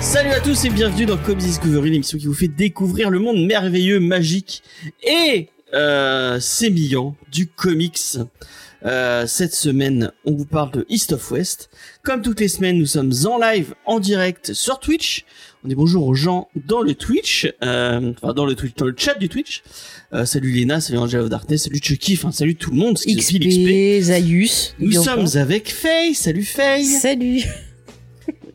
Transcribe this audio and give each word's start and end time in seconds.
Salut 0.00 0.30
à 0.30 0.40
tous 0.40 0.64
et 0.64 0.70
bienvenue 0.70 1.06
dans 1.06 1.16
Comics 1.16 1.38
Discovery, 1.38 1.90
l'émission 1.90 2.18
qui 2.18 2.26
vous 2.26 2.34
fait 2.34 2.48
découvrir 2.48 3.08
le 3.08 3.18
monde 3.18 3.46
merveilleux, 3.46 4.00
magique 4.00 4.62
et 5.02 5.48
euh, 5.74 6.40
sémillant 6.40 7.16
du 7.30 7.46
comics. 7.46 8.18
Euh, 8.84 9.26
cette 9.26 9.54
semaine, 9.54 10.12
on 10.24 10.34
vous 10.34 10.44
parle 10.44 10.70
de 10.70 10.86
East 10.88 11.12
of 11.12 11.30
West. 11.32 11.68
Comme 12.04 12.22
toutes 12.22 12.40
les 12.40 12.48
semaines, 12.48 12.78
nous 12.78 12.86
sommes 12.86 13.12
en 13.26 13.38
live, 13.38 13.74
en 13.86 13.98
direct 13.98 14.52
sur 14.52 14.78
Twitch. 14.78 15.24
On 15.64 15.68
dit 15.68 15.74
bonjour 15.74 16.06
aux 16.06 16.14
gens 16.14 16.48
dans 16.54 16.82
le 16.82 16.94
Twitch, 16.94 17.52
euh, 17.64 18.12
enfin 18.22 18.32
dans 18.32 18.46
le 18.46 18.54
Twitch, 18.54 18.74
dans 18.76 18.86
le 18.86 18.94
chat 18.96 19.14
du 19.14 19.28
Twitch. 19.28 19.64
Euh, 20.12 20.24
salut 20.24 20.52
Lena, 20.52 20.80
salut 20.80 20.98
Angel 20.98 21.20
of 21.20 21.28
Darkness, 21.28 21.64
salut 21.64 21.80
Chucky, 21.82 22.14
enfin 22.14 22.30
salut 22.30 22.54
tout 22.54 22.70
le 22.70 22.76
monde. 22.76 22.98
l'XP. 23.04 23.40
XP, 23.40 24.00
Zaius. 24.02 24.74
Nous 24.78 24.92
sommes 24.92 25.26
avec 25.34 25.72
Faye, 25.72 26.14
salut 26.14 26.44
Faye. 26.44 26.84
Salut. 26.84 27.42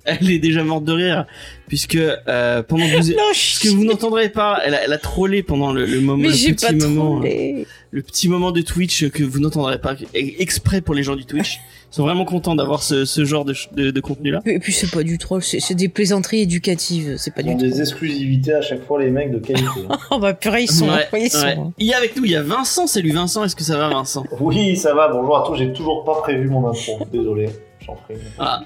Elle 0.06 0.32
est 0.32 0.40
déjà 0.40 0.64
morte 0.64 0.86
de 0.86 0.94
rire 0.94 1.26
puisque 1.74 1.96
euh, 1.96 2.62
pendant 2.62 2.86
que 2.88 2.98
vous 3.02 3.10
Non, 3.18 3.34
ce 3.34 3.60
que 3.60 3.68
vous 3.70 3.84
n'entendrez 3.84 4.30
pas, 4.30 4.60
elle 4.64 4.76
a, 4.76 4.84
elle 4.84 4.94
a 4.94 5.00
trollé 5.00 5.42
pendant 5.42 5.74
le, 5.74 5.88
le 5.88 6.02
moment, 6.02 6.18
Mais 6.22 6.28
le 6.28 6.34
j'ai 6.36 6.54
petit 6.54 6.76
moment, 6.76 7.16
trollé. 7.16 7.66
le 7.90 8.02
petit 8.04 8.30
moment 8.30 8.52
de 8.52 8.62
Twitch 8.62 9.10
que 9.10 9.24
vous 9.24 9.40
n'entendrez 9.40 9.80
pas, 9.80 9.96
exprès 10.14 10.82
pour 10.82 10.94
les 10.94 11.02
gens 11.02 11.16
du 11.16 11.26
Twitch. 11.26 11.56
Ils 11.92 11.96
sont 11.96 12.04
vraiment 12.04 12.26
contents 12.26 12.54
d'avoir 12.56 12.84
ce, 12.84 13.06
ce 13.06 13.26
genre 13.26 13.44
de, 13.44 13.54
ch- 13.56 13.70
de, 13.74 13.90
de 13.90 14.00
contenu 14.02 14.30
là. 14.30 14.42
Et 14.46 14.60
puis 14.60 14.72
c'est 14.72 14.92
pas 14.92 15.02
du 15.02 15.18
troll, 15.18 15.42
c'est 15.42 15.74
des 15.74 15.90
plaisanteries 15.90 16.42
éducatives, 16.42 17.16
c'est 17.18 17.34
pas 17.34 17.42
Ils 17.42 17.50
ont 17.50 17.56
du 17.56 17.68
des 17.70 17.82
exclusivités 17.82 18.54
à 18.54 18.62
chaque 18.62 18.86
fois, 18.86 19.02
les 19.02 19.10
mecs 19.10 19.32
de 19.32 19.40
qualité. 19.40 19.66
hein. 19.90 19.98
Oh 20.12 20.20
bah 20.20 20.36
purée, 20.36 20.64
ils 20.66 20.72
sont, 20.72 20.90
Ouais, 20.90 21.08
ils 21.20 21.32
sont. 21.32 21.44
ouais. 21.44 21.58
Il 21.80 21.88
y 21.88 21.94
a 21.94 21.98
avec 21.98 22.16
nous, 22.16 22.24
il 22.26 22.32
y 22.32 22.36
a 22.36 22.44
Vincent. 22.44 22.86
Salut 22.86 23.12
Vincent, 23.14 23.44
est-ce 23.44 23.56
que 23.56 23.64
ça 23.64 23.78
va 23.80 23.90
Vincent? 23.90 24.24
Oui, 24.40 24.78
ça 24.78 24.94
va, 24.94 25.08
bonjour 25.08 25.38
à 25.38 25.44
tous, 25.48 25.56
j'ai 25.56 25.74
toujours 25.74 26.04
pas 26.04 26.22
prévu 26.22 26.50
mon 26.50 26.68
intro. 26.68 27.00
Désolé, 27.12 27.50
j'en 27.84 27.98
une 28.12 28.18
Ah. 28.38 28.62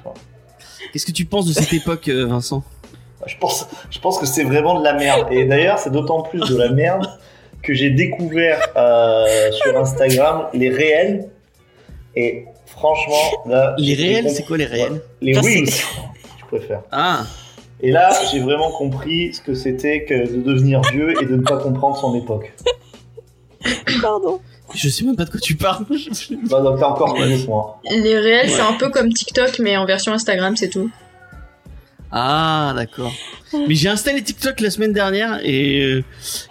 Qu'est-ce 0.94 1.06
que 1.06 1.12
tu 1.12 1.26
penses 1.26 1.48
de 1.48 1.54
cette 1.54 1.74
époque, 1.74 2.08
euh, 2.08 2.26
Vincent? 2.28 2.64
Je 3.28 3.38
pense, 3.38 3.68
je 3.90 4.00
pense 4.00 4.18
que 4.18 4.26
c'est 4.26 4.44
vraiment 4.44 4.80
de 4.80 4.84
la 4.84 4.94
merde. 4.94 5.28
Et 5.32 5.46
d'ailleurs, 5.46 5.80
c'est 5.80 5.92
d'autant 5.92 6.24
plus 6.24 6.40
de 6.40 6.58
la 6.58 6.70
merde 6.70 7.08
que 7.62 7.74
j'ai 7.74 7.90
découvert 7.90 8.60
euh, 8.76 9.52
sur 9.52 9.78
Instagram 9.78 10.48
les 10.54 10.70
réels. 10.70 11.30
Et 12.16 12.46
franchement, 12.66 13.44
là. 13.46 13.76
Les 13.78 13.94
réels, 13.94 14.30
c'est 14.30 14.44
quoi 14.44 14.58
les 14.58 14.66
réels 14.66 15.02
Les 15.22 15.34
Ça, 15.34 15.42
reels, 15.42 15.70
je 15.70 16.46
préfère. 16.48 16.82
Ah, 16.92 17.26
Et 17.82 17.92
là, 17.92 18.10
j'ai 18.32 18.40
vraiment 18.40 18.72
compris 18.72 19.34
ce 19.34 19.42
que 19.42 19.54
c'était 19.54 20.06
que 20.06 20.32
de 20.32 20.42
devenir 20.42 20.82
vieux 20.92 21.22
et 21.22 21.26
de 21.26 21.36
ne 21.36 21.42
pas 21.44 21.58
comprendre 21.58 21.98
son 21.98 22.16
époque. 22.16 22.54
Pardon. 24.02 24.40
je 24.74 24.90
sais 24.90 25.04
même 25.04 25.16
pas 25.16 25.26
de 25.26 25.30
quoi 25.32 25.40
tu 25.40 25.56
parles. 25.56 25.86
Bah, 26.50 26.62
donc 26.62 26.80
t'es 26.80 26.86
encore 26.86 27.16
plus 27.16 27.48
moi. 27.48 27.80
Les 27.90 28.18
réels, 28.18 28.50
c'est 28.50 28.62
un 28.62 28.74
peu 28.74 28.90
comme 28.90 29.12
TikTok, 29.12 29.60
mais 29.60 29.78
en 29.78 29.86
version 29.86 30.14
Instagram, 30.14 30.56
c'est 30.56 30.70
tout. 30.70 30.90
Ah, 32.12 32.74
d'accord. 32.76 33.14
Mais 33.68 33.76
j'ai 33.76 33.90
installé 33.90 34.22
TikTok 34.24 34.60
la 34.62 34.70
semaine 34.70 34.94
dernière 34.94 35.40
et, 35.44 35.82
euh, 35.84 36.04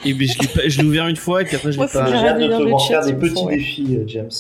et 0.05 0.13
ben, 0.13 0.29
je 0.67 0.79
l'ai 0.81 0.85
ouvert 0.87 1.09
une 1.09 1.17
fois 1.17 1.43
et 1.43 1.45
puis 1.45 1.57
après 1.57 1.73
je 1.73 1.77
l'ai 1.77 1.83
Ouais, 1.83 1.89
faut 1.89 1.98
pas. 1.98 2.05
que 2.05 2.11
J'ai 2.11 2.27
hâte 2.29 2.39
de 2.39 2.47
te 2.47 2.83
faire 2.89 3.01
des 3.03 3.09
c'est 3.09 3.15
petits 3.19 3.43
ouais. 3.45 3.57
défis, 3.57 3.87
euh, 3.98 4.05
James. 4.07 4.31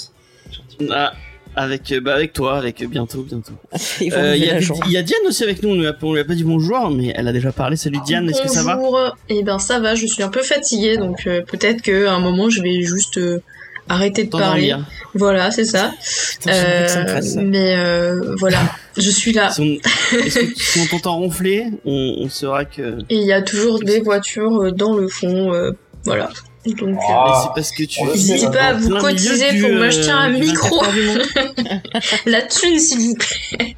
Ah, 0.90 1.12
avec 1.58 1.90
euh, 1.92 2.00
bah 2.00 2.14
avec 2.14 2.34
toi, 2.34 2.58
avec 2.58 2.82
euh, 2.82 2.86
bientôt, 2.86 3.22
bientôt. 3.22 3.52
Euh, 3.72 3.76
Il 4.02 4.10
lever 4.10 4.38
y, 4.38 4.50
a- 4.50 4.88
y 4.90 4.96
a 4.98 5.02
Diane 5.02 5.20
aussi 5.26 5.42
avec 5.42 5.62
nous. 5.62 5.70
On 5.70 5.74
lui 5.74 5.86
a, 5.86 5.96
on 6.02 6.12
lui 6.12 6.20
a 6.20 6.24
pas 6.24 6.34
dit 6.34 6.44
bonjour, 6.44 6.90
mais 6.90 7.14
elle 7.16 7.26
a 7.28 7.32
déjà 7.32 7.50
parlé. 7.50 7.76
Salut 7.76 7.98
Diane, 8.04 8.28
est-ce 8.28 8.42
que 8.42 8.48
ça 8.48 8.62
va? 8.62 8.76
Bonjour. 8.76 9.16
Eh 9.30 9.42
ben 9.42 9.58
ça 9.58 9.80
va, 9.80 9.94
je 9.94 10.06
suis 10.06 10.22
un 10.22 10.28
peu 10.28 10.42
fatiguée, 10.42 10.98
donc 10.98 11.26
euh, 11.26 11.40
peut-être 11.40 11.80
qu'à 11.80 12.12
un 12.12 12.20
moment 12.20 12.50
je 12.50 12.60
vais 12.62 12.82
juste 12.82 13.16
euh, 13.16 13.40
arrêter 13.88 14.24
de 14.24 14.30
parler. 14.30 14.74
Voilà, 15.14 15.50
c'est 15.50 15.64
ça. 15.64 15.92
Putain, 16.40 16.50
Euh, 16.52 17.20
mais 17.42 17.74
euh, 17.78 18.34
voilà, 18.38 18.58
je 18.96 19.10
suis 19.10 19.32
là. 19.32 19.50
Si 19.50 19.60
on, 19.60 20.16
est-ce 20.18 20.38
que 20.40 20.60
si 20.60 20.80
on 20.80 20.86
t'entend 20.86 21.16
ronfler, 21.16 21.66
on, 21.84 22.16
on 22.20 22.28
saura 22.28 22.64
que. 22.64 22.98
Et 23.10 23.16
il 23.16 23.26
y 23.26 23.32
a 23.32 23.42
toujours 23.42 23.80
des 23.80 24.00
voitures 24.00 24.62
euh, 24.62 24.70
dans 24.72 24.94
le 24.94 25.08
fond, 25.08 25.52
euh, 25.52 25.72
voilà. 26.04 26.30
Donc. 26.66 26.78
Mais 26.80 26.96
c'est 27.42 27.48
parce 27.54 27.70
que 27.70 27.84
tu. 27.84 28.02
N'hésitez 28.02 28.46
pas 28.50 28.64
à 28.64 28.72
vous 28.74 28.90
cotiser 28.96 29.52
du, 29.52 29.60
pour 29.62 29.70
euh, 29.70 29.78
m'acheter 29.78 30.10
un 30.10 30.30
micro. 30.30 30.82
24 30.82 30.84
heures 30.84 30.92
du 30.92 31.06
monde. 31.06 31.80
la 32.26 32.42
thune, 32.42 32.78
s'il 32.80 32.98
vous 33.00 33.14
plaît. 33.14 33.76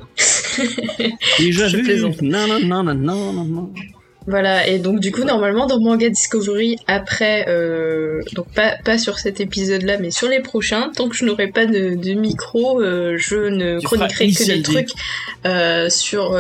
Déjà 1.39 1.69
Je 1.69 1.77
vu. 1.77 1.83
plaisante. 1.83 2.23
Non 2.23 2.47
non 2.47 2.61
non 2.61 2.83
non 2.85 2.95
non 2.95 3.33
non 3.33 3.45
non. 3.45 3.73
Voilà, 4.31 4.66
et 4.66 4.78
donc 4.78 5.00
du 5.00 5.11
coup, 5.11 5.25
normalement, 5.25 5.66
dans 5.66 5.81
Manga 5.81 6.11
Discovery, 6.11 6.77
après, 6.87 7.47
euh, 7.49 8.21
donc 8.34 8.47
pas, 8.53 8.77
pas 8.84 8.99
sur 8.99 9.19
cet 9.19 9.41
épisode-là, 9.41 9.97
mais 9.99 10.11
sur 10.11 10.28
les 10.28 10.41
prochains, 10.41 10.91
tant 10.94 11.09
que 11.09 11.16
je 11.16 11.25
n'aurai 11.25 11.47
pas 11.49 11.65
de, 11.65 11.94
de 11.94 12.12
micro, 12.12 12.83
euh, 12.83 13.15
je 13.17 13.37
ne 13.37 13.78
Tu 13.81 13.87
chroniquerai 13.87 14.31
que 14.31 14.44
des 14.44 14.61
trucs 14.61 14.91
euh, 15.47 15.88
sur 15.88 16.38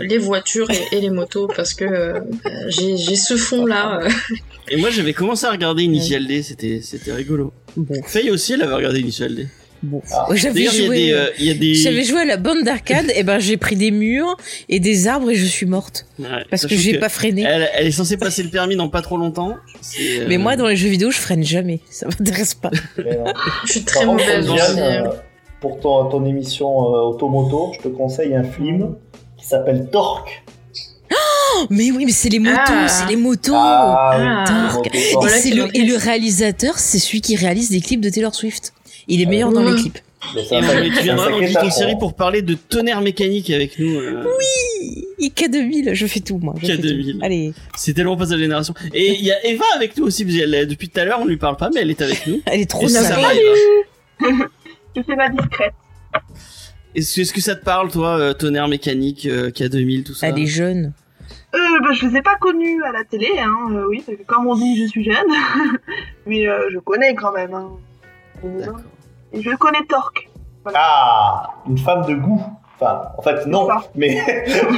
les 0.00 0.18
voitures 0.18 0.68
et, 0.72 0.96
et 0.96 1.00
les 1.00 1.10
motos, 1.10 1.46
parce 1.54 1.72
que 1.72 2.14
j'ai 2.66 2.96
ce 2.96 3.36
fond-là. 3.36 4.00
Et 4.68 4.76
moi 4.76 4.90
j'avais 4.90 5.12
commencé 5.12 5.46
à 5.46 5.52
regarder 5.52 5.84
Initial 5.84 6.26
D, 6.26 6.42
c'était 6.42 6.80
c'était 6.82 7.12
rigolo. 7.12 7.52
Bon, 7.76 8.02
Faye 8.06 8.30
aussi, 8.30 8.54
elle 8.54 8.62
avait 8.62 8.74
regardé 8.74 8.98
Initial 8.98 9.36
D. 9.36 9.46
bon. 9.82 10.02
Ah. 10.12 10.26
J'avais 10.34 10.54
D'ailleurs, 10.66 10.74
il 10.74 10.80
y 10.80 10.82
a 10.82 10.86
joué. 10.86 10.96
des, 11.06 11.12
euh, 11.12 11.54
des. 11.94 12.04
Joué 12.04 12.20
à 12.20 12.24
la 12.24 12.36
bande 12.36 12.62
d'arcade, 12.64 13.12
et 13.14 13.22
ben 13.22 13.38
j'ai 13.38 13.56
pris 13.56 13.76
des 13.76 13.90
murs 13.90 14.36
et 14.68 14.80
des 14.80 15.06
arbres 15.08 15.30
et 15.30 15.34
je 15.34 15.44
suis 15.46 15.66
morte 15.66 16.06
Ouais, 16.18 16.26
parce 16.50 16.66
que 16.66 16.76
j'ai 16.76 16.98
pas 16.98 17.08
freiné. 17.08 17.42
Elle, 17.46 17.68
elle 17.74 17.86
est 17.86 17.90
censée 17.92 18.16
passer 18.16 18.42
le 18.42 18.50
permis 18.50 18.76
dans 18.76 18.88
pas 18.88 19.02
trop 19.02 19.16
longtemps. 19.16 19.54
C'est, 19.80 20.20
euh, 20.20 20.26
Mais 20.28 20.38
moi, 20.38 20.56
dans 20.56 20.66
les 20.66 20.76
jeux 20.76 20.88
vidéo, 20.88 21.10
je 21.10 21.18
freine 21.18 21.44
jamais. 21.44 21.80
Ça 21.90 22.06
m'intéresse 22.06 22.54
pas. 22.54 22.70
Mais 22.98 23.16
non. 23.16 23.24
Je 23.66 23.72
suis 23.72 23.82
très 23.84 24.04
mauvaise 24.06 24.48
aussi. 24.48 24.60
euh, 24.78 25.08
pour 25.60 25.78
ton, 25.80 26.06
ton 26.08 26.24
émission 26.24 26.68
euh, 26.94 27.10
Automoto, 27.10 27.72
je 27.76 27.80
te 27.82 27.88
conseille 27.88 28.34
un 28.34 28.44
film 28.44 28.94
qui 29.36 29.46
s'appelle 29.46 29.88
Torque. 29.92 30.42
Oh, 31.12 31.66
mais 31.70 31.90
oui, 31.90 32.04
mais 32.06 32.12
c'est 32.12 32.28
les 32.28 32.38
motos, 32.38 32.56
Ah. 32.68 32.86
c'est 32.88 33.08
les 33.08 33.16
motos. 33.16 33.52
Ah. 33.54 34.44
Torque. 34.46 34.88
Le, 34.94 35.76
et 35.76 35.82
le 35.84 35.96
réalisateur, 35.96 36.78
c'est 36.78 36.98
celui 36.98 37.20
qui 37.20 37.34
réalise 37.36 37.70
des 37.70 37.80
clips 37.80 38.00
de 38.00 38.08
Taylor 38.08 38.34
Swift. 38.34 38.72
Il 39.10 39.20
est 39.20 39.26
Ah, 39.26 39.30
meilleur 39.30 39.52
dans 39.52 39.62
clips. 39.74 39.98
Mais 40.34 40.42
Et 40.42 40.44
sacré- 40.44 40.90
tu 40.90 41.02
viendras 41.02 41.30
dans 41.30 41.40
taf, 41.52 41.72
série 41.74 41.92
hein. 41.92 41.96
pour 41.98 42.14
parler 42.14 42.42
de 42.42 42.54
tonnerre 42.54 43.00
mécanique 43.00 43.50
avec 43.50 43.78
nous. 43.78 43.98
euh, 43.98 44.22
K2000, 45.20 45.94
je 45.94 46.06
fais 46.06 46.20
tout, 46.20 46.38
moi. 46.38 46.54
je 46.60 46.66
fais 46.66 46.76
tout. 46.76 46.82
K2000. 46.82 47.18
Allez, 47.22 47.52
C'est 47.76 47.94
tellement 47.94 48.16
pas 48.16 48.26
sa 48.26 48.38
génération. 48.38 48.74
Et 48.94 49.14
il 49.18 49.24
y 49.24 49.32
a 49.32 49.44
Eva 49.46 49.64
avec 49.74 49.96
nous 49.96 50.04
aussi. 50.04 50.24
parce 50.24 50.36
Depuis 50.66 50.88
tout 50.88 51.00
à 51.00 51.04
l'heure, 51.04 51.20
on 51.20 51.24
lui 51.26 51.36
parle 51.38 51.56
pas, 51.56 51.70
mais 51.74 51.80
elle 51.80 51.90
est 51.90 52.00
avec 52.02 52.26
nous. 52.26 52.40
elle 52.46 52.60
est 52.60 52.70
trop 52.70 52.86
ça 52.88 53.02
Eva 53.18 53.28
Je 54.96 55.02
fais 55.02 55.16
ma 55.16 55.28
discrète. 55.28 55.72
Est-ce 56.94 57.32
que, 57.32 57.40
ça 57.40 57.54
te 57.54 57.64
parle, 57.64 57.90
toi, 57.90 58.18
euh, 58.18 58.32
tonnerre 58.34 58.68
mécanique, 58.68 59.26
euh, 59.26 59.50
K2000, 59.50 60.02
tout 60.04 60.14
ça? 60.14 60.28
Elle 60.28 60.38
est 60.40 60.46
jeune. 60.46 60.92
Euh, 61.54 61.58
bah, 61.82 61.92
je 61.92 62.06
les 62.06 62.16
ai 62.16 62.22
pas 62.22 62.36
connus 62.40 62.82
à 62.84 62.92
la 62.92 63.04
télé, 63.04 63.28
hein, 63.38 63.72
euh, 63.72 63.86
oui, 63.88 64.02
parce 64.04 64.18
que 64.18 64.22
comme 64.24 64.46
on 64.46 64.56
dit, 64.56 64.80
je 64.82 64.86
suis 64.88 65.04
jeune. 65.04 65.16
Mais 66.26 66.46
euh, 66.46 66.68
je 66.72 66.78
connais 66.78 67.14
quand 67.14 67.32
même. 67.32 67.54
Hein. 67.54 67.70
D'accord. 68.44 68.80
Et 69.32 69.42
je 69.42 69.56
connais 69.56 69.84
Torque. 69.88 70.28
Ah, 70.74 71.50
une 71.68 71.78
femme 71.78 72.06
de 72.06 72.14
goût. 72.14 72.42
Enfin, 72.82 73.02
en 73.18 73.22
fait, 73.22 73.46
non, 73.46 73.68
mais. 73.94 74.18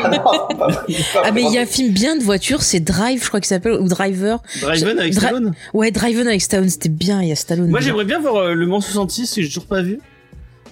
Ah 0.04 0.08
non, 0.50 0.56
pas- 0.56 0.84
Ah, 1.24 1.30
mais 1.32 1.42
il 1.42 1.52
y 1.52 1.58
a 1.58 1.62
un 1.62 1.66
film 1.66 1.92
bien 1.92 2.16
de 2.16 2.22
voiture, 2.22 2.62
c'est 2.62 2.80
Drive, 2.80 3.22
je 3.22 3.28
crois 3.28 3.40
qu'il 3.40 3.46
s'appelle, 3.48 3.74
ou 3.74 3.88
Driver. 3.88 4.42
Driven 4.60 4.98
avec 4.98 5.12
Dra- 5.14 5.28
Stallone 5.28 5.52
Ouais, 5.72 5.90
Driven 5.90 6.26
avec 6.26 6.40
Stallone, 6.42 6.68
c'était 6.68 6.88
bien, 6.88 7.22
il 7.22 7.28
y 7.28 7.32
a 7.32 7.36
Stallone. 7.36 7.70
Moi, 7.70 7.80
j'aimerais 7.80 8.04
bien 8.04 8.18
voir 8.20 8.36
euh, 8.36 8.54
Le 8.54 8.66
Mans 8.66 8.80
66, 8.80 9.34
que 9.34 9.42
j'ai 9.42 9.48
toujours 9.48 9.66
pas 9.66 9.82
vu. 9.82 10.00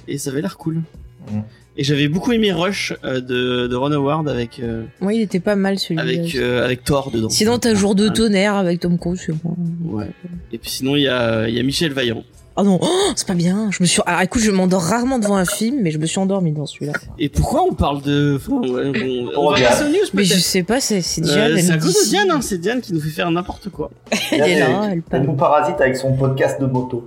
Et 0.08 0.18
ça 0.18 0.30
avait 0.30 0.40
l'air 0.40 0.56
cool. 0.56 0.82
Mm. 1.30 1.40
Et 1.76 1.84
j'avais 1.84 2.08
beaucoup 2.08 2.32
aimé 2.32 2.50
Rush 2.52 2.92
euh, 3.04 3.20
de, 3.20 3.68
de 3.68 3.76
Ron 3.76 3.92
Howard 3.92 4.28
avec, 4.28 4.58
euh, 4.58 4.82
Ouais, 5.00 5.16
il 5.16 5.22
était 5.22 5.38
pas 5.40 5.54
mal 5.54 5.78
celui-là. 5.78 6.02
avec, 6.02 6.34
euh, 6.34 6.64
avec 6.64 6.82
Thor 6.82 7.12
dedans. 7.12 7.28
Sinon, 7.30 7.58
t'as 7.60 7.74
Jour 7.74 7.94
de 7.94 8.08
tonnerre 8.08 8.56
avec 8.56 8.80
Tom 8.80 8.98
Cruise, 8.98 9.22
c'est 9.24 9.32
bon. 9.44 9.54
Ouais. 9.84 10.08
Et 10.52 10.58
puis 10.58 10.68
sinon, 10.68 10.96
il 10.96 11.02
y 11.02 11.08
a, 11.08 11.48
il 11.48 11.54
y 11.54 11.60
a 11.60 11.62
Michel 11.62 11.92
Vaillant. 11.92 12.24
Oh 12.60 12.64
non, 12.64 12.78
oh, 12.82 13.12
c'est 13.16 13.26
pas 13.26 13.34
bien. 13.34 13.70
Je 13.70 13.82
me 13.82 13.86
suis. 13.86 14.02
Ah, 14.06 14.22
écoute, 14.22 14.42
je 14.42 14.50
m'endors 14.50 14.82
rarement 14.82 15.18
devant 15.18 15.36
un 15.36 15.44
film, 15.46 15.78
mais 15.80 15.90
je 15.90 15.98
me 15.98 16.04
suis 16.06 16.18
endormi 16.18 16.52
dans 16.52 16.66
celui-là. 16.66 16.92
Et 17.18 17.28
pourquoi 17.30 17.62
on 17.62 17.72
parle 17.72 18.02
de. 18.02 18.36
Enfin, 18.36 18.68
ouais, 18.68 19.30
on, 19.36 19.40
on 19.40 19.50
va 19.50 19.56
Diane. 19.56 19.70
passer 19.70 19.84
aux 19.84 19.88
news 19.88 19.96
Mais 20.14 20.24
je 20.24 20.34
sais 20.38 20.62
pas, 20.62 20.80
c'est 20.80 21.00
c'est 21.00 21.22
Euh, 21.22 21.24
Diane. 21.24 21.52
elle 21.56 21.62
c'est 21.62 21.72
à 21.72 21.78
cause 21.78 21.94
de. 22.04 22.08
Diane, 22.10 22.30
hein, 22.30 22.40
c'est 22.42 22.58
Diane 22.58 22.80
qui 22.80 22.92
nous 22.92 23.00
fait 23.00 23.08
faire 23.10 23.30
n'importe 23.30 23.70
quoi. 23.70 23.90
Elle 24.32 24.40
est 24.42 24.58
là, 24.60 24.82
elle 24.84 24.92
Elle 24.92 25.02
parle. 25.02 25.22
nous 25.24 25.32
parasite 25.34 25.80
avec 25.80 25.96
son 25.96 26.12
podcast 26.16 26.60
de 26.60 26.66
moto. 26.66 27.06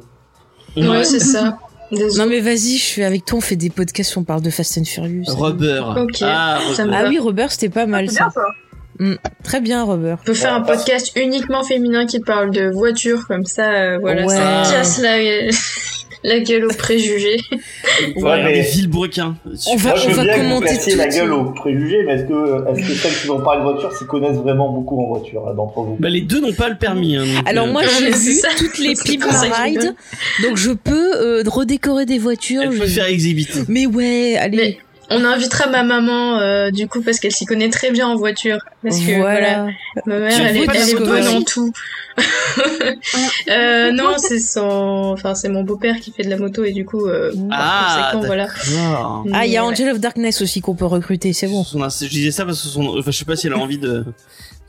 Ouais, 0.76 1.04
c'est 1.04 1.20
ça. 1.20 1.60
Désolé. 1.92 2.18
Non 2.18 2.26
mais 2.28 2.40
vas-y, 2.40 2.78
je 2.78 2.86
fais 2.94 3.04
avec 3.04 3.24
toi, 3.26 3.38
on 3.38 3.42
fait 3.42 3.56
des 3.56 3.70
podcasts 3.70 4.18
on 4.18 4.24
parle 4.24 4.42
de 4.42 4.50
Fast 4.50 4.80
and 4.80 4.86
Furious. 4.86 5.26
Rubber. 5.28 5.84
Ok, 5.98 6.18
Ah, 6.24 6.58
Ah 6.92 7.04
oui, 7.08 7.20
Rubber, 7.20 7.46
c'était 7.50 7.70
pas 7.70 7.86
mal 7.86 8.10
C'est 8.10 8.16
ça. 8.16 8.24
bien 8.24 8.32
ça. 8.32 8.42
Très 9.44 9.62
bien, 9.62 9.84
Rubber. 9.84 10.16
On 10.22 10.26
peut 10.26 10.34
faire 10.34 10.52
Ouais, 10.54 10.58
un 10.58 10.62
parce- 10.62 10.80
podcast 10.86 11.12
uniquement 11.16 11.64
féminin 11.64 12.06
qui 12.06 12.20
parle 12.20 12.52
de 12.52 12.70
voitures, 12.70 13.28
comme 13.28 13.46
ça, 13.46 13.70
euh, 13.72 13.98
voilà, 14.00 14.26
Ouais. 14.26 14.36
ça 14.36 14.64
casse 14.72 15.02
la... 15.02 15.18
La 16.26 16.40
gueule 16.40 16.64
aux 16.64 16.74
préjugés. 16.74 17.36
Voilà, 18.16 18.46
mais- 18.46 18.54
des 18.54 18.62
vilebrequins. 18.62 19.36
On 19.68 19.76
va- 19.76 19.90
Moi, 19.90 20.00
je 20.00 20.08
veux 20.10 20.14
va 20.16 20.24
bien 20.24 20.34
que 20.36 20.40
vous 20.40 20.44
commenter 20.46 20.68
cassiez 20.68 20.96
la 20.96 21.08
gueule 21.10 21.34
aux 21.34 21.52
préjugés, 21.52 22.04
mais 22.06 22.14
est-ce 22.14 22.24
que, 22.24 22.70
est-ce 22.72 22.88
que 22.88 22.94
celles 22.94 23.14
qui 23.22 23.28
n'ont 23.28 23.42
pas 23.42 23.58
de 23.58 23.64
voiture 23.64 23.92
s'y 23.92 24.06
connaissent 24.06 24.38
vraiment 24.38 24.72
beaucoup 24.72 25.02
en 25.04 25.10
voiture, 25.10 25.46
là, 25.46 25.52
d'entre 25.54 25.82
vous? 25.82 25.98
Bah, 26.00 26.08
les 26.08 26.22
deux 26.22 26.40
n'ont 26.40 26.54
pas 26.54 26.70
le 26.70 26.76
permis. 26.78 27.18
Hein, 27.18 27.26
donc, 27.26 27.50
Alors 27.50 27.68
euh, 27.68 27.72
moi 27.74 27.82
Ouais, 27.82 27.88
j'ai 28.00 28.12
vu 28.18 28.34
ça. 28.36 28.48
toutes 28.58 28.78
les 28.80 28.94
pipes 29.04 29.26
ride, 29.26 29.96
donc 30.44 30.56
je 30.56 30.72
peux 30.72 31.14
euh, 31.16 31.44
redécorer 31.46 32.06
des 32.06 32.20
voitures. 32.20 32.62
elle 32.64 32.72
je- 32.72 32.84
faire 32.86 33.08
exhibit. 33.08 33.50
Mais 33.68 33.86
ouais, 33.86 34.38
allez. 34.40 34.58
Mais 34.58 34.78
on 35.14 35.26
invitera 35.26 35.70
ma 35.70 35.84
maman 35.84 36.40
euh, 36.40 36.72
du 36.72 36.88
coup 36.88 37.02
parce 37.02 37.20
qu'elle 37.20 37.32
s'y 37.32 37.46
connaît 37.46 37.70
très 37.70 37.92
bien 37.92 38.08
en 38.08 38.16
voiture. 38.16 38.58
Parce 38.82 39.00
que 39.00 39.20
voilà, 39.20 39.64
voilà. 39.64 39.68
ma 40.06 40.20
mère 40.20 40.36
Tu 40.36 40.42
elle 40.42 40.58
est, 40.58 40.68
elle 40.74 40.90
est 40.90 40.96
bonne 40.96 41.28
en 41.28 41.42
tout. 41.44 41.72
euh, 43.50 43.92
non, 43.92 44.16
c'est 44.18 44.40
son, 44.40 45.12
enfin 45.14 45.34
c'est 45.36 45.50
mon 45.50 45.64
beau-père 45.64 46.00
qui 46.00 46.12
fait 46.12 46.24
de 46.24 46.30
la 46.30 46.38
moto 46.38 46.64
et 46.64 46.72
du 46.72 46.86
coup, 46.86 47.08
euh, 47.08 47.32
par 47.50 47.60
Ah, 47.60 48.10
conséquent, 48.12 48.28
voilà. 48.28 48.48
Ah, 49.34 49.46
il 49.46 49.52
y 49.52 49.58
a 49.58 49.62
Mais, 49.62 49.68
Angel 49.68 49.90
of 49.90 50.00
Darkness 50.00 50.42
aussi 50.42 50.62
qu'on 50.62 50.76
peut 50.76 50.86
recruter, 50.86 51.34
c'est 51.34 51.48
bon. 51.48 51.64
Je 51.64 52.08
disais 52.08 52.32
ça 52.32 52.46
parce 52.46 52.62
que 52.62 52.68
son, 52.68 53.00
enfin, 53.00 53.12
je 53.12 53.18
sais 53.18 53.26
pas 53.26 53.36
si 53.36 53.48
elle 53.48 53.54
a 53.54 53.58
envie 53.58 53.80
de, 53.80 54.06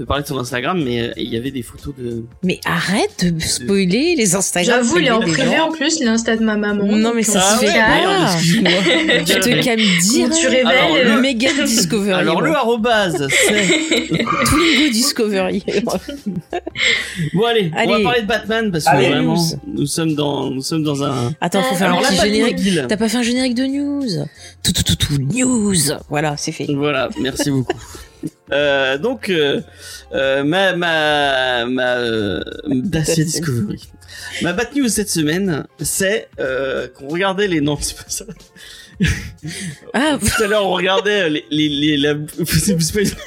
de 0.00 0.04
parler 0.04 0.22
de 0.24 0.28
son 0.28 0.38
Instagram, 0.38 0.82
mais 0.84 1.00
euh, 1.02 1.12
il 1.16 1.32
y 1.32 1.36
avait 1.36 1.50
des 1.52 1.62
photos 1.62 1.94
de. 1.96 2.24
Mais 2.42 2.58
arrête 2.64 3.32
de 3.32 3.40
spoiler 3.40 4.14
les 4.16 4.34
Instagram. 4.34 4.80
J'avoue, 4.82 4.98
il 4.98 5.06
est 5.06 5.10
en 5.10 5.20
privé 5.20 5.60
en 5.60 5.70
plus, 5.70 6.00
l'insta 6.02 6.36
de 6.36 6.42
ma 6.44 6.56
maman. 6.56 6.84
Non, 6.84 7.12
mais 7.14 7.22
ça 7.22 7.40
se 7.40 7.64
fait 7.64 7.72
calme. 7.72 8.04
pas. 8.04 8.34
Tu 9.24 9.40
te 9.40 9.62
calmes 9.64 9.80
direct. 10.02 10.34
tu 10.40 10.46
révèles, 10.48 10.66
Alors, 10.66 10.96
euh, 10.96 11.14
le- 11.16 11.20
Megan 11.20 11.52
Discovery. 11.64 12.12
Alors 12.12 12.42
le 12.42 12.50
arrobase, 12.52 13.28
c'est. 13.28 14.08
Twingo 14.44 14.90
Discovery. 14.92 15.62
Bon 17.34 17.44
allez, 17.44 17.70
on 17.74 17.88
va 17.90 18.00
parler 18.02 18.22
de 18.22 18.26
Batman 18.26 18.70
parce 18.72 18.84
que 18.84 18.90
Allez. 18.90 19.08
vraiment, 19.10 19.36
nous 19.66 19.86
sommes 19.86 20.14
dans, 20.14 20.50
nous 20.50 20.62
sommes 20.62 20.82
dans 20.82 21.02
un. 21.04 21.32
Attends, 21.40 21.62
faut 21.62 21.74
faire 21.76 21.92
Alors 21.92 22.04
un 22.04 22.08
petit 22.08 22.16
générique. 22.20 22.56
T'as 22.88 22.96
pas 22.96 23.08
fait 23.08 23.18
un 23.18 23.22
générique 23.22 23.54
de 23.54 23.64
news? 23.66 24.02
Tout, 24.62 24.72
tout, 24.72 24.82
tout, 24.82 24.96
tout, 24.96 25.18
news 25.20 25.74
Voilà, 26.08 26.36
c'est 26.36 26.52
fait. 26.52 26.66
Voilà, 26.74 27.08
merci 27.20 27.50
beaucoup. 27.50 27.78
Euh, 28.52 28.98
donc, 28.98 29.28
euh, 29.30 29.60
euh, 30.12 30.44
ma 30.44 30.74
ma 30.76 31.64
ma 31.66 31.96
euh, 31.96 32.42
Dacia 32.66 33.24
Discovery. 33.24 33.88
Ma 34.42 34.52
Bat 34.52 34.70
News 34.76 34.88
cette 34.88 35.08
semaine, 35.10 35.66
c'est 35.80 36.28
euh, 36.38 36.86
qu'on 36.88 37.08
regardait 37.08 37.48
les 37.48 37.60
non, 37.60 37.76
c'est 37.80 37.96
pas 37.96 38.04
ça. 38.08 38.24
Ah, 39.92 40.18
Tout 40.20 40.42
à 40.42 40.46
l'heure, 40.46 40.66
on 40.66 40.72
regardait 40.74 41.28
les 41.30 41.44
les, 41.50 41.68
les 41.68 41.96
la. 41.96 42.14
c'est 42.46 42.76
pas- 42.76 43.20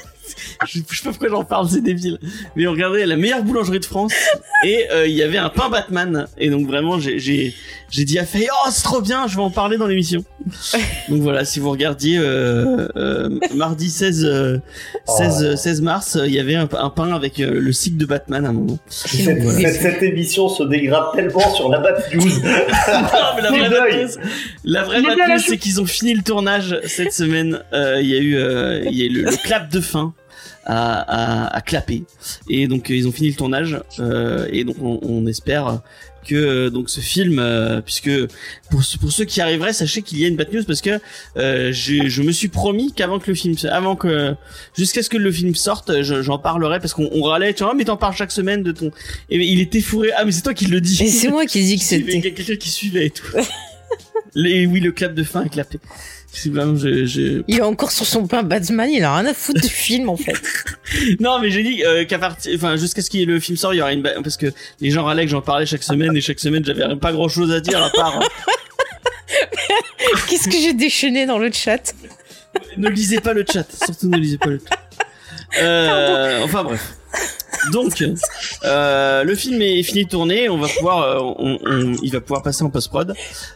Je, 0.66 0.80
je 0.90 0.96
sais 0.98 1.04
pas 1.04 1.10
pourquoi 1.10 1.28
j'en 1.28 1.44
parle, 1.44 1.68
c'est 1.68 1.80
débile. 1.82 2.18
Mais 2.56 2.66
on 2.66 2.72
regardait 2.72 3.06
la 3.06 3.16
meilleure 3.16 3.42
boulangerie 3.42 3.78
de 3.80 3.84
France 3.84 4.12
et 4.64 4.86
euh, 4.90 5.06
il 5.06 5.14
y 5.14 5.22
avait 5.22 5.38
un 5.38 5.48
pain 5.50 5.68
Batman 5.68 6.26
et 6.36 6.50
donc 6.50 6.66
vraiment 6.66 6.98
j'ai 6.98 7.18
j'ai 7.20 7.54
j'ai 7.90 8.04
dit 8.04 8.18
à 8.18 8.24
Faye 8.26 8.48
oh 8.52 8.68
c'est 8.70 8.82
trop 8.82 9.00
bien, 9.00 9.26
je 9.28 9.36
vais 9.36 9.42
en 9.42 9.50
parler 9.50 9.76
dans 9.78 9.86
l'émission. 9.86 10.24
donc 11.08 11.22
voilà, 11.22 11.44
si 11.44 11.60
vous 11.60 11.70
regardiez 11.70 12.18
euh, 12.18 12.88
euh, 12.96 13.28
mardi 13.54 13.88
16 13.90 14.24
euh, 14.24 14.58
16 15.06 15.44
euh, 15.44 15.56
16 15.56 15.82
mars, 15.82 16.18
il 16.26 16.32
y 16.32 16.40
avait 16.40 16.56
un, 16.56 16.68
un 16.78 16.90
pain 16.90 17.12
avec 17.14 17.38
euh, 17.40 17.60
le 17.60 17.72
cycle 17.72 17.96
de 17.96 18.06
Batman 18.06 18.44
à 18.44 18.48
un 18.48 18.52
moment. 18.52 18.78
cette, 18.88 19.38
Voilà. 19.38 19.58
cette- 19.72 19.80
cette 19.80 20.02
émission 20.02 20.48
se 20.48 20.64
dégrade 20.64 21.04
tellement 21.14 21.54
sur 21.54 21.68
la 21.70 21.78
Bat 21.78 21.98
News. 22.14 22.22
non, 22.42 22.42
mais 23.34 23.42
la 23.42 23.68
vraie 23.68 24.02
news, 24.04 24.10
la 24.64 24.82
vraie 24.84 25.02
la 25.02 25.28
news, 25.34 25.38
c'est 25.38 25.56
qu'ils 25.58 25.80
ont 25.80 25.86
fini 25.86 26.14
le 26.14 26.22
tournage 26.22 26.78
cette 26.86 27.12
semaine. 27.12 27.60
Euh, 27.72 28.00
Il 28.00 28.08
y 28.08 28.14
a 28.16 28.18
eu, 28.20 28.36
euh, 28.36 28.84
il 28.90 28.96
y 28.96 29.02
a 29.02 29.04
eu 29.06 29.08
le, 29.10 29.22
le 29.30 29.36
clap 29.44 29.70
de 29.70 29.80
fin 29.80 30.12
à, 30.68 31.46
à, 31.46 31.56
à 31.56 31.60
clapper. 31.60 32.04
Et 32.48 32.68
donc 32.68 32.90
euh, 32.90 32.94
ils 32.96 33.08
ont 33.08 33.12
fini 33.12 33.30
le 33.30 33.34
tournage. 33.34 33.80
Euh, 33.98 34.46
et 34.52 34.62
donc 34.64 34.76
on, 34.80 35.00
on 35.02 35.26
espère 35.26 35.80
que 36.26 36.34
euh, 36.34 36.68
donc 36.70 36.90
ce 36.90 37.00
film, 37.00 37.38
euh, 37.38 37.80
puisque 37.80 38.10
pour, 38.70 38.84
ceux- 38.84 38.98
pour 38.98 39.10
ceux 39.10 39.24
qui 39.24 39.40
arriveraient, 39.40 39.72
sachez 39.72 40.02
qu'il 40.02 40.18
y 40.18 40.24
a 40.26 40.28
une 40.28 40.36
bad 40.36 40.52
news 40.52 40.62
parce 40.64 40.82
que 40.82 41.00
euh, 41.38 41.72
je, 41.72 42.06
je 42.08 42.22
me 42.22 42.32
suis 42.32 42.48
promis 42.48 42.92
qu'avant 42.92 43.18
que 43.18 43.30
le 43.30 43.34
film, 43.34 43.54
avant 43.70 43.96
que 43.96 44.34
jusqu'à 44.76 45.02
ce 45.02 45.08
que 45.08 45.16
le 45.16 45.32
film 45.32 45.54
sorte, 45.54 46.02
je- 46.02 46.20
j'en 46.22 46.38
parlerai 46.38 46.80
parce 46.80 46.92
qu'on 46.92 47.08
on 47.12 47.22
râlait. 47.22 47.54
Tu 47.54 47.64
vois, 47.64 47.72
mais 47.74 47.84
t'en 47.84 47.96
parles 47.96 48.14
chaque 48.14 48.32
semaine 48.32 48.62
de 48.62 48.72
ton. 48.72 48.90
Et 49.30 49.38
il 49.38 49.60
était 49.60 49.80
fourré. 49.80 50.10
Ah 50.16 50.24
mais 50.26 50.32
c'est 50.32 50.42
toi 50.42 50.52
qui 50.54 50.66
le 50.66 50.80
dis. 50.82 51.02
et 51.02 51.08
c'est 51.08 51.30
moi 51.30 51.46
qui 51.46 51.62
dis 51.64 51.76
que 51.78 51.82
Il 51.94 52.00
y 52.00 52.04
c'était. 52.12 52.32
quelqu'un 52.32 52.56
qui 52.56 52.68
suivait 52.68 53.06
et 53.06 53.10
tout. 53.10 53.26
Les, 54.34 54.66
oui, 54.66 54.80
le 54.80 54.92
clap 54.92 55.14
de 55.14 55.22
fin 55.22 55.44
est 55.44 55.48
clapé. 55.48 55.78
Il 57.48 57.58
est 57.58 57.62
encore 57.62 57.90
sur 57.90 58.06
son 58.06 58.26
pain 58.26 58.42
Batman, 58.42 58.88
il 58.92 59.02
a 59.02 59.16
rien 59.16 59.26
à 59.26 59.34
foutre 59.34 59.60
du 59.60 59.68
film 59.68 60.08
en 60.08 60.16
fait. 60.16 60.36
Non, 61.20 61.38
mais 61.38 61.50
j'ai 61.50 61.62
dit 61.62 61.84
euh, 61.84 62.06
qu'à 62.06 62.18
partir, 62.18 62.50
enfin, 62.56 62.76
jusqu'à 62.76 63.02
ce 63.02 63.10
que 63.10 63.18
le 63.18 63.38
film 63.40 63.58
sorte, 63.58 63.74
il 63.74 63.78
y 63.78 63.82
aura 63.82 63.92
une, 63.92 64.00
ba- 64.00 64.14
parce 64.22 64.38
que 64.38 64.46
les 64.80 64.90
gens 64.90 65.04
râlaient 65.04 65.24
que 65.26 65.30
j'en 65.30 65.42
parlais 65.42 65.66
chaque 65.66 65.82
semaine 65.82 66.16
et 66.16 66.20
chaque 66.22 66.40
semaine, 66.40 66.64
j'avais 66.64 66.96
pas 66.96 67.12
grand 67.12 67.28
chose 67.28 67.52
à 67.52 67.60
dire 67.60 67.82
à 67.82 67.90
part, 67.90 68.20
euh, 68.20 68.24
Qu'est-ce 70.28 70.48
que 70.48 70.56
j'ai 70.56 70.72
déchaîné 70.72 71.26
dans 71.26 71.38
le 71.38 71.52
chat? 71.52 71.94
Ne 72.78 72.88
lisez 72.88 73.20
pas 73.20 73.34
le 73.34 73.44
chat, 73.50 73.66
surtout 73.84 74.08
ne 74.08 74.16
lisez 74.16 74.38
pas 74.38 74.48
le 74.48 74.60
chat. 74.60 75.60
Euh, 75.62 76.40
enfin 76.44 76.64
bref. 76.64 76.94
Donc, 77.72 78.04
euh, 78.64 79.24
le 79.24 79.34
film 79.34 79.60
est 79.62 79.82
fini 79.82 80.04
de 80.04 80.08
tourner, 80.08 80.48
on 80.48 80.58
va 80.58 80.68
pouvoir, 80.68 81.02
euh, 81.02 81.18
on, 81.38 81.58
on- 81.64 81.94
il 82.02 82.12
va 82.12 82.20
pouvoir 82.20 82.42
passer 82.42 82.62
en 82.64 82.70
post 82.70 82.88
prod, 82.88 83.14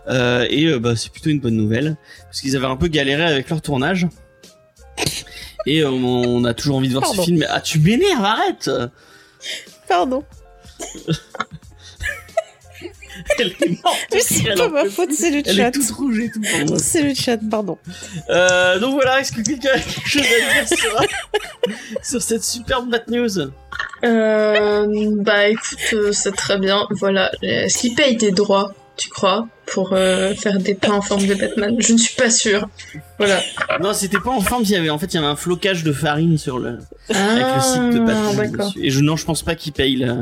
euh, 0.08 0.46
et 0.50 0.78
bah, 0.78 0.94
c'est 0.96 1.10
plutôt 1.12 1.30
une 1.30 1.40
bonne 1.40 1.56
nouvelle 1.56 1.96
parce 2.24 2.40
qu'ils 2.40 2.56
avaient 2.56 2.66
un 2.66 2.76
peu 2.76 2.88
galéré 2.88 3.22
avec 3.24 3.48
leur 3.50 3.60
tournage. 3.62 4.06
Et 5.66 5.82
euh, 5.82 5.90
on 5.90 6.44
a 6.44 6.54
toujours 6.54 6.76
envie 6.76 6.88
de 6.88 6.92
voir 6.94 7.04
Pardon. 7.04 7.22
ce 7.22 7.26
film. 7.26 7.46
Ah, 7.48 7.60
tu 7.60 7.78
m'énerves, 7.78 8.24
arrête 8.24 8.70
Pardon. 9.88 10.24
Elle 13.38 13.48
est 13.60 13.82
morte. 13.84 13.96
Mais 14.12 14.20
c'est 14.20 14.48
Elle 14.48 14.58
pas 14.58 14.68
ma 14.68 14.84
faute, 14.86 15.12
c'est 15.12 15.30
le 15.30 15.42
Elle 15.46 15.56
chat. 15.56 15.68
est 15.68 15.70
toute 15.72 15.90
rouge 15.90 16.18
et 16.18 16.30
tout. 16.30 16.40
pardon. 16.40 16.76
C'est 16.78 17.02
le 17.02 17.14
chat, 17.14 17.38
pardon. 17.50 17.78
Euh, 18.30 18.78
donc 18.78 18.94
voilà, 18.94 19.20
est-ce 19.20 19.32
que 19.32 19.40
quelqu'un 19.42 19.70
a 19.74 19.78
quelque 19.78 20.08
chose 20.08 20.22
à 20.22 20.64
dire 20.64 20.78
sur, 20.78 21.04
sur 22.02 22.22
cette 22.22 22.44
superbe 22.44 22.90
bad 22.90 23.04
news 23.08 23.50
Euh, 24.04 24.86
bah 25.18 25.48
écoute, 25.48 25.78
euh, 25.92 26.12
c'est 26.12 26.32
très 26.34 26.58
bien. 26.58 26.86
Voilà. 26.90 27.30
Est-ce 27.42 27.78
qu'il 27.78 27.94
paye 27.94 28.16
des 28.16 28.32
droits, 28.32 28.74
tu 28.96 29.08
crois, 29.08 29.46
pour 29.66 29.92
euh, 29.92 30.34
faire 30.34 30.58
des 30.58 30.74
pains 30.74 30.92
en 30.94 31.02
forme 31.02 31.26
de 31.26 31.34
Batman 31.34 31.76
Je 31.78 31.92
ne 31.92 31.98
suis 31.98 32.14
pas 32.16 32.30
sûre. 32.30 32.68
Voilà. 33.18 33.40
Non, 33.80 33.92
c'était 33.94 34.18
pas 34.18 34.30
en 34.30 34.40
forme, 34.40 34.62
il 34.64 34.70
y 34.70 34.76
avait 34.76 34.90
en 34.90 34.98
fait 34.98 35.06
il 35.06 35.14
y 35.14 35.18
avait 35.18 35.26
un 35.28 35.36
flocage 35.36 35.84
de 35.84 35.92
farine 35.92 36.36
sur 36.38 36.58
le 36.58 36.78
avec 37.08 37.44
le 37.56 37.60
site 37.62 37.90
de 37.90 38.00
Ah, 38.10 38.32
Batman. 38.34 38.70
Et 38.80 38.90
je 38.90 39.00
non, 39.00 39.16
je 39.16 39.24
pense 39.24 39.42
pas 39.42 39.54
qu'il 39.54 39.72
paye 39.72 39.96
la. 39.96 40.16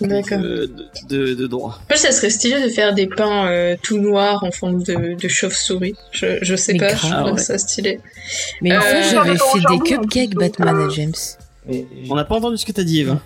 De, 0.00 1.34
de, 1.34 1.46
droit. 1.46 1.78
En 1.82 1.86
plus, 1.86 1.98
ça 1.98 2.12
serait 2.12 2.30
stylé 2.30 2.62
de 2.62 2.68
faire 2.68 2.94
des 2.94 3.06
pains 3.06 3.46
euh, 3.46 3.76
tout 3.82 3.98
noirs 3.98 4.42
en 4.44 4.50
forme 4.50 4.82
de, 4.82 5.14
de 5.20 5.28
chauve-souris. 5.28 5.94
Je, 6.12 6.38
je 6.42 6.56
sais 6.56 6.72
Mais 6.72 6.78
pas, 6.78 6.86
grave. 6.94 7.00
je 7.10 7.14
Ah 7.14 7.20
trouve 7.22 7.32
ouais. 7.34 7.38
ça 7.38 7.58
stylé. 7.58 8.00
Mais 8.62 8.76
en 8.76 8.80
Euh, 8.80 8.82
fait, 8.82 9.02
j'avais 9.10 9.36
Pardon, 9.36 9.52
fait 9.52 9.76
des 9.76 9.78
cupcakes 9.90 10.34
Batman 10.34 10.76
euh, 10.76 10.86
à 10.86 10.88
James. 10.90 11.12
Mais- 11.66 11.86
On 12.10 12.14
n'a 12.16 12.24
pas 12.24 12.36
entendu 12.36 12.56
ce 12.56 12.64
que 12.66 12.72
t'as 12.72 12.82
dit, 12.84 13.00
Eva. 13.00 13.20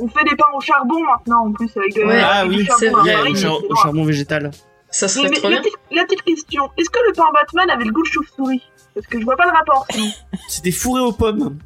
On 0.00 0.08
fait 0.08 0.24
des 0.24 0.36
pains 0.36 0.44
au 0.56 0.60
charbon 0.60 1.00
maintenant 1.02 1.46
en 1.46 1.52
plus 1.52 1.70
avec 1.76 1.94
de 1.94 2.02
Ouais. 2.04 2.20
Ah 2.22 2.44
oui, 2.46 2.64
charbon 2.64 2.78
c'est 2.80 2.88
vrai, 2.90 3.14
au, 3.30 3.34
char- 3.34 3.52
etc. 3.56 3.66
au 3.70 3.74
charbon 3.76 4.04
végétal. 4.04 4.50
Ça 4.90 5.06
serait 5.08 5.28
mais 5.28 5.36
trop 5.36 5.48
la, 5.48 5.56
bien. 5.56 5.62
petite, 5.62 5.74
la 5.92 6.04
petite 6.04 6.22
question, 6.22 6.64
est-ce 6.78 6.88
que 6.90 6.98
le 7.08 7.12
pain 7.14 7.24
Batman 7.34 7.68
avait 7.70 7.84
le 7.84 7.92
goût 7.92 8.02
de 8.02 8.08
chauve-souris? 8.08 8.62
Parce 8.94 9.06
que 9.06 9.20
je 9.20 9.24
vois 9.24 9.36
pas 9.36 9.44
le 9.46 9.52
rapport. 9.52 9.86
C'était 10.48 10.70
fourré 10.70 11.00
aux 11.02 11.12
pommes. 11.12 11.58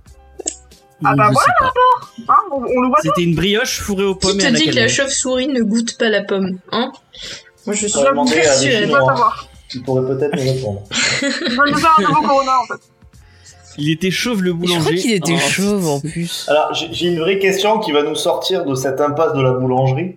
Ah 1.05 1.15
bah 1.17 1.31
voilà 1.33 1.55
pas. 1.61 1.73
Hein, 2.29 2.37
on, 2.51 2.57
on 2.57 2.81
le 2.83 2.89
voit. 2.89 2.99
C'était 3.03 3.23
une 3.23 3.35
brioche 3.35 3.81
fourrée 3.81 4.05
aux 4.05 4.15
pommes 4.15 4.39
Qui 4.39 4.45
et 4.45 4.49
à 4.49 4.53
te 4.53 4.57
dit 4.57 4.71
que 4.71 4.75
la 4.75 4.89
chauve-souris 4.89 5.49
ne 5.49 5.63
goûte 5.63 5.99
pas 5.99 6.09
la 6.09 6.23
pomme 6.23 6.59
Hein 6.71 6.93
Moi, 7.67 7.75
je 7.75 7.87
suis 7.87 8.01
persuadée. 8.03 8.87
Dois 8.87 9.07
savoir. 9.07 9.49
Tu 9.69 9.81
pourrais 9.81 10.07
peut-être 10.07 10.37
me 10.37 10.53
répondre. 10.53 10.83
Je 10.91 11.27
vais 11.27 11.71
nous 11.71 11.79
faire 11.79 11.95
un 11.99 12.03
nouveau 12.03 12.21
Corona 12.23 12.53
en 12.61 12.67
fait. 12.67 12.92
Il 13.79 13.91
était 13.91 14.11
chauve 14.11 14.43
le 14.43 14.51
Je 14.51 14.55
boulanger. 14.57 14.81
crois 14.81 14.93
qu'il 14.95 15.13
était 15.13 15.33
Oh, 15.35 15.39
chauve 15.39 15.89
en 15.89 16.01
plus. 16.01 16.47
Alors, 16.49 16.73
j'ai 16.73 17.09
une 17.09 17.19
vraie 17.19 17.39
question 17.39 17.79
qui 17.79 17.93
va 17.93 18.03
nous 18.03 18.15
sortir 18.15 18.65
de 18.65 18.75
cette 18.75 19.01
impasse 19.01 19.33
de 19.35 19.43
la 19.43 19.53
boulangerie. 19.53 20.17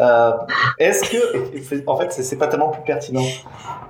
Euh, 0.00 0.32
Est-ce 0.78 1.08
que, 1.10 1.86
en 1.86 1.96
fait, 1.96 2.12
c'est- 2.12 2.36
pas 2.36 2.48
tellement 2.48 2.68
plus 2.68 2.82
pertinent. 2.82 3.24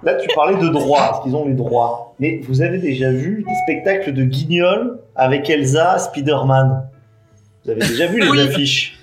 Là, 0.02 0.14
tu 0.14 0.28
parlais 0.34 0.56
de 0.56 0.68
droits, 0.68 0.98
parce 0.98 1.22
qu'ils 1.22 1.34
ont 1.34 1.46
les 1.46 1.54
droits. 1.54 2.14
Mais 2.20 2.40
vous 2.48 2.62
avez 2.62 2.78
déjà 2.78 3.10
vu 3.10 3.44
des 3.46 3.54
spectacles 3.64 4.12
de 4.12 4.24
Guignol 4.24 5.00
avec 5.14 5.48
Elsa, 5.50 5.98
Spider-Man? 5.98 6.88
Vous 7.64 7.70
avez 7.72 7.80
déjà 7.80 8.06
vu 8.06 8.20
les 8.20 8.28
Oui. 8.30 8.40
affiches? 8.40 8.98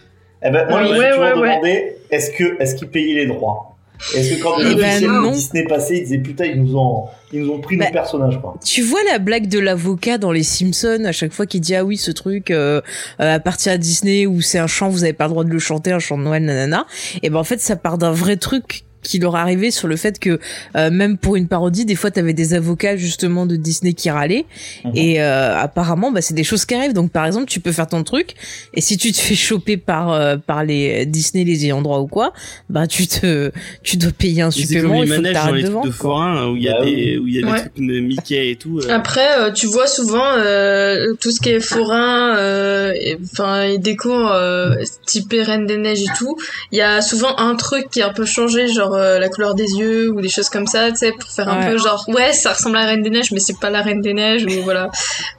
Eh 0.45 0.49
ben, 0.49 0.67
moi, 0.69 0.79
Oui. 0.81 0.87
je 0.87 0.93
me 0.93 0.95
suis 0.95 0.99
Ouais, 1.03 1.09
toujours 1.11 1.23
ouais, 1.25 1.33
ouais. 1.41 1.49
demandé, 1.51 1.95
est-ce 2.11 2.31
que, 2.31 2.61
est-ce 2.61 2.75
qu'ils 2.75 2.89
payaient 2.89 3.15
les 3.15 3.27
droits? 3.27 3.72
Est-ce 4.15 4.35
que 4.35 4.43
quand 4.43 4.55
Eh 4.59 4.63
le 4.63 4.75
ben, 4.75 4.99
film 4.99 5.21
non. 5.21 5.31
Disney 5.31 5.65
passait, 5.65 5.97
ils 5.97 6.03
disaient 6.03 6.17
putain, 6.17 6.45
ils 6.45 6.61
nous 6.61 6.75
ont, 6.75 7.05
ils 7.31 7.41
nous 7.41 7.51
ont 7.51 7.59
pris 7.59 7.77
Bah, 7.77 7.85
nos 7.85 7.91
personnages, 7.91 8.39
quoi. 8.41 8.55
Tu 8.63 8.81
vois 8.81 8.99
la 9.11 9.17
blague 9.19 9.47
de 9.47 9.59
l'avocat 9.59 10.17
dans 10.17 10.31
les 10.31 10.43
Simpsons 10.43 11.03
à 11.05 11.11
chaque 11.11 11.31
fois 11.33 11.45
qu'il 11.45 11.61
dit 11.61 11.75
ah 11.75 11.83
oui 11.83 11.97
ce 11.97 12.11
truc 12.11 12.51
euh, 12.51 12.81
euh, 13.19 13.35
à 13.35 13.39
partir 13.39 13.71
à 13.71 13.77
Disney 13.77 14.25
où 14.25 14.41
c'est 14.41 14.59
un 14.59 14.67
chant 14.67 14.89
vous 14.89 15.03
avez 15.03 15.13
pas 15.13 15.25
le 15.25 15.29
droit 15.31 15.43
de 15.43 15.49
le 15.49 15.59
chanter 15.59 15.91
un 15.91 15.99
chant 15.99 16.17
de 16.17 16.23
Noël 16.23 16.43
nanana 16.43 16.85
et 17.21 17.29
ben 17.29 17.39
en 17.39 17.43
fait 17.43 17.59
ça 17.59 17.75
part 17.75 17.97
d'un 17.97 18.11
vrai 18.11 18.37
truc 18.37 18.83
qui 19.03 19.19
leur 19.19 19.35
arrivait 19.35 19.71
sur 19.71 19.87
le 19.87 19.95
fait 19.95 20.19
que 20.19 20.39
euh, 20.75 20.89
même 20.91 21.17
pour 21.17 21.35
une 21.35 21.47
parodie, 21.47 21.85
des 21.85 21.95
fois 21.95 22.09
t'avais 22.11 22.33
des 22.33 22.53
avocats 22.53 22.95
justement 22.97 23.45
de 23.45 23.55
Disney 23.55 23.93
qui 23.93 24.09
râlaient 24.09 24.45
Mhm. 24.85 24.91
et 24.95 25.21
euh, 25.21 25.57
apparemment 25.57 26.11
bah 26.11 26.21
c'est 26.21 26.33
des 26.33 26.43
choses 26.43 26.65
qui 26.65 26.73
arrivent. 26.75 26.93
Donc 26.93 27.11
par 27.11 27.25
exemple, 27.25 27.45
tu 27.45 27.59
peux 27.59 27.71
faire 27.71 27.87
ton 27.87 28.03
truc 28.03 28.33
et 28.73 28.81
si 28.81 28.97
tu 28.97 29.11
te 29.11 29.17
fais 29.19 29.35
choper 29.35 29.77
par 29.77 30.11
euh, 30.11 30.37
par 30.37 30.63
les 30.63 31.05
Disney 31.05 31.43
les 31.43 31.65
ayants 31.65 31.81
droit 31.81 31.99
ou 31.99 32.07
quoi, 32.07 32.33
bah 32.69 32.87
tu 32.87 33.07
te 33.07 33.51
tu 33.83 33.97
dois 33.97 34.11
payer 34.11 34.41
un 34.41 34.45
comme 34.45 34.51
supplément, 34.53 35.01
les 35.01 35.07
il 35.07 35.13
faut 35.13 35.21
que 35.21 35.27
dans 35.27 35.33
t'arrêtes 35.33 35.55
les 35.55 35.63
de 35.63 35.69
trucs 35.69 35.85
de 35.85 35.91
forain 35.91 36.37
hein, 36.37 36.47
où 36.49 36.55
il 36.55 36.63
y 36.63 36.69
a 36.69 36.79
Bah 36.79 36.85
des 36.85 37.17
où 37.17 37.27
il 37.27 37.35
y 37.35 37.39
a 37.43 37.51
des 37.51 37.59
trucs 37.59 37.75
de 37.75 37.99
Mickey 37.99 38.51
et 38.51 38.55
tout. 38.55 38.79
euh. 38.79 38.89
Après, 38.89 39.39
euh, 39.39 39.51
tu 39.51 39.67
vois 39.67 39.87
souvent 39.87 40.23
euh, 40.37 41.13
tout 41.19 41.31
ce 41.31 41.39
qui 41.41 41.49
est 41.49 41.59
forain, 41.59 42.35
euh, 42.37 42.93
et- 42.95 43.17
enfin 43.33 43.63
et 43.63 43.77
déco 43.77 44.11
euh, 44.11 44.75
type 45.05 45.33
Reine 45.33 45.65
des 45.65 45.77
Neiges 45.77 46.01
et 46.03 46.17
tout. 46.17 46.35
Il 46.71 46.77
y 46.77 46.81
a 46.81 47.01
souvent 47.01 47.37
un 47.37 47.55
truc 47.55 47.89
qui 47.91 48.01
a 48.01 48.07
un 48.09 48.13
peu 48.13 48.25
changé, 48.25 48.67
genre 48.67 48.92
euh, 48.95 49.19
la 49.19 49.29
couleur 49.29 49.55
des 49.55 49.71
yeux 49.75 50.09
ou 50.11 50.21
des 50.21 50.29
choses 50.29 50.49
comme 50.49 50.67
ça, 50.67 50.89
tu 50.91 50.97
sais, 50.97 51.11
pour 51.11 51.29
faire 51.29 51.49
un 51.49 51.59
Ouais. 51.59 51.71
peu 51.71 51.77
genre 51.77 52.03
ouais, 52.09 52.33
ça 52.33 52.53
ressemble 52.53 52.77
à 52.77 52.81
la 52.81 52.87
Reine 52.87 53.03
des 53.03 53.09
Neiges, 53.09 53.31
mais 53.31 53.39
c'est 53.39 53.59
pas 53.59 53.69
la 53.69 53.81
Reine 53.81 54.01
des 54.01 54.13
Neiges 54.13 54.45
ou 54.45 54.61
voilà. 54.63 54.89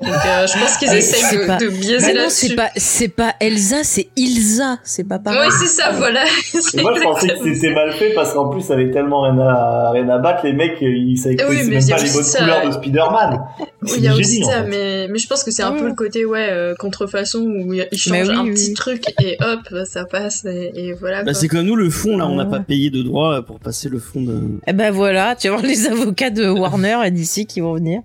Donc 0.03 0.13
euh, 0.27 0.47
je 0.47 0.59
pense 0.59 0.77
qu'ils 0.77 0.93
essayent 0.93 1.39
de, 1.41 1.47
pas- 1.47 1.57
de 1.57 1.69
Bah 1.69 1.75
biaiser 1.81 2.13
non, 2.15 2.21
là-dessus. 2.23 2.49
c'est 2.49 2.55
pas 2.57 2.71
c'est 2.77 3.09
pas 3.09 3.35
Elsa, 3.41 3.85
c'est 3.85 4.09
Ilsa, 4.17 4.79
c'est 4.85 5.05
pas 5.09 5.19
pareil. 5.19 5.41
Oui, 5.47 5.55
c'est 5.61 5.67
ça, 5.67 5.91
voilà. 5.93 6.25
Et 6.75 6.83
moi, 6.83 6.93
je 6.97 7.03
pensais 7.03 7.29
que 7.29 7.55
c'était 7.55 7.73
mal 7.75 7.93
fait 7.93 8.13
parce 8.15 8.33
qu'en 8.33 8.49
plus, 8.49 8.63
ça 8.63 8.75
avait 8.75 8.91
tellement 8.91 9.23
rien 9.23 9.39
à, 9.39 9.91
rien 9.93 10.09
à 10.09 10.19
battre. 10.19 10.41
Les 10.45 10.53
mecs, 10.53 10.77
ils 10.81 11.17
savaient 11.19 11.37
Oui, 11.49 11.57
même 11.69 11.85
pas 11.89 11.97
les 11.97 12.11
bonnes 12.13 12.23
ça, 12.23 12.39
couleurs 12.41 12.61
ouais. 12.63 12.67
de 12.69 12.73
Spider-Man. 12.73 13.41
Oui, 13.61 13.67
C'est 13.91 13.97
il 13.99 14.05
y 14.05 14.09
a 14.09 14.15
aussi 14.15 14.43
ça, 14.45 14.63
fait. 14.63 14.69
mais, 14.69 15.09
mais 15.11 15.19
je 15.19 15.27
pense 15.29 15.45
que 15.45 15.51
c'est 15.51 15.63
un 15.63 15.73
Ouais. 15.73 15.81
peu 15.81 15.87
le 15.89 15.95
côté 15.95 16.25
ouais 16.25 16.49
euh, 16.51 16.75
contrefaçon 16.79 17.41
où 17.41 17.73
ils 17.75 17.87
changent 17.99 18.13
Mais 18.13 18.29
oui, 18.29 18.35
un 18.37 18.45
oui. 18.45 18.53
petit 18.55 18.75
truc 18.75 19.03
et 19.23 19.37
hop 19.41 19.61
ça 19.87 20.05
passe 20.05 20.45
et, 20.45 20.71
et 20.75 20.93
voilà. 20.93 21.23
Bah, 21.25 21.35
c'est 21.35 21.49
comme 21.49 21.63
nous 21.63 21.75
le 21.77 21.91
fond 21.91 22.17
là, 22.17 22.27
on 22.27 22.37
n'a 22.37 22.45
pas 22.45 22.61
payé 22.61 22.91
de 22.91 23.03
droit 23.03 23.43
pour 23.47 23.61
passer 23.61 23.89
le 23.89 23.99
fond 23.99 24.23
de. 24.23 24.59
Eh 24.67 24.73
ben 24.73 24.91
voilà, 24.91 25.37
tu 25.37 25.49
vas 25.49 25.55
voir 25.57 25.67
les 25.67 25.87
avocats 25.91 26.31
de 26.31 26.47
Warner 26.49 26.99
et 27.07 27.11
d'ici 27.11 27.47
qui 27.47 27.61
vont 27.61 27.75
venir. 27.75 28.01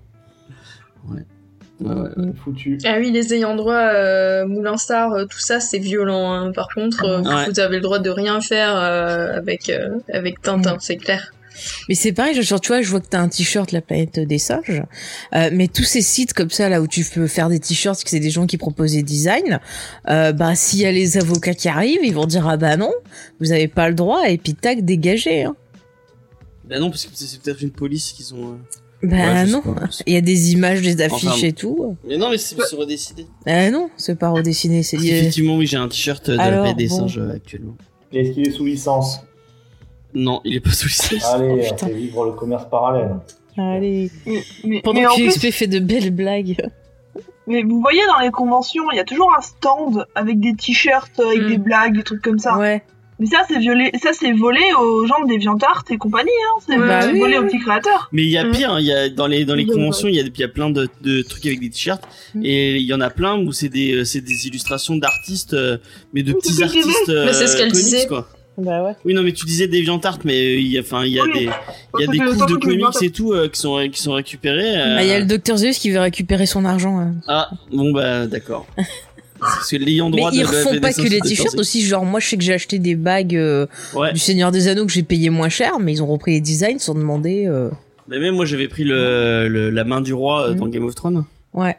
Ouais, 1.08 1.22
ouais. 1.80 2.32
Foutu. 2.44 2.78
Ah 2.84 2.96
oui, 2.98 3.10
les 3.10 3.32
ayants 3.34 3.56
droit, 3.56 3.74
euh, 3.74 4.46
Moulin 4.46 4.76
Star, 4.76 5.12
euh, 5.12 5.24
tout 5.24 5.38
ça, 5.38 5.60
c'est 5.60 5.78
violent. 5.78 6.30
hein. 6.32 6.52
Par 6.52 6.68
contre, 6.74 7.04
euh, 7.04 7.22
Ouais. 7.22 7.48
vous 7.48 7.58
avez 7.60 7.76
le 7.76 7.82
droit 7.82 7.98
de 7.98 8.10
rien 8.10 8.40
faire 8.40 8.76
euh, 8.76 9.32
avec 9.36 9.70
euh, 9.70 9.98
avec 10.12 10.42
Tintin, 10.42 10.76
c'est 10.78 10.96
clair. 10.98 11.32
Mais 11.88 11.94
c'est 11.94 12.12
pareil, 12.12 12.40
genre, 12.42 12.60
tu 12.60 12.68
vois, 12.68 12.82
je 12.82 12.88
vois 12.90 13.00
que 13.00 13.08
t'as 13.08 13.20
un 13.20 13.28
t-shirt 13.28 13.72
La 13.72 13.80
planète 13.80 14.18
des 14.20 14.38
singes, 14.38 14.82
euh, 15.34 15.50
mais 15.52 15.68
tous 15.68 15.84
ces 15.84 16.02
sites 16.02 16.32
comme 16.32 16.50
ça, 16.50 16.68
là 16.68 16.80
où 16.80 16.86
tu 16.86 17.04
peux 17.04 17.26
faire 17.26 17.48
des 17.48 17.60
t-shirts, 17.60 18.02
que 18.04 18.10
c'est 18.10 18.20
des 18.20 18.30
gens 18.30 18.46
qui 18.46 18.56
proposent 18.58 18.92
des 18.92 19.02
designs, 19.02 19.58
euh, 20.08 20.32
bah 20.32 20.54
s'il 20.54 20.80
y 20.80 20.86
a 20.86 20.92
les 20.92 21.18
avocats 21.18 21.54
qui 21.54 21.68
arrivent, 21.68 22.00
ils 22.04 22.14
vont 22.14 22.26
dire 22.26 22.46
ah 22.48 22.56
bah 22.56 22.76
non, 22.76 22.92
vous 23.40 23.52
avez 23.52 23.68
pas 23.68 23.88
le 23.88 23.94
droit, 23.94 24.28
et 24.28 24.38
puis 24.38 24.54
tac, 24.54 24.84
dégagez. 24.84 25.44
Hein. 25.44 25.56
Bah 26.68 26.78
non, 26.78 26.90
parce 26.90 27.04
que 27.06 27.10
c'est 27.14 27.40
peut-être 27.40 27.62
une 27.62 27.70
police 27.70 28.12
qu'ils 28.12 28.34
ont. 28.34 28.52
euh. 28.52 28.56
Bah 29.02 29.16
Ouais, 29.16 29.46
je 29.46 29.52
non, 29.52 29.62
pas, 29.62 29.86
je 29.90 30.02
il 30.06 30.12
y 30.12 30.16
a 30.16 30.20
des 30.20 30.52
images, 30.52 30.82
des 30.82 31.00
affiches 31.00 31.24
Enfin, 31.30 31.46
et 31.46 31.52
tout. 31.52 31.96
Mais 32.06 32.18
non, 32.18 32.28
mais 32.30 32.36
c'est 32.36 32.54
c'est 32.68 32.76
redessiné. 32.76 33.26
Euh, 33.48 33.70
non, 33.70 33.88
c'est 33.96 34.14
pas 34.18 34.28
redessiné, 34.28 34.82
c'est. 34.82 34.98
Effectivement, 34.98 35.56
oui, 35.56 35.66
j'ai 35.66 35.78
un 35.78 35.88
t-shirt 35.88 36.28
de 36.30 36.36
la 36.36 36.42
Alors, 36.42 36.64
paix 36.66 36.74
des 36.74 36.88
bon. 36.88 36.96
singes 36.98 37.18
euh, 37.18 37.32
actuellement. 37.34 37.76
Et 38.12 38.20
Est-ce 38.20 38.32
qu'il 38.32 38.46
est 38.46 38.50
sous 38.50 38.66
licence? 38.66 39.20
Non, 40.14 40.40
il 40.44 40.56
est 40.56 40.60
pas 40.60 40.70
sous 40.72 40.88
licence. 40.88 41.24
Allez, 41.34 41.68
Oh, 41.72 41.76
fait 41.76 41.92
vivre 41.92 42.24
le 42.24 42.32
commerce 42.32 42.64
parallèle. 42.70 43.16
Allez. 43.56 44.10
Mais, 44.26 44.42
mais, 44.64 44.80
Pendant 44.82 45.00
mais 45.00 45.06
que 45.06 45.14
plus, 45.14 45.28
XP 45.38 45.50
fait 45.50 45.66
de 45.66 45.78
belles 45.80 46.10
blagues. 46.10 46.56
mais 47.46 47.62
vous 47.62 47.80
voyez 47.80 48.00
dans 48.06 48.18
les 48.20 48.30
conventions, 48.30 48.84
il 48.92 48.96
y 48.96 49.00
a 49.00 49.04
toujours 49.04 49.32
un 49.36 49.40
stand 49.42 50.06
avec 50.14 50.40
des 50.40 50.54
t-shirts, 50.54 51.18
euh, 51.20 51.26
avec 51.28 51.42
Mm. 51.42 51.48
des 51.48 51.58
blagues, 51.58 51.96
des 51.96 52.02
trucs 52.02 52.22
comme 52.22 52.38
ça. 52.38 52.56
Ouais. 52.58 52.82
Mais 53.18 53.26
ça, 53.26 53.42
c'est 53.46 53.58
violé, 53.58 53.90
ça, 54.02 54.10
c'est 54.14 54.32
volé 54.32 54.62
aux 54.80 55.04
gens 55.04 55.22
de 55.22 55.28
DeviantArt 55.34 55.84
et 55.90 55.98
compagnie, 55.98 56.30
hein. 56.30 56.62
C'est 56.66 56.78
Bah 56.78 57.00
oui, 57.12 57.18
volé 57.18 57.36
oui. 57.36 57.44
aux 57.44 57.46
petits 57.46 57.58
créateurs. 57.58 58.08
Mais 58.12 58.22
il 58.22 58.30
y 58.30 58.38
a 58.38 58.44
Mm. 58.44 58.50
pire, 58.52 58.72
hein, 58.72 58.80
il 58.80 58.86
y 58.86 58.92
a 58.94 59.10
dans 59.10 59.26
les 59.26 59.44
dans 59.44 59.54
les 59.56 59.66
conventions, 59.66 60.08
il 60.08 60.14
y 60.14 60.20
a 60.20 60.22
il 60.22 60.40
y 60.40 60.44
a 60.44 60.48
plein 60.48 60.70
de, 60.70 60.88
de 61.02 61.20
trucs 61.20 61.44
avec 61.44 61.60
des 61.60 61.68
t-shirts 61.68 62.02
Mm. 62.34 62.40
et 62.44 62.76
il 62.76 62.86
y 62.86 62.94
en 62.94 63.00
a 63.02 63.10
plein 63.10 63.36
où 63.38 63.52
c'est 63.52 63.68
des 63.68 63.92
euh, 63.92 64.04
c'est 64.04 64.22
des 64.22 64.46
illustrations 64.46 64.96
d'artistes 64.96 65.52
euh, 65.52 65.76
mais 66.14 66.22
de 66.22 66.32
petits 66.32 66.62
artistes 66.62 67.10
euh, 67.10 67.26
Mais 67.26 67.34
c'est 67.34 67.46
ce 67.48 67.58
qu'elle 67.58 67.72
disait. 67.72 68.06
quoi. 68.06 68.26
Bah 68.62 68.82
ouais. 68.84 68.92
Oui 69.04 69.14
non 69.14 69.22
mais 69.22 69.32
tu 69.32 69.46
disais 69.46 69.66
DeviantArt 69.68 70.18
mais 70.24 70.34
euh, 70.34 70.56
il 70.58 70.66
y 70.68 70.78
a 70.78 70.80
enfin 70.80 71.04
il 71.04 71.12
y 71.12 71.20
a 71.20 71.24
Oui. 71.24 71.32
des 71.32 71.40
il 71.40 71.44
y 71.46 71.48
a 71.48 72.06
Ça 72.06 72.12
des 72.12 72.18
fait 72.18 72.24
coups 72.24 72.46
de 72.46 72.56
comics 72.56 73.02
et 73.02 73.10
tout 73.10 73.32
euh, 73.32 73.48
qui 73.48 73.60
sont 73.60 73.88
qui 73.92 74.00
sont 74.00 74.12
récupérés. 74.12 74.76
euh, 74.78 74.96
Ah, 74.98 75.02
il 75.02 75.08
y 75.08 75.12
a 75.12 75.18
le 75.20 75.26
docteur 75.26 75.56
Zeus 75.56 75.78
qui 75.78 75.90
veut 75.90 76.00
récupérer 76.00 76.46
son 76.46 76.64
argent. 76.64 77.12
Ah 77.28 77.48
bon 77.72 77.92
bah 77.92 78.26
d'accord. 78.26 78.66
Parce 79.40 79.70
que 79.70 79.76
l'ayant 79.76 80.10
Mais 80.10 80.18
droit 80.18 80.30
ils 80.34 80.40
de 80.40 80.44
la 80.44 80.50
refont 80.50 80.80
pas 80.80 80.92
que 80.92 81.00
les 81.00 81.18
t-shirts 81.20 81.58
aussi. 81.58 81.80
Genre, 81.82 82.04
moi, 82.04 82.20
je 82.20 82.26
sais 82.28 82.36
que 82.36 82.42
j'ai 82.44 82.52
acheté 82.52 82.78
des 82.78 82.94
bagues 82.94 83.34
euh, 83.36 83.64
Ouais. 83.94 84.12
du 84.12 84.18
Seigneur 84.18 84.50
des 84.52 84.68
Anneaux 84.68 84.84
que 84.84 84.92
j'ai 84.92 85.02
payé 85.02 85.30
moins 85.30 85.48
cher, 85.48 85.80
mais 85.80 85.92
ils 85.92 86.02
ont 86.02 86.06
repris 86.06 86.32
les 86.32 86.40
designs 86.42 86.78
sans 86.78 86.92
demander. 86.94 87.46
euh, 87.46 87.70
Mais 88.08 88.18
même 88.18 88.34
moi 88.34 88.44
j'avais 88.44 88.68
pris 88.68 88.84
le, 88.84 89.48
le- 89.48 89.70
la 89.70 89.84
main 89.84 90.02
du 90.02 90.12
roi 90.12 90.48
euh, 90.50 90.52
dans 90.52 90.66
Mm. 90.66 90.70
Game 90.72 90.84
of 90.84 90.94
Thrones 90.94 91.24
Ouais. 91.54 91.74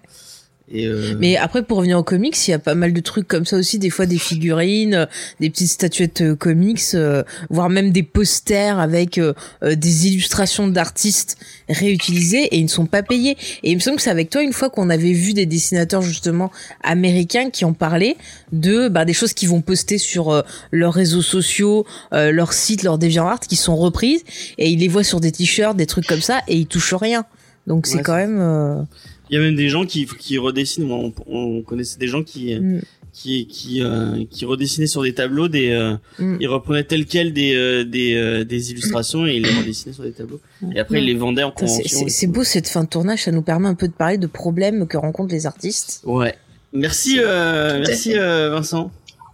Et 0.73 0.85
euh, 0.85 1.15
Mais 1.19 1.35
après, 1.35 1.63
pour 1.63 1.77
revenir 1.77 1.97
aux 1.97 2.03
comics, 2.03 2.35
il 2.47 2.51
y 2.51 2.53
a 2.53 2.59
pas 2.59 2.75
mal 2.75 2.93
de 2.93 3.01
trucs 3.01 3.27
comme 3.27 3.45
ça 3.45 3.57
aussi. 3.57 3.77
Des 3.77 3.89
fois, 3.89 4.05
des 4.05 4.17
figurines, 4.17 4.93
euh, 4.93 5.05
des 5.39 5.49
petites 5.49 5.71
statuettes 5.71 6.21
euh, 6.21 6.35
comics, 6.35 6.81
euh, 6.93 7.23
voire 7.49 7.69
même 7.69 7.91
des 7.91 8.03
posters 8.03 8.79
avec 8.79 9.17
euh, 9.17 9.33
des 9.61 10.07
illustrations 10.07 10.67
d'artistes 10.67 11.37
réutilisées 11.67 12.43
et 12.43 12.57
ils 12.57 12.63
ne 12.63 12.69
sont 12.69 12.85
pas 12.85 13.03
payés. 13.03 13.37
Et 13.63 13.71
il 13.71 13.75
me 13.75 13.81
semble 13.81 13.97
que 13.97 14.03
c'est 14.03 14.09
avec 14.09 14.29
toi 14.29 14.41
une 14.41 14.53
fois 14.53 14.69
qu'on 14.69 14.89
avait 14.89 15.11
vu 15.11 15.33
des 15.33 15.45
dessinateurs 15.45 16.01
justement 16.01 16.51
américains 16.83 17.49
qui 17.49 17.65
ont 17.65 17.73
parlé 17.73 18.15
de 18.53 18.87
bah, 18.87 19.03
des 19.03 19.13
choses 19.13 19.33
qu'ils 19.33 19.49
vont 19.49 19.61
poster 19.61 19.97
sur 19.97 20.43
leurs 20.71 20.93
réseaux 20.93 21.21
sociaux, 21.21 21.85
leurs 22.11 22.53
sites, 22.53 22.83
leurs 22.83 22.97
DeviantArt 22.97 23.41
qui 23.41 23.55
sont 23.55 23.75
reprises 23.75 24.23
et 24.57 24.69
ils 24.69 24.79
les 24.79 24.87
voient 24.87 25.03
sur 25.03 25.19
des 25.19 25.31
t-shirts, 25.31 25.75
des 25.75 25.85
trucs 25.85 26.07
comme 26.07 26.21
ça 26.21 26.41
et 26.47 26.57
ils 26.57 26.67
touchent 26.67 26.93
rien. 26.93 27.25
Donc 27.67 27.87
c'est 27.87 28.01
quand 28.01 28.15
même. 28.15 28.87
Il 29.31 29.35
y 29.35 29.37
a 29.37 29.41
même 29.41 29.55
des 29.55 29.69
gens 29.69 29.85
qui 29.85 30.05
qui 30.05 30.37
redessinent 30.37 30.91
on, 30.91 31.11
on 31.27 31.61
connaissait 31.63 31.97
des 31.97 32.07
gens 32.07 32.21
qui 32.21 32.53
Mm. 32.59 32.81
qui 33.13 33.47
qui 33.47 33.81
euh, 33.81 34.23
qui 34.29 34.45
redessinaient 34.45 34.87
sur 34.87 35.01
des 35.03 35.13
tableaux 35.13 35.47
des 35.47 35.69
euh, 35.71 35.95
Mm. 36.19 36.37
ils 36.41 36.47
reprenaient 36.47 36.83
tel 36.83 37.05
quel 37.05 37.33
des 37.33 37.55
euh, 37.55 37.83
des 37.83 38.45
des 38.45 38.71
illustrations 38.71 39.25
et 39.25 39.35
ils 39.37 39.43
les 39.43 39.53
redessinaient 39.57 39.93
sur 39.93 40.03
des 40.03 40.11
tableaux 40.11 40.39
et 40.75 40.79
après 40.79 40.99
ils 41.01 41.05
les 41.05 41.15
vendaient 41.15 41.43
en 41.43 41.51
convention 41.51 42.05
C'est 42.07 42.27
beau 42.27 42.43
cette 42.43 42.67
fin 42.67 42.83
de 42.83 42.89
tournage, 42.89 43.23
ça 43.23 43.31
nous 43.31 43.41
permet 43.41 43.67
un 43.69 43.75
peu 43.75 43.87
de 43.87 43.93
parler 43.93 44.17
de 44.17 44.27
problèmes 44.27 44.85
que 44.87 44.97
rencontrent 44.97 45.33
les 45.33 45.45
artistes. 45.47 46.01
ouais 46.05 46.35
merci 46.73 47.19
euh, 47.19 47.79
merci 47.85 48.17
euh, 48.17 48.51
Vincent 48.51 48.91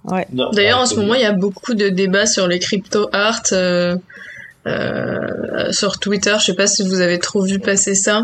Ouais. 0.09 0.25
D'ailleurs, 0.53 0.79
en 0.79 0.85
ce 0.85 0.95
moment, 0.95 1.15
il 1.15 1.21
y 1.21 1.25
a 1.25 1.33
beaucoup 1.33 1.73
de 1.73 1.89
débats 1.89 2.25
sur 2.27 2.47
les 2.47 2.59
crypto 2.59 3.09
art 3.11 3.41
euh, 3.51 3.97
euh, 4.65 5.71
sur 5.71 5.99
Twitter. 5.99 6.33
Je 6.39 6.45
sais 6.45 6.53
pas 6.53 6.67
si 6.67 6.87
vous 6.87 7.01
avez 7.01 7.19
trop 7.19 7.41
vu 7.43 7.59
passer 7.59 7.93
ça. 7.95 8.23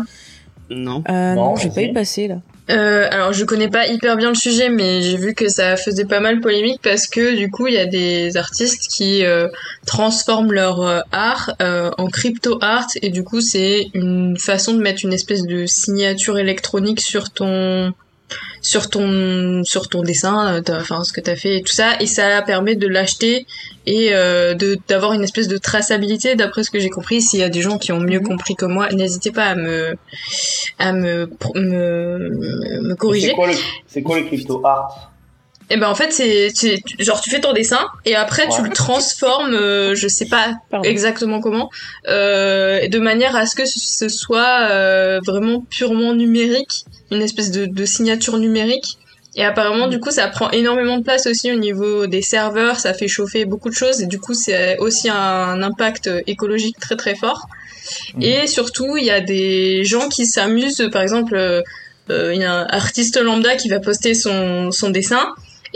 Non 0.70 1.02
Euh, 1.08 1.34
non, 1.34 1.50
Non, 1.50 1.56
j'ai 1.56 1.70
pas 1.70 1.82
eu 1.82 1.92
passé 1.92 2.28
là. 2.28 2.36
Euh, 2.70 3.06
alors 3.10 3.34
je 3.34 3.44
connais 3.44 3.68
pas 3.68 3.86
hyper 3.88 4.16
bien 4.16 4.30
le 4.30 4.34
sujet, 4.34 4.70
mais 4.70 5.02
j'ai 5.02 5.18
vu 5.18 5.34
que 5.34 5.48
ça 5.48 5.76
faisait 5.76 6.06
pas 6.06 6.20
mal 6.20 6.40
polémique 6.40 6.80
parce 6.82 7.06
que 7.06 7.36
du 7.36 7.50
coup 7.50 7.66
il 7.66 7.74
y 7.74 7.78
a 7.78 7.84
des 7.84 8.38
artistes 8.38 8.88
qui 8.90 9.22
euh, 9.24 9.48
transforment 9.84 10.52
leur 10.52 10.80
euh, 10.80 11.00
art 11.12 11.54
euh, 11.60 11.90
en 11.98 12.06
crypto 12.06 12.58
art 12.62 12.86
et 13.02 13.10
du 13.10 13.22
coup 13.22 13.42
c'est 13.42 13.88
une 13.92 14.38
façon 14.38 14.72
de 14.72 14.78
mettre 14.78 15.04
une 15.04 15.12
espèce 15.12 15.42
de 15.42 15.66
signature 15.66 16.38
électronique 16.38 17.02
sur 17.02 17.30
ton 17.30 17.92
sur 18.62 18.88
ton 18.90 19.62
sur 19.64 19.88
ton 19.88 20.02
dessin, 20.02 20.54
euh, 20.56 20.62
enfin 20.80 21.04
ce 21.04 21.12
que 21.12 21.20
t'as 21.20 21.36
fait 21.36 21.58
et 21.58 21.62
tout 21.62 21.72
ça, 21.72 22.00
et 22.00 22.06
ça 22.06 22.42
permet 22.42 22.74
de 22.76 22.86
l'acheter 22.88 23.46
et 23.86 24.10
euh, 24.14 24.54
de 24.54 24.78
d'avoir 24.88 25.12
une 25.12 25.22
espèce 25.22 25.48
de 25.48 25.58
traçabilité. 25.58 26.34
D'après 26.34 26.62
ce 26.64 26.70
que 26.70 26.78
j'ai 26.80 26.90
compris, 26.90 27.20
s'il 27.22 27.40
y 27.40 27.42
a 27.42 27.48
des 27.50 27.60
gens 27.62 27.78
qui 27.78 27.92
ont 27.92 28.00
mieux 28.00 28.20
Mhm. 28.20 28.28
compris 28.28 28.54
que 28.54 28.64
moi, 28.66 28.88
n'hésitez 28.92 29.30
pas 29.30 29.44
à 29.44 29.54
me 29.54 29.94
à 30.78 30.92
me 30.92 31.28
me, 31.54 32.18
me 32.82 32.90
C'est 32.90 32.96
corriger. 32.96 33.32
quoi 33.32 33.48
quoi 34.04 34.18
le 34.18 34.24
crypto 34.26 34.60
art? 34.64 35.10
Et 35.70 35.76
ben 35.78 35.88
en 35.88 35.94
fait 35.94 36.12
c'est 36.12 36.50
c'est 36.54 36.76
genre 36.98 37.20
tu 37.22 37.30
fais 37.30 37.40
ton 37.40 37.52
dessin 37.54 37.86
et 38.04 38.14
après 38.14 38.46
tu 38.48 38.62
le 38.62 38.70
transformes, 38.70 39.54
euh, 39.54 39.94
je 39.94 40.08
sais 40.08 40.26
pas 40.26 40.54
Pardon. 40.70 40.88
exactement 40.88 41.40
comment, 41.40 41.70
euh, 42.08 42.86
de 42.88 42.98
manière 42.98 43.34
à 43.34 43.46
ce 43.46 43.54
que 43.56 43.64
ce- 43.64 44.08
soit 44.08 44.68
euh, 44.70 45.20
vraiment 45.24 45.60
purement 45.70 46.12
numérique, 46.14 46.84
une 47.10 47.22
espèce 47.22 47.50
de, 47.50 47.64
de 47.66 47.84
signature 47.86 48.36
numérique. 48.38 48.98
Et 49.36 49.44
apparemment, 49.44 49.88
du 49.88 49.98
coup, 49.98 50.12
ça 50.12 50.28
prend 50.28 50.48
énormément 50.52 50.96
de 50.98 51.02
place 51.02 51.26
aussi 51.26 51.50
au 51.50 51.56
niveau 51.56 52.06
des 52.06 52.22
serveurs, 52.22 52.78
ça 52.78 52.94
fait 52.94 53.08
chauffer 53.08 53.44
beaucoup 53.46 53.68
de 53.68 53.74
choses, 53.74 54.00
et 54.00 54.06
du 54.06 54.20
coup, 54.20 54.32
c'est 54.32 54.78
aussi 54.78 55.08
un 55.10 55.60
impact 55.60 56.08
écologique 56.28 56.78
très 56.78 56.94
très 56.94 57.16
fort. 57.16 57.48
Mhm. 58.14 58.22
Et 58.22 58.46
surtout, 58.46 58.96
il 58.96 59.04
y 59.04 59.10
a 59.10 59.20
des 59.20 59.82
gens 59.84 60.08
qui 60.08 60.26
s'amusent, 60.26 60.88
par 60.92 61.02
exemple, 61.02 61.34
euh, 61.34 61.62
euh, 62.10 62.32
il 62.32 62.40
y 62.42 62.44
a 62.44 62.52
un 62.52 62.66
artiste 62.66 63.20
lambda 63.20 63.56
qui 63.56 63.68
va 63.68 63.80
poster 63.80 64.14
son, 64.14 64.70
son 64.70 64.90
dessin, 64.90 65.26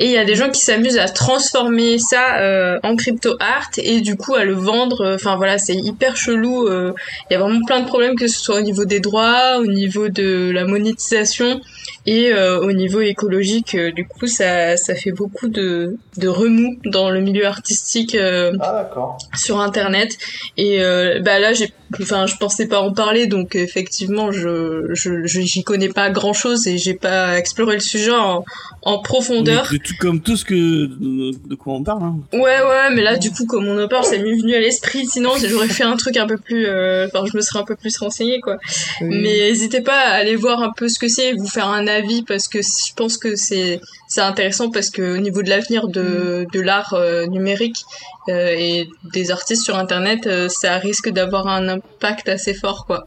Et 0.00 0.06
il 0.06 0.12
y 0.12 0.16
a 0.16 0.24
des 0.24 0.36
gens 0.36 0.48
qui 0.48 0.60
s'amusent 0.60 0.96
à 0.98 1.08
transformer 1.08 1.98
ça 1.98 2.38
euh, 2.40 2.78
en 2.84 2.94
crypto 2.96 3.36
art 3.40 3.68
et 3.78 4.00
du 4.00 4.16
coup 4.16 4.34
à 4.36 4.44
le 4.44 4.54
vendre. 4.54 5.14
Enfin 5.14 5.36
voilà, 5.36 5.58
c'est 5.58 5.74
hyper 5.74 6.16
chelou. 6.16 6.66
euh, 6.68 6.92
Il 7.28 7.34
y 7.34 7.36
a 7.36 7.40
vraiment 7.40 7.64
plein 7.66 7.80
de 7.80 7.86
problèmes 7.86 8.14
que 8.14 8.28
ce 8.28 8.38
soit 8.40 8.56
au 8.58 8.62
niveau 8.62 8.84
des 8.84 9.00
droits, 9.00 9.58
au 9.58 9.66
niveau 9.66 10.08
de 10.08 10.50
la 10.52 10.64
monétisation 10.64 11.60
et 12.06 12.32
euh, 12.32 12.60
au 12.60 12.72
niveau 12.72 13.00
écologique. 13.00 13.74
Euh, 13.74 13.90
Du 13.92 14.06
coup, 14.06 14.26
ça, 14.28 14.76
ça 14.76 14.94
fait 14.94 15.10
beaucoup 15.12 15.48
de, 15.48 15.96
de 16.16 16.28
remous 16.28 16.78
dans 16.84 17.10
le 17.10 17.20
milieu 17.20 17.46
artistique. 17.46 18.14
euh, 18.14 18.52
Ah, 18.60 18.72
d'accord. 18.82 19.18
sur 19.36 19.60
internet 19.60 20.16
et 20.56 20.80
euh, 20.82 21.20
bah 21.20 21.38
là 21.38 21.52
j'ai 21.52 21.72
enfin 22.02 22.26
je 22.26 22.36
pensais 22.36 22.66
pas 22.68 22.80
en 22.80 22.92
parler 22.92 23.26
donc 23.26 23.54
effectivement 23.56 24.30
je 24.30 24.90
je 24.92 25.24
je- 25.26 25.40
j'y 25.40 25.62
connais 25.64 25.88
pas 25.88 26.10
grand 26.10 26.32
chose 26.32 26.66
et 26.66 26.76
j'ai 26.78 26.94
pas 26.94 27.38
exploré 27.38 27.74
le 27.74 27.80
sujet 27.80 28.12
en, 28.12 28.44
en 28.82 28.98
profondeur 29.02 29.72
comme 29.96 30.20
tout 30.20 30.36
ce 30.36 30.44
que 30.44 30.54
de, 30.54 31.48
de 31.48 31.54
quoi 31.54 31.74
on 31.74 31.82
parle. 31.82 32.02
Hein. 32.02 32.16
ouais 32.32 32.40
ouais 32.40 32.90
mais 32.94 33.02
là 33.02 33.16
du 33.16 33.30
coup 33.30 33.46
comme 33.46 33.66
on 33.66 33.82
en 33.82 33.88
parle 33.88 34.04
ça 34.04 34.12
m'est 34.18 34.36
venu 34.36 34.54
à 34.54 34.60
l'esprit 34.60 35.06
sinon 35.06 35.30
j'aurais 35.42 35.68
fait 35.68 35.84
un 35.84 35.96
truc 35.96 36.16
un 36.16 36.26
peu 36.26 36.36
plus 36.36 36.66
euh, 36.66 37.06
enfin 37.06 37.24
je 37.30 37.36
me 37.36 37.40
serais 37.42 37.60
un 37.60 37.64
peu 37.64 37.76
plus 37.76 37.96
renseignée 37.98 38.40
quoi 38.40 38.58
Oui. 39.00 39.08
mais 39.08 39.48
n'hésitez 39.48 39.80
pas 39.80 39.98
à 39.98 40.12
aller 40.14 40.36
voir 40.36 40.62
un 40.62 40.72
peu 40.76 40.88
ce 40.88 40.98
que 40.98 41.08
c'est 41.08 41.28
et 41.28 41.32
vous 41.34 41.46
faire 41.48 41.68
un 41.68 41.86
avis 41.86 42.22
parce 42.22 42.48
que 42.48 42.60
je 42.62 42.94
pense 42.94 43.16
que 43.18 43.36
c'est 43.36 43.80
c'est 44.08 44.22
intéressant 44.22 44.70
parce 44.70 44.90
que 44.90 45.16
au 45.16 45.18
niveau 45.18 45.42
de 45.42 45.50
l'avenir 45.50 45.86
de, 45.88 46.46
de 46.52 46.60
l'art 46.60 46.94
euh, 46.94 47.26
numérique 47.26 47.84
euh, 48.30 48.54
et 48.56 48.88
des 49.12 49.30
artistes 49.30 49.62
sur 49.64 49.76
internet, 49.76 50.26
euh, 50.26 50.48
ça 50.48 50.78
risque 50.78 51.10
d'avoir 51.10 51.46
un 51.46 51.68
impact 51.68 52.28
assez 52.28 52.54
fort 52.54 52.86
quoi. 52.86 53.04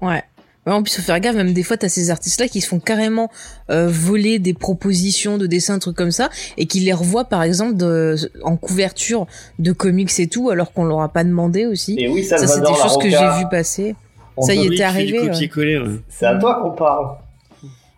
Ouais. 0.00 0.24
Ouais, 0.68 0.74
en 0.74 0.82
plus, 0.82 0.96
faut 0.96 1.02
faire 1.02 1.18
gaffe, 1.18 1.34
même 1.34 1.54
des 1.54 1.62
fois, 1.62 1.78
t'as 1.78 1.88
ces 1.88 2.10
artistes-là 2.10 2.46
qui 2.46 2.60
se 2.60 2.68
font 2.68 2.78
carrément 2.78 3.30
euh, 3.70 3.88
voler 3.88 4.38
des 4.38 4.52
propositions 4.52 5.38
de 5.38 5.46
dessins, 5.46 5.78
trucs 5.78 5.96
comme 5.96 6.10
ça, 6.10 6.28
et 6.58 6.66
qui 6.66 6.80
les 6.80 6.92
revoient, 6.92 7.24
par 7.24 7.42
exemple, 7.42 7.74
de, 7.74 8.16
en 8.42 8.56
couverture 8.58 9.26
de 9.58 9.72
comics 9.72 10.10
et 10.20 10.26
tout, 10.26 10.50
alors 10.50 10.74
qu'on 10.74 10.84
leur 10.84 11.00
a 11.00 11.08
pas 11.10 11.24
demandé 11.24 11.64
aussi. 11.64 11.96
Et 11.98 12.06
oui, 12.08 12.22
ça, 12.22 12.36
c'est 12.36 12.46
Salvador 12.46 12.76
des 12.76 12.82
choses 12.82 12.98
que 12.98 13.08
j'ai 13.08 13.16
vu 13.38 13.44
passer. 13.50 13.94
on 14.36 14.42
ça 14.42 14.52
y 14.54 14.66
était 14.66 14.82
arrivé, 14.82 15.20
ouais. 15.20 16.00
C'est 16.10 16.26
à 16.26 16.36
toi 16.36 16.60
qu'on 16.62 16.72
parle. 16.72 17.16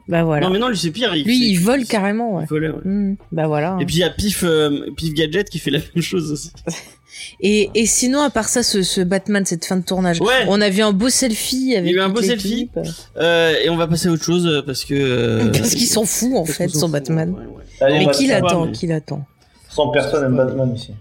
Bah 0.07 0.25
voilà. 0.25 0.47
Non 0.47 0.53
mais 0.53 0.59
non, 0.59 0.69
lui 0.69 0.77
c'est 0.77 0.91
pire. 0.91 1.15
Il, 1.15 1.25
Lui, 1.25 1.39
c'est- 1.39 1.45
il 1.50 1.57
vole 1.61 1.85
carrément, 1.85 2.35
ouais. 2.37 2.43
il 2.45 2.49
volait, 2.49 2.69
ouais. 2.71 2.81
Hmm, 2.85 3.15
bah 3.31 3.47
voilà. 3.47 3.79
Et 3.81 3.87
puis 3.87 3.97
il 3.97 4.00
y 4.00 4.05
a 4.05 4.11
Pif, 4.11 4.43
euh, 4.43 4.91
Pif 4.97 5.15
Gadget 5.15 5.49
qui 5.49 5.61
fait 5.61 5.71
la 5.71 5.79
même 5.79 6.03
chose 6.03 6.33
aussi. 6.33 6.50
Et, 7.40 7.71
et 7.75 7.87
sinon, 7.87 8.21
à 8.23 8.31
part 8.31 8.49
ça, 8.49 8.62
ce, 8.62 8.83
ce 8.83 9.00
Batman, 9.00 9.45
cette 9.45 9.64
fin 9.64 9.76
de 9.76 9.83
tournage, 9.85 10.21
Ouais. 10.21 10.45
on 10.49 10.61
a 10.61 10.69
vu 10.71 10.83
un 10.83 10.93
beau 10.93 11.09
selfie 11.09 11.76
avec 11.76 11.90
Il 11.90 11.97
y 11.97 11.99
a 11.99 12.02
eu 12.02 12.05
un 12.05 12.09
beau 12.09 12.21
l'équipe. 12.21 12.79
Euh, 13.17 13.55
et 13.62 13.69
on 13.71 13.76
va 13.76 13.87
passer 13.87 14.09
à 14.09 14.12
autre 14.12 14.25
chose 14.25 14.47
euh, 14.47 14.62
parce 14.62 14.85
que. 14.85 14.95
euh, 14.95 15.50
Parce 15.52 15.71
qu'ils 15.75 15.87
s'en 15.88 16.05
fout, 16.05 16.33
en 16.37 16.45
fait, 16.45 16.69
son 16.69 16.81
fout, 16.81 16.90
Batman. 16.90 17.31
ouais, 17.31 17.38
ouais. 17.47 17.62
Allez, 17.81 18.07
Mais 18.07 18.12
qui 18.12 18.26
l'attend, 18.26 18.67
mais- 18.67 18.73
qui 18.73 18.87
l'attend 18.87 19.25
100 19.71 19.88
personnes 19.90 20.25
aiment 20.25 20.37
Batman 20.37 20.75
ici. 20.75 20.93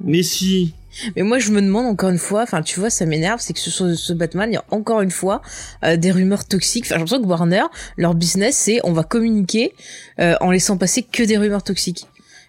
Mais 0.00 0.22
si. 0.22 0.74
Mais 1.14 1.22
moi, 1.22 1.38
je 1.38 1.50
me 1.50 1.60
demande 1.60 1.86
encore 1.86 2.08
une 2.10 2.18
fois, 2.18 2.42
enfin, 2.42 2.62
tu 2.62 2.80
vois, 2.80 2.88
ça 2.90 3.04
m'énerve, 3.06 3.38
c'est 3.40 3.52
que 3.52 3.60
ce, 3.60 3.70
ce 3.70 3.94
ce 3.94 4.12
Batman, 4.14 4.50
il 4.50 4.54
y 4.54 4.56
a 4.56 4.64
encore 4.70 5.02
une 5.02 5.10
fois 5.10 5.42
euh, 5.84 5.96
des 5.96 6.10
rumeurs 6.10 6.46
toxiques. 6.46 6.84
Enfin, 6.86 6.94
j'ai 6.94 6.98
l'impression 7.00 7.22
que 7.22 7.28
Warner, 7.28 7.62
leur 7.98 8.14
business, 8.14 8.56
c'est 8.56 8.78
on 8.84 8.92
va 8.92 9.02
communiquer 9.04 9.72
euh, 10.20 10.34
en 10.40 10.50
laissant 10.50 10.76
passer 10.78 11.02
que 11.02 11.22
des 11.22 11.36
rumeurs 11.36 11.62
toxiques. 11.62 12.06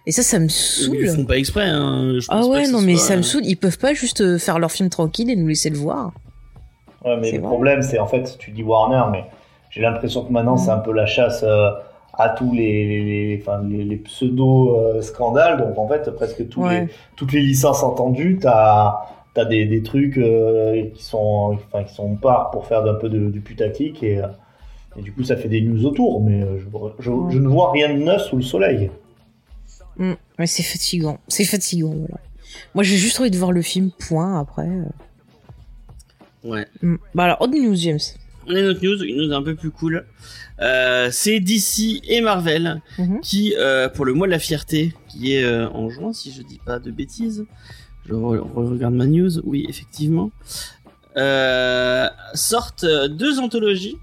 Et 0.08 0.10
ça, 0.10 0.22
ça 0.22 0.38
me 0.38 0.44
Ils 0.46 0.46
le 0.46 1.06
saoule. 1.06 1.16
font 1.20 1.24
pas 1.26 1.36
exprès. 1.36 1.66
Hein. 1.66 2.14
Je 2.18 2.26
Ah 2.30 2.36
pense 2.38 2.46
ouais, 2.48 2.66
non, 2.68 2.80
mais 2.80 2.94
soit- 2.96 3.08
ça 3.08 3.16
me 3.18 3.22
saoule. 3.22 3.44
Ils 3.44 3.56
peuvent 3.56 3.78
pas 3.78 3.92
juste 3.92 4.22
euh, 4.22 4.38
faire 4.38 4.58
leur 4.58 4.72
film 4.72 4.88
tranquille 4.88 5.28
et 5.28 5.36
nous 5.36 5.46
laisser 5.46 5.68
le 5.68 5.76
voir. 5.76 6.12
Ouais, 7.04 7.18
mais 7.20 7.30
le 7.32 7.38
vrai. 7.40 7.46
problème, 7.46 7.82
c'est 7.82 7.98
en 7.98 8.06
fait, 8.06 8.36
tu 8.38 8.50
dis 8.50 8.62
Warner, 8.62 9.02
mais 9.12 9.24
j'ai 9.70 9.82
l'impression 9.82 10.24
que 10.24 10.32
maintenant, 10.32 10.56
c'est 10.56 10.70
un 10.70 10.78
peu 10.78 10.92
la 10.94 11.04
chasse 11.04 11.42
euh, 11.46 11.70
à 12.14 12.30
tous 12.30 12.54
les, 12.54 12.88
les, 12.88 13.04
les- 13.36 13.42
enfin, 13.42 13.60
les, 13.68 13.84
les 13.84 13.96
pseudo-scandales. 13.96 15.58
Donc, 15.58 15.76
en 15.78 15.86
fait, 15.88 16.10
presque 16.12 16.48
tous 16.48 16.62
Ouais. 16.62 16.80
les, 16.82 16.88
toutes 17.16 17.32
les 17.32 17.40
licences 17.42 17.82
entendues, 17.82 18.38
t'as 18.40 19.00
as 19.36 19.44
des, 19.44 19.66
des 19.66 19.82
trucs 19.84 20.18
euh, 20.18 20.86
qui, 20.94 21.02
sont, 21.04 21.56
enfin, 21.72 21.84
qui 21.84 21.94
sont 21.94 22.16
par 22.16 22.50
pour 22.50 22.66
faire 22.66 22.84
un 22.84 22.94
peu 22.94 23.08
de, 23.08 23.28
du 23.30 23.40
putatique. 23.40 24.02
Et, 24.02 24.18
euh, 24.18 24.26
et 24.98 25.02
du 25.02 25.12
coup, 25.12 25.22
ça 25.22 25.36
fait 25.36 25.46
des 25.48 25.60
news 25.60 25.84
autour. 25.86 26.20
Mais 26.22 26.42
euh, 26.42 26.58
je, 26.58 26.64
je, 26.98 27.10
je 27.30 27.38
ne 27.38 27.46
vois 27.46 27.70
rien 27.70 27.88
de 27.94 27.98
neuf 28.02 28.22
sous 28.22 28.36
le 28.36 28.42
soleil. 28.42 28.90
Mais 30.38 30.46
c'est 30.46 30.62
fatigant. 30.62 31.18
C'est 31.28 31.44
fatigant, 31.44 31.94
voilà. 31.94 32.20
Moi, 32.74 32.84
j'ai 32.84 32.96
juste 32.96 33.18
envie 33.20 33.30
de 33.30 33.38
voir 33.38 33.52
le 33.52 33.62
film, 33.62 33.90
point, 33.90 34.38
après. 34.40 34.68
euh. 34.68 34.84
Ouais. 36.44 36.66
Mm. 36.82 36.96
Bah 37.14 37.24
alors, 37.24 37.40
autre 37.42 37.52
news, 37.54 37.74
James. 37.76 37.98
On 38.46 38.54
a 38.54 38.60
une 38.60 38.66
autre 38.66 38.80
news, 38.82 39.02
une 39.02 39.16
news 39.16 39.32
un 39.34 39.42
peu 39.42 39.54
plus 39.54 39.70
cool. 39.70 40.06
Euh, 40.60 41.08
c'est 41.12 41.40
DC 41.40 42.00
et 42.08 42.20
Marvel 42.20 42.80
Mhm. 42.98 43.20
qui, 43.20 43.54
euh, 43.56 43.88
pour 43.88 44.04
le 44.04 44.14
mois 44.14 44.26
de 44.26 44.32
la 44.32 44.38
fierté, 44.38 44.94
qui 45.08 45.34
est 45.34 45.44
euh, 45.44 45.68
en 45.70 45.90
juin, 45.90 46.12
si 46.12 46.32
je 46.32 46.42
dis 46.42 46.58
pas 46.64 46.78
de 46.78 46.90
bêtises, 46.90 47.44
je 48.06 48.14
re- 48.14 48.38
re- 48.38 48.68
regarde 48.70 48.94
ma 48.94 49.06
news, 49.06 49.38
oui, 49.44 49.66
effectivement, 49.68 50.30
sortent 52.34 52.86
deux 53.10 53.38
anthologies. 53.40 53.98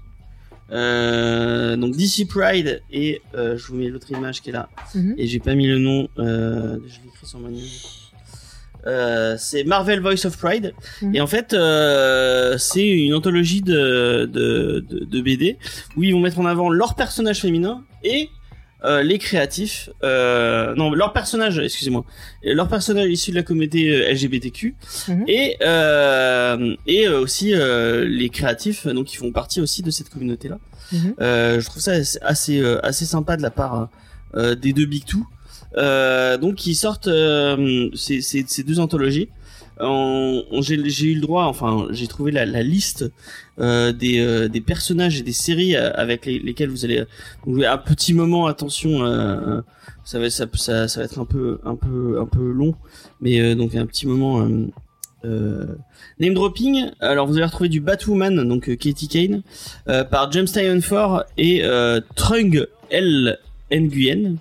Euh, 0.72 1.76
donc 1.76 1.96
DC 1.96 2.26
Pride 2.28 2.82
et 2.90 3.22
euh, 3.36 3.56
je 3.56 3.66
vous 3.68 3.76
mets 3.76 3.88
l'autre 3.88 4.10
image 4.10 4.42
qui 4.42 4.50
est 4.50 4.52
là 4.52 4.68
Mhm. 4.96 5.14
et 5.16 5.26
j'ai 5.28 5.38
pas 5.38 5.54
mis 5.54 5.68
le 5.68 5.78
nom 5.78 6.08
euh, 6.18 6.78
je 6.88 6.96
l'ai 7.02 7.08
écrit 7.08 7.24
sur 7.26 7.38
news 7.38 7.60
euh, 8.88 9.36
c'est 9.38 9.62
Marvel 9.64 10.00
Voice 10.00 10.26
of 10.26 10.36
Pride 10.38 10.72
Mhm. 11.02 11.14
et 11.14 11.20
en 11.20 11.26
fait 11.28 11.52
euh, 11.52 12.58
c'est 12.58 12.86
une 12.88 13.14
anthologie 13.14 13.62
de, 13.62 14.28
de, 14.32 14.84
de, 14.88 15.04
de 15.04 15.20
BD 15.20 15.56
où 15.96 16.02
ils 16.02 16.12
vont 16.12 16.20
mettre 16.20 16.40
en 16.40 16.46
avant 16.46 16.68
leurs 16.68 16.94
personnages 16.96 17.40
féminins 17.42 17.84
et 18.02 18.28
euh, 18.86 19.02
les 19.02 19.18
créatifs 19.18 19.90
euh, 20.04 20.74
non 20.76 20.90
leurs 20.92 21.12
personnages 21.12 21.58
excusez-moi 21.58 22.04
leurs 22.42 22.68
personnages 22.68 23.08
issus 23.10 23.30
de 23.32 23.36
la 23.36 23.42
communauté 23.42 23.80
euh, 23.90 24.12
LGBTQ 24.12 24.74
Mhm. 25.08 25.24
et 25.28 25.56
euh, 25.62 26.74
et 26.86 27.08
aussi 27.08 27.52
euh, 27.54 28.04
les 28.06 28.28
créatifs 28.28 28.86
donc 28.86 29.06
qui 29.06 29.16
font 29.16 29.32
partie 29.32 29.60
aussi 29.60 29.82
de 29.82 29.90
cette 29.90 30.08
communauté 30.10 30.48
là 30.48 30.58
Mhm. 30.92 31.14
euh, 31.20 31.60
je 31.60 31.66
trouve 31.66 31.82
ça 31.82 31.92
assez 31.92 32.18
assez, 32.22 32.60
euh, 32.60 32.78
assez 32.86 33.04
sympa 33.06 33.36
de 33.36 33.42
la 33.42 33.50
part 33.50 33.88
euh, 34.36 34.54
des 34.54 34.72
deux 34.72 34.86
Big 34.86 35.04
Two 35.04 35.24
euh, 35.76 36.38
donc 36.38 36.66
ils 36.66 36.74
sortent 36.76 37.08
euh, 37.08 37.88
ces, 37.94 38.20
ces, 38.20 38.44
ces 38.46 38.62
deux 38.62 38.78
anthologies 38.78 39.28
j'ai 39.78 41.06
eu 41.06 41.14
le 41.14 41.20
droit 41.20 41.44
enfin 41.44 41.86
j'ai 41.90 42.06
trouvé 42.06 42.32
la, 42.32 42.46
la 42.46 42.62
liste 42.62 43.10
euh, 43.58 43.92
des, 43.92 44.20
euh, 44.20 44.48
des 44.48 44.60
personnages 44.60 45.18
et 45.20 45.22
des 45.22 45.32
séries 45.32 45.76
euh, 45.76 45.90
avec 45.94 46.26
les- 46.26 46.38
lesquelles 46.38 46.70
vous 46.70 46.84
allez 46.84 47.04
donc, 47.46 47.62
un 47.62 47.78
petit 47.78 48.14
moment 48.14 48.46
attention 48.46 49.04
euh, 49.04 49.60
ça 50.04 50.18
va 50.18 50.30
ça, 50.30 50.46
ça, 50.54 50.86
va 51.00 51.04
être 51.04 51.18
un 51.18 51.24
peu 51.24 51.60
un 51.64 51.76
peu 51.76 52.18
un 52.20 52.26
peu 52.26 52.50
long 52.50 52.74
mais 53.20 53.40
euh, 53.40 53.54
donc 53.54 53.74
un 53.74 53.86
petit 53.86 54.06
moment 54.06 54.40
euh, 54.40 54.66
euh, 55.24 55.66
name 56.20 56.34
dropping. 56.34 56.90
Alors 57.00 57.26
vous 57.26 57.36
allez 57.36 57.46
retrouver 57.46 57.68
du 57.68 57.80
Batwoman 57.80 58.46
donc 58.48 58.68
euh, 58.68 58.76
Katie 58.76 59.08
Kane 59.08 59.42
euh, 59.88 60.04
par 60.04 60.30
James 60.32 60.46
Tynion 60.46 60.80
Ford 60.80 61.24
et 61.36 61.64
euh, 61.64 62.00
Trung 62.14 62.66
L 62.90 63.38
Nguyen. 63.72 64.36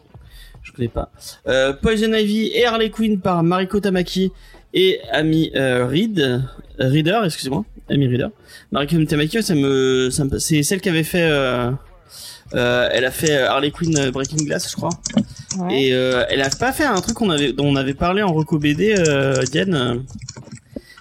Je 0.61 0.71
connais 0.71 0.87
pas. 0.89 1.11
Euh, 1.47 1.73
Poison 1.73 2.11
Ivy 2.13 2.47
et 2.53 2.65
Harley 2.65 2.89
Quinn 2.89 3.19
par 3.19 3.43
Mariko 3.43 3.79
Tamaki 3.79 4.31
et 4.75 4.99
Amy 5.11 5.51
euh, 5.55 5.87
Reed 5.87 6.43
Reader 6.77 7.21
excusez-moi 7.25 7.65
Amy 7.89 8.07
Reader 8.07 8.27
Mariko 8.71 9.03
Tamaki 9.05 9.41
ça 9.41 9.55
me, 9.55 10.09
ça 10.11 10.25
me- 10.25 10.37
c'est 10.37 10.61
celle 10.63 10.81
qui 10.81 10.89
avait 10.89 11.03
fait 11.03 11.27
euh, 11.27 11.71
euh, 12.53 12.89
elle 12.91 13.05
a 13.05 13.11
fait 13.11 13.37
Harley 13.37 13.71
Quinn 13.71 14.11
Breaking 14.11 14.45
Glass 14.45 14.69
je 14.69 14.75
crois 14.75 14.91
Ouais. 15.57 15.83
et 15.83 15.93
euh, 15.93 16.25
elle 16.29 16.41
a 16.41 16.49
pas 16.49 16.73
fait 16.73 16.83
un 16.83 16.99
truc 16.99 17.15
qu'on 17.15 17.29
avait, 17.29 17.53
dont 17.53 17.65
on 17.65 17.77
avait 17.77 17.93
parlé 17.93 18.21
en 18.21 18.33
Reco 18.33 18.59
BD, 18.59 18.93
euh, 18.97 19.41
Diane. 19.43 20.03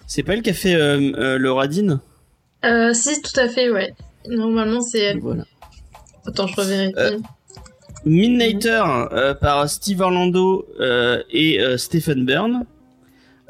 C'est 0.06 0.22
pas 0.22 0.34
elle 0.34 0.42
qui 0.42 0.50
a 0.50 0.54
fait 0.54 0.74
le 0.76 1.50
Radin? 1.50 2.00
Euh, 2.64 2.94
si 2.94 3.20
tout 3.20 3.40
à 3.40 3.48
fait 3.48 3.68
ouais. 3.70 3.92
Normalement 4.28 4.80
c'est 4.80 5.00
elle. 5.00 5.18
Voilà. 5.18 5.42
Attends 6.24 6.46
je. 6.46 6.60
Euh, 6.96 7.18
Midnighter 8.04 8.82
par 9.40 9.68
Steve 9.68 10.00
Orlando 10.02 10.66
et 11.32 11.58
Stephen 11.76 12.24
Byrne. 12.24 12.64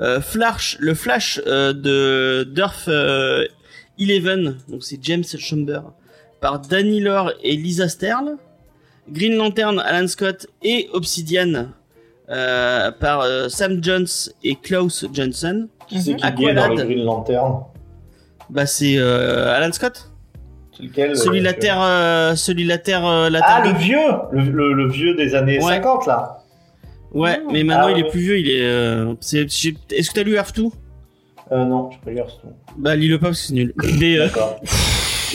Euh, 0.00 0.20
Flash, 0.20 0.76
le 0.80 0.94
Flash 0.94 1.40
euh, 1.46 1.72
de 1.72 2.44
Durf 2.44 2.86
euh, 2.88 3.44
Eleven, 3.98 4.56
donc 4.68 4.82
c'est 4.82 4.98
James 5.02 5.22
Chamber, 5.38 5.82
par 6.40 6.58
Danny 6.60 7.00
Lore 7.00 7.32
et 7.42 7.56
Lisa 7.56 7.88
Sterl. 7.88 8.36
Green 9.08 9.36
Lantern, 9.36 9.78
Alan 9.80 10.08
Scott 10.08 10.46
et 10.62 10.88
Obsidian 10.94 11.66
euh, 12.30 12.90
par 12.90 13.20
euh, 13.20 13.48
Sam 13.50 13.84
Jones 13.84 14.06
et 14.42 14.54
Klaus 14.56 15.04
Johnson. 15.12 15.68
Qui 15.86 16.00
c'est 16.00 16.14
qui 16.16 16.26
est 16.46 16.54
dans 16.54 16.68
le. 16.68 16.82
Green 16.84 17.04
Lantern 17.04 17.64
Bah 18.48 18.64
c'est 18.66 18.96
euh, 18.96 19.54
Alan 19.54 19.70
Scott, 19.72 20.10
lequel 20.80 21.14
celui 21.16 21.40
la 21.40 21.52
Terre, 21.52 22.32
celui 22.36 22.64
la 22.64 22.78
Terre, 22.78 23.06
euh, 23.06 23.28
la 23.28 23.40
Ah, 23.44 23.60
Terre 23.62 23.72
le 23.74 23.78
vieux 23.78 23.98
le, 24.32 24.42
le- 24.50 24.72
le 24.72 24.88
vieux 24.90 25.14
des 25.16 25.34
années 25.34 25.58
Ouais. 25.62 25.74
50, 25.74 26.06
là 26.06 26.38
Ouais, 27.14 27.40
mais 27.50 27.62
maintenant 27.64 27.86
Ah, 27.88 27.92
il 27.92 28.00
est 28.00 28.02
ouais. 28.04 28.10
plus 28.10 28.20
vieux, 28.20 28.38
il 28.40 28.50
est. 28.50 28.62
euh, 28.62 29.14
c'est- 29.20 29.42
Est-ce 29.44 30.10
que 30.10 30.14
t'as 30.14 30.22
lu 30.24 30.34
Earth 30.34 30.54
2 30.56 30.64
euh, 31.52 31.64
Non, 31.64 31.90
je 31.92 31.96
peux 32.04 32.10
lire 32.10 32.26
ce 32.28 32.40
tout. 32.40 32.52
Bah 32.76 32.96
lis-le 32.96 33.18
pas 33.18 33.28
parce 33.28 33.40
que 33.42 33.46
c'est 33.48 33.52
nul. 33.54 33.72
Euh, 33.84 34.24
D'accord. 34.26 34.60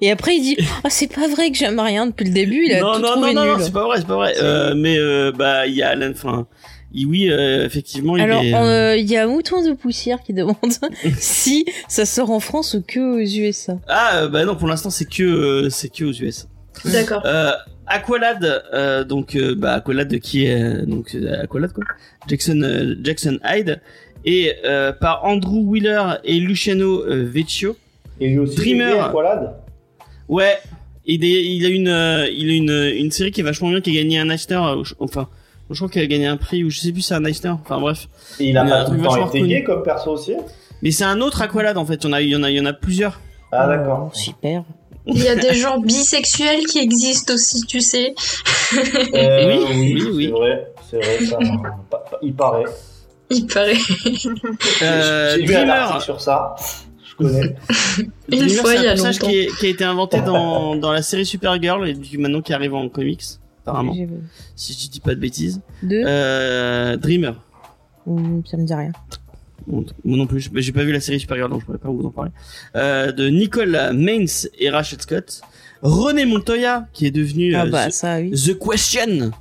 Et 0.00 0.10
après, 0.10 0.36
il 0.36 0.42
dit 0.42 0.56
Ah, 0.84 0.90
c'est 0.90 1.12
pas 1.12 1.28
vrai 1.28 1.50
que 1.50 1.56
j'aime 1.56 1.80
rien 1.80 2.06
depuis 2.06 2.24
le 2.26 2.32
début, 2.32 2.64
il 2.66 2.74
a 2.74 2.80
non, 2.80 2.94
tout 2.94 3.00
non, 3.00 3.08
trouvé 3.12 3.34
non, 3.34 3.44
non, 3.44 3.54
nul. 3.56 3.64
c'est 3.64 3.72
pas 3.72 3.84
vrai, 3.84 3.98
c'est 3.98 4.06
pas 4.06 4.16
vrai. 4.16 4.34
Euh, 4.42 4.74
mais 4.76 4.98
euh, 4.98 5.32
bah, 5.32 5.66
il 5.66 5.74
y 5.74 5.82
a 5.82 5.90
Alan, 5.90 6.10
enfin, 6.10 6.46
il- 6.92 7.06
oui, 7.06 7.30
euh, 7.30 7.64
effectivement, 7.64 8.16
il 8.16 8.22
Alors, 8.22 8.42
est. 8.42 8.54
euh, 8.54 8.96
il 8.96 9.10
y 9.10 9.16
a 9.16 9.26
Mouton 9.26 9.64
de 9.66 9.72
Poussière 9.72 10.22
qui 10.22 10.32
demande 10.34 10.56
si 11.18 11.64
ça 11.88 12.04
sort 12.04 12.30
en 12.30 12.40
France 12.40 12.74
ou 12.74 12.82
que 12.86 13.00
aux 13.00 13.18
USA. 13.18 13.78
Ah, 13.88 14.16
euh, 14.22 14.28
bah 14.28 14.44
non, 14.44 14.56
pour 14.56 14.68
l'instant, 14.68 14.90
c'est 14.90 15.08
que, 15.08 15.22
euh, 15.22 15.70
c'est 15.70 15.88
que 15.88 16.04
aux 16.04 16.12
US. 16.12 16.48
D'accord. 16.84 17.22
Euh, 17.24 17.52
Aqualad, 17.86 18.62
euh, 18.72 19.04
donc 19.04 19.34
euh, 19.36 19.54
bah 19.56 19.72
Aqualad 19.74 20.18
qui 20.20 20.46
est 20.46 20.86
donc 20.86 21.16
Aqualad 21.42 21.72
quoi, 21.72 21.84
Jackson 22.28 22.60
euh, 22.62 22.94
Jackson 23.02 23.38
Hyde 23.44 23.80
et 24.24 24.52
euh, 24.64 24.92
par 24.92 25.24
Andrew 25.24 25.60
Wheeler 25.68 26.02
et 26.24 26.38
Luciano 26.38 27.04
euh, 27.04 27.24
Vecchio. 27.28 27.76
Et 28.20 28.28
lui 28.28 28.38
aussi, 28.38 28.56
Dreamer. 28.56 29.00
Aqualad 29.04 29.54
Ouais, 30.28 30.56
il, 31.06 31.24
est- 31.24 31.44
il 31.44 31.66
a 31.66 31.68
une 31.68 31.88
euh, 31.88 32.28
il 32.30 32.50
a 32.50 32.54
une 32.54 32.92
une 33.04 33.10
série 33.10 33.32
qui 33.32 33.40
est 33.40 33.44
vachement 33.44 33.68
bien 33.68 33.80
qui 33.80 33.90
a 33.90 34.02
gagné 34.02 34.18
un 34.18 34.30
Eisner 34.30 34.56
euh, 34.56 34.82
enfin 35.00 35.28
je 35.70 35.76
crois 35.76 35.88
qu'il 35.88 36.02
a 36.02 36.06
gagné 36.06 36.26
un 36.26 36.36
prix 36.36 36.62
ou 36.64 36.70
je 36.70 36.78
sais 36.78 36.92
plus 36.92 37.02
si 37.02 37.08
c'est 37.08 37.14
un 37.14 37.24
Eisner 37.24 37.50
enfin 37.50 37.80
bref 37.80 38.08
Et 38.38 38.50
il 38.50 38.56
a 38.58 38.64
Il 38.64 38.68
a 38.68 38.70
pas 38.70 38.76
un 38.80 38.84
tout 38.84 38.90
truc 38.90 38.98
le 39.00 39.04
temps 39.04 39.10
vachement 39.10 39.28
été 39.28 39.38
reconnu. 39.38 39.54
gay 39.54 39.64
comme 39.64 39.82
perso 39.82 40.12
aussi 40.12 40.34
mais 40.82 40.90
c'est 40.92 41.04
un 41.04 41.20
autre 41.20 41.42
Aqualad 41.42 41.76
en 41.76 41.84
fait 41.84 41.96
il 42.04 42.04
y 42.04 42.08
en 42.08 42.12
a 42.12 42.20
il 42.22 42.28
y 42.28 42.36
en 42.36 42.42
a 42.44 42.50
il 42.50 42.56
y 42.56 42.60
en 42.60 42.66
a 42.66 42.72
plusieurs 42.72 43.20
Ah 43.50 43.66
d'accord. 43.66 44.10
Oh, 44.12 44.16
super. 44.16 44.62
Il 45.06 45.18
y 45.22 45.28
a 45.28 45.36
des 45.36 45.54
gens 45.62 45.78
bisexuels 45.80 46.64
qui 46.66 46.78
existent 46.78 47.34
aussi, 47.34 47.60
tu 47.62 47.80
sais. 47.80 48.14
Euh, 49.14 49.56
Oui, 49.66 49.66
oui, 49.68 50.02
oui, 50.12 50.32
oui. 50.32 50.48
C'est 50.90 50.96
vrai, 50.96 51.16
c'est 51.20 51.24
vrai, 51.26 51.26
ça. 51.26 52.18
il 52.22 52.34
paraît. 52.34 52.64
Il 53.30 53.46
paraît. 53.46 53.72
euh, 54.82 55.36
J'ai 55.38 55.46
vu 55.46 55.54
un 55.54 55.58
Dreamer 55.60 55.70
article 55.72 56.04
sur 56.04 56.20
ça. 56.20 56.54
Je 57.08 57.14
connais. 57.16 57.54
Une 57.98 58.06
Dreamer, 58.28 58.48
fois, 58.60 58.74
il 58.74 58.82
y 58.82 58.86
un 58.86 58.90
a 58.90 58.92
personnage 58.92 59.20
longtemps. 59.20 59.30
qui, 59.32 59.38
est- 59.38 59.56
qui 59.58 59.66
a 59.66 59.68
été 59.70 59.84
inventé 59.84 60.20
dans 60.20 60.76
dans 60.76 60.92
la 60.92 61.02
série 61.02 61.26
Supergirl 61.26 61.86
et 61.88 61.94
du 61.94 62.18
maintenant 62.18 62.40
qui 62.42 62.52
arrive 62.52 62.74
en 62.74 62.88
comics 62.88 63.22
apparemment 63.64 63.94
si 64.56 64.72
je 64.72 64.90
dis 64.90 64.98
pas 65.00 65.14
de 65.14 65.20
bêtises 65.20 65.60
Deux 65.82 66.02
euh, 66.04 66.96
Dreamer 66.96 67.34
Hum, 68.06 68.42
Ça 68.50 68.56
me 68.56 68.64
dit 68.66 68.74
rien. 68.74 68.90
Moi 69.66 69.84
non 70.04 70.26
plus, 70.26 70.50
j'ai- 70.54 70.72
pas 70.72 70.84
vu 70.84 70.92
la 70.92 71.00
série 71.00 71.20
Supergirl 71.20 71.50
donc 71.50 71.60
je 71.60 71.66
pourrais 71.66 71.78
pas 71.78 71.88
vous 71.88 72.04
en 72.06 72.10
parler. 72.10 72.30
Euh, 72.76 73.12
de 73.12 73.28
Nicole 73.28 73.90
Maines 73.94 74.28
et 74.58 74.70
Rachel 74.70 75.00
Scott. 75.00 75.40
René 75.82 76.24
Montoya 76.26 76.86
qui 76.92 77.06
est 77.06 77.10
devenu 77.10 77.54
Ah 77.56 77.64
euh, 77.64 77.70
bah, 77.70 77.88
The, 77.88 77.92
ça, 77.92 78.18
oui. 78.20 78.30
The 78.30 78.56
Question. 78.58 79.32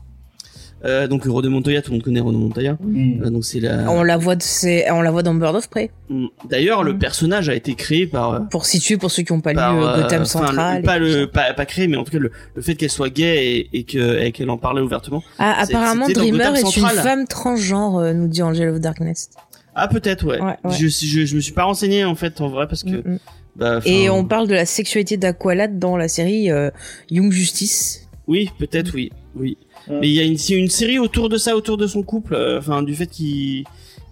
Euh, 0.84 1.08
donc 1.08 1.26
René 1.26 1.48
Montoya, 1.48 1.84
tout 1.84 1.92
le 1.92 1.98
monde 1.98 2.04
connaît 2.04 2.22
René 2.22 2.40
Montoya. 2.40 2.76
Euh, 2.84 3.30
donc 3.30 3.46
c'est 3.46 3.60
la. 3.60 3.92
On 3.92 4.02
la 4.02 4.18
voit, 4.18 4.34
c'est- 4.40 4.90
on 4.90 5.02
la 5.04 5.12
voit 5.12 5.22
dans 5.22 5.36
Bird 5.36 5.56
of 5.56 5.70
Prey. 5.70 5.92
Mm. 6.10 6.26
D'ailleurs, 6.50 6.82
le 6.84 6.94
Mm. 6.94 6.98
personnage 6.98 7.50
a 7.50 7.54
été 7.54 7.76
créé 7.76 8.08
par. 8.08 8.34
euh, 8.34 8.40
Pour 8.50 8.66
situer, 8.66 8.98
pour 8.98 9.12
ceux 9.12 9.22
qui 9.22 9.32
n'ont 9.32 9.42
pas 9.42 9.54
par, 9.54 9.76
lu 9.76 9.84
euh, 9.84 10.02
Gotham 10.02 10.20
le- 10.22 10.26
Central. 10.26 10.82
pas 10.82 10.98
le, 10.98 11.66
créé, 11.66 11.88
mais 11.88 11.98
en 11.98 12.04
tout 12.04 12.12
cas 12.12 12.18
le, 12.18 12.32
le 12.56 12.62
fait 12.64 12.74
qu'elle 12.74 12.90
soit 12.90 13.10
gay 13.12 13.46
et, 13.46 13.78
et 13.78 13.84
que 13.84 14.24
et 14.24 14.32
qu'elle 14.32 14.50
en 14.50 14.58
parlait 14.58 14.82
ouvertement. 14.82 15.22
Ah, 15.38 15.62
apparemment, 15.62 16.08
Dreamer 16.10 16.56
est 16.56 16.76
une 16.76 16.88
femme 16.88 17.28
transgenre, 17.28 18.16
nous 18.16 18.28
dit 18.28 18.42
Angel 18.42 18.70
of 18.70 18.80
Darkness. 18.80 19.30
Ah 19.76 19.88
peut-être 19.88 20.26
ouais. 20.26 20.42
Ouais, 20.42 20.56
ouais. 20.64 20.72
Je, 20.78 20.88
je 20.88 21.26
je 21.26 21.36
me 21.36 21.42
suis 21.42 21.54
pas 21.54 21.64
renseigné 21.64 22.04
en 22.06 22.16
fait 22.16 22.42
en 22.42 22.50
vrai 22.50 22.68
parce 22.68 22.84
que. 22.84 22.90
Mm, 22.90 23.14
mm. 23.14 23.20
bah, 23.56 23.80
Et 23.86 24.10
on 24.10 24.26
parle 24.26 24.48
de 24.48 24.54
la 24.54 24.66
sexualité 24.66 25.18
d'Aqualad 25.18 25.80
dans 25.80 25.98
la 25.98 26.08
série 26.08 26.52
euh, 26.52 26.70
Young 27.10 27.32
Justice. 27.32 28.08
Oui, 28.28 28.50
peut-être, 28.60 28.94
oui, 28.94 29.12
oui. 29.36 29.58
Mais 29.90 30.08
il 30.10 30.14
y 30.14 30.20
a 30.20 30.24
une, 30.24 30.38
c'est 30.38 30.54
une 30.54 30.70
série 30.70 31.00
autour 31.00 31.28
de 31.30 31.38
ça, 31.38 31.56
autour 31.56 31.76
de 31.78 31.88
son 31.88 32.04
couple, 32.04 32.36
euh, 32.36 32.60
enfin 32.60 32.84
du 32.84 32.94
fait 32.96 33.08
qu'il 33.08 33.64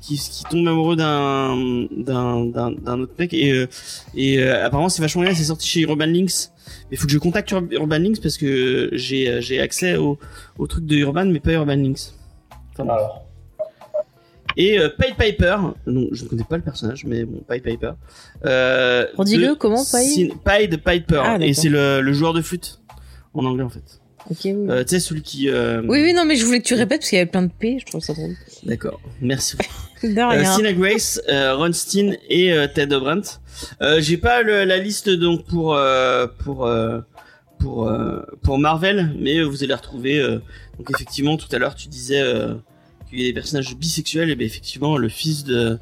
qu'il 0.01 0.17
qu'il 0.17 0.47
tombe 0.49 0.67
amoureux 0.67 0.95
d'un 0.95 1.55
d'un 1.91 2.45
d'un 2.45 2.99
autre 3.01 3.13
mec 3.19 3.33
et 3.33 3.51
euh, 3.51 3.67
et 4.15 4.39
euh, 4.39 4.65
apparemment 4.65 4.89
c'est 4.89 5.01
vachement 5.01 5.21
bien, 5.23 5.33
c'est 5.35 5.43
sorti 5.43 5.67
chez 5.67 5.81
Urban 5.81 6.05
Links. 6.07 6.49
Mais 6.89 6.97
faut 6.97 7.05
que 7.05 7.11
je 7.11 7.17
contacte 7.19 7.51
Ur- 7.51 7.67
Urban 7.71 7.99
Links 7.99 8.21
parce 8.21 8.37
que 8.37 8.89
j'ai 8.93 9.29
euh, 9.29 9.41
j'ai 9.41 9.59
accès 9.59 9.95
au 9.97 10.17
au 10.57 10.67
truc 10.67 10.85
de 10.85 10.95
Urban 10.95 11.25
mais 11.25 11.39
pas 11.39 11.51
Urban 11.51 11.75
Links. 11.75 12.13
Enfin. 12.73 12.83
Alors. 12.83 13.25
Et 14.57 14.79
euh, 14.79 14.89
Pied 14.89 15.13
Piper, 15.17 15.57
non, 15.87 16.07
je 16.11 16.23
ne 16.23 16.29
connais 16.29 16.43
pas 16.43 16.57
le 16.57 16.63
personnage, 16.63 17.05
mais 17.05 17.23
bon, 17.23 17.41
Pied 17.49 17.61
Piper. 17.61 17.91
Euh, 18.45 19.05
Redis-le, 19.17 19.55
comment, 19.55 19.83
Pied 19.85 20.33
Pied 20.45 20.77
Piper, 20.77 21.21
Ah, 21.23 21.37
et 21.39 21.53
c'est 21.53 21.69
le, 21.69 22.01
le 22.01 22.13
joueur 22.13 22.33
de 22.33 22.41
flûte 22.41 22.79
en 23.33 23.45
anglais 23.45 23.63
en 23.63 23.69
fait. 23.69 23.83
Ok, 24.29 24.39
oui. 24.43 24.53
Euh, 24.69 24.83
tu 24.83 24.89
sais 24.89 24.99
celui 24.99 25.21
qui. 25.21 25.49
euh, 25.49 25.81
oui, 25.87 26.01
oui, 26.03 26.13
non, 26.13 26.25
mais 26.25 26.35
je 26.35 26.45
voulais 26.45 26.59
que 26.61 26.65
tu 26.67 26.73
répètes 26.75 26.99
parce 26.99 27.09
qu'il 27.09 27.17
y 27.17 27.21
avait 27.21 27.29
plein 27.29 27.41
de 27.43 27.51
P, 27.57 27.77
je 27.79 27.85
trouve 27.85 28.01
ça 28.01 28.13
drôle. 28.13 28.35
D'accord, 28.63 28.99
merci. 29.21 29.55
De 30.03 30.17
Euh, 30.17 30.27
rien. 30.29 30.55
Sina 30.55 30.71
Grace, 30.73 31.21
Ron 31.27 31.73
Steen 31.73 32.17
et 32.29 32.53
Ted 32.73 32.95
Brandt. 32.97 33.39
J'ai 33.99 34.15
pas 34.17 34.43
le- 34.43 34.63
la 34.63 34.77
liste 34.77 35.09
donc 35.09 35.45
pour 35.45 35.77
pour 36.43 36.69
pour 37.59 37.91
pour 38.41 38.59
Marvel, 38.59 39.13
mais 39.19 39.41
vous 39.41 39.63
allez 39.63 39.73
retrouver. 39.73 40.21
donc 40.77 40.89
effectivement, 40.95 41.35
tout 41.37 41.53
à 41.53 41.57
l'heure, 41.59 41.75
tu 41.75 41.87
disais 41.89 42.21
qu'il 43.09 43.21
y 43.21 43.25
a 43.25 43.27
des 43.27 43.33
personnages 43.33 43.75
bisexuels, 43.75 44.29
et 44.29 44.35
ben 44.35 44.45
effectivement, 44.45 44.97
le 44.97 45.09
fils 45.09 45.43
de 45.43 45.79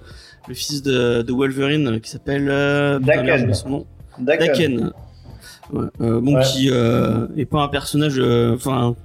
le 0.47 0.53
fils 0.53 0.81
de, 0.81 1.21
de 1.23 1.33
Wolverine 1.33 1.99
qui 1.99 2.09
s'appelle 2.09 2.47
euh, 2.49 2.99
Daken. 2.99 3.53
son 3.53 3.69
nom. 3.69 3.85
Daken. 4.19 4.91
Ouais, 5.73 5.85
euh, 6.01 6.21
bon, 6.21 6.35
Ouais. 6.35 6.43
qui 6.43 6.69
euh, 6.71 7.27
est 7.37 7.45
pas 7.45 7.61
un 7.61 7.67
personnage, 7.67 8.15
euh, 8.17 8.55
enfin, 8.55 8.95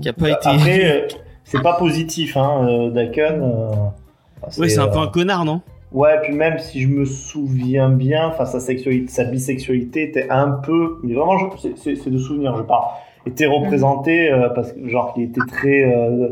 qui 0.00 0.08
a 0.08 0.12
pas 0.12 0.30
été. 0.30 0.38
Après, 0.48 1.08
c'est 1.44 1.60
pas 1.62 1.74
positif, 1.76 2.36
hein, 2.36 2.90
Daken. 2.94 3.42
enfin, 3.42 4.60
ouais, 4.62 4.68
c'est 4.68 4.78
un 4.78 4.86
peu 4.88 4.98
un 4.98 5.08
connard, 5.08 5.44
non? 5.44 5.60
Ouais, 5.90 6.20
puis 6.22 6.34
même 6.34 6.58
si 6.58 6.82
je 6.82 6.86
me 6.88 7.04
souviens 7.06 7.88
bien, 7.88 8.28
enfin 8.28 8.44
sa 8.44 8.60
sexualité, 8.60 9.10
sa 9.10 9.24
bisexualité 9.24 10.02
était 10.02 10.28
un 10.30 10.50
peu, 10.50 10.98
mais 11.02 11.14
vraiment, 11.14 11.38
c'est- 11.58 12.10
de 12.10 12.18
souvenirs, 12.18 12.54
je 12.58 12.62
parle, 12.62 12.84
était 13.26 13.46
représentée 13.46 14.30
euh, 14.30 14.50
parce 14.50 14.72
que 14.72 14.86
genre 14.88 15.14
il 15.16 15.24
était 15.24 15.40
très, 15.48 15.84
euh, 15.92 16.28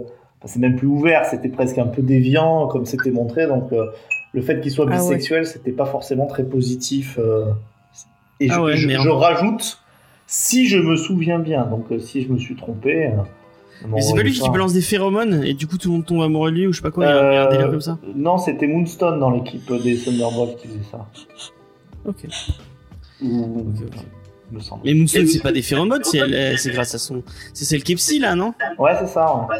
c'est 0.46 0.58
même 0.60 0.76
plus 0.76 0.86
ouvert, 0.86 1.24
c'était 1.26 1.48
presque 1.48 1.78
un 1.78 1.86
peu 1.86 2.02
déviant 2.02 2.66
comme 2.68 2.86
c'était 2.86 3.10
montré, 3.10 3.46
donc 3.46 3.72
euh, 3.72 3.86
le 4.32 4.42
fait 4.42 4.60
qu'il 4.60 4.70
soit 4.70 4.86
Ah 4.88 4.92
ouais. 4.94 4.98
bisexuel, 5.00 5.46
c'était 5.46 5.72
pas 5.72 5.86
forcément 5.86 6.26
très 6.26 6.44
positif. 6.44 7.18
euh, 7.18 7.46
et 8.40 8.48
Ah 8.50 8.54
je, 8.56 8.60
ouais, 8.60 8.76
je- 8.76 8.86
merde. 8.86 9.02
je 9.04 9.08
rajoute, 9.10 9.78
si 10.26 10.66
je 10.68 10.78
me 10.78 10.96
souviens 10.96 11.38
bien, 11.38 11.64
donc 11.66 11.86
euh, 11.90 11.98
si 11.98 12.22
je 12.22 12.28
me 12.32 12.38
suis 12.38 12.56
trompé. 12.56 13.10
Mais 13.88 14.00
c'est 14.00 14.14
pas 14.14 14.22
lui 14.22 14.32
qui 14.32 14.48
balance 14.48 14.72
des 14.72 14.80
phéromones 14.80 15.44
et 15.44 15.52
du 15.52 15.66
coup 15.66 15.76
tout 15.76 15.88
le 15.88 15.94
monde 15.96 16.06
tombe 16.06 16.22
amoureux 16.22 16.50
de 16.50 16.56
lui 16.56 16.66
ou 16.66 16.72
je 16.72 16.78
sais 16.78 16.82
pas 16.82 16.90
quoi, 16.90 17.04
il 17.04 17.08
y 17.08 17.12
a 17.12 17.18
un- 17.18 17.30
il 17.30 17.34
y 17.34 17.36
a 17.38 17.46
un 17.46 17.50
délire 17.50 17.70
comme 17.70 17.80
ça. 17.82 17.98
Non, 18.14 18.38
c'était 18.38 18.66
Moonstone 18.66 19.20
dans 19.20 19.30
l'équipe 19.30 19.70
des 19.82 19.98
Thunderbolts 19.98 20.56
qui 20.56 20.68
faisait 20.68 20.78
ça. 20.90 21.06
Ok. 22.06 22.26
Ou- 23.22 23.60
Ok, 23.60 23.82
ok. 23.86 24.02
me 24.52 24.60
semble. 24.60 24.82
Mais 24.84 24.94
Moonstone 24.94 25.26
c'est 25.26 25.42
pas 25.42 25.52
des 25.52 25.62
phéromones, 25.62 26.02
c'est 26.04 26.70
grâce 26.72 26.94
à 26.94 26.98
son. 26.98 27.22
C'est 27.52 27.64
celle 27.66 27.82
qui 27.82 27.92
est 27.92 27.96
psy 27.96 28.18
là, 28.18 28.34
non? 28.34 28.54
Ouais, 28.78 28.92
c'est 28.98 29.08
ça. 29.08 29.46
ouais. 29.48 29.56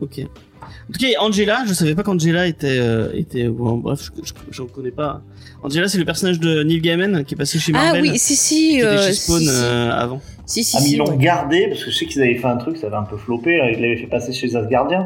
Ok. 0.00 0.20
En 0.20 0.92
tout 0.92 0.98
cas, 1.00 1.06
Angela, 1.20 1.64
je 1.66 1.72
savais 1.74 1.94
pas 1.94 2.02
qu'Angela 2.02 2.46
était. 2.46 2.78
euh, 2.78 3.10
était 3.14 3.48
bon, 3.48 3.76
bref, 3.78 4.10
je, 4.16 4.22
je, 4.26 4.32
je 4.50 4.62
connais 4.62 4.90
pas. 4.90 5.22
Angela, 5.62 5.88
c'est 5.88 5.98
le 5.98 6.04
personnage 6.04 6.38
de 6.40 6.62
Neil 6.62 6.80
Gaiman 6.80 7.24
qui 7.24 7.34
est 7.34 7.36
passé 7.36 7.58
chez 7.58 7.72
Ah 7.74 7.84
Marvel. 7.92 8.02
oui, 8.02 8.18
si, 8.18 8.36
si. 8.36 8.54
Qui 8.70 8.76
était 8.78 8.86
euh, 8.86 9.06
chez 9.06 9.12
Spawn 9.14 9.38
si, 9.40 9.46
si. 9.46 9.50
euh, 9.54 9.90
avant. 9.92 10.20
Si, 10.46 10.64
si, 10.64 10.76
Ah, 10.76 10.80
mais 10.80 10.86
si, 10.86 10.94
ils 10.94 10.98
l'ont 10.98 11.10
ouais. 11.10 11.16
gardé 11.16 11.68
parce 11.68 11.84
que 11.84 11.90
je 11.90 11.96
sais 11.96 12.06
qu'ils 12.06 12.22
avaient 12.22 12.34
fait 12.36 12.46
un 12.46 12.56
truc, 12.56 12.76
ça 12.76 12.86
avait 12.88 12.96
un 12.96 13.02
peu 13.04 13.16
floppé. 13.16 13.56
là, 13.58 13.70
Ils 13.70 13.80
l'avaient 13.80 13.96
fait 13.96 14.06
passer 14.06 14.32
chez 14.32 14.54
Asgardien. 14.56 15.04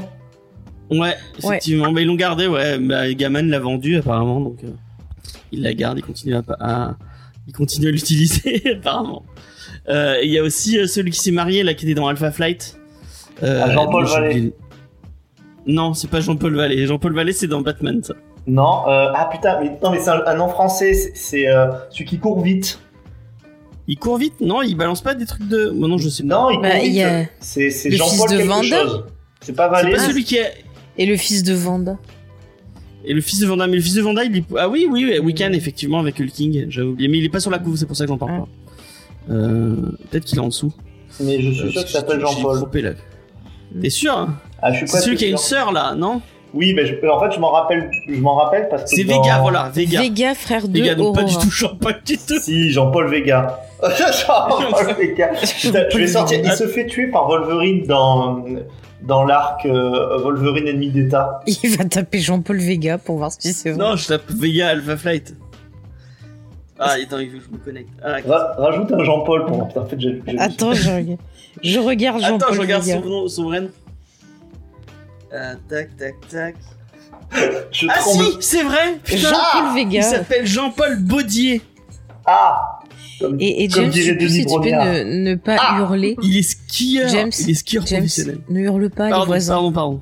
Ouais, 0.90 1.14
effectivement. 1.38 1.92
Mais 1.92 2.02
ils 2.02 2.06
l'ont 2.06 2.14
gardé, 2.14 2.46
ouais. 2.46 2.78
Bah, 2.78 3.12
Gaiman 3.12 3.48
l'a 3.48 3.58
vendu 3.58 3.96
apparemment, 3.96 4.40
donc 4.40 4.58
euh, 4.64 4.68
il 5.52 5.62
la 5.62 5.72
garde, 5.74 5.98
il 5.98 6.02
continue 6.04 6.34
à, 6.34 6.42
à 6.60 6.96
il 7.46 7.52
continue 7.52 7.88
à 7.88 7.90
l'utiliser 7.90 8.62
apparemment. 8.78 9.24
Euh, 9.88 10.16
Il 10.22 10.30
y 10.30 10.38
a 10.38 10.42
aussi 10.42 10.78
euh, 10.78 10.86
celui 10.86 11.10
qui 11.10 11.20
s'est 11.20 11.30
marié 11.30 11.62
là, 11.62 11.74
qui 11.74 11.84
était 11.84 11.94
dans 11.94 12.06
Alpha 12.08 12.30
Flight. 12.30 12.78
Euh, 13.42 13.62
Ah, 13.64 13.72
Jean-Paul 13.72 14.06
Vallée. 14.06 14.52
Non, 15.66 15.94
c'est 15.94 16.08
pas 16.10 16.20
Jean-Paul 16.20 16.54
Vallée. 16.56 16.86
Jean-Paul 16.86 17.14
Vallée, 17.14 17.32
c'est 17.32 17.46
dans 17.46 17.60
Batman. 17.62 18.02
Ça. 18.02 18.14
Non, 18.46 18.86
euh, 18.88 19.06
ah 19.14 19.28
putain, 19.32 19.58
mais 19.60 19.78
non, 19.82 19.90
mais 19.90 19.98
c'est 20.00 20.10
un, 20.10 20.22
un 20.26 20.34
nom 20.34 20.48
français. 20.48 20.92
c'est- 20.94 21.12
C'est 21.14 21.48
euh, 21.48 21.68
celui 21.90 22.04
qui 22.04 22.18
court 22.18 22.42
vite. 22.42 22.78
Il 23.86 23.98
court 23.98 24.16
vite, 24.18 24.40
non 24.40 24.62
Il 24.62 24.76
balance 24.76 25.00
pas 25.02 25.14
des 25.14 25.26
trucs 25.26 25.48
de. 25.48 25.70
Bon, 25.74 25.88
non, 25.88 25.98
je 25.98 26.08
sais 26.08 26.22
pas. 26.22 26.28
Non, 26.34 26.50
il 26.50 26.54
court 26.54 26.62
Bah, 26.62 26.78
vite. 26.80 27.00
a 27.02 27.24
C'est 27.40 27.70
c'est 27.70 27.88
le 27.90 27.96
Jean-Paul 27.96 28.28
fils 28.28 28.30
de 28.32 28.36
quelque 28.36 28.48
Vanda. 28.48 28.82
chose. 28.82 29.04
C'est 29.40 29.52
pas 29.54 29.66
C'est 29.74 29.82
Vallée. 29.82 29.96
pas 29.96 30.02
celui 30.02 30.24
qui 30.24 30.36
est. 30.36 30.52
Et 30.98 31.06
le 31.06 31.16
fils 31.16 31.42
de 31.42 31.54
Vanda. 31.54 31.96
Et 33.06 33.12
le 33.12 33.20
fils 33.20 33.40
de 33.40 33.46
Vanda, 33.46 33.66
mais 33.66 33.76
le 33.76 33.82
fils 33.82 33.94
de 33.94 34.00
Vanda, 34.00 34.24
il 34.24 34.34
est... 34.38 34.44
Ah 34.56 34.66
oui, 34.68 34.86
oui, 34.90 35.04
oui, 35.10 35.18
Weekend, 35.18 35.54
effectivement, 35.54 35.98
avec 36.00 36.18
Hulk 36.18 36.30
King, 36.30 36.66
j'avais 36.70 36.86
oublié. 36.86 37.08
Mais 37.08 37.18
il 37.18 37.24
est 37.24 37.28
pas 37.28 37.40
sur 37.40 37.50
la 37.50 37.58
couve, 37.58 37.76
c'est 37.76 37.84
pour 37.84 37.96
ça 37.96 38.04
que 38.04 38.08
j'en 38.08 38.16
parle 38.16 38.32
Ah. 38.34 38.44
pas. 39.28 39.34
Euh, 39.34 39.74
Peut-être 40.10 40.24
qu'il 40.24 40.38
est 40.38 40.40
en 40.40 40.48
dessous. 40.48 40.72
Mais 41.20 41.40
je 41.42 41.50
suis 41.50 41.60
Euh, 41.64 41.70
sûr 41.70 41.74
parce 41.74 41.84
qu'il 41.84 41.94
s'appelle 42.00 42.20
Jean-Paul. 42.20 42.64
là. 42.82 42.90
T'es 43.82 43.90
sûr 43.90 44.16
hein? 44.16 44.38
Ah, 44.66 44.72
je 44.72 44.78
suis 44.78 44.88
C'est 44.88 44.96
pas 44.96 45.00
celui 45.02 45.16
qui 45.18 45.26
a 45.26 45.28
une 45.28 45.36
sœur, 45.36 45.72
là, 45.72 45.94
non? 45.94 46.22
Oui, 46.54 46.72
mais 46.72 46.86
je- 46.86 46.94
en 47.06 47.20
fait, 47.20 47.32
je 47.34 47.40
m'en 47.40 47.50
rappelle. 47.50 47.90
Je 48.08 48.18
m'en 48.20 48.36
rappelle 48.36 48.68
parce 48.70 48.84
que. 48.84 48.88
C'est 48.96 49.04
dans- 49.04 49.20
Vega, 49.20 49.38
voilà, 49.40 49.68
Vega. 49.74 50.00
Vega, 50.00 50.34
frère 50.34 50.68
de 50.68 50.72
Vega, 50.78 50.94
donc 50.94 51.14
pas 51.14 51.24
du 51.24 51.36
tout 51.36 51.50
champagne 51.50 51.96
du 52.06 52.16
tout. 52.16 52.38
Si, 52.40 52.70
Jean-Paul 52.70 53.10
Vega. 53.10 53.60
Jean-Paul 53.82 54.94
Vega. 54.96 55.32
Putain, 55.60 55.84
je 55.90 55.98
vais 55.98 56.06
sortir. 56.06 56.40
Il 56.42 56.52
se 56.52 56.66
fait 56.68 56.86
tuer 56.86 57.08
par 57.08 57.26
Wolverine 57.28 57.84
dans, 57.86 58.42
dans 59.02 59.24
l'arc 59.24 59.66
euh, 59.66 60.18
Wolverine 60.22 60.68
ennemi 60.68 60.90
d'État. 60.90 61.40
Il 61.46 61.76
va 61.76 61.84
taper 61.84 62.20
Jean-Paul 62.20 62.58
Vega 62.58 62.96
pour 62.98 63.16
voir 63.18 63.32
si 63.32 63.52
c'est 63.52 63.72
vrai. 63.72 63.78
Non, 63.84 63.96
je 63.96 64.06
tape 64.08 64.30
Vega 64.30 64.68
Alpha 64.68 64.96
Flight. 64.96 65.34
Ah, 66.78 66.94
attends, 67.02 67.18
il 67.18 67.30
faut 67.30 67.38
que 67.38 67.44
je 67.46 67.50
me 67.58 67.64
connecte. 67.64 67.90
Ah, 68.02 68.16
Ra- 68.26 68.54
rajoute 68.58 68.90
un 68.92 69.04
Jean-Paul 69.04 69.44
pour. 69.46 69.60
En 69.62 69.86
fait, 69.86 69.96
j'ai. 70.00 70.22
j'ai- 70.26 70.38
Attends, 70.38 70.72
je 70.72 70.88
regarde. 70.90 71.18
Je 71.62 71.78
regarde 71.80 72.20
Jean-Paul 72.20 72.36
Attends, 72.36 72.54
je 72.54 72.60
regarde 72.60 72.82
Vega. 72.84 73.00
Euh, 75.34 75.54
tac, 75.68 75.96
tac, 75.96 76.14
tac. 76.30 76.54
Je 77.72 77.86
Ah 77.90 77.98
tremble. 77.98 78.24
si, 78.24 78.36
c'est 78.40 78.62
vrai 78.62 78.98
Putain, 79.02 79.18
Jean-Paul 79.30 79.62
Il 79.76 79.88
Vega. 79.88 80.02
s'appelle 80.02 80.46
Jean-Paul 80.46 80.98
Baudier. 81.00 81.60
Ah 82.26 82.80
Comme- 83.20 83.36
Et, 83.40 83.64
et 83.64 83.68
comme 83.68 83.92
James, 83.92 84.16
plus 84.16 84.16
Denis 84.16 84.30
si 84.32 84.46
tu 84.46 84.60
peux 84.60 84.68
ne, 84.70 85.02
ne 85.30 85.34
pas 85.34 85.56
Ah 85.58 85.78
hurler. 85.80 86.16
Il 86.22 86.36
est 86.36 86.42
skieur. 86.42 87.08
James, 87.08 87.30
il 87.40 87.50
est 87.50 87.54
skieur 87.54 87.84
James, 87.86 87.98
professionnel. 87.98 88.38
ne 88.48 88.60
hurle 88.60 88.90
pas 88.90 89.04
les 89.06 89.10
Pardon, 89.10 89.26
voisins. 89.26 89.54
pardon, 89.54 89.72
pardon. 89.72 90.00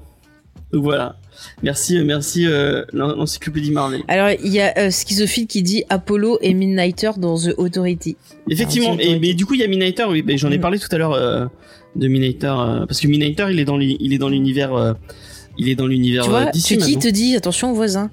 Donc 0.73 0.83
voilà. 0.85 1.17
Merci, 1.63 1.99
euh, 1.99 2.05
merci 2.05 2.47
euh, 2.47 2.85
l'en- 2.93 3.15
l'encyclopédie 3.17 3.71
Marvel. 3.73 4.03
Alors, 4.09 4.31
il 4.43 4.53
y 4.53 4.61
a 4.61 4.73
euh, 4.79 4.91
Schizophile 4.91 5.47
qui 5.47 5.63
dit 5.63 5.85
Apollo 5.89 6.39
et 6.41 6.55
Midnighter 6.55 7.11
dans 7.19 7.37
The 7.39 7.55
Authority. 7.59 8.17
Effectivement, 8.49 8.97
Ah, 8.99 9.03
et, 9.03 9.19
mais 9.19 9.35
du 9.35 9.45
coup 9.47 9.55
il 9.55 9.61
y 9.61 9.65
a 9.65 9.67
Minator, 9.69 10.11
oui, 10.11 10.25
j'en 10.37 10.51
ai 10.51 10.59
Mm. 10.59 10.61
parlé 10.61 10.79
tout 10.79 10.89
à 10.93 10.99
l'heure 10.99 11.13
euh, 11.13 11.47
de 11.97 12.09
Minator, 12.09 12.61
euh, 12.61 12.87
parce 12.87 13.01
que 13.01 13.07
Minator 13.09 13.51
il 13.51 13.59
est 13.61 13.65
dans 13.65 13.79
il 13.81 14.13
est 14.13 14.19
dans 14.19 14.29
l'univers, 14.29 14.75
euh, 14.75 14.95
il 15.59 15.69
est 15.69 15.75
dans 15.75 15.87
l'univers 15.87 16.25
Tu 16.25 16.31
vois, 16.31 16.47
euh, 16.47 16.51
d'ici 16.51 16.75
Chucky 16.75 16.85
maintenant. 16.95 17.01
te 17.01 17.09
dit 17.09 17.37
attention 17.37 17.71
aux 17.73 17.75
voisins. 17.75 18.11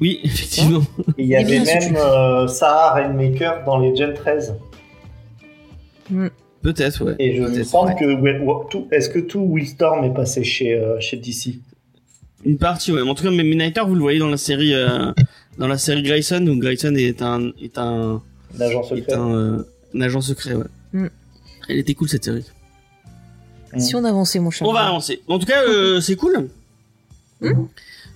Oui, 0.00 0.20
effectivement. 0.24 0.82
Il 1.18 1.26
y 1.26 1.36
avait 1.36 1.60
même 1.60 1.96
euh, 1.96 2.46
Sarah 2.48 2.94
Rainmaker 2.94 3.64
dans 3.64 3.78
les 3.78 3.94
Gen 3.96 4.14
13. 4.14 4.54
Peut-être, 6.62 7.04
ouais. 7.04 7.14
Et 7.18 7.36
je 7.36 7.42
me 7.42 7.64
semble 7.64 7.90
ouais. 7.90 7.96
que. 7.98 8.04
ouais, 8.20 8.38
ouais, 8.38 8.54
tout- 8.70 8.86
Est-ce 8.90 9.08
que 9.08 9.18
tout 9.18 9.46
Willstorm 9.50 10.04
est 10.04 10.12
passé 10.14 10.44
chez, 10.44 10.74
euh, 10.74 11.00
chez 11.00 11.16
DC 11.16 11.58
Une 12.44 12.58
partie, 12.58 12.92
ouais. 12.92 13.02
Mais 13.02 13.08
En 13.10 13.14
tout 13.14 13.22
cas, 13.24 13.30
mais 13.30 13.44
Minator, 13.44 13.88
vous 13.88 13.94
le 13.94 14.00
voyez 14.00 14.18
dans 14.18 14.28
la 14.28 14.36
série, 14.36 14.74
euh, 14.74 15.12
dans 15.58 15.68
la 15.68 15.78
série 15.78 16.02
Grayson, 16.02 16.46
où 16.46 16.56
Grayson 16.58 16.94
est 16.96 17.22
un, 17.22 17.50
est 17.62 17.78
un, 17.78 18.20
L'agent 18.58 18.82
est 18.82 18.88
secret 18.96 19.14
un, 19.14 19.34
euh, 19.34 19.62
un 19.94 20.00
agent 20.02 20.20
secret, 20.20 20.54
ouais. 20.54 20.64
Mm. 20.92 21.06
Elle 21.68 21.78
était 21.78 21.94
cool 21.94 22.08
cette 22.08 22.24
série. 22.24 22.44
Mm. 23.74 23.80
Si 23.80 23.94
on 23.96 24.04
avançait, 24.04 24.38
mon 24.40 24.50
cher. 24.50 24.66
On 24.68 24.72
va 24.72 24.80
avancer. 24.86 25.22
En 25.28 25.38
tout 25.38 25.46
cas, 25.46 25.62
euh, 25.62 26.00
c'est 26.00 26.16
cool. 26.16 26.48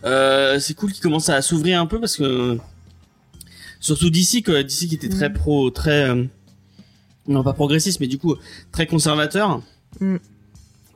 Euh, 0.05 0.59
c'est 0.59 0.75
cool 0.75 0.93
qu'il 0.93 1.03
commence 1.03 1.29
à 1.31 1.41
s'ouvrir 1.41 1.81
un 1.81 1.87
peu 1.87 1.99
parce 1.99 2.17
que 2.17 2.59
surtout 3.81 4.11
d'ici 4.11 4.43
que 4.43 4.61
d'ici 4.63 4.89
qui 4.89 4.97
était 4.97 5.09
très 5.09 5.31
Mm. 5.31 5.35
pro, 5.35 5.71
très 5.71 6.11
euh, 6.11 6.25
non 7.27 7.43
pas 7.43 7.55
progressiste, 7.55 8.01
mais 8.01 8.07
du 8.07 8.19
coup 8.19 8.35
très 8.73 8.87
conservateur. 8.87 9.63
Mm. 10.01 10.17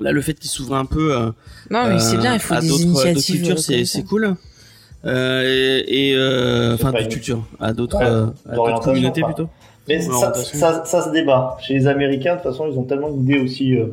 Là, 0.00 0.12
le 0.12 0.20
fait 0.20 0.34
qu'il 0.34 0.50
s'ouvre 0.50 0.76
un 0.76 0.84
peu 0.84 1.16
euh, 1.16 1.30
Non, 1.70 1.88
mais 1.88 1.98
c'est 1.98 2.16
euh, 2.16 2.20
bien, 2.20 2.34
il 2.34 2.40
faut 2.40 2.54
à 2.54 2.60
des 2.60 2.68
d'autres 2.68 2.82
initiatives. 2.82 3.36
cultures, 3.36 3.54
euh, 3.56 3.60
c'est 3.60 3.84
ça. 3.84 4.02
cool. 4.02 4.36
Euh, 5.04 5.82
et 5.86 6.12
euh, 6.14 6.74
enfin 6.74 6.92
d'autres 6.92 7.08
cultures, 7.08 7.46
à 7.60 7.72
d'autres 7.72 7.96
Ouais, 7.98 8.04
euh, 8.04 8.22
à 8.24 8.26
d'autres 8.26 8.54
d'orientation, 8.54 8.92
communautés 8.92 9.22
plutôt. 9.22 9.48
Mais 9.88 10.02
ça, 10.02 10.10
orientation. 10.12 10.58
ça, 10.58 10.84
ça 10.84 11.04
se 11.04 11.10
débat. 11.10 11.56
Chez 11.62 11.74
les 11.74 11.86
Américains, 11.86 12.36
de 12.36 12.42
toute 12.42 12.50
façon, 12.52 12.68
ils 12.70 12.78
ont 12.78 12.82
tellement 12.84 13.08
une 13.08 13.22
idée 13.22 13.38
aussi 13.38 13.74
euh, 13.76 13.86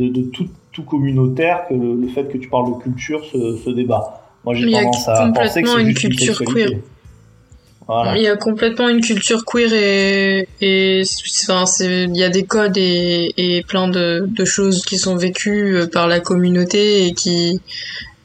de, 0.00 0.08
de 0.08 0.22
tout, 0.22 0.48
tout 0.72 0.82
communautaire 0.82 1.66
que 1.68 1.74
le, 1.74 1.94
le 1.94 2.08
fait 2.08 2.24
que 2.24 2.38
tu 2.38 2.48
parles 2.48 2.74
de 2.76 2.82
culture 2.82 3.24
se, 3.24 3.56
se 3.56 3.70
débat. 3.70 4.22
Moi, 4.44 4.54
j'ai 4.54 4.62
Il 4.62 4.70
y 4.70 4.76
a 4.76 4.82
tendance 4.82 5.08
à 5.08 5.28
penser 5.34 5.62
que 5.62 5.68
c'est 5.68 5.80
une 5.82 5.96
juste 5.96 6.36
culture. 6.36 6.78
Voilà. 7.86 8.16
Il 8.16 8.22
y 8.22 8.28
a 8.28 8.36
complètement 8.36 8.88
une 8.88 9.00
culture 9.00 9.44
queer 9.44 9.72
et, 9.72 10.48
et 10.60 11.02
enfin, 11.48 11.64
il 11.82 12.16
y 12.16 12.22
a 12.22 12.28
des 12.28 12.44
codes 12.44 12.76
et, 12.76 13.32
et 13.36 13.62
plein 13.64 13.88
de, 13.88 14.26
de 14.28 14.44
choses 14.44 14.84
qui 14.84 14.96
sont 14.96 15.16
vécues 15.16 15.74
euh, 15.74 15.86
par 15.88 16.06
la 16.06 16.20
communauté 16.20 17.06
et 17.06 17.14
qui, 17.14 17.60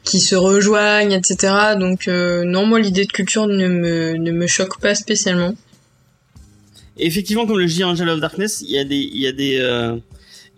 qui 0.04 0.20
se 0.20 0.36
rejoignent, 0.36 1.12
etc. 1.12 1.52
Donc, 1.80 2.06
euh, 2.06 2.44
non, 2.44 2.64
moi, 2.64 2.78
l'idée 2.78 3.06
de 3.06 3.12
culture 3.12 3.48
ne 3.48 3.66
me, 3.66 4.12
ne 4.16 4.30
me 4.30 4.46
choque 4.46 4.80
pas 4.80 4.94
spécialement. 4.94 5.54
Et 6.96 7.06
effectivement, 7.08 7.44
comme 7.44 7.58
le 7.58 7.66
dit 7.66 7.82
Angel 7.82 8.08
of 8.08 8.20
Darkness, 8.20 8.62
il 8.62 8.70
y 8.70 8.78
a 8.78 8.84
des, 8.84 9.00
il 9.00 9.20
y 9.20 9.26
a 9.26 9.32
des, 9.32 9.58
euh, 9.58 9.96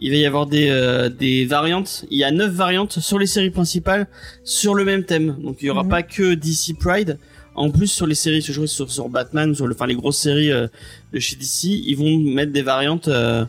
il 0.01 0.11
va 0.11 0.17
y 0.17 0.27
avoir 0.27 0.47
des, 0.47 0.69
euh, 0.71 1.09
des 1.09 1.45
variantes. 1.45 2.05
Il 2.11 2.19
y 2.19 2.25
a 2.25 2.31
neuf 2.31 2.51
variantes 2.53 2.99
sur 3.01 3.19
les 3.19 3.27
séries 3.27 3.51
principales 3.51 4.07
sur 4.45 4.75
le 4.75 4.85
même 4.85 5.05
thème. 5.05 5.37
Donc 5.43 5.57
il 5.61 5.67
y 5.67 5.71
aura 5.71 5.83
Mhm. 5.83 5.89
pas 5.89 6.03
que 6.03 6.35
DC 6.35 6.75
Pride. 6.79 7.19
En 7.55 7.71
plus, 7.71 7.89
sur 7.89 8.07
les 8.07 8.15
séries, 8.15 8.41
sur, 8.41 8.69
sur, 8.69 8.89
sur 8.91 9.09
Batman, 9.09 9.53
sur 9.55 9.67
le, 9.67 9.75
enfin 9.75 9.87
les 9.87 9.97
grosses 9.97 10.19
séries 10.19 10.53
euh, 10.53 10.69
de 11.13 11.19
chez 11.19 11.35
DC, 11.35 11.65
ils 11.65 11.97
vont 11.97 12.17
mettre 12.33 12.53
des 12.53 12.63
variantes 12.63 13.09
euh, 13.09 13.45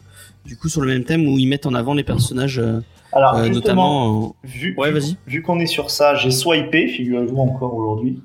du 0.46 0.58
coup 0.58 0.68
sur 0.70 0.82
le 0.82 0.88
même 0.88 1.04
thème 1.04 1.28
où 1.28 1.38
ils 1.38 1.46
mettent 1.48 1.68
en 1.68 1.76
avant 1.76 1.94
les 1.94 2.04
personnages, 2.04 2.58
euh, 2.58 2.80
Alors, 3.14 3.36
euh, 3.36 3.50
notamment. 3.50 4.36
vu, 4.44 4.74
Ouais, 4.80 4.92
vu- 5.28 5.44
qu'on 5.44 5.60
est 5.60 5.68
sur 5.68 5.92
ça, 5.92 6.16
j'ai 6.16 6.32
swipé, 6.32 6.88
figurez-vous 6.88 7.38
encore 7.38 7.76
aujourd'hui, 7.76 8.20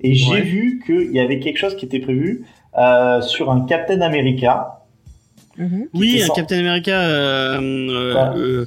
et 0.00 0.14
j'ai 0.14 0.30
Ouais. 0.32 0.40
vu 0.42 0.82
qu'il 0.84 1.12
y 1.12 1.20
avait 1.20 1.38
quelque 1.38 1.58
chose 1.58 1.76
qui 1.76 1.84
était 1.84 2.00
prévu 2.00 2.44
euh, 2.76 3.20
sur 3.20 3.52
un 3.52 3.60
Captain 3.66 4.00
America. 4.00 4.81
Mhm. 5.58 5.88
Oui, 5.94 6.14
était 6.14 6.22
un 6.22 6.26
sans- 6.28 6.32
Captain 6.34 6.58
America 6.58 6.90
euh, 7.00 7.58
euh, 7.60 8.14
Ouais. 8.14 8.38
euh, 8.40 8.66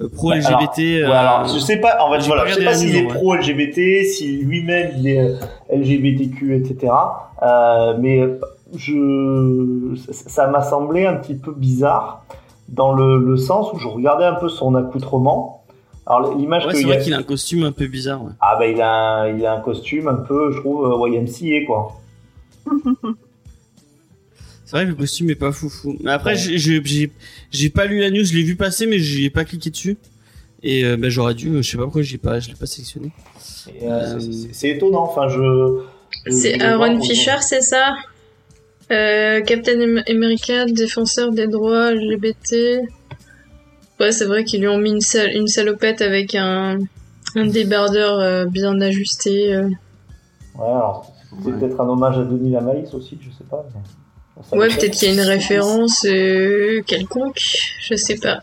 euh, 0.00 0.08
pro 0.08 0.30
Ouais, 0.30 0.38
LGBT. 0.38 1.02
Euh, 1.04 1.10
alors, 1.12 1.46
je 1.46 1.58
sais 1.60 1.76
pas, 1.76 1.98
en 2.00 2.12
fait, 2.12 2.26
voilà, 2.26 2.46
je 2.46 2.54
sais 2.54 2.64
pas 2.64 2.74
s'il 2.74 2.96
est 2.96 3.02
en 3.02 3.08
vrai. 3.10 3.14
pro-LGBT, 3.18 4.04
si 4.04 4.38
lui-même 4.42 4.90
il 4.98 5.06
est 5.08 5.30
LGBTQ, 5.72 6.56
etc. 6.56 6.92
Euh, 7.42 7.94
mais 8.00 8.22
je, 8.76 9.94
ça- 10.12 10.48
m'a 10.48 10.62
semblé 10.62 11.06
un 11.06 11.14
petit 11.14 11.34
peu 11.34 11.52
bizarre 11.52 12.24
dans 12.68 12.92
le, 12.92 13.18
le 13.18 13.36
sens 13.36 13.72
où 13.72 13.78
je 13.78 13.86
regardais 13.86 14.24
un 14.24 14.34
peu 14.34 14.48
son 14.48 14.74
accoutrement. 14.74 15.62
Alors 16.06 16.34
l'image 16.36 16.66
Ouais, 16.66 16.72
que 16.72 16.76
c'est 16.78 16.82
il 16.82 16.86
y 16.88 16.90
vrai 16.90 16.98
a- 16.98 17.00
qu'il 17.00 17.14
a 17.14 17.18
un 17.18 17.22
costume 17.22 17.62
un 17.64 17.72
peu 17.72 17.86
bizarre. 17.86 18.22
Ouais. 18.24 18.32
ah 18.40 18.56
bah 18.58 18.66
il 18.66 18.80
a, 18.82 18.90
un, 18.92 19.28
il 19.28 19.46
a 19.46 19.52
un 19.54 19.60
costume 19.60 20.08
un 20.08 20.14
peu, 20.16 20.50
je 20.52 20.58
trouve, 20.60 21.08
YMCA 21.08 21.64
quoi. 21.66 21.92
C'est 24.64 24.76
vrai 24.76 24.84
que 24.84 24.90
le 24.90 24.94
costume 24.96 25.28
est 25.30 25.34
pas 25.34 25.52
foufou. 25.52 25.96
Mais 26.02 26.10
après, 26.12 26.30
Ouais. 26.32 26.36
j'ai- 26.36 26.58
j'ai 26.58 26.80
j'ai 26.84 27.10
j'ai 27.50 27.68
pas 27.70 27.84
lu 27.86 28.00
la 28.00 28.10
news, 28.10 28.24
je 28.24 28.34
l'ai 28.34 28.42
vu 28.42 28.56
passer, 28.56 28.86
mais 28.86 28.98
j'y 28.98 29.24
ai 29.26 29.30
pas 29.30 29.44
cliqué 29.44 29.70
dessus. 29.70 29.96
Et 30.62 30.84
euh, 30.84 30.96
bah, 30.96 31.10
j'aurais 31.10 31.34
dû, 31.34 31.62
je 31.62 31.70
sais 31.70 31.76
pas 31.76 31.82
pourquoi 31.84 32.00
j'ai 32.02 32.16
pas, 32.18 32.40
je 32.40 32.48
l'ai 32.48 32.54
pas 32.54 32.64
sélectionné. 32.66 33.12
Euh, 33.82 34.16
Euh, 34.16 34.20
c'est- 34.52 34.70
étonnant, 34.70 35.02
enfin 35.02 35.28
je. 35.28 35.82
je- 36.26 36.30
C'est 36.30 36.60
Aaron 36.62 37.00
Fisher, 37.02 37.36
c'est 37.40 37.60
ça? 37.60 37.94
Euh, 38.90 39.40
Captain 39.42 39.80
Am- 39.80 40.02
America, 40.08 40.64
défenseur 40.66 41.32
des 41.32 41.46
droits 41.46 41.92
LGBT. 41.94 42.80
Ouais, 44.00 44.12
c'est 44.12 44.24
vrai 44.24 44.44
qu'ils 44.44 44.60
lui 44.60 44.68
ont 44.68 44.78
mis 44.78 44.90
une, 44.90 45.00
sal- 45.00 45.34
une 45.34 45.46
salopette 45.46 46.00
avec 46.02 46.34
un, 46.34 46.78
un 47.36 47.46
débardeur 47.46 48.18
euh, 48.18 48.44
bien 48.46 48.80
ajusté. 48.80 49.54
euh. 49.54 49.68
Ouais, 50.58 50.66
alors 50.66 51.12
c'est 51.42 51.50
Ouais. 51.50 51.58
peut-être 51.58 51.80
un 51.80 51.88
hommage 51.88 52.18
à 52.18 52.24
Denis 52.24 52.50
Lamaïs 52.52 52.92
aussi, 52.94 53.18
je 53.20 53.28
sais 53.36 53.44
pas. 53.50 53.64
mais- 53.74 53.80
Ouais, 54.52 54.68
peut-être 54.68 54.92
qu'il 54.92 55.08
y 55.08 55.10
a 55.10 55.14
une 55.14 55.28
référence 55.28 56.04
euh, 56.06 56.82
quelconque, 56.86 57.40
je 57.80 57.94
sais 57.94 58.16
pas. 58.16 58.40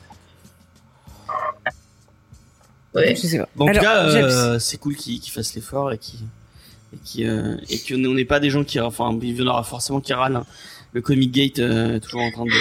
Ouais. 2.93 3.15
Je 3.15 3.21
sais 3.27 3.37
pas. 3.37 3.47
Bon, 3.55 3.69
en 3.69 3.73
tout 3.73 3.79
cas, 3.79 4.05
euh, 4.05 4.59
c'est 4.59 4.77
cool 4.77 4.95
qu'il 4.95 5.19
qu'il 5.19 5.31
fasse 5.31 5.53
l'effort 5.55 5.91
et 5.93 5.97
qu'il 5.97 6.19
et 6.93 6.97
qui 7.03 7.25
euh, 7.25 7.55
et 7.69 7.79
qu'on 7.79 7.97
n'est 8.13 8.25
pas 8.25 8.39
des 8.39 8.49
gens 8.49 8.63
qui, 8.63 8.79
enfin, 8.79 9.17
il 9.21 9.37
y 9.39 9.41
en 9.41 9.47
aura 9.47 9.63
forcément 9.63 10.01
qui 10.01 10.13
râlent. 10.13 10.35
hein. 10.35 10.45
Le 10.93 11.01
Comic 11.01 11.31
Gate 11.31 11.59
euh, 11.59 11.95
est 11.95 11.99
toujours 12.01 12.21
en 12.21 12.31
train 12.31 12.43
de. 12.45 12.51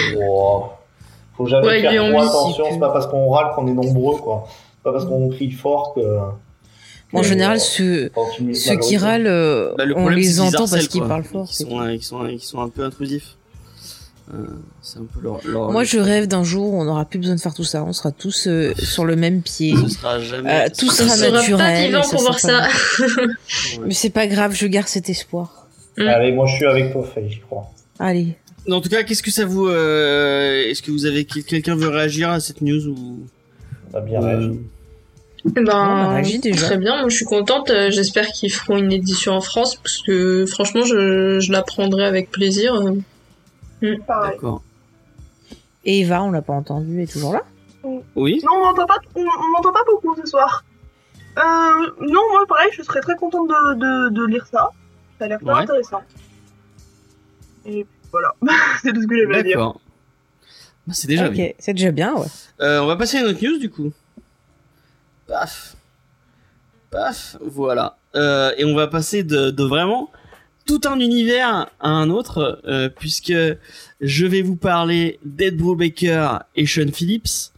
Faut 1.35 1.47
jamais 1.47 1.67
Ouais, 1.67 1.81
faire 1.81 1.91
trop 2.11 2.21
attention, 2.21 2.65
c'est 2.71 2.79
pas 2.79 2.89
parce 2.91 3.07
qu'on 3.07 3.29
râle 3.29 3.53
qu'on 3.55 3.67
est 3.67 3.73
nombreux, 3.73 4.17
quoi. 4.17 4.47
C'est 4.49 4.83
pas 4.83 4.93
parce 4.93 5.05
qu'on 5.05 5.29
crie 5.29 5.51
fort 5.51 5.93
que. 5.95 6.01
En 7.13 7.23
général, 7.23 7.59
ceux, 7.59 8.09
quand 8.13 8.27
une 8.39 8.53
ceux 8.55 8.77
qui 8.77 8.97
râlent, 8.97 9.27
euh, 9.27 9.73
Bah, 9.77 9.85
le 9.85 9.97
on 9.97 10.07
les 10.09 10.39
entend 10.39 10.67
parce 10.67 10.87
qu'ils 10.87 11.03
parlent 11.03 11.23
fort. 11.23 11.51
C'est 11.53 11.65
sont, 11.65 12.23
euh, 12.23 12.61
un 12.63 12.69
peu 12.69 12.83
intrusifs. 12.83 13.35
Euh, 14.33 14.45
c'est 14.81 14.99
un 14.99 15.05
peu 15.13 15.19
leur. 15.21 15.39
leur- 15.45 15.71
Moi, 15.71 15.83
je 15.83 15.97
rêve 15.99 16.25
d'un 16.27 16.43
jour 16.45 16.73
où 16.73 16.79
on 16.79 16.85
n'aura 16.85 17.03
plus 17.03 17.19
besoin 17.19 17.35
de 17.35 17.41
faire 17.41 17.53
tout 17.53 17.65
ça. 17.65 17.83
On 17.83 17.91
sera 17.91 18.11
tous 18.11 18.47
euh, 18.47 18.73
sur 18.77 19.03
le 19.03 19.17
même 19.17 19.41
pied. 19.41 19.75
Ce 19.75 19.89
sera 19.89 20.19
jamais. 20.19 20.49
Euh, 20.49 20.67
tout 20.69 20.85
On 20.87 20.91
sera 20.91 21.09
sera 21.17 21.31
naturel. 21.31 21.57
pas 21.57 21.87
vivant 21.87 22.03
ça 22.03 22.09
pour 22.11 22.21
voir 22.21 22.39
sera 22.39 22.63
ça. 22.63 22.69
pas- 23.17 23.23
Mais 23.85 23.93
c'est 23.93 24.09
pas 24.09 24.27
grave, 24.27 24.53
je 24.55 24.67
garde 24.67 24.87
cet 24.87 25.09
espoir. 25.09 25.67
Allez, 25.97 26.31
moi 26.31 26.47
je 26.47 26.55
suis 26.55 26.65
avec 26.65 26.93
toi, 26.93 27.03
Faye, 27.13 27.29
j'y 27.29 27.39
crois. 27.41 27.69
Allez. 27.99 28.37
En 28.71 28.79
tout 28.79 28.87
cas, 28.89 29.03
qu'est-ce 29.03 29.23
que 29.23 29.31
ça 29.31 29.43
vous 29.43 29.67
euh, 29.67 30.63
Est-ce 30.69 30.81
que 30.81 30.91
vous 30.91 31.05
avez 31.05 31.25
quelqu'un 31.25 31.75
veut 31.75 31.89
réagir 31.89 32.29
à 32.29 32.39
cette 32.39 32.61
news 32.61 32.87
ou 32.87 33.19
On 33.91 33.97
a 33.97 34.01
bien 34.01 34.21
euh, 34.23 34.25
réagi. 34.37 34.59
Ben, 35.45 36.21
déjà. 36.41 36.65
très 36.67 36.77
bien, 36.77 36.99
moi 36.99 37.09
je 37.09 37.15
suis 37.15 37.25
contente. 37.25 37.69
euh, 37.71 37.89
J'espère 37.89 38.27
qu'ils 38.27 38.51
feront 38.51 38.77
une 38.77 38.91
édition 38.91 39.33
en 39.33 39.41
France 39.41 39.75
parce 39.75 40.01
que 40.03 40.45
franchement, 40.45 40.83
je, 40.83 41.39
je 41.39 41.51
la 41.51 41.63
prendrai 41.63 42.05
avec 42.05 42.29
plaisir. 42.29 42.75
euh. 42.75 43.95
Pareil. 44.05 44.33
D'accord. 44.33 44.61
Et 45.83 46.01
Eva, 46.01 46.21
on 46.21 46.29
l'a 46.31 46.43
pas 46.43 46.53
entendu, 46.53 46.95
elle 46.97 47.03
est 47.03 47.11
toujours 47.11 47.33
là? 47.33 47.41
Oui. 48.15 48.39
Non, 48.45 48.57
on 48.57 48.65
m'entend 48.65 48.85
pas, 48.85 48.99
on, 49.15 49.21
on 49.25 49.71
pas 49.71 49.83
beaucoup 49.89 50.15
ce 50.23 50.29
soir. 50.29 50.63
Euh, 51.37 51.41
non, 52.01 52.21
moi 52.31 52.45
pareil, 52.47 52.69
je 52.73 52.83
serais 52.83 53.01
très 53.01 53.15
contente 53.15 53.47
de, 53.49 53.73
de, 53.75 54.09
de 54.13 54.25
lire 54.27 54.45
ça. 54.45 54.69
Ça 55.17 55.25
a 55.25 55.27
l'air 55.29 55.39
très 55.39 55.51
Ouais. 55.53 55.61
intéressant. 55.61 56.01
Et 57.65 57.85
voilà, 58.11 58.35
c'est 58.83 58.93
tout 58.93 59.01
ce 59.01 59.07
que 59.07 59.17
j'avais 59.17 59.37
à 59.39 59.43
dire. 59.43 59.57
D'accord. 59.57 59.81
Bah, 60.85 60.93
c'est 60.95 61.07
déjà 61.07 61.25
Ok, 61.27 61.33
bien. 61.33 61.49
c'est 61.57 61.73
déjà 61.73 61.91
bien, 61.91 62.13
ouais. 62.15 62.27
Euh, 62.61 62.81
on 62.81 62.85
va 62.85 62.95
passer 62.95 63.17
à 63.17 63.23
notre 63.23 63.43
news 63.43 63.57
du 63.57 63.69
coup. 63.71 63.91
Paf. 65.31 65.77
Paf. 66.89 67.37
Voilà. 67.39 67.95
Euh, 68.15 68.51
et 68.57 68.65
on 68.65 68.75
va 68.75 68.87
passer 68.87 69.23
de, 69.23 69.63
vraiment 69.63 70.09
tout 70.65 70.81
un 70.83 70.99
univers 70.99 71.69
à 71.79 71.89
un 71.89 72.09
autre, 72.09 72.61
euh, 72.65 72.89
puisque 72.89 73.33
je 74.01 74.25
vais 74.25 74.41
vous 74.41 74.57
parler 74.57 75.19
d'Ed 75.23 75.55
Brubaker 75.55 76.43
et 76.57 76.65
Sean 76.65 76.91
Phillips. 76.93 77.53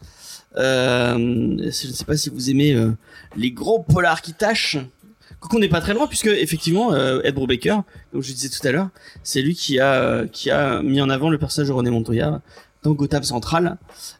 Euh, 0.55 1.17
je 1.17 1.65
ne 1.65 1.71
sais 1.71 2.05
pas 2.05 2.15
si 2.15 2.29
vous 2.29 2.51
aimez 2.51 2.73
euh, 2.73 2.91
les 3.35 3.49
gros 3.49 3.79
polars 3.79 4.21
qui 4.21 4.33
tâchent. 4.33 4.77
Qu'on 5.39 5.59
n'est 5.59 5.67
pas 5.67 5.81
très 5.81 5.95
loin, 5.95 6.07
puisque 6.07 6.27
effectivement, 6.27 6.95
Ed 6.95 7.35
Brubaker, 7.35 7.81
comme 8.13 8.23
je 8.23 8.31
disais 8.31 8.47
tout 8.47 8.65
à 8.65 8.71
l'heure, 8.71 8.89
c'est 9.23 9.41
lui 9.41 9.55
qui 9.55 9.77
a 9.77 10.25
qui 10.27 10.49
a 10.49 10.81
mis 10.81 11.01
en 11.01 11.09
avant 11.09 11.29
le 11.29 11.37
personnage 11.37 11.67
de 11.67 11.73
René 11.73 11.89
Montoya 11.89 12.41
dans 12.83 12.91
Gotham 12.91 13.23
Central. 13.23 13.77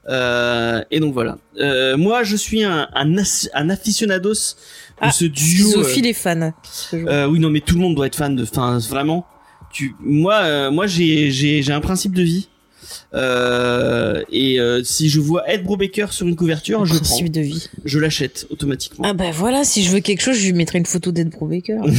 Euh, 0.09 0.81
et 0.91 0.99
donc 0.99 1.13
voilà. 1.13 1.37
Euh, 1.59 1.97
moi, 1.97 2.23
je 2.23 2.35
suis 2.35 2.63
un 2.63 2.87
un, 2.93 3.17
as- 3.17 3.49
un 3.53 3.69
aficionados 3.69 4.33
de 4.33 4.37
Ah, 5.01 5.11
ce 5.11 5.25
duo. 5.25 5.67
euh, 5.69 5.71
Sophie 5.83 6.01
les 6.01 6.13
fans. 6.13 6.51
euh, 6.93 7.27
oui, 7.27 7.39
non, 7.39 7.49
mais 7.49 7.59
tout 7.61 7.75
le 7.75 7.81
monde 7.81 7.95
doit 7.95 8.07
être 8.07 8.15
fan 8.15 8.35
de. 8.35 8.43
Enfin, 8.43 8.79
vraiment. 8.79 9.25
Tu, 9.71 9.95
moi, 9.99 10.35
euh, 10.43 10.71
moi, 10.71 10.85
j'ai, 10.87 11.31
j'ai, 11.31 11.63
j'ai 11.63 11.73
un 11.73 11.81
principe 11.81 12.13
de 12.13 12.21
vie. 12.21 12.47
Euh, 13.13 14.21
et 14.31 14.59
euh, 14.59 14.83
si 14.83 15.09
je 15.09 15.19
vois 15.19 15.49
Ed 15.49 15.63
Brubaker 15.63 16.11
sur 16.11 16.27
une 16.27 16.35
couverture, 16.35 16.85
je 16.85 16.95
prends, 16.99 17.23
de 17.23 17.41
vie. 17.41 17.69
je 17.85 17.99
l'achète 17.99 18.47
automatiquement. 18.49 19.05
Ah 19.07 19.13
bah 19.13 19.31
voilà, 19.33 19.63
si 19.63 19.83
je 19.83 19.91
veux 19.91 19.99
quelque 19.99 20.21
chose, 20.21 20.37
je 20.37 20.45
lui 20.45 20.53
mettrai 20.53 20.79
une 20.79 20.85
photo 20.85 21.11
d'Ed 21.11 21.29
Brubaker. 21.29 21.81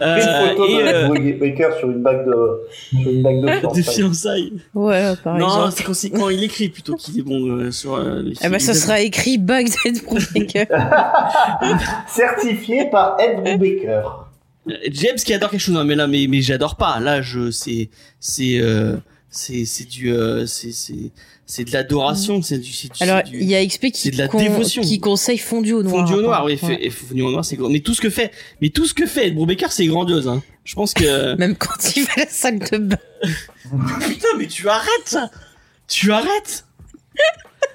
Euh, 0.00 0.16
une 0.16 0.48
photo 0.48 0.68
et, 0.68 0.82
de 0.82 0.88
euh, 0.88 1.14
Ed 1.14 1.38
Baker 1.40 1.70
sur 1.78 1.90
une 1.90 2.00
bague 2.00 2.24
de, 2.24 3.00
sur 3.02 3.10
une 3.10 3.22
bague 3.22 3.40
de 3.40 3.74
des 3.74 3.82
fiançailles. 3.82 4.52
ouais, 4.74 5.14
par 5.22 5.36
non, 5.36 5.46
exemple. 5.46 5.72
c'est 5.76 5.82
quand, 5.84 5.94
c'est 5.94 6.10
quand 6.10 6.28
il 6.28 6.44
écrit 6.44 6.68
plutôt 6.68 6.94
qu'il 6.94 7.18
est 7.18 7.22
bon 7.22 7.44
euh, 7.46 7.70
sur 7.72 7.94
euh, 7.94 8.22
les. 8.22 8.34
Ah 8.40 8.48
bah 8.48 8.60
ça 8.60 8.74
sera 8.74 9.00
écrit 9.00 9.36
bug 9.36 9.68
d'Ed 9.84 10.02
Brubaker. 10.04 10.66
Certifié 12.08 12.88
par 12.90 13.16
Ed 13.20 13.58
Baker. 13.58 14.02
Euh, 14.68 14.74
James 14.90 15.16
qui 15.16 15.34
adore 15.34 15.50
quelque 15.50 15.60
chose, 15.60 15.74
non, 15.74 15.84
mais 15.84 15.94
là, 15.94 16.06
mais 16.06 16.26
mais 16.28 16.40
j'adore 16.40 16.76
pas. 16.76 17.00
Là, 17.00 17.22
je, 17.22 17.50
c'est, 17.50 17.90
c'est, 18.20 18.60
euh, 18.60 18.96
c'est, 19.30 19.64
c'est 19.64 19.84
du, 19.84 20.10
euh, 20.12 20.46
c'est, 20.46 20.72
c'est, 20.72 21.12
c'est 21.46 21.64
de 21.64 21.72
l'adoration. 21.72 22.40
C'est 22.42 22.58
du, 22.58 22.72
c'est 22.72 22.88
du, 22.92 23.02
Alors, 23.02 23.20
c'est 23.24 23.30
du- 23.30 23.40
il 23.40 23.48
y 23.48 23.54
a 23.54 23.64
XP 23.66 23.90
qui, 23.90 24.10
de 24.10 24.18
la 24.18 24.28
con- 24.28 24.38
dévotion. 24.38 24.82
qui 24.82 24.98
conseille 25.00 25.38
fondu 25.38 25.72
au 25.74 25.82
noir. 25.82 26.06
Fondu 26.06 26.18
au 26.18 26.22
noir, 26.22 26.44
oui, 26.44 26.58
Ouais. 26.62 26.90
fondu 26.90 27.22
au 27.22 27.30
noir, 27.30 27.44
c'est 27.44 27.56
grand. 27.56 27.68
Mais 27.68 27.80
tout 27.80 27.94
ce 27.94 28.00
que 28.00 28.10
fait, 28.10 28.30
mais 28.60 28.70
tout 28.70 28.86
ce 28.86 28.94
que 28.94 29.06
fait 29.06 29.30
Brubaker, 29.30 29.70
c'est 29.70 29.86
grandiose, 29.86 30.28
hein. 30.28 30.42
Je 30.64 30.74
pense 30.74 30.92
que, 30.94 31.34
Même 31.38 31.56
quand 31.56 31.96
il 31.96 32.04
va 32.04 32.12
à 32.16 32.20
la 32.20 32.26
salle 32.28 32.58
de 32.58 32.78
bain. 32.78 32.98
putain, 34.08 34.28
mais 34.38 34.46
tu 34.46 34.68
arrêtes 34.68 34.88
ça! 35.06 35.30
Tu 35.88 36.10
arrêtes! 36.12 36.64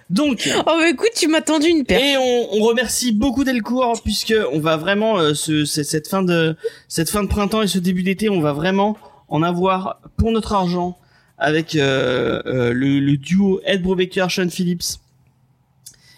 Donc, 0.10 0.48
Oh 0.60 0.64
bah 0.66 0.90
écoute, 0.90 1.10
tu 1.16 1.28
m'as 1.28 1.42
tendu 1.42 1.68
une 1.68 1.86
paire. 1.86 2.00
et 2.02 2.18
on, 2.18 2.56
on 2.58 2.64
remercie 2.64 3.12
beaucoup 3.12 3.44
Delcourt 3.44 4.02
puisque 4.04 4.34
on 4.52 4.60
va 4.60 4.78
vraiment 4.78 5.18
euh, 5.18 5.34
ce- 5.34 5.66
cette 5.66 6.08
fin 6.08 6.22
de 6.24 6.56
cette 6.88 7.10
fin 7.10 7.24
de 7.24 7.28
printemps 7.28 7.62
et 7.62 7.68
ce 7.68 7.80
début 7.80 8.04
d'été, 8.04 8.30
on 8.30 8.42
va 8.42 8.54
vraiment 8.54 8.96
en 9.30 9.42
avoir 9.42 10.00
pour 10.18 10.32
notre 10.32 10.54
argent 10.54 10.98
avec 11.38 11.76
euh, 11.76 12.42
euh, 12.46 12.74
le, 12.74 13.00
le 13.00 13.18
duo 13.18 13.60
Ed 13.66 13.82
Brubaker, 13.82 14.28
Sean 14.30 14.50
Phillips 14.50 15.00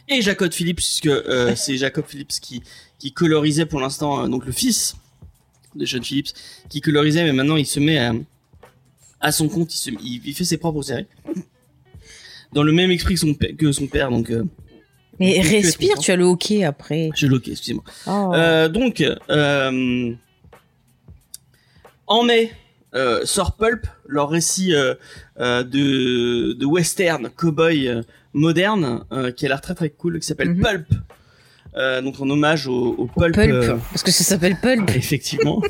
et 0.07 0.21
Jacob 0.21 0.51
Phillips 0.51 0.75
puisque 0.77 1.07
euh, 1.07 1.55
c'est 1.55 1.77
Jacob 1.77 2.05
Phillips 2.07 2.39
qui 2.41 2.61
qui 2.99 3.11
colorisait 3.11 3.65
pour 3.65 3.79
l'instant 3.81 4.23
euh, 4.23 4.27
donc 4.27 4.45
le 4.45 4.51
fils 4.51 4.95
de 5.75 5.85
Sean 5.85 6.01
Phillips 6.03 6.33
qui 6.69 6.81
colorisait 6.81 7.23
mais 7.23 7.33
maintenant 7.33 7.55
il 7.55 7.65
se 7.65 7.79
met 7.79 7.97
à, 7.97 8.13
à 9.21 9.31
son 9.31 9.47
compte, 9.49 9.73
il, 9.73 9.77
se, 9.77 9.89
il, 9.89 10.21
il 10.25 10.33
fait 10.35 10.45
ses 10.45 10.57
propres 10.57 10.81
séries 10.83 11.07
dans 12.53 12.63
le 12.63 12.71
même 12.71 12.91
esprit 12.91 13.15
que 13.15 13.19
son, 13.21 13.33
père- 13.33 13.55
que 13.57 13.71
son 13.71 13.87
père 13.87 14.09
donc 14.11 14.29
euh, 14.29 14.43
Mais 15.19 15.39
respire, 15.41 15.97
tu 15.97 16.11
as 16.11 16.17
le 16.17 16.25
hockey 16.25 16.63
après. 16.65 17.09
j'ai 17.15 17.27
loqué, 17.27 17.51
excusez-moi. 17.51 17.83
Oh. 18.05 18.33
Donc, 18.69 19.01
en 22.07 22.23
mai, 22.23 22.51
euh, 22.95 23.25
sort 23.25 23.55
Pulp, 23.57 23.85
leur 24.07 24.29
récit 24.29 24.73
euh, 24.73 24.95
euh, 25.39 25.63
de, 25.63 26.53
de 26.53 26.65
western 26.65 27.29
cowboy 27.29 27.87
euh, 27.87 28.01
moderne, 28.33 29.03
euh, 29.11 29.31
qui 29.31 29.45
a 29.45 29.49
l'air 29.49 29.61
très 29.61 29.75
très 29.75 29.89
cool, 29.89 30.19
qui 30.19 30.25
s'appelle 30.27 30.51
Mhm. 30.55 30.61
Pulp. 30.63 30.87
Euh, 31.77 32.01
donc 32.01 32.21
en 32.21 32.29
hommage 32.29 32.67
au, 32.67 32.95
au 32.97 33.07
Pulp. 33.07 33.35
Pulp, 33.35 33.77
parce 33.91 34.01
que 34.03 34.11
ça 34.11 34.23
s'appelle 34.23 34.55
Pulp. 34.61 34.89
effectivement. 34.95 35.61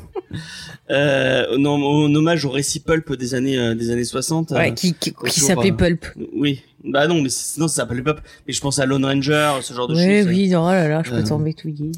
euh, 0.91 1.57
non, 1.57 1.71
en 1.83 2.13
hommage 2.13 2.45
au 2.45 2.51
récit 2.51 2.79
Pulp 2.79 3.13
des 3.13 3.33
années 3.33 3.57
euh, 3.57 3.73
des 3.73 3.89
années 3.91 4.03
60. 4.03 4.51
euh, 4.51 4.55
Ouais, 4.55 4.73
qui, 4.73 4.93
qui, 4.93 5.13
qui 5.13 5.39
s'appelait 5.39 5.71
Pulp. 5.71 6.05
oui. 6.33 6.61
Bah 6.87 7.07
non, 7.07 7.21
mais 7.21 7.29
sinon 7.29 7.67
ça 7.67 7.75
s'appelle 7.77 8.03
Pulp. 8.03 8.19
Mais 8.47 8.53
je 8.53 8.61
pense 8.61 8.77
à 8.79 8.85
Lone 8.85 9.03
Ranger, 9.05 9.53
ce 9.61 9.73
genre 9.73 9.87
de 9.87 9.95
Oui, 9.95 10.19
choses. 10.21 10.27
oui, 10.27 10.49
oh 10.55 10.69
là 10.69 10.87
là, 10.87 11.01
je 11.03 11.09
peux 11.11 11.17
Euh, 11.17 11.23
t'embêtouiller. 11.23 11.91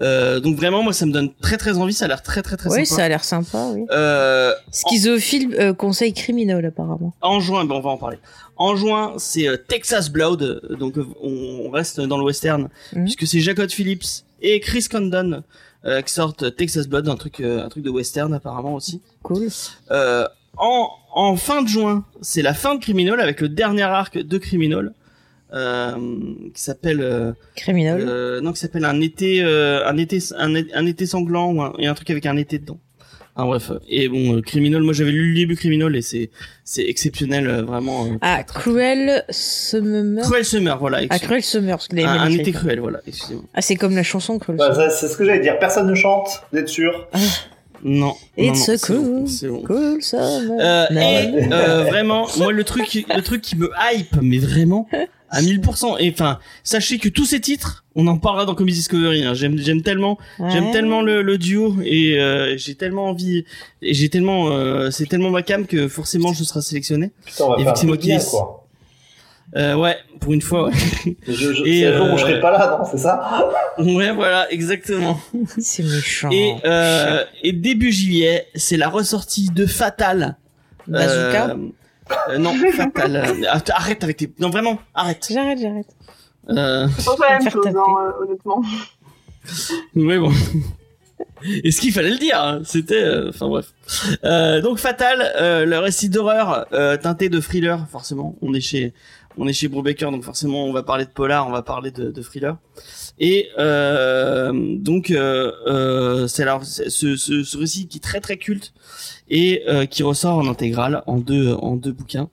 Euh, 0.00 0.40
donc 0.40 0.56
vraiment, 0.56 0.82
moi 0.82 0.92
ça 0.92 1.06
me 1.06 1.12
donne 1.12 1.30
très 1.40 1.56
très 1.58 1.76
envie. 1.78 1.92
Ça 1.92 2.06
a 2.06 2.08
l'air 2.08 2.22
très 2.22 2.42
très 2.42 2.56
très 2.56 2.70
Oui, 2.70 2.84
sympa. 2.86 2.96
ça 3.00 3.04
a 3.04 3.08
l'air 3.08 3.24
sympa, 3.24 3.66
oui. 3.74 3.84
Euh, 3.92 4.52
Schizophile, 4.72 5.54
euh, 5.60 5.72
conseil 5.74 6.12
criminel, 6.12 6.64
apparemment. 6.66 7.14
en 7.20 7.40
juin, 7.40 7.64
ben 7.64 7.76
on 7.76 7.80
va 7.80 7.90
en 7.90 7.96
parler. 7.98 8.18
En 8.56 8.74
juin, 8.76 9.14
c'est 9.18 9.46
Texas 9.68 10.10
Blood, 10.10 10.62
donc 10.78 10.94
on, 11.22 11.70
reste 11.70 12.00
dans 12.00 12.18
le 12.18 12.24
western, 12.24 12.68
Mhm. 12.94 13.04
puisque 13.04 13.26
c'est 13.26 13.40
Jacob 13.40 13.68
Phillips 13.70 14.24
et 14.40 14.60
Chris 14.60 14.86
Condon 14.90 15.42
qui 15.84 16.12
sortent 16.12 16.54
Texas 16.56 16.86
Blood, 16.86 17.08
un 17.08 17.16
truc, 17.16 17.40
un 17.40 17.68
truc 17.68 17.82
de 17.82 17.90
western 17.90 18.32
apparemment 18.34 18.74
aussi. 18.74 19.00
Cool. 19.22 19.48
En, 20.58 20.90
en 21.14 21.36
fin 21.36 21.62
de 21.62 21.68
juin, 21.68 22.04
c'est 22.20 22.42
la 22.42 22.54
fin 22.54 22.74
de 22.74 22.80
Criminal 22.80 23.20
avec 23.20 23.40
le 23.40 23.48
dernier 23.48 23.82
arc 23.82 24.18
de 24.18 24.38
Criminal, 24.38 24.92
euh, 25.54 25.92
qui 26.54 26.62
s'appelle, 26.62 27.00
euh, 27.00 27.32
Criminel. 27.56 28.04
euh, 28.06 28.40
non, 28.40 28.52
qui 28.52 28.60
s'appelle 28.60 28.84
un 28.84 29.00
été, 29.00 29.42
euh, 29.42 29.86
un 29.88 29.96
été, 29.96 30.18
un, 30.38 30.86
été 30.86 31.06
sanglant 31.06 31.52
ou 31.52 31.62
un, 31.62 31.72
et 31.78 31.86
un 31.86 31.94
truc 31.94 32.10
avec 32.10 32.26
un 32.26 32.36
été 32.36 32.58
dedans. 32.58 32.78
Ah 33.34 33.44
bref. 33.46 33.72
Et 33.88 34.08
bon, 34.10 34.36
euh, 34.36 34.40
Criminal, 34.42 34.82
moi 34.82 34.92
j'avais 34.92 35.10
lu 35.10 35.30
le 35.30 35.34
début 35.36 35.56
Criminal 35.56 35.96
et 35.96 36.02
c'est, 36.02 36.28
c'est 36.64 36.84
exceptionnel, 36.84 37.48
euh, 37.48 37.62
vraiment. 37.62 38.04
euh, 38.04 38.16
Ah, 38.20 38.42
Cruel 38.42 39.24
Summer. 39.30 40.22
Cruel 40.22 40.44
Summer, 40.44 40.78
voilà. 40.78 41.00
Ah, 41.08 41.18
Cruel 41.18 41.42
Summer, 41.42 41.76
parce 41.78 41.88
qu'il 41.88 41.98
avait 42.00 42.18
un, 42.18 42.30
été 42.30 42.52
cruel, 42.52 42.80
voilà. 42.80 43.00
Excusez-moi. 43.06 43.44
Ah, 43.54 43.62
c'est 43.62 43.76
comme 43.76 43.94
la 43.96 44.02
chanson 44.02 44.38
Cruel 44.38 44.58
Bah, 44.58 44.90
c'est 44.90 45.08
ce 45.08 45.16
que 45.16 45.24
j'allais 45.24 45.40
dire. 45.40 45.58
Personne 45.58 45.86
ne 45.88 45.94
chante, 45.94 46.42
vous 46.52 46.58
êtes 46.58 46.68
sûr 46.68 47.08
Non. 47.84 48.14
It's 48.36 48.68
non, 48.68 48.74
non, 48.74 48.74
a 48.74 48.78
c'est 48.78 48.92
bon, 48.94 49.02
cool, 49.20 49.28
c'est 49.28 49.48
bon. 49.48 49.62
cool 49.62 50.02
summer. 50.02 50.58
Euh, 50.60 50.86
et 50.90 51.52
euh, 51.52 51.84
vraiment, 51.84 52.26
moi 52.38 52.52
le 52.52 52.64
truc, 52.64 53.06
le 53.14 53.20
truc 53.22 53.42
qui 53.42 53.56
me 53.56 53.70
hype, 53.92 54.16
mais 54.22 54.38
vraiment 54.38 54.88
à 55.30 55.40
1000%. 55.40 55.96
Et 56.00 56.10
enfin, 56.12 56.38
sachez 56.62 56.98
que 56.98 57.08
tous 57.08 57.24
ces 57.24 57.40
titres, 57.40 57.84
on 57.94 58.06
en 58.06 58.18
parlera 58.18 58.44
dans 58.44 58.54
Comedy 58.54 58.76
Discovery. 58.76 59.24
hein. 59.24 59.34
J'aime, 59.34 59.58
j'aime 59.58 59.82
tellement, 59.82 60.18
j'aime 60.50 60.70
tellement 60.72 61.02
le, 61.02 61.22
le 61.22 61.38
duo 61.38 61.74
et 61.84 62.20
euh, 62.20 62.56
j'ai 62.56 62.74
tellement 62.74 63.06
envie, 63.06 63.44
et 63.80 63.94
j'ai 63.94 64.08
tellement, 64.10 64.50
euh, 64.50 64.90
c'est 64.90 65.06
tellement 65.06 65.30
ma 65.30 65.42
cam 65.42 65.66
que 65.66 65.88
forcément 65.88 66.32
je 66.32 66.44
serai 66.44 66.60
sélectionné. 66.62 67.10
Putain, 67.24 67.44
on 67.44 67.50
va 67.64 67.74
faire 67.74 67.90
un 67.90 67.96
bien, 67.96 68.18
Kiss. 68.18 68.26
quoi. 68.28 68.61
Euh, 69.54 69.74
ouais, 69.76 69.96
pour 70.20 70.32
une 70.32 70.40
fois. 70.40 70.68
Ouais, 70.68 70.72
Je, 71.28 71.32
je, 71.52 71.64
Et, 71.64 71.84
le 71.84 71.96
jour 71.96 72.06
euh, 72.06 72.12
où 72.14 72.16
je 72.16 72.22
serai 72.22 72.40
pas 72.40 72.50
là, 72.52 72.78
non, 72.78 72.84
c'est 72.90 72.96
ça? 72.98 73.48
Ouais 73.78 74.10
voilà, 74.12 74.50
exactement. 74.52 75.18
C'est 75.58 75.82
méchant. 75.82 76.30
Et, 76.30 76.54
euh, 76.64 77.22
et 77.42 77.52
début 77.52 77.92
juillet, 77.92 78.46
c'est 78.54 78.76
la 78.78 78.88
ressortie 78.88 79.50
de 79.50 79.66
Fatal. 79.66 80.36
Bazooka? 80.88 81.48
Euh, 81.50 81.56
euh, 82.30 82.38
non, 82.38 82.54
Fatal. 82.72 83.16
euh, 83.16 83.58
arrête 83.74 84.02
avec 84.04 84.16
tes, 84.16 84.32
non 84.38 84.48
vraiment, 84.50 84.78
arrête. 84.94 85.26
J'arrête, 85.30 85.58
j'arrête. 85.60 85.86
Euh, 86.48 86.88
C'est 86.98 87.04
pas 87.18 87.28
la 87.28 87.38
même 87.38 87.42
Faire 87.42 87.52
chose, 87.52 87.66
euh, 87.66 88.24
honnêtement. 88.24 88.62
ouais 89.96 90.18
bon. 90.18 90.32
Est-ce 91.64 91.80
qu'il 91.80 91.92
fallait 91.92 92.10
le 92.10 92.18
dire 92.18 92.40
hein? 92.40 92.62
C'était, 92.64 93.02
euh, 93.02 93.28
enfin 93.30 93.48
bref. 93.48 93.66
Euh, 94.24 94.60
donc 94.60 94.78
Fatal, 94.78 95.32
euh, 95.40 95.64
le 95.64 95.78
récit 95.78 96.08
d'horreur 96.08 96.66
euh, 96.72 96.96
teinté 96.96 97.28
de 97.28 97.40
thriller, 97.40 97.86
forcément. 97.90 98.36
On 98.42 98.54
est 98.54 98.60
chez, 98.60 98.92
on 99.38 99.48
est 99.48 99.52
chez 99.52 99.68
Brubaker, 99.68 100.10
donc 100.10 100.24
forcément 100.24 100.64
on 100.64 100.72
va 100.72 100.82
parler 100.82 101.04
de 101.04 101.10
polar, 101.10 101.46
on 101.46 101.52
va 101.52 101.62
parler 101.62 101.90
de, 101.90 102.22
thriller. 102.22 102.56
Et 103.18 103.48
euh, 103.58 104.52
donc 104.52 105.10
euh, 105.10 105.52
euh, 105.66 106.26
c'est 106.26 106.42
alors 106.42 106.64
ce, 106.64 107.58
récit 107.58 107.86
qui 107.88 107.98
est 107.98 108.00
très 108.00 108.20
très 108.20 108.36
culte 108.36 108.72
et 109.28 109.62
euh, 109.68 109.86
qui 109.86 110.02
ressort 110.02 110.38
en 110.38 110.48
intégrale 110.48 111.02
en 111.06 111.18
deux 111.18 111.52
en 111.52 111.76
deux 111.76 111.92
bouquins. 111.92 112.28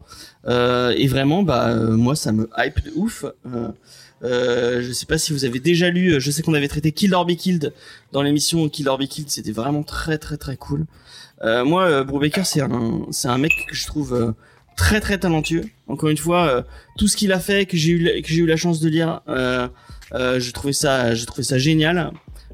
Euh, 0.48 0.94
et 0.98 1.08
vraiment, 1.08 1.44
bah 1.44 1.74
moi 1.76 2.16
ça 2.16 2.32
me 2.32 2.50
hype 2.58 2.84
de 2.84 2.92
ouf. 2.96 3.26
Euh, 4.22 4.82
je 4.82 4.92
sais 4.92 5.06
pas 5.06 5.18
si 5.18 5.32
vous 5.32 5.46
avez 5.46 5.60
déjà 5.60 5.90
lu. 5.90 6.20
Je 6.20 6.32
sais 6.32 6.42
qu'on 6.42 6.54
avait 6.54 6.68
traité 6.68 6.92
Kill 6.92 7.14
or 7.14 7.26
Be 7.26 7.36
Killed 7.36 7.74
dans 8.12 8.22
l'émission 8.22 8.68
Kill 8.70 8.90
or 8.90 8.98
Be 8.98 9.06
Killed. 9.06 9.30
C'était 9.30 9.52
vraiment 9.52 9.84
très 9.84 10.18
très 10.18 10.38
très 10.38 10.58
cool. 10.58 10.86
Moi, 11.44 12.04
Brubaker, 12.04 12.46
c'est 12.46 12.62
un 12.62 13.06
c'est 13.12 13.30
un 13.30 13.38
mec 13.38 13.54
que 13.70 13.76
je 13.76 13.88
trouve 13.88 14.34
très 14.76 15.00
très 15.00 15.18
talentueux. 15.18 15.66
Encore 15.88 16.10
une 16.10 16.18
fois, 16.18 16.48
euh, 16.48 16.62
tout 16.98 17.08
ce 17.08 17.18
qu'il 17.18 17.32
a 17.34 17.40
fait 17.40 17.66
que 17.66 17.76
j'ai 17.78 17.92
eu 17.92 18.00
la- 18.00 18.22
que 18.22 18.28
j'ai 18.28 18.42
eu 18.42 18.46
la 18.46 18.58
chance 18.58 18.80
de 18.80 18.90
lire, 18.90 19.22
euh, 19.28 19.68
euh, 20.14 20.40
j'ai 20.40 20.52
trouvé 20.52 20.74
ça 20.74 21.14
j'ai 21.14 21.26
trouvé 21.26 21.44
ça 21.44 21.58
génial. 21.58 22.12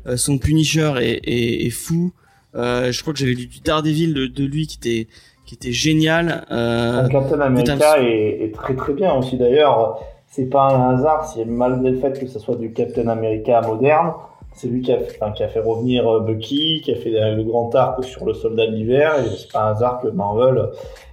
Euh, 0.07 0.17
son 0.17 0.37
Punisher 0.37 0.93
est, 1.01 1.21
est, 1.23 1.65
est 1.65 1.69
fou. 1.71 2.13
Euh, 2.55 2.91
je 2.91 3.01
crois 3.01 3.11
que 3.13 3.19
j'avais 3.19 3.33
lu 3.33 3.47
du 3.47 3.59
Daredevil 3.59 4.13
de, 4.13 4.27
de 4.27 4.45
lui 4.45 4.67
qui 4.67 4.77
était 4.77 5.07
qui 5.45 5.55
était 5.55 5.71
génial. 5.71 6.45
Euh, 6.51 7.07
Captain 7.09 7.39
America 7.41 7.99
est, 8.01 8.43
est 8.45 8.53
très 8.55 8.75
très 8.75 8.93
bien 8.93 9.13
aussi 9.13 9.37
d'ailleurs. 9.37 9.99
C'est 10.27 10.49
pas 10.49 10.67
un 10.73 10.95
hasard 10.95 11.31
si 11.31 11.45
malgré 11.45 11.91
le 11.91 11.99
fait 11.99 12.19
que 12.19 12.27
ce 12.27 12.39
soit 12.39 12.55
du 12.55 12.73
Captain 12.73 13.07
America 13.07 13.61
moderne, 13.61 14.11
C'est 14.55 14.67
lui 14.67 14.81
qui 14.81 14.91
a, 14.91 14.99
fait 14.99 15.59
revenir 15.59 16.07
euh, 16.07 16.21
Bucky, 16.21 16.81
qui 16.81 16.91
a 16.91 16.95
fait 16.95 17.13
euh, 17.21 17.35
le 17.35 17.43
grand 17.43 17.73
arc 17.75 18.03
sur 18.05 18.25
le 18.25 18.33
soldat 18.33 18.67
de 18.67 18.71
l'hiver, 18.71 19.19
et 19.19 19.29
c'est 19.35 19.51
pas 19.51 19.67
un 19.67 19.71
hasard 19.71 20.01
que 20.01 20.07
Marvel 20.07 20.69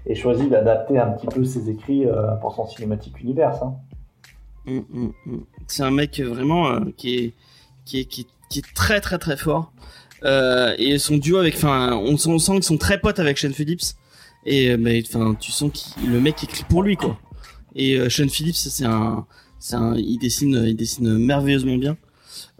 ait 0.07 0.14
choisi 0.14 0.49
d'adapter 0.49 0.99
un 0.99 1.11
petit 1.11 1.26
peu 1.26 1.45
ses 1.45 1.68
écrits 1.68 2.07
euh, 2.07 2.32
pour 2.40 2.55
son 2.55 2.66
cinématique 2.66 3.20
univers. 3.20 3.61
hein. 3.62 3.74
Mm, 4.64 4.78
mm, 4.78 5.12
mm. 5.26 5.40
C'est 5.66 5.82
un 5.82 5.90
mec 5.90 6.20
vraiment 6.20 6.80
qui, 6.97 7.34
est, 7.95 8.64
très 8.74 9.01
très 9.01 9.18
très 9.18 9.36
fort. 9.36 9.72
Et 10.78 10.99
son 10.99 11.16
duo 11.16 11.38
avec, 11.38 11.55
enfin, 11.57 11.97
on, 11.97 12.16
sent- 12.16 12.53
qu'ils 12.53 12.62
sont 12.62 12.78
très 12.78 13.01
potes 13.01 13.18
avec 13.18 13.38
Sean 13.38 13.51
Phillips. 13.53 13.97
Et 14.47 14.76
mais 14.76 15.03
enfin, 15.07 15.34
tu 15.38 15.51
sens 15.53 15.70
que 15.72 16.07
le 16.07 16.20
mec 16.20 16.43
écrit 16.45 16.64
pour 16.68 16.82
lui 16.82 16.97
quoi. 16.97 17.16
Et 17.74 17.97
euh, 17.97 18.09
Sean 18.09 18.28
Phillips, 18.28 18.57
c'est 18.57 18.84
un, 18.84 19.26
il 19.97 20.18
dessine, 20.18 20.62
il 20.66 20.76
dessine 20.76 21.18
merveilleusement 21.18 21.76
bien. 21.76 21.97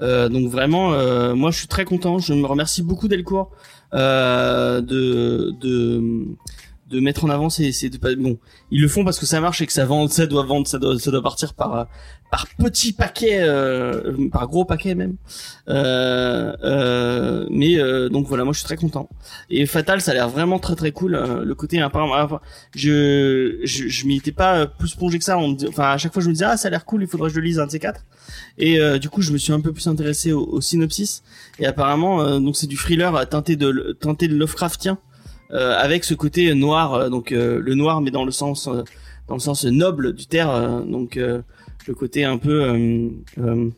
Euh, 0.01 0.29
donc 0.29 0.49
vraiment, 0.49 0.93
euh, 0.93 1.35
moi 1.35 1.51
je 1.51 1.59
suis 1.59 1.68
très 1.68 1.85
content. 1.85 2.18
Je 2.18 2.35
me 2.35 2.47
remercie 2.47 2.83
beaucoup 2.83 3.09
Delcourt 3.09 3.51
euh, 3.95 4.81
de, 4.81 5.53
de 5.61 6.37
de 6.93 7.01
mettre 7.01 7.24
en 7.24 7.30
avant 7.30 7.49
ces, 7.51 7.72
ces 7.72 7.88
bon 7.90 8.38
ils 8.70 8.80
le 8.82 8.88
font 8.88 9.05
parce 9.05 9.18
que 9.18 9.26
ça 9.26 9.40
marche 9.40 9.61
et 9.62 9.66
que 9.66 9.72
ça 9.72 9.84
vend 9.86 10.07
ça 10.09 10.26
doit 10.26 10.45
vendre 10.45 10.66
ça 10.66 10.78
doit 10.78 10.99
ça 10.99 11.11
doit 11.11 11.22
partir 11.22 11.55
par 11.55 11.88
par 12.30 12.47
petits 12.59 12.93
paquets 12.93 13.40
euh, 13.40 14.28
par 14.30 14.47
gros 14.49 14.64
paquets 14.64 14.95
même. 14.95 15.16
Euh, 15.68 16.55
euh, 16.64 17.47
mais 17.51 17.78
euh, 17.78 18.09
donc 18.09 18.26
voilà 18.26 18.45
moi 18.45 18.53
je 18.53 18.59
suis 18.61 18.66
très 18.66 18.76
content. 18.76 19.09
Et 19.51 19.66
Fatal 19.66 20.01
ça 20.01 20.12
a 20.12 20.14
l'air 20.14 20.28
vraiment 20.28 20.59
très 20.59 20.76
très 20.76 20.93
cool 20.93 21.14
euh, 21.14 21.45
le 21.45 21.55
côté 21.55 21.80
apparemment 21.80 22.14
enfin, 22.14 22.40
je 22.74 23.59
je, 23.64 23.88
je 23.88 24.07
m'y 24.07 24.16
étais 24.16 24.32
pas 24.32 24.66
plus 24.66 24.95
plongé 24.95 25.18
que 25.18 25.24
ça. 25.24 25.38
Enfin 25.38 25.90
à 25.90 25.99
chaque 25.99 26.12
fois 26.12 26.22
je 26.22 26.28
me 26.28 26.32
disais 26.32 26.47
ah 26.47 26.57
ça 26.57 26.68
a 26.68 26.70
l'air 26.70 26.84
cool 26.84 27.03
il 27.03 27.09
faudrait 27.09 27.28
que 27.28 27.34
je 27.34 27.40
le 27.40 27.47
lise 27.47 27.59
un 27.59 27.66
de 27.66 27.70
ces 27.70 27.78
quatre. 27.78 28.03
Et 28.59 28.78
euh, 28.80 28.99
du 28.99 29.09
coup 29.09 29.22
je 29.22 29.32
me 29.32 29.38
suis 29.38 29.53
un 29.53 29.61
peu 29.61 29.72
plus 29.72 29.86
intéressé 29.86 30.32
au, 30.32 30.45
au 30.47 30.61
synopsis. 30.61 31.22
Et 31.59 31.66
apparemment 31.66 32.22
euh, 32.22 32.38
donc 32.38 32.57
c'est 32.57 32.66
du 32.66 32.76
thriller 32.76 33.14
euh, 33.14 33.24
teinté 33.24 33.57
de 33.57 33.97
teinté 34.01 34.28
de 34.28 34.36
Lovecraftien. 34.36 34.95
euh, 34.95 35.11
avec 35.59 36.05
ce 36.05 36.14
côté 36.14 36.55
noir 36.55 36.94
euh, 36.94 37.09
donc 37.11 37.32
euh, 37.32 37.59
le 37.61 37.74
noir 37.74 38.00
mais 38.00 38.11
dans 38.11 38.24
le 38.24 38.32
sens 38.32 38.68
euh, 38.68 38.82
dans 39.28 39.34
le 39.34 39.40
sens 39.40 39.64
noble 39.64 40.14
du 40.14 40.26
terme 40.26 40.50
euh, 40.50 40.80
donc 40.80 41.16
euh, 41.16 41.42
le 41.86 41.94
côté 41.94 42.24
un 42.24 42.38
peu 42.38 42.62
euh, 42.64 43.09
euh, 43.38 43.70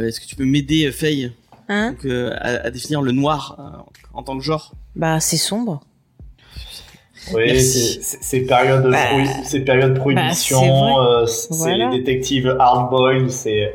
euh, 0.00 0.08
est-ce 0.08 0.20
que 0.20 0.26
tu 0.26 0.36
peux 0.36 0.44
m'aider 0.44 0.86
euh, 0.86 0.92
Faye 0.92 1.32
Hein 1.68 1.92
donc, 1.92 2.04
euh, 2.06 2.32
à, 2.40 2.66
à 2.66 2.70
définir 2.70 3.02
le 3.02 3.12
noir 3.12 3.56
euh, 3.58 3.92
en 4.14 4.22
tant 4.22 4.36
que 4.36 4.42
genre? 4.44 4.72
Bah, 4.96 5.20
c'est 5.20 5.36
sombre. 5.36 5.80
Oui, 7.32 7.44
Merci. 7.46 7.62
c'est- 7.94 8.02
c'est 8.02 8.18
c'est 8.20 8.40
période, 8.40 8.90
Bah, 8.90 9.12
prohi- 9.12 9.44
c'est 9.44 9.60
période 9.60 9.94
prohibition, 9.96 10.60
c'est 10.60 11.52
euh, 11.52 11.56
Voilà. 11.56 11.90
les 11.90 11.98
détectives 11.98 12.56
hardboiled, 12.58 13.30
c'est 13.30 13.72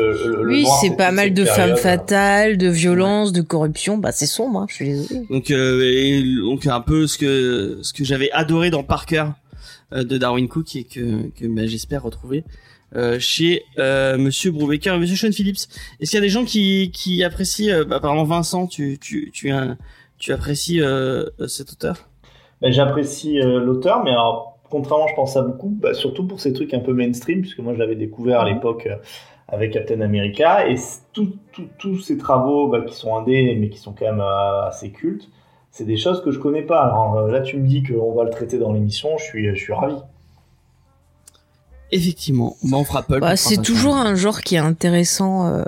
le- 0.00 0.42
le 0.44 0.48
oui, 0.52 0.66
c'est 0.80 0.96
pas 0.96 1.10
mal 1.12 1.32
de 1.34 1.44
femmes 1.44 1.56
période. 1.74 1.78
fatales, 1.78 2.58
de 2.58 2.68
violence, 2.68 3.32
de 3.32 3.40
corruption. 3.42 3.98
Bah, 3.98 4.12
c'est 4.12 4.26
sombre, 4.26 4.60
hein, 4.60 4.66
je 4.68 4.74
suis 4.74 4.84
désolée. 4.88 5.26
donc 5.30 5.50
euh, 5.50 5.82
et 5.82 6.22
donc 6.40 6.66
un 6.66 6.80
peu 6.80 7.06
ce 7.06 7.18
que 7.18 7.78
ce 7.82 7.92
que 7.92 8.04
j'avais 8.04 8.30
adoré 8.32 8.70
dans 8.70 8.82
Parker 8.82 9.26
euh, 9.92 10.04
de 10.04 10.18
Darwin 10.18 10.48
Cook 10.48 10.76
et 10.76 10.84
que 10.84 11.28
que 11.38 11.46
bah, 11.46 11.66
j'espère 11.66 12.02
retrouver 12.02 12.44
euh, 12.96 13.18
chez 13.18 13.62
euh, 13.78 14.16
Monsieur 14.18 14.50
Brubaker 14.52 14.94
et 14.94 14.98
Monsieur 14.98 15.16
Sean 15.16 15.32
Phillips. 15.32 15.66
Est-ce 16.00 16.10
qu'il 16.10 16.18
y 16.18 16.22
a 16.22 16.26
des 16.26 16.28
gens 16.28 16.44
qui 16.44 16.90
qui 16.92 17.22
apprécient 17.24 17.72
euh, 17.74 17.84
bah, 17.84 17.96
apparemment 17.96 18.24
Vincent, 18.24 18.66
tu 18.66 18.98
tu 19.00 19.30
tu 19.32 19.50
as- 19.50 19.76
tu 20.18 20.32
apprécies 20.32 20.80
euh, 20.80 21.24
euh, 21.40 21.48
cet 21.48 21.72
auteur? 21.72 22.08
Ben, 22.62 22.70
J'apprécie 22.72 23.40
euh, 23.40 23.58
l'auteur, 23.60 24.04
mais 24.04 24.10
alors, 24.12 24.58
contrairement, 24.70 25.08
je 25.08 25.14
pense 25.14 25.36
à 25.36 25.42
beaucoup, 25.42 25.68
bah, 25.68 25.92
surtout 25.92 26.24
pour 26.26 26.40
ces 26.40 26.52
trucs 26.52 26.72
un 26.72 26.78
peu 26.78 26.92
mainstream, 26.94 27.40
puisque 27.42 27.58
moi 27.58 27.74
je 27.74 27.78
l'avais 27.80 27.96
découvert 27.96 28.40
à 28.40 28.48
l'époque 28.48 28.86
euh, 28.86 28.94
avec 29.54 29.72
Captain 29.72 30.00
America, 30.00 30.68
et 30.68 30.76
c- 30.76 31.00
tout- 31.12 31.36
tout- 31.52 31.68
tous 31.78 31.98
ces 32.00 32.18
travaux 32.18 32.68
bah, 32.68 32.80
qui 32.82 32.94
sont 32.94 33.16
indés, 33.16 33.56
mais 33.58 33.68
qui 33.70 33.78
sont 33.78 33.92
quand 33.92 34.04
même 34.06 34.20
euh, 34.20 34.66
assez 34.66 34.90
cultes, 34.90 35.28
c'est 35.70 35.84
des 35.84 35.96
choses 35.96 36.22
que 36.22 36.30
je 36.30 36.38
connais 36.38 36.62
pas. 36.62 36.82
Alors 36.82 37.16
euh, 37.18 37.30
là, 37.30 37.40
tu 37.40 37.56
me 37.56 37.66
dis 37.66 37.82
qu'on 37.82 38.12
va 38.14 38.24
le 38.24 38.30
traiter 38.30 38.58
dans 38.58 38.72
l'émission, 38.72 39.16
je 39.18 39.24
suis, 39.24 39.48
je 39.48 39.54
suis 39.54 39.72
ravi. 39.72 39.96
Effectivement, 41.92 42.56
bah, 42.64 42.76
on 42.78 42.84
fera 42.84 43.02
Pulp, 43.02 43.20
Bah, 43.20 43.36
c'est 43.36 43.62
toujours 43.62 43.94
un 43.96 44.14
genre 44.16 44.40
qui 44.40 44.56
est 44.56 44.58
intéressant 44.58 45.46
euh, 45.46 45.62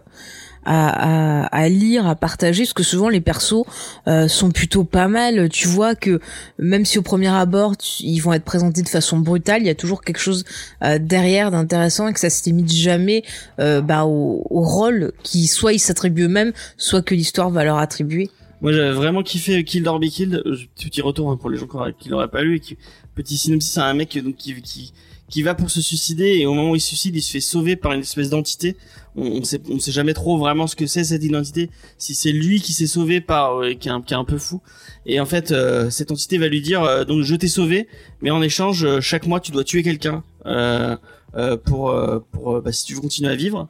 à, 0.67 1.45
à, 1.45 1.47
à 1.47 1.69
lire, 1.69 2.07
à 2.07 2.15
partager, 2.17 2.65
parce 2.65 2.73
que 2.75 2.83
souvent 2.83 3.09
les 3.09 3.21
persos 3.21 3.65
euh, 4.09 4.29
sont 4.29 4.51
plutôt 4.51 4.85
pas 4.85 5.09
mal. 5.09 5.49
Tu 5.49 5.69
vois 5.69 5.95
que 5.95 6.21
même 6.59 6.85
si 6.85 6.99
au 6.99 7.03
premier 7.03 7.29
abord 7.29 7.77
tu- 7.77 8.03
ils 8.03 8.19
vont 8.21 8.33
être 8.33 8.45
présentés 8.45 8.83
de 8.83 8.89
façon 8.89 9.19
brutale, 9.19 9.63
il 9.63 9.67
y 9.67 9.71
a 9.71 9.75
toujours 9.75 10.03
quelque 10.03 10.19
chose 10.19 10.45
euh, 10.83 10.99
derrière 10.99 11.51
d'intéressant 11.51 12.09
et 12.09 12.13
que 12.13 12.21
ça 12.21 12.29
se 12.31 12.45
limite 12.45 12.71
jamais 12.73 13.23
euh, 13.61 13.81
bah, 13.81 14.05
au, 14.05 14.47
au 14.51 14.61
rôle 14.63 15.13
qui 15.23 15.47
soit 15.47 15.73
ils 15.73 15.79
s'attribuent 15.79 16.25
eux-mêmes, 16.25 16.53
soit 16.77 17.03
que 17.03 17.15
l'histoire 17.15 17.51
va 17.51 17.65
leur 17.65 17.79
attribuer. 17.79 18.29
Moi, 18.63 18.73
j'avais 18.73 18.93
vraiment 18.93 19.23
kiffé 19.23 19.63
Kill 19.65 19.87
or 19.87 20.01
Be 20.01 20.07
Killed. 20.07 20.43
Petit 20.81 21.03
retour 21.03 21.31
hein, 21.31 21.37
pour 21.37 21.51
les 21.51 21.59
gens 21.59 21.67
qui 21.99 22.09
l'auraient 22.09 22.27
pas 22.29 22.43
lu. 22.43 22.57
Et 22.57 22.61
qui, 22.61 22.79
petit 23.15 23.37
synopsis, 23.37 23.73
c'est 23.73 23.81
un 23.81 23.95
mec 23.95 24.17
donc 24.25 24.37
qui, 24.37 24.55
qui 24.63 24.93
qui 25.29 25.43
va 25.43 25.57
pour 25.57 25.71
se 25.71 25.81
suicider 25.83 26.37
et 26.39 26.47
au 26.47 26.55
moment 26.55 26.71
où 26.71 26.77
il 26.77 26.81
se 26.81 26.87
suicide, 26.87 27.17
il 27.17 27.21
se 27.21 27.33
fait 27.33 27.41
sauver 27.41 27.75
par 27.75 27.93
une 27.93 28.01
espèce 28.01 28.31
d'entité. 28.31 28.77
On, 29.17 29.41
on 29.41 29.45
sait 29.45 29.61
on 29.71 29.79
sait 29.79 29.93
jamais 29.93 30.15
trop 30.15 30.39
vraiment 30.39 30.67
ce 30.67 30.77
que 30.77 30.87
c'est 30.87 31.05
cette 31.05 31.25
identité. 31.25 31.71
Si 31.99 32.15
c'est 32.15 32.33
lui 32.33 32.61
qui 32.61 32.73
s'est 32.73 32.87
sauvé 32.87 33.21
par 33.21 33.63
euh, 33.63 33.75
qui, 33.75 33.89
est 33.89 33.91
un, 33.91 34.03
qui 34.03 34.15
est 34.15 34.17
un 34.17 34.25
peu 34.25 34.39
fou. 34.39 34.61
Et 35.07 35.21
en 35.21 35.27
fait, 35.27 35.53
euh, 35.53 35.91
cette 35.91 36.11
entité 36.11 36.39
va 36.39 36.49
lui 36.49 36.61
dire 36.61 36.83
euh, 36.83 37.05
donc 37.05 37.23
je 37.23 37.35
t'ai 37.35 37.49
sauvé, 37.49 37.89
mais 38.21 38.31
en 38.31 38.43
échange 38.43 38.85
euh, 38.85 39.01
chaque 39.01 39.27
mois 39.27 39.41
tu 39.41 39.53
dois 39.53 39.65
tuer 39.65 39.83
quelqu'un 39.83 40.23
euh, 40.47 40.97
euh, 41.37 41.57
pour 41.57 41.95
pour 42.33 42.61
bah, 42.63 42.73
si 42.73 42.85
tu 42.85 42.95
veux 42.95 43.01
continuer 43.01 43.31
à 43.31 43.37
vivre. 43.37 43.69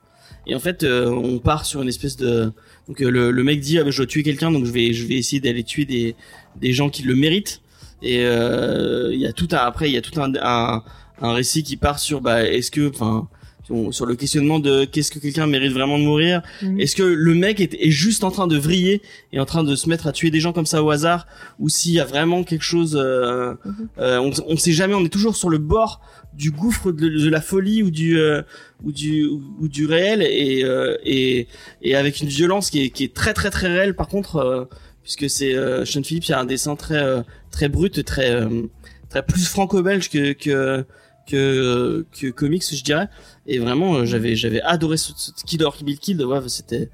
Et 0.48 0.54
en 0.54 0.60
fait, 0.60 0.84
on 0.84 1.38
part 1.40 1.64
sur 1.66 1.82
une 1.82 1.88
espèce 1.88 2.16
de 2.16 2.52
donc 2.86 3.00
le, 3.00 3.32
le 3.32 3.42
mec 3.42 3.60
dit 3.60 3.78
ah, 3.78 3.84
bah, 3.84 3.90
je 3.90 3.96
dois 3.96 4.06
tuer 4.06 4.22
quelqu'un 4.22 4.52
donc 4.52 4.64
je 4.64 4.70
vais 4.70 4.92
je 4.92 5.04
vais 5.06 5.14
essayer 5.14 5.40
d'aller 5.40 5.64
tuer 5.64 5.84
des 5.84 6.14
des 6.60 6.72
gens 6.72 6.88
qui 6.88 7.02
le 7.02 7.16
méritent 7.16 7.62
et 8.02 8.20
il 8.22 9.18
y 9.18 9.26
a 9.26 9.32
tout 9.32 9.48
un 9.50 9.56
après 9.56 9.88
il 9.90 9.92
y 9.92 9.96
a 9.96 10.02
tout 10.02 10.20
un, 10.20 10.32
un 10.40 10.84
un 11.20 11.32
récit 11.32 11.62
qui 11.62 11.76
part 11.76 11.98
sur 11.98 12.20
bah 12.20 12.44
est-ce 12.44 12.70
que 12.70 12.88
enfin 12.90 13.28
sur- 13.66 13.92
sur 13.94 14.06
le 14.06 14.14
questionnement 14.14 14.58
de 14.58 14.84
qu'est-ce 14.84 15.10
que 15.10 15.18
quelqu'un 15.18 15.46
mérite 15.46 15.72
vraiment 15.72 15.98
de 15.98 16.04
mourir 16.04 16.42
Mhm. 16.62 16.80
est-ce 16.80 16.94
que 16.96 17.02
le 17.02 17.34
mec 17.34 17.60
est, 17.60 17.74
est 17.74 17.90
juste 17.90 18.22
en 18.24 18.30
train 18.30 18.46
de 18.46 18.56
vriller 18.56 19.02
et 19.32 19.40
en 19.40 19.44
train 19.44 19.64
de 19.64 19.74
se 19.74 19.88
mettre 19.88 20.06
à 20.06 20.12
tuer 20.12 20.30
des 20.30 20.40
gens 20.40 20.52
comme 20.52 20.66
ça 20.66 20.82
au 20.82 20.90
hasard 20.90 21.26
ou 21.58 21.68
s'il 21.68 21.92
y 21.92 22.00
a 22.00 22.04
vraiment 22.04 22.44
quelque 22.44 22.62
chose 22.64 22.96
euh, 23.00 23.54
Mhm. 23.64 23.88
euh, 23.98 24.18
on, 24.20 24.30
on 24.46 24.56
sait 24.56 24.72
jamais 24.72 24.94
on 24.94 25.04
est 25.04 25.12
toujours 25.12 25.36
sur 25.36 25.50
le 25.50 25.58
bord 25.58 26.00
du 26.34 26.50
gouffre 26.50 26.92
de, 26.92 27.08
de 27.08 27.28
la 27.30 27.40
folie 27.40 27.82
ou 27.82 27.90
du 27.90 28.18
euh, 28.18 28.42
ou 28.84 28.92
du 28.92 29.24
ou, 29.24 29.42
ou 29.60 29.68
du 29.68 29.86
réel 29.86 30.20
et, 30.22 30.62
euh, 30.64 30.96
et 31.04 31.48
et 31.82 31.94
avec 31.96 32.20
une 32.20 32.28
violence 32.28 32.70
qui 32.70 32.82
est 32.84 32.90
qui 32.90 33.04
est 33.04 33.14
très 33.14 33.32
très 33.34 33.50
très 33.50 33.68
réelle 33.68 33.94
par 33.96 34.06
contre 34.08 34.36
euh, 34.36 34.64
puisque 35.02 35.30
c'est 35.30 35.54
euh, 35.54 35.84
Sean 35.84 36.02
Phillips 36.02 36.26
il 36.28 36.32
y 36.32 36.34
a 36.34 36.40
un 36.40 36.44
dessin 36.44 36.76
très 36.76 37.02
euh, 37.02 37.22
très 37.50 37.68
brut 37.68 38.04
très 38.04 38.30
euh, 38.32 38.62
très 39.08 39.24
plus 39.24 39.46
franco-belge 39.48 40.10
que 40.10 40.32
que 40.34 40.84
que 41.26 42.04
que 42.18 42.26
comics 42.30 42.62
je 42.70 42.84
dirais 42.84 43.08
et 43.46 43.58
vraiment 43.58 43.94
euh, 43.94 44.04
j'avais 44.04 44.36
j'avais 44.36 44.60
adoré 44.62 44.96
ce, 44.96 45.12
ce 45.16 45.30
Killer 45.44 45.68
Bill 45.82 45.98
Killed 45.98 46.22
ouais 46.22 46.40
c'était 46.48 46.88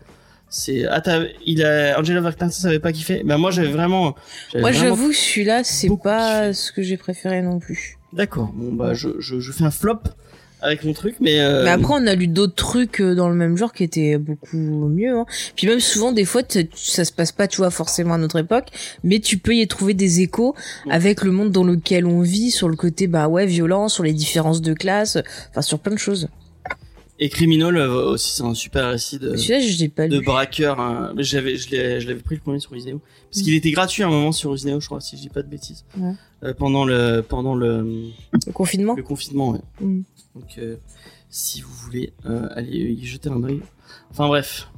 c'est 0.48 0.84
ah 0.86 1.02
il 1.46 1.64
a 1.64 1.98
Angela 1.98 2.20
Valentine 2.20 2.50
ça 2.50 2.68
avait 2.68 2.78
pas 2.78 2.92
kiffé 2.92 3.22
ben 3.24 3.38
moi 3.38 3.50
j'avais 3.50 3.70
vraiment 3.70 4.14
Moi, 4.54 4.72
j'avoue, 4.72 5.12
celui-là, 5.12 5.64
c'est 5.64 5.88
pas 6.02 6.48
kiffé. 6.48 6.52
ce 6.54 6.72
que 6.72 6.82
j'ai 6.82 6.98
préféré 6.98 7.40
non 7.40 7.58
plus. 7.58 7.96
d'accord 8.12 8.52
bon 8.54 8.72
bah 8.72 8.92
je, 8.92 9.08
je 9.18 9.40
je 9.40 9.52
fais 9.52 9.64
un 9.64 9.70
flop 9.70 10.00
avec 10.60 10.84
mon 10.84 10.92
truc 10.92 11.16
mais 11.20 11.40
euh, 11.40 11.64
Mais 11.64 11.70
après, 11.70 11.94
on 11.94 12.06
a 12.06 12.14
lu 12.14 12.28
d'autres 12.28 12.54
trucs 12.54 13.00
euh, 13.00 13.14
dans 13.14 13.28
le 13.28 13.34
même 13.34 13.56
genre 13.56 13.72
qui 13.72 13.82
étaient 13.82 14.16
beaucoup 14.16 14.56
mieux. 14.56 15.18
Hein. 15.18 15.26
Puis 15.56 15.66
même 15.66 15.80
souvent, 15.80 16.12
des 16.12 16.24
fois, 16.24 16.42
ça 16.74 17.04
se 17.04 17.12
passe 17.12 17.32
pas, 17.32 17.48
tu 17.48 17.56
vois, 17.56 17.70
forcément 17.70 18.14
à 18.14 18.18
notre 18.18 18.38
époque, 18.38 18.68
mais 19.02 19.18
tu 19.18 19.38
peux 19.38 19.54
y 19.54 19.66
trouver 19.66 19.92
des 19.94 20.20
échos 20.20 20.54
avec 20.88 21.24
le 21.24 21.32
monde 21.32 21.50
dans 21.50 21.64
lequel 21.64 22.06
on 22.06 22.20
vit, 22.20 22.50
sur 22.52 22.68
le 22.68 22.76
côté, 22.76 23.08
bah 23.08 23.26
ouais, 23.26 23.44
violent, 23.46 23.88
sur 23.88 24.04
les 24.04 24.12
différences 24.12 24.62
de 24.62 24.72
classe, 24.72 25.18
enfin 25.50 25.62
sur 25.62 25.80
plein 25.80 25.94
de 25.94 25.98
choses. 25.98 26.28
Et 27.18 27.28
Criminal 27.28 27.76
euh, 27.76 28.10
aussi 28.12 28.32
c'est 28.36 28.42
un 28.42 28.54
super 28.54 28.88
récit 28.88 29.18
de 29.18 29.36
je 29.36 29.86
pas 29.88 30.08
de 30.08 30.18
braqueur 30.18 30.80
hein. 30.80 31.12
J'avais 31.18 31.56
je 31.56 32.06
l'avais 32.08 32.20
pris 32.20 32.36
le 32.36 32.40
premier 32.40 32.58
sur 32.58 32.72
Usineo 32.74 33.00
parce 33.30 33.42
qu'il 33.42 33.54
était 33.54 33.70
gratuit 33.70 34.02
à 34.02 34.06
un 34.06 34.10
moment 34.10 34.32
sur 34.32 34.52
Usineo 34.52 34.80
je 34.80 34.86
crois 34.86 35.00
si 35.00 35.16
je 35.16 35.22
dis 35.22 35.28
pas 35.28 35.42
de 35.42 35.48
bêtises. 35.48 35.84
Ouais. 35.96 36.14
Euh, 36.42 36.54
pendant 36.54 36.84
le 36.84 37.20
pendant 37.20 37.54
le 37.54 38.10
Le 38.46 38.52
confinement. 38.52 38.94
le 38.94 39.02
confinement 39.02 39.50
ouais. 39.50 39.60
Mm. 39.80 40.02
donc 40.34 40.58
euh, 40.58 40.76
si 41.28 41.60
vous 41.60 41.72
voulez 41.72 42.12
euh, 42.26 42.48
aller 42.52 42.78
y 42.78 43.04
jeter 43.06 43.28
un 43.28 43.42
œil 43.44 43.60
enfin 44.10 44.26
bref. 44.28 44.68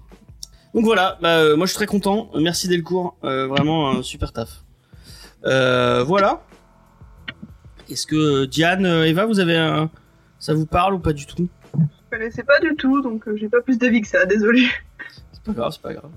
Donc 0.74 0.85
voilà. 0.85 1.18
Bah, 1.22 1.55
moi 1.57 1.66
je 1.66 1.70
suis 1.70 1.76
très 1.76 1.87
content. 1.87 2.30
Merci 2.37 2.66
Delcourt. 2.66 3.16
Vraiment 3.22 3.91
un 3.91 4.03
super 4.03 4.32
taf. 4.32 4.64
Voilà. 5.45 6.45
Est-ce 7.89 8.07
que 8.09 8.45
Diane 8.47 8.85
Eva 8.85 9.24
vous 9.24 9.39
avez 9.39 9.57
un 9.57 9.89
ça 10.41 10.53
vous 10.53 10.66
parle 10.66 10.95
ou 10.95 10.99
pas 10.99 11.12
du 11.12 11.26
tout? 11.26 11.49
Connaissais 12.17 12.43
pas 12.45 12.61
du 12.61 12.75
tout, 12.77 13.01
donc 13.03 13.27
euh, 13.29 13.37
j'ai 13.37 13.49
pas 13.49 13.61
plus 13.61 13.79
d'avis 13.79 14.01
que 14.03 14.09
ça, 14.09 14.25
désolé. 14.27 14.67
c'est 15.33 15.43
pas 15.45 15.53
grave 15.53 15.73
c'est 15.73 15.83
pas 15.83 15.93
grave 15.95 16.11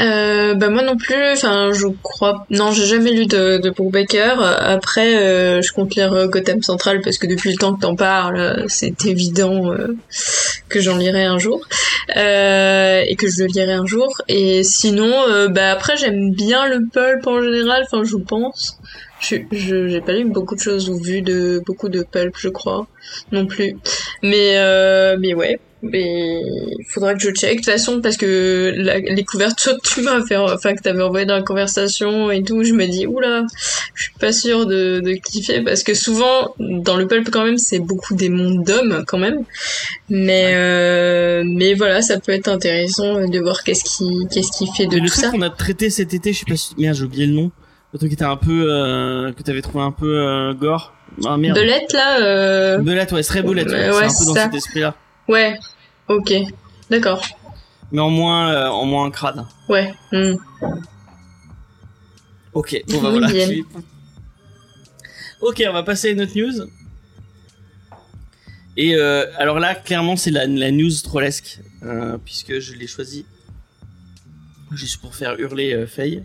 Euh, 0.00 0.54
bah 0.54 0.70
moi 0.70 0.82
non 0.82 0.96
plus, 0.96 1.22
enfin 1.34 1.70
je 1.72 1.86
crois, 2.02 2.46
non 2.48 2.72
j'ai 2.72 2.86
jamais 2.86 3.10
lu 3.12 3.26
de, 3.26 3.58
de 3.58 3.68
Brubaker. 3.70 4.40
Après 4.76 5.16
euh, 5.22 5.60
je 5.60 5.70
compte 5.74 5.94
lire 5.94 6.28
Gotham 6.28 6.62
Central 6.62 7.02
parce 7.04 7.18
que 7.18 7.26
depuis 7.26 7.50
le 7.52 7.58
temps 7.58 7.74
que 7.74 7.80
t'en 7.82 7.94
parles, 7.94 8.64
c'est 8.68 9.04
évident 9.04 9.70
euh, 9.70 9.94
que 10.70 10.80
j'en 10.80 10.96
lirai 10.96 11.24
un 11.24 11.36
jour 11.38 11.60
euh, 12.16 13.02
et 13.06 13.16
que 13.16 13.28
je 13.28 13.40
le 13.42 13.48
lirai 13.48 13.74
un 13.74 13.84
jour. 13.84 14.10
Et 14.28 14.62
sinon, 14.64 15.12
euh, 15.28 15.48
bah 15.48 15.70
après 15.72 15.98
j'aime 15.98 16.30
bien 16.32 16.66
le 16.68 16.78
pulp 16.90 17.26
en 17.26 17.42
général, 17.42 17.82
enfin 17.84 18.02
je 18.02 18.16
pense. 18.16 18.78
Je 19.20 19.36
je- 19.52 19.86
j'ai 19.88 20.00
pas 20.00 20.14
lu 20.14 20.24
beaucoup 20.24 20.56
de 20.56 20.60
choses 20.68 20.88
ou 20.90 20.96
vu 20.98 21.20
de 21.20 21.60
beaucoup 21.66 21.90
de 21.90 22.02
pulp 22.02 22.34
je 22.38 22.48
crois 22.48 22.86
non 23.30 23.44
plus. 23.46 23.76
Mais 24.22 24.56
euh, 24.56 25.16
mais 25.20 25.34
ouais. 25.34 25.58
Mais 25.84 26.00
il 26.04 26.84
faudra 26.88 27.12
que 27.14 27.18
je 27.20 27.30
check 27.30 27.50
de 27.50 27.56
toute 27.56 27.64
façon 27.64 28.00
parce 28.00 28.16
que 28.16 28.72
la- 28.76 29.00
les 29.00 29.24
couvertures 29.24 29.76
que 29.82 29.88
tu 29.94 30.00
m'as 30.02 30.24
fait, 30.24 30.36
enfin 30.36 30.76
que 30.76 30.80
t'avais 30.80 31.02
envoyé 31.02 31.26
dans 31.26 31.34
la 31.34 31.42
conversation 31.42 32.30
et 32.30 32.44
tout, 32.44 32.62
je 32.62 32.72
me 32.72 32.86
dis 32.86 33.04
oula, 33.04 33.44
je 33.94 34.02
suis 34.04 34.12
pas 34.20 34.32
sûre 34.32 34.66
de, 34.66 35.00
de 35.00 35.14
kiffer 35.14 35.60
parce 35.62 35.82
que 35.82 35.94
souvent 35.94 36.54
dans 36.60 36.96
le 36.96 37.08
pulp 37.08 37.30
quand 37.32 37.44
même 37.44 37.58
c'est 37.58 37.80
beaucoup 37.80 38.14
des 38.14 38.28
mondes 38.28 38.62
d'hommes 38.64 39.02
quand 39.08 39.18
même, 39.18 39.40
mais 40.08 40.52
euh, 40.54 41.42
mais 41.44 41.74
voilà 41.74 42.00
ça 42.00 42.20
peut 42.20 42.30
être 42.30 42.46
intéressant 42.46 43.26
de 43.26 43.38
voir 43.40 43.64
qu'est-ce 43.64 43.82
qui 43.82 44.28
qu'est-ce 44.30 44.56
qui 44.56 44.68
fait 44.76 44.86
de 44.86 44.94
Mais 44.94 45.00
le 45.00 45.08
tout 45.08 45.14
truc 45.14 45.24
ça. 45.24 45.30
qu'on 45.32 45.42
a 45.42 45.50
traité 45.50 45.90
cet 45.90 46.14
été, 46.14 46.32
je 46.32 46.38
sais 46.38 46.44
pas 46.48 46.56
si... 46.56 46.74
Merde, 46.78 46.94
j'ai 46.96 47.04
oublié 47.04 47.26
le 47.26 47.32
nom. 47.32 47.50
Le 47.92 47.98
truc 47.98 48.08
qui 48.10 48.14
était 48.14 48.24
un 48.24 48.36
peu... 48.36 48.66
Euh, 48.70 49.32
que 49.32 49.42
t'avais 49.42 49.60
trouvé 49.62 49.84
un 49.84 49.90
peu 49.92 50.06
euh, 50.16 50.54
gore. 50.54 50.94
Ah 51.24 51.36
merde. 51.36 51.56
Belette 51.56 51.92
là, 51.92 52.20
euh... 52.22 52.78
Belette, 52.78 53.12
ouais, 53.12 53.22
serait 53.22 53.42
Belette. 53.42 53.68
Ouais, 53.68 53.90
Ouais, 53.90 53.96
ouais, 53.96 54.08
c'est 54.08 54.16
un 54.16 54.18
peu 54.20 54.24
dans 54.26 54.34
ça. 54.34 54.44
cet 54.44 54.54
esprit-là. 54.54 54.94
ouais, 55.28 55.58
ok, 56.08 56.32
d'accord, 56.90 57.22
Mais 57.92 58.00
en 58.00 58.10
moins, 58.10 58.52
euh, 58.52 58.68
en 58.68 58.84
moins 58.86 59.10
crade. 59.10 59.44
ouais. 59.68 59.92
hmm. 60.12 60.34
Ok, 62.54 62.82
bon 62.88 63.00
bah 63.00 63.08
Oui, 63.12 63.18
voilà. 63.20 63.32
bien. 63.32 63.48
Ok, 65.40 65.60
on 65.68 65.72
va 65.72 65.82
passer 65.82 66.08
à 66.08 66.10
une 66.12 66.20
autre 66.20 66.36
news. 66.36 66.68
Et 68.76 68.94
euh, 68.94 69.26
alors 69.38 69.58
là, 69.58 69.74
clairement, 69.74 70.16
c'est 70.16 70.30
la, 70.30 70.46
la 70.46 70.70
news 70.70 70.90
trollesque, 71.02 71.58
euh, 71.82 72.16
puisque 72.24 72.58
je 72.60 72.74
l'ai 72.74 72.86
choisi 72.86 73.26
juste 74.70 75.00
pour 75.00 75.14
faire 75.16 75.38
hurler 75.40 75.74
euh, 75.74 75.86
Faye. 75.86 76.22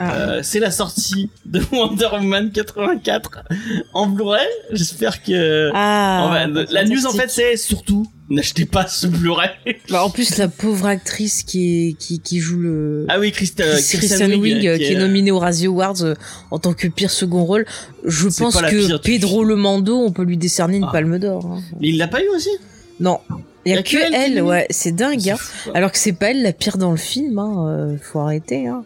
Ah. 0.00 0.14
Euh, 0.16 0.40
c'est 0.42 0.58
la 0.60 0.70
sortie 0.70 1.30
de 1.46 1.60
Wonder 1.72 2.08
Woman 2.12 2.50
84 2.50 3.44
en 3.92 4.06
Blu-ray. 4.08 4.46
J'espère 4.72 5.22
que 5.22 5.70
Ah, 5.74 6.46
va- 6.52 6.64
la 6.70 6.84
news 6.84 7.06
en 7.06 7.12
fait 7.12 7.30
c'est 7.30 7.56
surtout 7.56 8.06
n'achetez 8.28 8.64
pas 8.64 8.86
ce 8.88 9.06
Blu-ray. 9.06 9.50
Bah, 9.90 10.04
en 10.04 10.10
plus, 10.10 10.36
la 10.38 10.48
pauvre 10.48 10.86
actrice 10.86 11.42
qui, 11.42 11.88
est, 11.88 11.92
qui, 11.92 12.18
qui 12.20 12.40
joue 12.40 12.58
le. 12.58 13.06
ah 13.08 13.20
oui, 13.20 13.30
Christ, 13.32 13.60
euh, 13.60 13.74
Chris- 13.74 13.98
Kristen 13.98 14.18
Kristen 14.30 14.34
Wiig, 14.40 14.66
euh, 14.66 14.74
euh, 14.74 14.78
qui 14.78 14.84
est 14.84 14.98
nominée 14.98 15.30
aux 15.30 15.38
Razzie 15.38 15.66
Awards 15.66 16.02
euh, 16.02 16.14
en 16.50 16.58
tant 16.58 16.72
que 16.72 16.88
pire 16.88 17.10
second 17.10 17.44
rôle. 17.44 17.66
Je 18.04 18.28
pense 18.28 18.56
que 18.60 18.86
pire 18.86 19.00
Pedro 19.00 19.38
film. 19.40 19.48
Le 19.48 19.56
Mando, 19.56 19.96
on 19.98 20.10
peut 20.10 20.24
lui 20.24 20.36
décerner 20.38 20.78
une 20.78 20.86
Ah. 20.88 20.92
palme 20.92 21.18
d'or. 21.18 21.44
hein. 21.46 21.60
Mais 21.80 21.88
il 21.90 21.98
l'a 21.98 22.08
pas 22.08 22.20
eu 22.22 22.28
aussi? 22.34 22.50
Non, 22.98 23.20
il 23.66 23.70
y 23.70 23.72
a, 23.74 23.76
Y 23.76 23.78
a 23.78 23.82
que 23.82 23.90
que 23.90 23.96
elle 23.98 24.14
elle, 24.14 24.42
ouais, 24.42 24.66
c'est 24.70 24.92
dingue. 24.92 25.28
Hein. 25.30 25.36
Alors 25.74 25.92
que 25.92 25.98
c'est 25.98 26.12
pas 26.12 26.30
elle 26.30 26.42
la 26.42 26.52
pire 26.52 26.78
dans 26.78 26.90
le 26.92 26.96
film, 26.96 27.38
hein. 27.38 27.66
euh, 27.68 27.96
faut 28.00 28.20
arrêter. 28.20 28.66
Hein. 28.68 28.84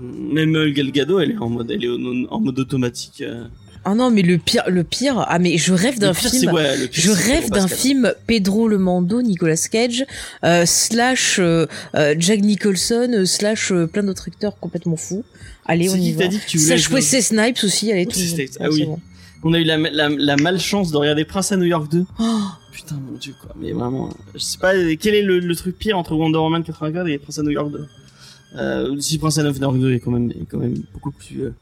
Même 0.00 0.56
euh, 0.56 0.70
Gal 0.72 0.90
Gadot, 0.90 1.20
elle 1.20 1.32
est 1.32 1.38
en 1.38 1.48
mode, 1.48 1.70
elle 1.70 1.84
est 1.84 1.88
en, 1.88 2.32
en 2.34 2.40
mode 2.40 2.58
automatique. 2.58 3.22
euh. 3.22 3.44
Ah 3.84 3.94
non, 3.94 4.10
mais 4.10 4.20
le 4.22 4.36
pire, 4.36 4.64
le 4.68 4.84
pire. 4.84 5.24
Ah 5.28 5.38
mais 5.38 5.56
je 5.56 5.72
rêve 5.72 5.98
d'un 5.98 6.08
Le 6.08 6.14
pire, 6.14 6.30
c'est- 6.30 6.40
film. 6.40 6.52
ouais, 6.52 6.76
le 6.76 6.86
pire, 6.86 7.02
Je 7.04 7.12
c'est 7.12 7.32
rêve 7.32 7.42
Pedro 7.44 7.54
d'un 7.56 7.62
Pascal. 7.62 7.78
film 7.78 8.14
Pedro 8.26 8.68
Le 8.68 8.78
Mando, 8.78 9.22
Nicolas 9.22 9.56
Cage, 9.70 10.04
euh, 10.44 10.64
slash 10.66 11.38
euh, 11.38 11.66
euh, 11.94 12.14
Jack 12.18 12.40
Nicholson, 12.42 13.10
euh, 13.14 13.24
slash 13.24 13.72
euh, 13.72 13.86
plein 13.86 14.02
d'autres 14.02 14.28
acteurs 14.28 14.58
complètement 14.58 14.96
fous. 14.96 15.24
Allez, 15.66 15.88
on 15.88 15.92
C'est 15.92 15.98
y 16.00 16.02
qui 16.02 16.12
va. 16.12 16.22
t'a 16.24 16.28
dit 16.28 16.38
que 16.40 16.46
tu 16.46 16.58
voulais 16.58 16.68
Slash 16.76 16.82
jouer 16.88 16.94
Wesley 16.96 17.20
Snipes 17.22 17.58
aussi, 17.64 17.90
allez, 17.92 18.04
tout 18.06 18.18
le 18.18 18.22
Wesley 18.24 18.42
monde. 18.44 18.48
Snipes, 18.50 18.56
ah 18.60 18.64
Ouais, 18.64 18.70
c'est 18.72 18.80
oui. 18.80 18.86
bon. 18.86 19.00
On 19.42 19.52
a 19.54 19.58
eu 19.58 19.64
la, 19.64 19.78
la, 19.78 20.08
la 20.10 20.36
malchance 20.36 20.92
de 20.92 20.96
regarder 20.98 21.24
Prince 21.24 21.50
à 21.52 21.56
New 21.56 21.64
York 21.64 21.90
2. 21.90 22.04
Oh, 22.18 22.24
Putain, 22.72 22.96
mon 22.96 23.16
dieu, 23.16 23.34
quoi. 23.40 23.54
Mais 23.58 23.72
vraiment, 23.72 24.10
je 24.34 24.38
sais 24.40 24.58
pas, 24.58 24.72
quel 25.00 25.14
est 25.14 25.22
le, 25.22 25.38
le 25.38 25.56
truc 25.56 25.78
pire 25.78 25.96
entre 25.96 26.14
Wonder 26.14 26.38
Woman 26.38 26.62
84 26.62 27.08
et 27.08 27.18
Prince 27.18 27.38
à 27.38 27.42
New 27.42 27.50
York 27.50 27.70
2 27.72 27.86
euh, 28.56 28.98
Si 29.00 29.18
Prince 29.18 29.38
New 29.38 29.52
York 29.52 29.78
2 29.78 29.92
est 29.94 30.00
quand 30.00 30.10
même, 30.10 30.30
est 30.30 30.46
quand 30.50 30.58
même 30.58 30.74
beaucoup 30.92 31.10
plus, 31.12 31.42
euh, 31.44 31.54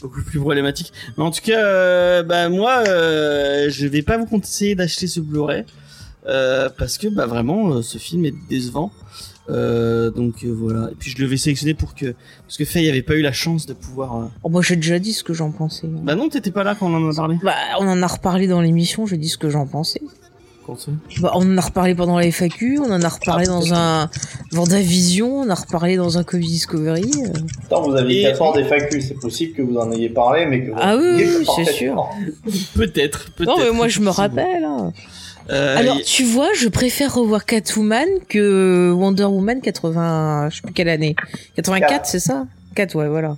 beaucoup 0.00 0.22
plus 0.22 0.38
problématique. 0.40 0.92
Mais 1.16 1.24
en 1.24 1.30
tout 1.30 1.42
cas, 1.42 1.64
euh, 1.64 2.22
bah, 2.22 2.48
moi, 2.48 2.82
euh, 2.88 3.68
je 3.70 3.86
vais 3.86 4.02
pas 4.02 4.16
vous 4.18 4.26
conseiller 4.26 4.74
d'acheter 4.74 5.06
ce 5.06 5.20
Blu-ray. 5.20 5.64
Euh, 6.26 6.68
parce 6.76 6.98
que, 6.98 7.08
bah, 7.08 7.26
vraiment, 7.26 7.72
euh, 7.76 7.82
ce 7.82 7.96
film 7.98 8.24
est 8.26 8.34
décevant. 8.48 8.92
Euh, 9.48 10.10
donc 10.10 10.44
voilà. 10.44 10.90
Et 10.92 10.94
puis 10.94 11.10
je 11.10 11.20
l'avais 11.20 11.36
sélectionné 11.38 11.74
pour 11.74 11.94
que, 11.94 12.14
parce 12.42 12.56
que 12.56 12.64
Faye 12.64 12.88
avait 12.88 13.02
pas 13.02 13.14
eu 13.14 13.22
la 13.22 13.32
chance 13.32 13.66
de 13.66 13.72
pouvoir. 13.72 14.16
euh, 14.16 14.24
Oh, 14.44 14.48
moi 14.48 14.62
j'ai 14.62 14.76
déjà 14.76 15.00
dit 15.00 15.12
ce 15.12 15.24
que 15.24 15.32
j'en 15.32 15.50
pensais. 15.50 15.88
Bah 15.88 16.14
non, 16.14 16.28
t'étais 16.28 16.52
pas 16.52 16.62
là 16.62 16.76
quand 16.78 16.86
on 16.88 16.94
en 16.94 17.10
a 17.10 17.14
parlé. 17.16 17.36
Bah, 17.42 17.54
on 17.80 17.88
en 17.88 18.00
a 18.00 18.06
reparlé 18.06 18.46
dans 18.46 18.60
l'émission, 18.60 19.06
j'ai 19.06 19.16
dit 19.16 19.28
ce 19.28 19.38
que 19.38 19.50
j'en 19.50 19.66
pensais. 19.66 20.02
Bah, 21.20 21.32
on 21.34 21.52
en 21.54 21.58
a 21.58 21.60
reparlé 21.60 21.94
pendant 21.94 22.18
la 22.18 22.26
FAQ, 22.30 22.78
on 22.78 22.90
en 22.90 23.02
a 23.02 23.08
reparlé 23.08 23.44
Ah, 23.48 23.50
dans 23.50 23.74
un 23.74 24.10
Vendavision, 24.52 25.40
on 25.40 25.48
a 25.50 25.54
reparlé 25.54 25.96
dans 25.96 26.18
un 26.18 26.24
Covid 26.24 26.46
Discovery. 26.46 27.10
euh. 27.24 27.28
Attends, 27.66 27.82
vous 27.82 27.94
aviez 27.96 28.20
Et- 28.20 28.24
4 28.24 28.42
ans 28.42 28.52
des 28.52 28.64
FAQ, 28.64 29.00
c'est 29.00 29.14
possible 29.14 29.54
que 29.54 29.62
vous 29.62 29.76
en 29.76 29.90
ayez 29.92 30.08
parlé, 30.08 30.46
mais 30.46 30.62
que 30.64 30.70
vous 30.70 30.76
Ah 30.80 30.96
oui, 30.96 31.24
en 31.46 31.54
c'est 31.54 31.64
parfaitement. 31.64 32.10
Peut-être, 32.74 33.30
peut-être. 33.34 33.48
Non, 33.58 33.58
mais 33.64 33.70
moi 33.72 33.88
je 33.88 34.00
me 34.00 34.10
rappelle. 34.10 34.64
hein. 34.64 34.92
Euh, 35.50 35.76
Alors, 35.78 35.98
y- 35.98 36.04
tu 36.04 36.24
vois, 36.24 36.48
je 36.56 36.68
préfère 36.68 37.14
revoir 37.14 37.44
Catwoman 37.44 38.06
que 38.28 38.92
Wonder 38.92 39.24
Woman 39.24 39.60
80, 39.60 40.48
je 40.50 40.56
sais 40.56 40.62
plus 40.62 40.72
quelle 40.72 40.88
année. 40.88 41.16
84, 41.56 41.88
Quatre. 41.90 42.06
c'est 42.06 42.20
ça? 42.20 42.46
4, 42.76 42.94
ouais, 42.96 43.08
voilà. 43.08 43.36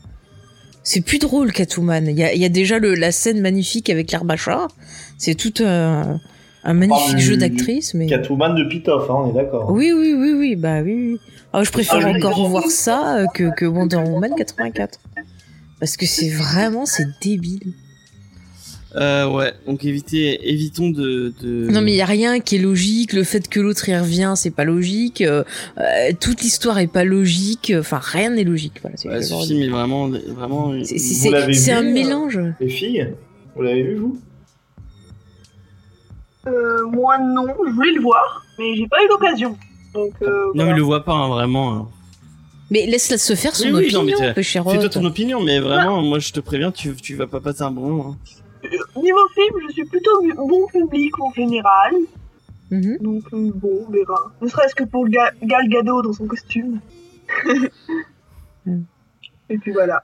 C'est 0.82 1.00
plus 1.00 1.18
drôle, 1.18 1.52
Catwoman. 1.52 2.06
Il 2.08 2.18
y 2.18 2.24
a, 2.24 2.34
il 2.34 2.40
y 2.40 2.44
a 2.44 2.48
déjà 2.48 2.78
le, 2.78 2.94
la 2.94 3.12
scène 3.12 3.40
magnifique 3.40 3.88
avec 3.88 4.10
l'Herbacha. 4.10 4.66
C'est 5.16 5.36
tout 5.36 5.54
un, 5.64 6.20
un 6.64 6.74
magnifique 6.74 7.18
jeu 7.18 7.36
d'actrice, 7.36 7.94
mais... 7.94 8.06
Catwoman 8.06 8.54
de 8.54 8.64
Pitoff, 8.64 9.10
hein, 9.10 9.14
on 9.24 9.30
est 9.30 9.34
d'accord. 9.34 9.70
Oui, 9.70 9.92
oui, 9.92 10.14
oui, 10.16 10.32
oui, 10.32 10.56
bah 10.56 10.80
oui, 10.82 10.94
oui. 10.94 11.18
Ah, 11.52 11.64
je 11.64 11.70
préfère 11.70 12.00
Ah, 12.06 12.10
encore 12.10 12.36
revoir 12.36 12.64
ça 12.70 13.16
euh, 13.18 13.26
que, 13.34 13.54
que 13.54 13.64
Wonder 13.64 13.96
Woman 13.96 14.32
84. 14.36 14.98
Parce 15.80 15.96
que 15.96 16.06
c'est 16.06 16.30
vraiment, 16.30 16.86
c'est 16.86 17.06
débile. 17.20 17.72
Euh, 18.94 19.26
ouais, 19.30 19.52
donc 19.66 19.84
évitez, 19.84 20.50
évitons 20.50 20.90
de, 20.90 21.32
de... 21.42 21.68
Non 21.70 21.80
mais 21.80 21.92
il 21.92 21.96
y 21.96 22.02
a 22.02 22.06
rien 22.06 22.40
qui 22.40 22.56
est 22.56 22.58
logique. 22.58 23.14
Le 23.14 23.24
fait 23.24 23.48
que 23.48 23.58
l'autre 23.58 23.88
y 23.88 23.96
revient, 23.96 24.34
c'est 24.36 24.50
pas 24.50 24.64
logique. 24.64 25.22
Euh, 25.22 25.44
euh, 25.78 26.12
toute 26.20 26.42
l'histoire 26.42 26.78
est 26.78 26.92
pas 26.92 27.04
logique. 27.04 27.72
Enfin, 27.76 27.98
rien 28.02 28.30
n'est 28.30 28.44
logique. 28.44 28.80
Voilà, 28.82 28.96
c'est 28.98 29.08
Ouais, 29.08 29.22
ce 29.22 29.34
film 29.46 29.62
est 29.62 29.68
vraiment, 29.68 30.08
vraiment. 30.08 30.74
C'est- 30.84 31.72
un 31.72 31.82
mélange. 31.82 32.38
Les 32.60 32.68
filles, 32.68 33.08
vous 33.56 33.62
l'avez 33.62 33.82
vu, 33.82 33.96
vous? 33.96 34.18
Euh, 36.46 36.86
moi 36.86 37.18
non, 37.18 37.46
je 37.66 37.70
voulais 37.72 37.92
le 37.92 38.00
voir, 38.02 38.44
mais 38.58 38.74
j'ai 38.76 38.88
pas 38.88 39.02
eu 39.04 39.08
l'occasion. 39.08 39.56
Donc, 39.94 40.12
euh, 40.22 40.26
Non, 40.26 40.52
mais 40.54 40.62
voilà. 40.64 40.76
le 40.76 40.82
vois 40.82 41.04
pas, 41.04 41.12
hein, 41.12 41.28
vraiment. 41.28 41.74
hein. 41.76 41.88
Mais 42.70 42.86
laisse-la 42.86 43.18
se 43.18 43.34
faire 43.34 43.54
son 43.54 43.66
Oui, 43.66 43.72
oui, 43.86 43.92
non, 43.92 44.02
mais 44.02 44.14
opinion, 44.14 44.32
peu 44.34 44.42
cher 44.42 44.64
Fais-toi 44.68 44.88
ton 44.88 45.04
opinion, 45.04 45.40
mais 45.42 45.60
vraiment, 45.60 46.00
moi, 46.02 46.18
je 46.18 46.32
te 46.32 46.40
préviens, 46.40 46.72
tu, 46.72 46.94
tu 46.96 47.14
vas 47.16 47.26
pas 47.26 47.40
passer 47.40 47.62
un 47.62 47.70
bon 47.70 47.82
moment. 47.88 48.16
hein. 48.64 48.68
Niveau 48.96 49.18
film, 49.34 49.54
je 49.68 49.72
suis 49.74 49.84
plutôt 49.84 50.22
bu- 50.22 50.34
bon 50.34 50.66
public 50.68 51.18
en 51.20 51.32
général. 51.32 51.92
Mhm. 52.70 52.96
Donc 53.00 53.24
euh, 53.34 53.50
bon, 53.54 53.84
on 53.86 53.90
verra. 53.92 54.32
Ne 54.40 54.48
serait-ce 54.48 54.74
que 54.74 54.84
pour 54.84 55.06
Ga- 55.08 55.32
Gal 55.42 55.68
Gadot 55.68 56.00
dans 56.02 56.12
son 56.14 56.26
costume. 56.26 56.80
Et 59.52 59.58
puis 59.58 59.72
voilà. 59.72 60.02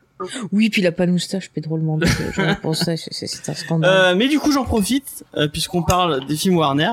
Oui, 0.53 0.69
puis 0.69 0.83
il 0.83 0.87
a 0.87 0.93
pas 0.93 1.07
de 1.07 1.11
moustache, 1.13 1.51
Pedro 1.51 1.77
le 1.77 1.83
Mando. 1.83 2.07
J'en 2.35 2.55
pensais, 2.57 2.97
c'est- 2.97 3.49
un 3.49 3.55
scandale. 3.55 3.91
Euh, 3.91 4.15
mais 4.15 4.29
du 4.29 4.39
coup, 4.39 4.53
j'en 4.53 4.65
profite, 4.65 5.25
euh, 5.37 5.49
puisqu'on 5.49 5.83
parle 5.83 6.27
des 6.27 6.37
films 6.37 6.57
Warner, 6.59 6.91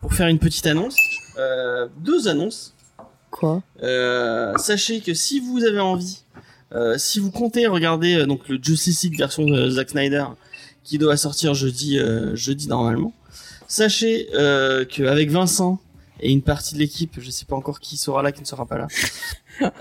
pour 0.00 0.14
faire 0.14 0.28
une 0.28 0.38
petite 0.38 0.66
annonce. 0.66 0.96
Euh, 1.38 1.88
deux 1.98 2.26
annonces. 2.28 2.74
Quoi? 3.30 3.62
Euh, 3.82 4.56
sachez 4.56 5.00
que 5.00 5.14
si 5.14 5.40
vous 5.40 5.62
avez 5.64 5.78
envie, 5.80 6.22
euh, 6.72 6.96
si 6.98 7.20
vous 7.20 7.30
comptez 7.30 7.66
regarder 7.66 8.14
euh, 8.16 8.26
donc 8.26 8.48
le 8.48 8.58
Justice 8.60 9.02
League 9.02 9.18
version 9.18 9.44
de 9.44 9.68
Zack 9.70 9.90
Snyder, 9.90 10.24
qui 10.84 10.96
doit 10.98 11.16
sortir 11.16 11.52
jeudi, 11.54 11.98
euh, 11.98 12.34
jeudi 12.34 12.66
normalement, 12.66 13.12
sachez 13.68 14.28
euh, 14.34 14.84
qu'avec 14.84 15.30
Vincent 15.30 15.78
et 16.20 16.32
une 16.32 16.42
partie 16.42 16.74
de 16.74 16.80
l'équipe, 16.80 17.16
je 17.18 17.30
sais 17.30 17.44
pas 17.44 17.56
encore 17.56 17.78
qui 17.80 17.96
sera 17.96 18.22
là, 18.22 18.32
qui 18.32 18.40
ne 18.40 18.46
sera 18.46 18.66
pas 18.66 18.78
là, 18.78 18.88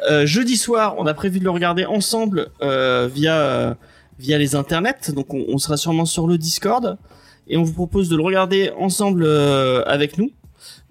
euh, 0.10 0.26
jeudi 0.26 0.58
soir, 0.58 0.96
on 0.98 1.06
a 1.08 1.14
prévu 1.14 1.40
de 1.40 1.44
le 1.44 1.50
regarder 1.52 1.86
ensemble 1.86 2.50
euh, 2.62 3.08
via 3.14 3.36
euh, 3.38 3.74
via 4.20 4.38
les 4.38 4.56
internets, 4.56 5.12
donc 5.16 5.34
on, 5.34 5.46
on 5.48 5.58
sera 5.58 5.78
sûrement 5.78 6.06
sur 6.06 6.28
le 6.28 6.38
Discord 6.38 6.98
et 7.48 7.58
on 7.58 7.64
vous 7.64 7.74
propose 7.74 8.10
de 8.10 8.16
le 8.18 8.24
regarder 8.24 8.72
ensemble 8.78 9.24
euh, 9.26 9.84
avec 9.86 10.18
nous. 10.18 10.32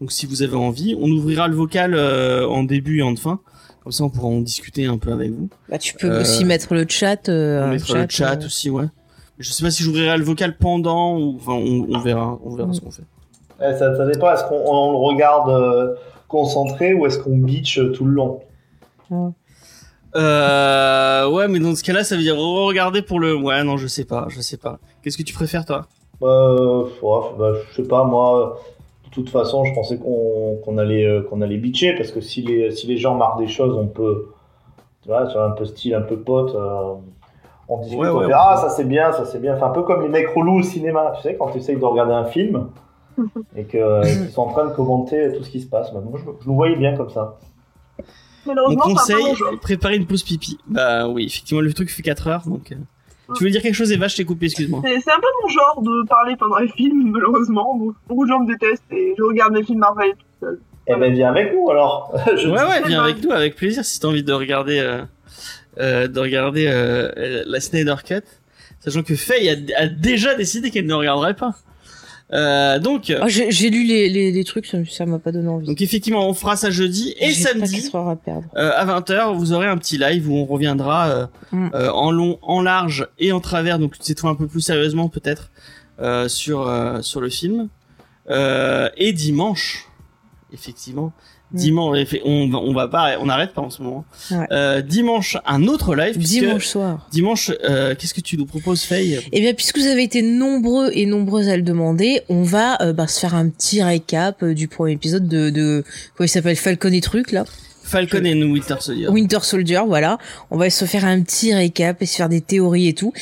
Donc 0.01 0.13
si 0.13 0.27
vous 0.27 0.43
avez 0.43 0.57
envie, 0.57 0.97
on 0.99 1.11
ouvrira 1.11 1.47
le 1.49 1.55
vocal 1.55 1.95
euh, 1.95 2.47
en 2.49 2.63
début 2.65 2.99
et 3.01 3.03
en 3.03 3.15
fin. 3.17 3.41
Comme 3.83 3.93
ça, 3.93 4.05
on 4.05 4.11
pourra 4.11 4.29
en 4.29 4.41
discuter 4.41 4.87
un 4.87 4.99
peu 4.99 5.13
avec 5.13 5.31
vous. 5.31 5.49
Bah, 5.69 5.79
tu 5.79 5.95
peux 5.95 6.11
euh, 6.11 6.21
aussi 6.21 6.45
mettre 6.45 6.75
le 6.75 6.85
chat. 6.89 7.29
Euh, 7.29 7.61
On 7.63 7.65
un 7.65 7.71
mettra 7.73 8.03
le 8.03 8.07
chat 8.09 8.43
euh, 8.43 8.47
aussi, 8.47 8.71
ouais. 8.71 8.85
Je 9.39 9.51
sais 9.53 9.63
pas 9.63 9.71
si 9.71 9.83
j'ouvrirai 9.83 10.19
le 10.19 10.25
vocal 10.25 10.57
pendant 10.59 11.17
ou 11.19 11.37
enfin 11.37 11.53
on, 11.53 11.87
on 11.95 11.99
verra, 12.01 12.39
on 12.45 12.55
verra 12.57 12.69
Mm. 12.69 12.75
ce 12.75 12.81
qu'on 12.81 12.91
fait. 12.91 13.03
Eh, 13.61 13.73
ça, 13.79 13.97
ça 13.97 14.07
dépend, 14.07 14.33
est-ce 14.33 14.45
qu'on 14.45 14.61
on 14.67 14.93
le 14.93 14.99
regarde 14.99 15.49
euh, 15.51 15.95
concentré 16.29 16.93
ou 16.95 17.07
est-ce 17.07 17.19
qu'on 17.19 17.37
bitch 17.39 17.79
euh, 17.79 17.93
tout 17.93 18.05
le 18.05 18.13
long? 18.13 18.41
Euh, 20.17 21.29
ouais, 21.31 21.49
mais 21.49 21.59
dans 21.59 21.75
ce 21.75 21.85
cas-là, 21.85 22.05
ça 22.05 22.17
veut 22.17 22.23
dire 22.23 22.37
regarder 22.37 23.03
pour 23.03 23.21
le. 23.21 23.35
Ouais, 23.37 23.63
non, 23.65 23.77
je 23.77 23.87
sais 23.87 24.05
pas, 24.05 24.27
je 24.29 24.41
sais 24.41 24.57
pas. 24.57 24.79
Qu'est-ce 25.03 25.19
que 25.19 25.23
tu 25.23 25.35
préfères, 25.35 25.65
toi? 25.65 25.87
Euh, 26.23 26.85
ouais, 27.03 27.21
bah, 27.39 27.53
je 27.71 27.77
sais 27.77 27.89
pas, 27.89 28.05
moi, 28.05 28.59
de 29.05 29.11
toute 29.11 29.31
façon, 29.31 29.65
je 29.65 29.75
pensais 29.75 29.99
qu'on 29.99 30.57
qu'on 30.65 30.79
allait, 30.79 31.05
euh, 31.05 31.23
qu'on 31.23 31.41
allait 31.43 31.59
bitcher, 31.59 31.95
parce 31.95 32.11
que 32.11 32.21
si 32.21 32.43
les, 32.43 32.71
si 32.71 32.87
les 32.87 32.97
gens 32.97 33.15
marquent 33.15 33.39
des 33.39 33.49
choses, 33.49 33.77
on 33.77 33.87
peut, 33.87 34.31
tu 35.03 35.09
vois, 35.09 35.29
sur 35.29 35.43
un 35.43 35.51
peu 35.51 35.65
style, 35.65 35.95
un 35.95 36.03
peu 36.03 36.19
pote, 36.19 36.55
euh, 36.55 36.95
on 37.69 37.79
discute, 37.79 37.99
Ouais, 38.01 38.09
on 38.09 38.19
ouais, 38.19 38.27
fait, 38.27 38.33
on 38.33 38.37
ah, 38.39 38.57
ça 38.57 38.71
c'est 38.71 38.85
bien, 38.85 39.13
ça 39.13 39.27
c'est 39.27 39.41
bien. 39.41 39.55
Enfin, 39.55 39.67
un 39.67 39.71
peu 39.71 39.83
comme 39.83 40.03
les 40.03 40.09
mecs 40.09 40.29
relous 40.31 40.61
au 40.61 40.63
cinéma, 40.63 41.13
tu 41.17 41.23
sais, 41.23 41.37
quand 41.37 41.51
tu 41.51 41.59
essayes 41.59 41.77
de 41.77 41.85
regarder 41.85 42.15
un 42.15 42.25
film, 42.25 42.71
et 43.57 43.65
qu'ils 43.65 44.31
sont 44.31 44.43
en 44.43 44.49
train 44.49 44.67
de 44.67 44.73
commenter 44.73 45.33
tout 45.37 45.45
ce 45.45 45.51
qui 45.51 45.61
se 45.61 45.67
passe. 45.69 45.93
Bah, 45.93 46.01
moi, 46.03 46.19
je, 46.19 46.25
je 46.43 46.49
nous 46.49 46.55
voyais 46.55 46.77
bien 46.77 46.97
comme 46.97 47.11
ça. 47.11 47.37
Mon 48.55 48.77
conseil, 48.77 49.17
préparer 49.61 49.97
une 49.97 50.07
pause 50.07 50.23
pipi. 50.23 50.59
Bah 50.67 51.09
oui, 51.09 51.27
effectivement, 51.27 51.61
le 51.61 51.73
truc 51.73 51.91
fait 51.91 52.03
4 52.03 52.27
heures, 52.29 52.43
donc. 52.47 52.73
euh, 52.73 52.77
Tu 53.37 53.45
veux 53.45 53.51
dire 53.51 53.61
quelque 53.63 53.75
chose, 53.75 53.93
Eva 53.93 54.09
Je 54.09 54.17
t'ai 54.17 54.25
coupé, 54.25 54.47
excuse-moi. 54.47 54.81
C'est 54.85 55.11
un 55.13 55.21
peu 55.21 55.27
mon 55.43 55.49
genre 55.49 55.83
de 55.83 56.07
parler 56.09 56.35
pendant 56.37 56.59
les 56.59 56.69
films, 56.69 57.11
malheureusement. 57.13 57.79
Beaucoup- 58.09 58.25
de 58.25 58.31
gens 58.31 58.41
me 58.41 58.47
détestent 58.47 58.83
et 58.91 59.15
je 59.19 59.23
regarde 59.23 59.55
les 59.55 59.63
films 59.65 59.79
Marvel 59.81 60.11
tout 60.13 60.25
seul. 60.41 60.61
Eh 60.87 60.95
ben, 60.97 61.13
viens 61.13 61.29
avec 61.31 61.53
nous 61.53 61.69
alors. 61.71 62.15
Je- 62.37 62.49
Ouais, 62.49 62.63
ouais, 62.63 62.83
viens 62.87 63.03
avec 63.03 63.23
nous, 63.23 63.31
avec 63.33 63.55
plaisir, 63.57 63.85
si 63.85 64.01
t'as 64.01 64.09
envie 64.09 64.23
de 64.23 64.33
regarder, 64.33 64.79
euh, 64.79 65.03
euh, 65.79 66.09
de 66.09 66.19
regarder 66.21 66.67
euh, 66.67 67.43
la 67.47 67.61
Snyder 67.61 67.97
Cut, 68.07 68.23
sachant 68.81 69.03
que 69.03 69.15
Faye 69.15 69.51
a, 69.51 69.83
a 69.83 69.87
déjà 69.87 70.35
décidé 70.35 70.71
qu'elle 70.71 70.87
ne 70.87 70.95
regarderait 70.95 71.35
pas. 71.35 71.55
Euh, 72.33 72.79
donc, 72.79 73.11
Ah, 73.21 73.27
j'ai 73.29 73.51
j'ai 73.51 73.71
lu 73.71 73.85
les, 73.85 74.09
les, 74.11 74.31
les 74.33 74.45
trucs, 74.45 74.67
ça 74.67 75.07
m'a 75.07 75.19
pas 75.19 75.33
donné 75.33 75.49
envie. 75.49 75.67
donc 75.67 75.81
effectivement, 75.81 76.29
on 76.29 76.35
fera 76.35 76.57
ça 76.57 76.71
jeudi 76.71 77.15
et 77.19 77.29
pas 77.29 77.33
samedi. 77.35 77.91
heures 77.95 78.09
à 78.09 78.17
perdre. 78.17 78.45
Euh, 78.57 78.71
à 78.77 78.85
20h, 78.85 79.35
vous 79.35 79.53
aurez 79.55 79.67
un 79.67 79.79
petit 79.79 79.97
live 79.97 80.29
où 80.31 80.35
on 80.35 80.45
reviendra 80.45 81.09
euh, 81.09 81.27
Mm. 81.53 81.71
euh, 81.75 81.91
en 81.93 82.11
long, 82.11 82.39
en 82.43 82.61
large 82.61 83.09
et 83.19 83.33
en 83.33 83.41
travers, 83.41 83.79
donc 83.79 83.95
cette 84.01 84.21
fois 84.21 84.29
un 84.31 84.35
peu 84.35 84.47
plus 84.47 84.61
sérieusement 84.61 85.09
peut-être 85.09 85.51
euh, 86.01 86.29
sur 86.29 86.69
euh, 86.69 87.01
sur 87.01 87.23
le 87.23 87.31
film. 87.31 87.69
Euh, 88.31 88.91
et 88.99 89.15
dimanche, 89.15 89.87
effectivement. 90.53 91.13
Dimanche, 91.53 91.97
effe- 91.99 92.21
on 92.25 92.49
va 92.49 92.59
on 92.59 92.73
va 92.75 92.89
pas, 92.89 93.19
on 93.21 93.27
n'arrête 93.27 93.53
pas 93.55 93.63
en 93.63 93.71
ce 93.71 93.83
moment. 93.83 94.05
Ouais. 94.31 94.47
Euh, 94.53 94.83
dimanche, 94.83 95.37
un 95.47 95.65
autre 95.67 95.95
live. 95.95 96.15
puisque 96.17 96.41
Dimanche 96.41 96.67
soir. 96.67 97.09
Dimanche, 97.11 97.51
euh, 97.65 97.95
qu'est-ce 97.99 98.15
que 98.15 98.21
tu 98.21 98.37
nous 98.37 98.47
proposes, 98.47 98.83
Faye? 98.83 99.19
Eh 99.33 99.41
bien, 99.41 99.55
puisque 99.55 99.79
vous 99.79 99.87
avez 99.87 100.03
été 100.03 100.23
nombreux 100.23 100.91
et 100.93 101.07
nombreuses 101.07 101.49
à 101.49 101.57
le 101.57 101.63
demander, 101.63 102.21
on 102.29 102.43
va 102.43 102.81
euh, 102.83 102.93
bah, 102.93 103.07
se 103.07 103.21
faire 103.21 103.35
un 103.35 103.49
petit 103.49 103.83
récap 103.83 104.45
du 104.45 104.69
premier 104.69 104.93
épisode 104.93 105.27
de, 105.29 105.51
de 105.51 105.85
comment 106.17 106.27
il 106.27 106.29
s'appelle? 106.29 106.57
Falcon 106.57 106.93
et 106.93 107.01
trucs 107.01 107.33
là. 107.33 107.45
Falcon 107.89 108.25
et 108.25 108.35
Winter 108.45 108.77
Soldier. 108.81 109.09
Winter 109.09 109.39
Soldier, 109.43 109.81
voilà. 109.87 110.19
On 110.51 110.57
va 110.59 110.69
se 110.71 110.85
faire 110.85 111.05
un 111.05 111.21
petit 111.23 111.55
récap 111.55 112.03
et 112.03 112.07
se 112.07 112.17
faire 112.17 112.29
des 112.29 112.41
théories 112.41 112.89
et 112.89 112.93
tout. 112.95 113.13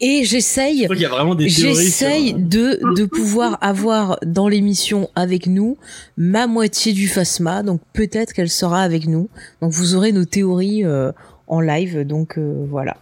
Et 0.00 0.24
Je 0.24 0.30
j'essaye, 0.30 0.84
crois 0.84 0.96
qu'il 0.96 1.02
y 1.04 1.06
a 1.06 1.10
vraiment 1.10 1.34
des 1.34 1.46
théories. 1.46 1.74
j'essaye 1.74 2.28
sur- 2.30 2.38
de 2.38 2.80
de 2.96 3.04
pouvoir 3.06 3.56
avoir 3.62 4.18
dans 4.26 4.48
l'émission 4.48 5.08
avec 5.14 5.46
nous 5.46 5.78
ma 6.18 6.46
moitié 6.46 6.92
du 6.92 7.08
Phasma. 7.08 7.62
Donc 7.62 7.80
peut-être 7.92 8.32
qu'elle 8.34 8.50
sera 8.50 8.82
avec 8.82 9.06
nous. 9.06 9.28
Donc 9.62 9.72
vous 9.72 9.94
aurez 9.94 10.12
nos 10.12 10.24
théories 10.26 10.84
euh, 10.84 11.12
en 11.46 11.60
live. 11.60 12.00
Donc 12.06 12.36
euh, 12.36 12.66
voilà. 12.68 12.96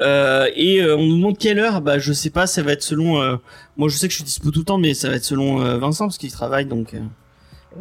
Euh, 0.00 0.46
et 0.54 0.80
euh, 0.80 0.96
on 0.96 1.04
nous 1.06 1.16
demande 1.16 1.38
quelle 1.38 1.58
heure? 1.58 1.80
Bah 1.80 1.98
je 1.98 2.12
sais 2.12 2.30
pas, 2.30 2.46
ça 2.46 2.62
va 2.62 2.72
être 2.72 2.82
selon. 2.82 3.20
euh, 3.20 3.36
moi 3.76 3.88
je 3.88 3.96
sais 3.96 4.06
que 4.06 4.12
je 4.12 4.18
suis 4.18 4.24
dispo 4.24 4.50
tout 4.50 4.60
le 4.60 4.64
temps, 4.64 4.78
mais 4.78 4.94
ça 4.94 5.08
va 5.08 5.16
être 5.16 5.24
selon 5.24 5.60
euh, 5.60 5.78
Vincent 5.78 6.04
parce 6.06 6.18
qu'il 6.18 6.30
travaille 6.30 6.66
donc. 6.66 6.94
euh, 6.94 7.00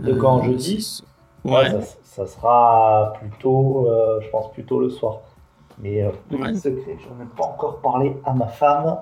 De 0.02 0.14
quand 0.14 0.40
euh, 0.42 0.46
jeudi? 0.52 1.02
Ouais. 1.44 1.54
Ouais, 1.54 1.70
ça, 1.70 1.88
ça 2.18 2.26
sera 2.26 3.14
plutôt, 3.20 3.88
euh, 3.88 4.20
je 4.22 4.30
pense 4.30 4.52
plutôt 4.52 4.80
le 4.80 4.90
soir. 4.90 5.20
Mais 5.80 6.02
euh, 6.02 6.10
Ouais. 6.32 6.56
secret, 6.56 6.98
j'en 7.04 7.24
ai 7.24 7.28
pas 7.38 7.46
encore 7.46 7.80
parlé 7.80 8.14
à 8.26 8.34
ma 8.34 8.48
femme. 8.48 8.98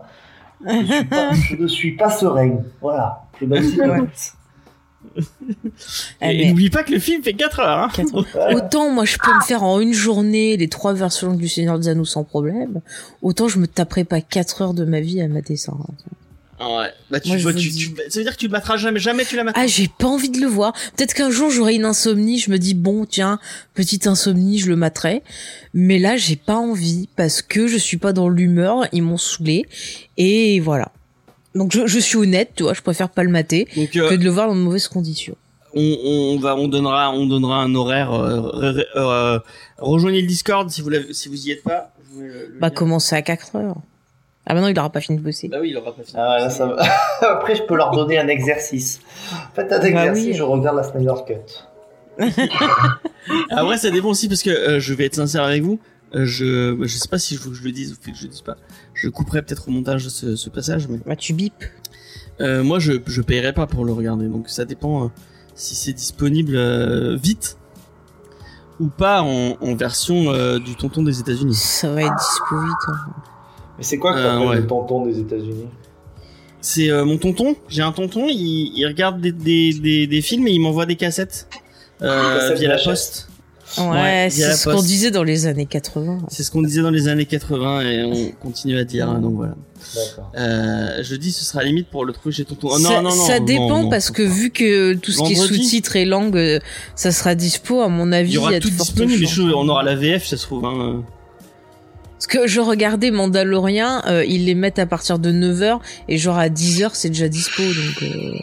Je, 0.65 0.83
suis 0.83 1.05
pas, 1.05 1.33
je 1.49 1.55
ne 1.55 1.67
suis 1.67 1.95
pas 1.95 2.09
serein. 2.09 2.57
Voilà. 2.81 3.23
Et, 6.21 6.49
n'oublie 6.49 6.69
pas 6.69 6.83
que 6.83 6.91
le 6.91 6.99
film 6.99 7.23
fait 7.23 7.33
4 7.33 7.59
heures. 7.61 7.89
Hein. 7.97 8.53
Autant 8.53 8.89
moi 8.89 9.05
je 9.05 9.17
peux 9.17 9.33
me 9.33 9.41
faire 9.41 9.63
en 9.63 9.79
une 9.79 9.93
journée 9.93 10.57
les 10.57 10.67
trois 10.67 10.93
versions 10.93 11.35
du 11.35 11.47
Seigneur 11.47 11.79
des 11.79 11.87
Anneaux 11.87 12.05
sans 12.05 12.25
problème, 12.25 12.81
autant 13.21 13.47
je 13.47 13.59
me 13.59 13.67
taperai 13.67 14.03
pas 14.03 14.19
quatre 14.19 14.61
heures 14.61 14.73
de 14.73 14.83
ma 14.83 14.99
vie 14.99 15.21
à 15.21 15.27
mater 15.29 15.55
ça. 15.55 15.73
Ouais. 16.59 16.87
Bah 17.11 17.19
tu, 17.19 17.27
Moi, 17.29 17.37
je 17.37 17.43
bah, 17.43 17.53
tu, 17.53 17.69
tu- 17.71 17.93
ça 18.09 18.19
veut 18.19 18.23
dire 18.23 18.31
que 18.33 18.39
tu 18.39 18.45
le 18.47 18.51
battras 18.51 18.77
jamais, 18.77 18.99
jamais 18.99 19.25
tu 19.25 19.35
la 19.35 19.43
mettras. 19.43 19.61
Ah 19.61 19.67
j'ai 19.67 19.89
pas 19.89 20.07
envie 20.07 20.29
de 20.29 20.39
le 20.39 20.47
voir. 20.47 20.71
Peut-être 20.95 21.13
qu'un 21.13 21.29
jour 21.29 21.49
j'aurai 21.49 21.75
une 21.75 21.83
insomnie, 21.83 22.39
je 22.39 22.49
me 22.49 22.57
dis 22.57 22.73
bon 22.73 23.05
tiens 23.05 23.39
petite 23.73 24.07
insomnie 24.07 24.57
je 24.57 24.67
le 24.69 24.77
materai, 24.77 25.21
mais 25.73 25.99
là 25.99 26.15
j'ai 26.15 26.37
pas 26.37 26.55
envie 26.55 27.09
parce 27.17 27.41
que 27.41 27.67
je 27.67 27.75
suis 27.77 27.97
pas 27.97 28.13
dans 28.13 28.29
l'humeur, 28.29 28.85
ils 28.93 29.01
m'ont 29.03 29.17
saoulé 29.17 29.65
et 30.15 30.61
voilà. 30.61 30.91
Donc 31.55 31.73
je, 31.73 31.87
je 31.87 31.99
suis 31.99 32.15
honnête, 32.17 32.51
tu 32.55 32.63
vois, 32.63 32.73
je 32.73 32.81
préfère 32.81 33.09
pas 33.09 33.23
le 33.23 33.29
mater 33.31 33.67
Donc 33.75 33.93
euh, 33.97 34.09
que 34.09 34.15
de 34.15 34.23
le 34.23 34.29
voir 34.29 34.47
dans 34.47 34.55
de 34.55 34.61
mauvaises 34.61 34.87
conditions. 34.87 35.35
on, 35.73 35.81
on 35.81 36.39
va, 36.39 36.55
on 36.55 36.69
donnera, 36.69 37.11
on 37.11 37.25
donnera 37.27 37.57
un 37.63 37.75
horaire. 37.75 38.13
Euh, 38.13 38.81
euh, 38.95 39.39
rejoignez 39.77 40.21
le 40.21 40.27
Discord 40.27 40.69
si 40.69 40.81
vous 40.81 40.89
si 41.11 41.27
vous 41.27 41.47
y 41.47 41.51
êtes 41.51 41.63
pas. 41.63 41.91
Je 42.17 42.21
le 42.23 42.57
Bah 42.61 42.67
lien. 42.69 42.73
commencer 42.73 43.13
à 43.15 43.21
4 43.21 43.57
heures. 43.57 43.75
Ah 44.47 44.53
bah 44.53 44.61
non 44.61 44.67
il 44.67 44.77
aura 44.77 44.91
pas 44.91 45.01
fini 45.01 45.17
de 45.17 45.23
bosser. 45.23 45.47
Bah 45.47 45.57
oui, 45.61 45.69
il 45.71 45.77
aura 45.77 45.91
pas 45.95 46.03
fini. 46.03 46.17
Ah, 46.19 46.37
là, 46.39 46.49
ça 46.49 46.67
va. 46.67 46.77
Après, 47.21 47.55
je 47.55 47.63
peux 47.63 47.75
leur 47.75 47.91
donner 47.91 48.17
un 48.19 48.27
exercice. 48.27 48.99
Faites 49.55 49.71
un 49.71 49.79
Bah 49.79 49.87
exercice, 49.87 50.25
oui. 50.27 50.33
je 50.33 50.43
regarde 50.43 50.77
la 50.77 50.83
Snyder 50.83 51.13
Cut. 51.27 51.63
Après, 53.49 53.77
ça 53.77 53.89
dépend 53.89 54.09
aussi 54.09 54.27
parce 54.27 54.43
que 54.43 54.49
euh, 54.49 54.79
je 54.79 54.93
vais 54.93 55.05
être 55.05 55.15
sincère 55.15 55.43
avec 55.43 55.63
vous. 55.63 55.79
Euh, 56.13 56.25
je, 56.25 56.77
je 56.81 56.97
sais 56.97 57.07
pas 57.09 57.17
si 57.17 57.35
je 57.35 57.41
veux 57.41 57.49
que 57.49 57.55
je 57.57 57.63
le 57.63 57.71
dise 57.71 57.93
ou 57.93 57.95
que 57.95 58.15
je 58.15 58.23
le 58.23 58.29
dise 58.29 58.41
pas. 58.41 58.55
Je 58.93 59.09
couperai 59.09 59.41
peut-être 59.41 59.67
au 59.67 59.71
montage 59.71 60.07
ce, 60.07 60.35
ce 60.35 60.49
passage, 60.49 60.87
mais 60.87 60.99
Bah 61.05 61.15
tu 61.15 61.33
bipes. 61.33 61.63
euh, 62.39 62.63
moi 62.63 62.79
je 62.79 62.93
je 63.07 63.21
paierai 63.21 63.51
pas 63.53 63.65
pour 63.67 63.83
le 63.85 63.91
regarder. 63.93 64.27
Donc 64.27 64.47
ça 64.49 64.63
dépend 64.65 65.05
euh, 65.05 65.07
si 65.55 65.75
c'est 65.75 65.93
disponible 65.93 66.55
euh, 66.55 67.17
vite 67.21 67.57
ou 68.79 68.87
pas 68.87 69.21
en, 69.23 69.57
en 69.59 69.75
version 69.75 70.31
euh, 70.31 70.59
du 70.59 70.75
tonton 70.75 71.01
des 71.01 71.19
États-Unis. 71.19 71.55
Ça 71.55 71.89
va 71.91 72.03
être 72.03 72.15
dispo 72.15 72.59
vite. 72.61 72.73
hein. 72.89 73.13
Mais 73.77 73.83
c'est 73.83 73.97
quoi 73.97 74.13
que 74.13 74.19
Euh, 74.19 74.23
t'appelles 74.33 74.47
ouais. 74.47 74.55
le 74.57 74.67
tonton 74.67 75.05
des 75.05 75.19
États-Unis? 75.19 75.67
C'est 76.61 76.89
euh, 76.89 77.05
mon 77.05 77.17
tonton. 77.17 77.55
J'ai 77.69 77.81
un 77.83 77.91
tonton. 77.91 78.25
Il, 78.27 78.71
il 78.75 78.85
regarde 78.87 79.21
des, 79.21 79.31
des, 79.31 79.73
des, 79.73 80.07
des 80.07 80.21
films 80.21 80.47
et 80.47 80.51
il 80.51 80.59
m'envoie 80.59 80.85
des 80.85 80.95
cassettes 80.95 81.47
euh, 82.01 82.39
Cassettes 82.39 82.59
via 82.59 82.69
la 82.69 82.77
poste. 82.83 83.29
Ouais, 83.77 84.27
c'est 84.31 84.53
ce 84.53 84.69
qu'on 84.69 84.81
disait 84.81 85.11
dans 85.11 85.23
les 85.23 85.47
années 85.47 85.65
80. 85.65 86.19
C'est 86.29 86.43
ce 86.43 86.51
qu'on 86.51 86.61
disait 86.61 86.81
dans 86.81 86.91
les 86.91 87.07
années 87.07 87.25
80 87.25 87.81
et 87.81 88.03
on 88.03 88.31
continue 88.41 88.77
à 88.77 88.83
dire. 88.83 89.09
hein, 89.09 89.19
donc 89.19 89.33
voilà. 89.35 89.55
D'accord. 89.95 90.31
Euh, 90.37 91.03
je 91.03 91.15
dis 91.15 91.31
ce 91.31 91.43
sera 91.43 91.63
limite 91.63 91.89
pour 91.89 92.05
le 92.05 92.13
trouver 92.13 92.33
chez 92.33 92.45
tonton. 92.45 92.69
Oh, 92.71 92.77
ça, 92.77 92.89
non, 92.89 93.01
non, 93.01 93.15
non, 93.15 93.25
ça 93.25 93.39
non, 93.39 93.45
dépend 93.45 93.83
non, 93.83 93.89
parce 93.89 94.11
que 94.11 94.23
pas. 94.23 94.29
vu 94.29 94.49
que 94.51 94.93
tout 94.93 95.11
ce 95.11 95.21
qui 95.23 95.33
est 95.33 95.35
sous-titres 95.35 95.95
et 95.97 96.05
langue, 96.05 96.61
ça 96.95 97.11
sera 97.11 97.35
dispo, 97.35 97.81
à 97.81 97.89
mon 97.89 98.11
avis, 98.11 98.31
il 98.31 98.35
y 98.35 98.37
aura 98.37 98.51
a 98.51 98.53
de 98.53 98.59
tout 98.59 98.69
disponible. 98.69 99.27
Choses, 99.27 99.53
on 99.55 99.67
aura 99.67 99.83
la 99.83 99.95
VF, 99.95 100.25
ça 100.25 100.37
se 100.37 100.43
trouve. 100.43 100.63
Hein. 100.65 101.03
Parce 102.17 102.27
que 102.27 102.47
je 102.47 102.61
regardais 102.61 103.11
Mandalorian, 103.11 104.01
euh, 104.07 104.23
ils 104.25 104.45
les 104.45 104.55
mettent 104.55 104.79
à 104.79 104.85
partir 104.85 105.19
de 105.19 105.31
9h 105.31 105.79
et 106.07 106.17
genre 106.17 106.37
à 106.37 106.47
10h 106.49 106.91
c'est 106.93 107.09
déjà 107.09 107.27
dispo 107.27 107.61
donc 107.61 108.03
euh, 108.03 108.33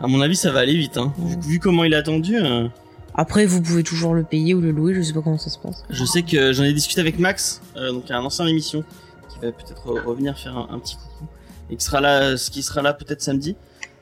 À 0.00 0.06
mon 0.06 0.20
avis, 0.20 0.36
ça 0.36 0.52
va 0.52 0.60
aller 0.60 0.76
vite. 0.76 0.96
Hein. 0.98 1.12
Vu, 1.18 1.36
vu 1.54 1.58
comment 1.60 1.84
il 1.84 1.94
a 1.94 1.98
attendu, 1.98 2.36
euh, 2.36 2.68
après 3.14 3.46
vous 3.46 3.62
pouvez 3.62 3.82
toujours 3.84 4.12
le 4.14 4.22
payer 4.22 4.52
ou 4.54 4.60
le 4.60 4.70
louer, 4.70 4.92
je 4.94 5.00
sais 5.02 5.12
pas 5.14 5.22
comment 5.22 5.38
ça 5.38 5.50
se 5.50 5.58
passe. 5.58 5.82
je 5.88 6.04
sais 6.04 6.22
que 6.22 6.52
j'en 6.52 6.64
ai 6.64 6.72
discuté 6.74 7.00
avec 7.00 7.18
Max, 7.18 7.62
euh, 7.76 7.90
donc 7.92 8.10
un 8.10 8.20
ancien 8.22 8.46
émission, 8.46 8.84
qui 9.30 9.36
va 9.40 9.50
peut-être 9.52 9.86
re- 9.86 10.04
revenir 10.04 10.36
faire 10.38 10.56
un, 10.58 10.68
un 10.74 10.78
petit 10.78 10.96
coucou 10.96 11.26
et 11.70 11.76
qui 11.76 11.84
sera 11.84 12.00
là, 12.02 12.36
ce 12.36 12.50
qui 12.50 12.62
sera 12.62 12.82
là 12.82 12.92
peut-être 12.92 13.22
samedi. 13.22 13.56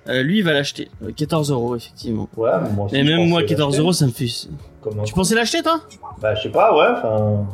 Euh, 0.08 0.24
lui, 0.24 0.38
il 0.38 0.44
va 0.44 0.52
l'acheter, 0.52 0.90
Euh, 1.04 1.12
14 1.16 1.52
euros 1.52 1.76
effectivement. 1.76 2.28
Ouais, 2.36 2.50
mais 2.60 2.70
moi 2.70 2.86
aussi. 2.86 2.94
Mais 2.96 3.04
même 3.04 3.28
moi, 3.28 3.42
pensais 3.42 3.54
14 3.54 3.68
l'acheter. 3.74 3.80
euros, 3.82 3.92
ça 3.92 4.06
me 4.06 4.10
fait. 4.10 4.26
Comme 4.80 4.98
un 4.98 5.04
Tu 5.04 5.12
coup. 5.12 5.20
pensais 5.20 5.36
l'acheter, 5.36 5.62
toi? 5.62 5.80
Bah, 6.20 6.34
je 6.34 6.42
sais 6.42 6.48
pas, 6.48 6.76
ouais, 6.76 6.88
enfin. 6.98 7.46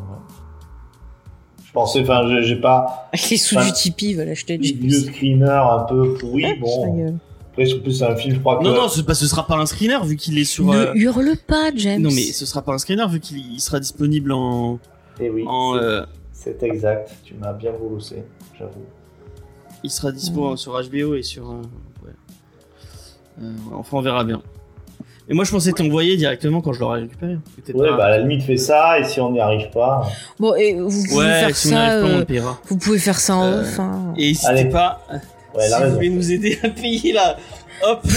Pensais, 1.81 2.01
enfin, 2.03 2.43
j'ai- 2.43 2.57
pas. 2.57 3.09
Les 3.31 3.37
sous 3.37 3.57
du 3.57 3.73
Tipeee, 3.73 4.11
il 4.11 4.17
va 4.17 4.25
l'acheter. 4.25 4.59
Les 4.59 4.73
vieux 4.73 4.91
screeners 5.01 5.47
un 5.49 5.85
peu 5.85 6.15
pourris, 6.15 6.43
Ta 6.43 6.55
bon. 6.61 7.13
Après, 7.53 7.73
en 7.75 7.79
plus, 7.81 7.93
c'est 7.93 8.05
un 8.05 8.17
film, 8.17 8.35
je 8.35 8.41
crois 8.41 8.59
que. 8.59 8.65
Non, 8.65 8.75
non, 8.75 8.89
ce, 8.89 9.01
pas- 9.01 9.15
ce 9.15 9.27
sera 9.27 9.47
pas 9.47 9.57
un 9.57 9.67
screener 9.67 9.99
vu 10.05 10.17
qu'il 10.17 10.39
est 10.39 10.45
sur. 10.45 10.71
euh, 10.73 10.93
Ne 10.95 10.99
hurle 11.01 11.37
pas, 11.47 11.71
James. 11.77 12.03
Non, 12.03 12.11
mais 12.11 12.23
ce 12.23 12.47
sera 12.47 12.63
pas 12.63 12.73
un 12.73 12.79
screener 12.79 13.07
vu 13.09 13.21
qu'il 13.21 13.39
il 13.39 13.61
sera 13.61 13.81
disponible 13.81 14.33
en. 14.33 14.79
Eh 15.21 15.31
oui, 15.31 15.45
en 15.47 15.75
c'est- 15.75 15.81
euh, 15.85 16.07
c'est 16.33 16.63
exact. 16.63 17.13
Tu 17.25 17.35
m'as 17.35 17.53
bien 17.53 17.73
volossé, 17.73 18.23
j'avoue. 18.59 18.85
il 19.85 19.91
sera 19.91 20.11
dispo 20.13 20.57
sur 20.57 20.73
HBO 20.81 21.15
et 21.15 21.23
sur. 21.23 21.51
euh, 21.51 21.63
ouais. 22.05 22.13
Euh, 23.43 23.53
enfin, 23.75 23.99
on 23.99 24.01
verra 24.03 24.25
bien. 24.25 24.43
Et 25.31 25.35
moi, 25.35 25.45
je 25.45 25.51
pensais 25.51 25.73
t'envoyer 25.73 26.17
directement 26.17 26.61
quand 26.63 26.73
je 26.73 26.81
l'aurai 26.81 27.01
récupéré. 27.03 27.37
Ouais, 27.75 27.89
pas. 27.91 27.97
bah, 27.97 28.05
à 28.07 28.11
la 28.11 28.19
limite, 28.21 28.43
fais 28.45 28.57
ça, 28.57 28.99
et 28.99 29.05
si 29.05 29.21
on 29.21 29.31
n'y 29.33 29.41
arrive 29.41 29.69
pas. 29.71 30.09
Bon, 30.39 30.55
et 30.55 30.75
vous 30.75 30.89
pouvez 31.05 31.17
Ouais, 31.27 31.41
faire 31.41 31.57
si 31.57 31.67
on 31.67 31.71
n'y 31.71 31.77
ça. 31.77 31.83
arrive 31.83 32.03
pas, 32.03 32.09
on 32.09 32.15
euh, 32.15 32.19
le 32.21 32.25
paiera. 32.25 32.59
vous 32.69 32.77
pouvez 32.79 32.99
faire 32.99 33.21
ça 33.21 33.37
en 33.37 33.45
Euh, 33.45 33.61
off. 33.63 33.79
Hein. 33.79 34.15
Et 34.17 34.29
n'hésitez 34.29 34.47
Allez. 34.47 34.65
pas, 34.67 35.03
Ouais, 35.55 35.69
si 35.69 35.83
vous 35.85 35.91
voulez 35.95 36.11
nous 36.11 36.33
aider 36.33 36.59
à 36.63 36.69
payer 36.71 37.13
là, 37.13 37.37
hop, 37.87 38.01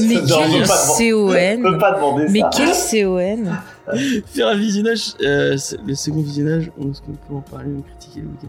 Mais 0.00 0.16
on 0.18 0.26
quel 0.26 0.60
peut 0.60 0.66
pas 0.66 0.76
demander- 0.86 1.14
on 1.14 1.62
peut 1.62 1.70
CON 1.72 1.78
pas 1.78 1.92
demander 1.92 2.26
Mais 2.30 2.40
ça. 2.40 2.50
quel 2.54 3.04
CON 3.04 3.44
Faire 4.26 4.48
un 4.48 4.56
visionnage, 4.56 5.14
euh, 5.22 5.56
le 5.86 5.94
second 5.94 6.20
visionnage, 6.20 6.70
on 6.78 6.84
peut 6.88 7.34
en 7.34 7.40
parler, 7.40 7.70
ou 7.70 7.82
critiquer 7.82 8.20
le 8.20 8.26
week-end? 8.28 8.48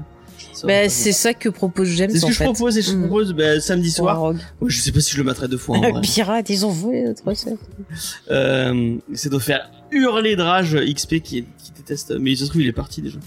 Bah, 0.67 0.89
c'est 0.89 1.11
ça 1.11 1.33
que 1.33 1.49
propose 1.49 1.87
James 1.89 2.09
C'est 2.11 2.19
ce 2.19 2.25
en 2.25 2.27
que 2.29 2.33
je 2.33 2.37
fait. 2.39 2.43
propose 2.45 2.77
et 2.77 2.81
je 2.81 2.91
Mm. 2.93 3.07
propose 3.07 3.33
bah, 3.33 3.59
samedi 3.59 3.91
soir. 3.91 4.21
Ouais, 4.23 4.35
je 4.67 4.79
sais 4.79 4.91
pas 4.91 4.99
si 4.99 5.11
je 5.13 5.17
le 5.17 5.23
mettrai 5.23 5.47
deux 5.47 5.57
fois 5.57 5.77
en 5.77 5.81
vrai. 5.91 6.01
Pirate, 6.01 6.49
ils 6.49 6.65
ont 6.65 6.71
volé 6.71 7.03
notre 7.03 7.25
recette. 7.27 7.57
Euh, 8.31 8.95
c'est 9.13 9.31
de 9.31 9.39
faire 9.39 9.69
hurler 9.91 10.35
de 10.35 10.41
rage 10.41 10.75
XP 10.75 11.19
qui, 11.21 11.39
est- 11.39 11.45
qui 11.63 11.71
déteste. 11.77 12.13
Mais 12.19 12.31
il 12.31 12.37
se 12.37 12.45
trouve 12.45 12.61
il 12.61 12.67
est 12.67 12.71
parti 12.73 13.01
déjà. 13.01 13.19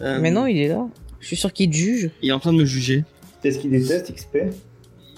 Euh, 0.00 0.18
Mais 0.20 0.30
non, 0.30 0.46
il 0.46 0.58
est 0.58 0.68
là. 0.68 0.86
Je 1.20 1.26
suis 1.28 1.36
sûr 1.36 1.52
qu'il 1.52 1.70
te 1.70 1.76
juge. 1.76 2.10
il 2.22 2.30
est 2.30 2.32
en 2.32 2.40
train 2.40 2.52
de 2.52 2.58
me 2.58 2.64
juger. 2.64 3.04
Qu'est-ce 3.42 3.58
qu'il 3.58 3.70
déteste, 3.70 4.12
XP 4.14 4.38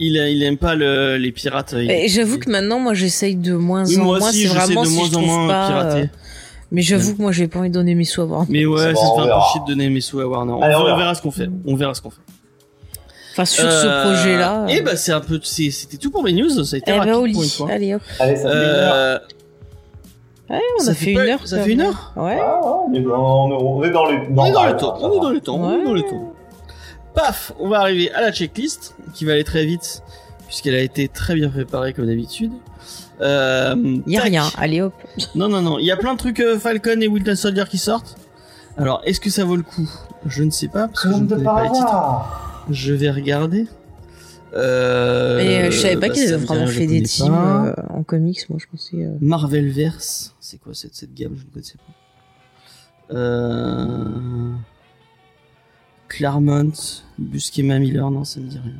Il, 0.01 0.17
il 0.17 0.43
aime 0.43 0.59
pas 0.59 0.75
le, 0.75 1.17
les 1.17 1.33
pirates. 1.33 1.75
j'avoue 2.09 2.39
que 2.39 2.51
maintenant, 2.51 2.79
moi, 2.81 2.95
j'essaye 2.95 3.37
de 3.37 3.55
moins 3.55 3.87
Oui, 3.87 3.97
en 3.99 4.05
moi 4.05 4.19
moins. 4.19 4.29
aussi, 4.29 4.43
C'est 4.43 4.49
vraiment 4.49 4.83
de 4.83 4.89
si 4.89 4.95
moins 4.97 5.09
je 5.11 5.15
en 5.17 5.21
moins 5.23 5.49
pas. 5.49 5.69
pirater. 5.69 6.01
euh, 6.03 6.07
Mais 6.75 6.83
j'avoue 6.83 7.14
que 7.16 7.22
moi, 7.22 7.33
j'ai 7.33 7.49
pas 7.49 7.61
envie 7.61 7.68
de 7.70 7.75
donner 7.75 7.95
mes 7.95 8.05
sous 8.05 8.20
à 8.22 8.25
voir. 8.25 8.45
Mais 8.49 8.66
ouais, 8.66 8.79
C'est 8.79 8.95
ça 8.95 9.01
bon, 9.07 9.16
fait 9.16 9.31
un 9.31 9.35
peu 9.37 9.41
chier 9.53 9.61
de 9.61 9.66
donner 9.66 9.89
mes 9.91 10.01
sous 10.01 10.20
à 10.20 10.27
Warner. 10.27 10.53
On, 10.53 10.61
Allez, 10.62 10.75
on 10.75 10.79
verra, 10.79 10.85
verra. 10.85 10.95
on 10.95 10.99
verra 10.99 11.14
ce 11.14 11.22
qu'on 11.22 11.31
fait. 11.31 11.49
On 11.66 11.77
verra 11.77 11.95
ce 11.95 12.03
qu'on 12.03 12.11
fait. 12.11 12.20
Enfin, 13.33 13.45
sur 13.47 13.70
ce 13.70 13.87
Euh, 13.87 14.03
projet-là. 14.05 14.66
Et 14.68 14.81
euh, 14.81 14.83
bah 14.85 14.97
c'est 14.97 15.11
un 15.12 15.20
peu, 15.20 15.41
c'était 15.43 15.97
tout 15.97 16.11
pour 16.11 16.22
mes 16.22 16.33
news. 16.33 16.49
Ça 16.64 16.77
a 16.77 16.79
été 16.79 16.93
eh 16.95 16.99
rapide 16.99 17.12
ben, 17.12 17.18
au 17.18 17.33
pour 17.33 17.43
une 17.43 17.49
fois. 17.49 17.70
Allez, 17.70 17.95
hop. 17.95 18.03
Allez, 18.20 18.37
ça 18.37 18.49
fait 18.49 18.55
une 18.55 18.61
heure. 18.61 18.95
Euh, 18.95 19.18
Ouais, 20.51 20.61
on 20.79 20.83
Ça 20.85 20.91
a 20.91 20.95
fait 20.95 21.05
fait 21.07 21.12
une 21.12 21.18
heure. 21.20 21.49
ça 21.49 21.62
fait 21.62 21.72
une 21.72 21.81
heure 21.81 22.12
Ouais. 22.16 22.39
Ah, 22.39 22.61
ouais, 22.61 22.70
on 22.89 22.95
est 22.95 23.01
dans- 23.01 23.47
on 23.49 23.83
est 23.83 23.91
dans 23.91 24.05
le 24.05 24.18
on 24.37 24.45
est 24.45 24.53
dans 24.53 24.66
le 24.66 24.77
temps. 24.77 24.99
On 25.01 25.16
est 25.16 25.20
dans 25.20 25.31
le 25.31 25.41
temps. 25.41 25.57
On 25.59 25.81
est 25.81 25.85
dans 25.85 25.93
le 25.95 26.03
temps. 26.03 26.33
Paf, 27.14 27.53
on 27.59 27.68
va 27.70 27.81
arriver 27.81 28.12
à 28.12 28.20
la 28.20 28.31
checklist 28.31 28.95
qui 29.14 29.25
va 29.25 29.33
aller 29.33 29.43
très 29.45 29.64
vite 29.64 30.03
puisqu'elle 30.47 30.75
a 30.75 30.81
été 30.83 31.09
très 31.09 31.35
bien 31.35 31.49
préparée 31.49 31.95
comme 31.95 32.07
d'habitude. 32.07 32.53
Euh, 33.21 33.99
Y 34.07 34.17
a 34.17 34.21
tac. 34.21 34.29
rien. 34.31 34.45
Allez, 34.57 34.81
hop. 34.83 34.95
Non, 35.35 35.49
non, 35.49 35.62
non. 35.62 35.79
Il 35.79 35.85
y 35.85 35.91
a 35.93 35.97
plein 35.97 36.15
de 36.15 36.19
trucs 36.19 36.41
euh, 36.41 36.59
Falcon 36.59 37.01
et 37.01 37.09
Winter 37.09 37.37
Soldier 37.37 37.65
qui 37.71 37.79
sortent. 37.79 38.17
Alors, 38.77 39.01
est-ce 39.05 39.21
que 39.21 39.31
ça 39.31 39.45
vaut 39.45 39.57
le 39.57 39.62
coup? 39.62 39.89
Je 40.27 40.43
ne 40.43 40.51
sais 40.51 40.69
pas 40.69 40.89
parce 40.89 41.03
que 41.05 41.11
je 41.12 41.17
ne 41.17 41.29
connais 41.29 41.45
pas 41.45 41.62
les 41.65 41.71
titres. 41.71 42.65
Je 42.71 42.93
vais 42.93 43.11
regarder. 43.11 43.67
Euh, 44.55 45.39
Et 45.41 45.59
euh, 45.65 45.71
je 45.71 45.79
savais 45.81 45.95
pas 45.95 46.09
bah, 46.09 46.15
qu'ils 46.15 46.33
avaient 46.33 46.45
vraiment 46.45 46.67
fait 46.67 46.87
des 46.87 47.03
teams 47.03 47.35
euh, 47.35 47.73
en 47.91 48.03
comics. 48.05 48.49
Moi, 48.49 48.59
je 48.61 48.67
pensais. 48.71 48.97
euh, 49.05 49.11
Marvelverse, 49.21 50.35
c'est 50.41 50.59
quoi 50.61 50.75
cette, 50.75 50.95
cette 50.95 51.12
gamme? 51.15 51.35
Je 51.37 51.45
ne 51.45 51.51
connaissais 51.51 51.77
pas. 51.79 53.15
Euh... 53.17 54.53
Claremont, 56.09 56.73
Buscema 57.19 57.79
Miller, 57.79 58.11
non, 58.11 58.25
ça 58.25 58.41
me 58.41 58.47
dit 58.47 58.59
rien. 58.62 58.73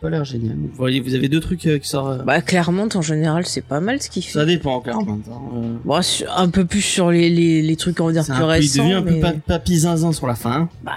Ça 0.00 0.08
a 0.08 0.10
pas 0.10 0.10
l'air 0.10 0.24
génial. 0.24 0.56
Vous 0.56 0.70
voyez, 0.76 1.00
vous 1.00 1.14
avez 1.14 1.28
deux 1.28 1.38
trucs 1.40 1.64
euh, 1.66 1.78
qui 1.78 1.88
sortent. 1.88 2.20
euh, 2.20 2.24
Bah, 2.24 2.40
Claremont, 2.42 2.88
en 2.94 3.02
général, 3.02 3.46
c'est 3.46 3.60
pas 3.64 3.78
mal 3.80 4.02
ce 4.02 4.10
qu'il 4.10 4.24
fait. 4.24 4.32
ça 4.32 4.44
dépend, 4.44 4.80
Claremont. 4.80 5.20
hein, 5.30 5.34
euh. 5.56 5.76
Bon, 5.84 6.02
sur- 6.02 6.30
un 6.36 6.48
peu 6.48 6.64
plus 6.64 6.80
sur 6.82 7.10
les, 7.12 7.30
les, 7.30 7.62
les 7.62 7.76
trucs, 7.76 8.00
on 8.00 8.06
va 8.06 8.12
dire, 8.12 8.24
C'est 8.24 8.32
plus 8.32 8.42
un 8.42 8.46
peu- 8.48 8.52
il 8.56 8.60
récents. 8.60 8.82
devient 8.82 8.94
un 8.94 9.02
peu 9.02 9.10
mais- 9.12 9.20
pa- 9.20 9.32
papy 9.46 9.78
zinzin 9.78 10.12
sur 10.12 10.26
la 10.26 10.34
fin. 10.34 10.68
hein. 10.86 10.92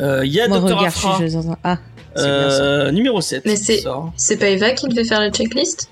Euh, 0.00 0.24
Il 0.24 0.32
y 0.32 0.40
a 0.40 0.48
Moi, 0.48 0.58
Dr. 0.58 0.64
regarde, 0.64 0.86
Afra, 0.86 1.18
je 1.20 1.26
suis 1.26 1.34
dans 1.34 1.50
un- 1.50 1.56
Ah, 1.62 1.78
c'est 2.16 2.22
bien 2.24 2.50
ça. 2.50 2.62
euh, 2.62 2.90
numéro 2.90 3.20
7. 3.20 3.42
Mais 3.44 3.56
c'est- 3.56 3.78
sort. 3.82 4.12
C'est 4.16 4.38
pas 4.38 4.48
Eva 4.48 4.70
qui 4.72 4.88
devait 4.88 5.04
faire 5.04 5.20
la 5.20 5.30
checklist 5.30 5.90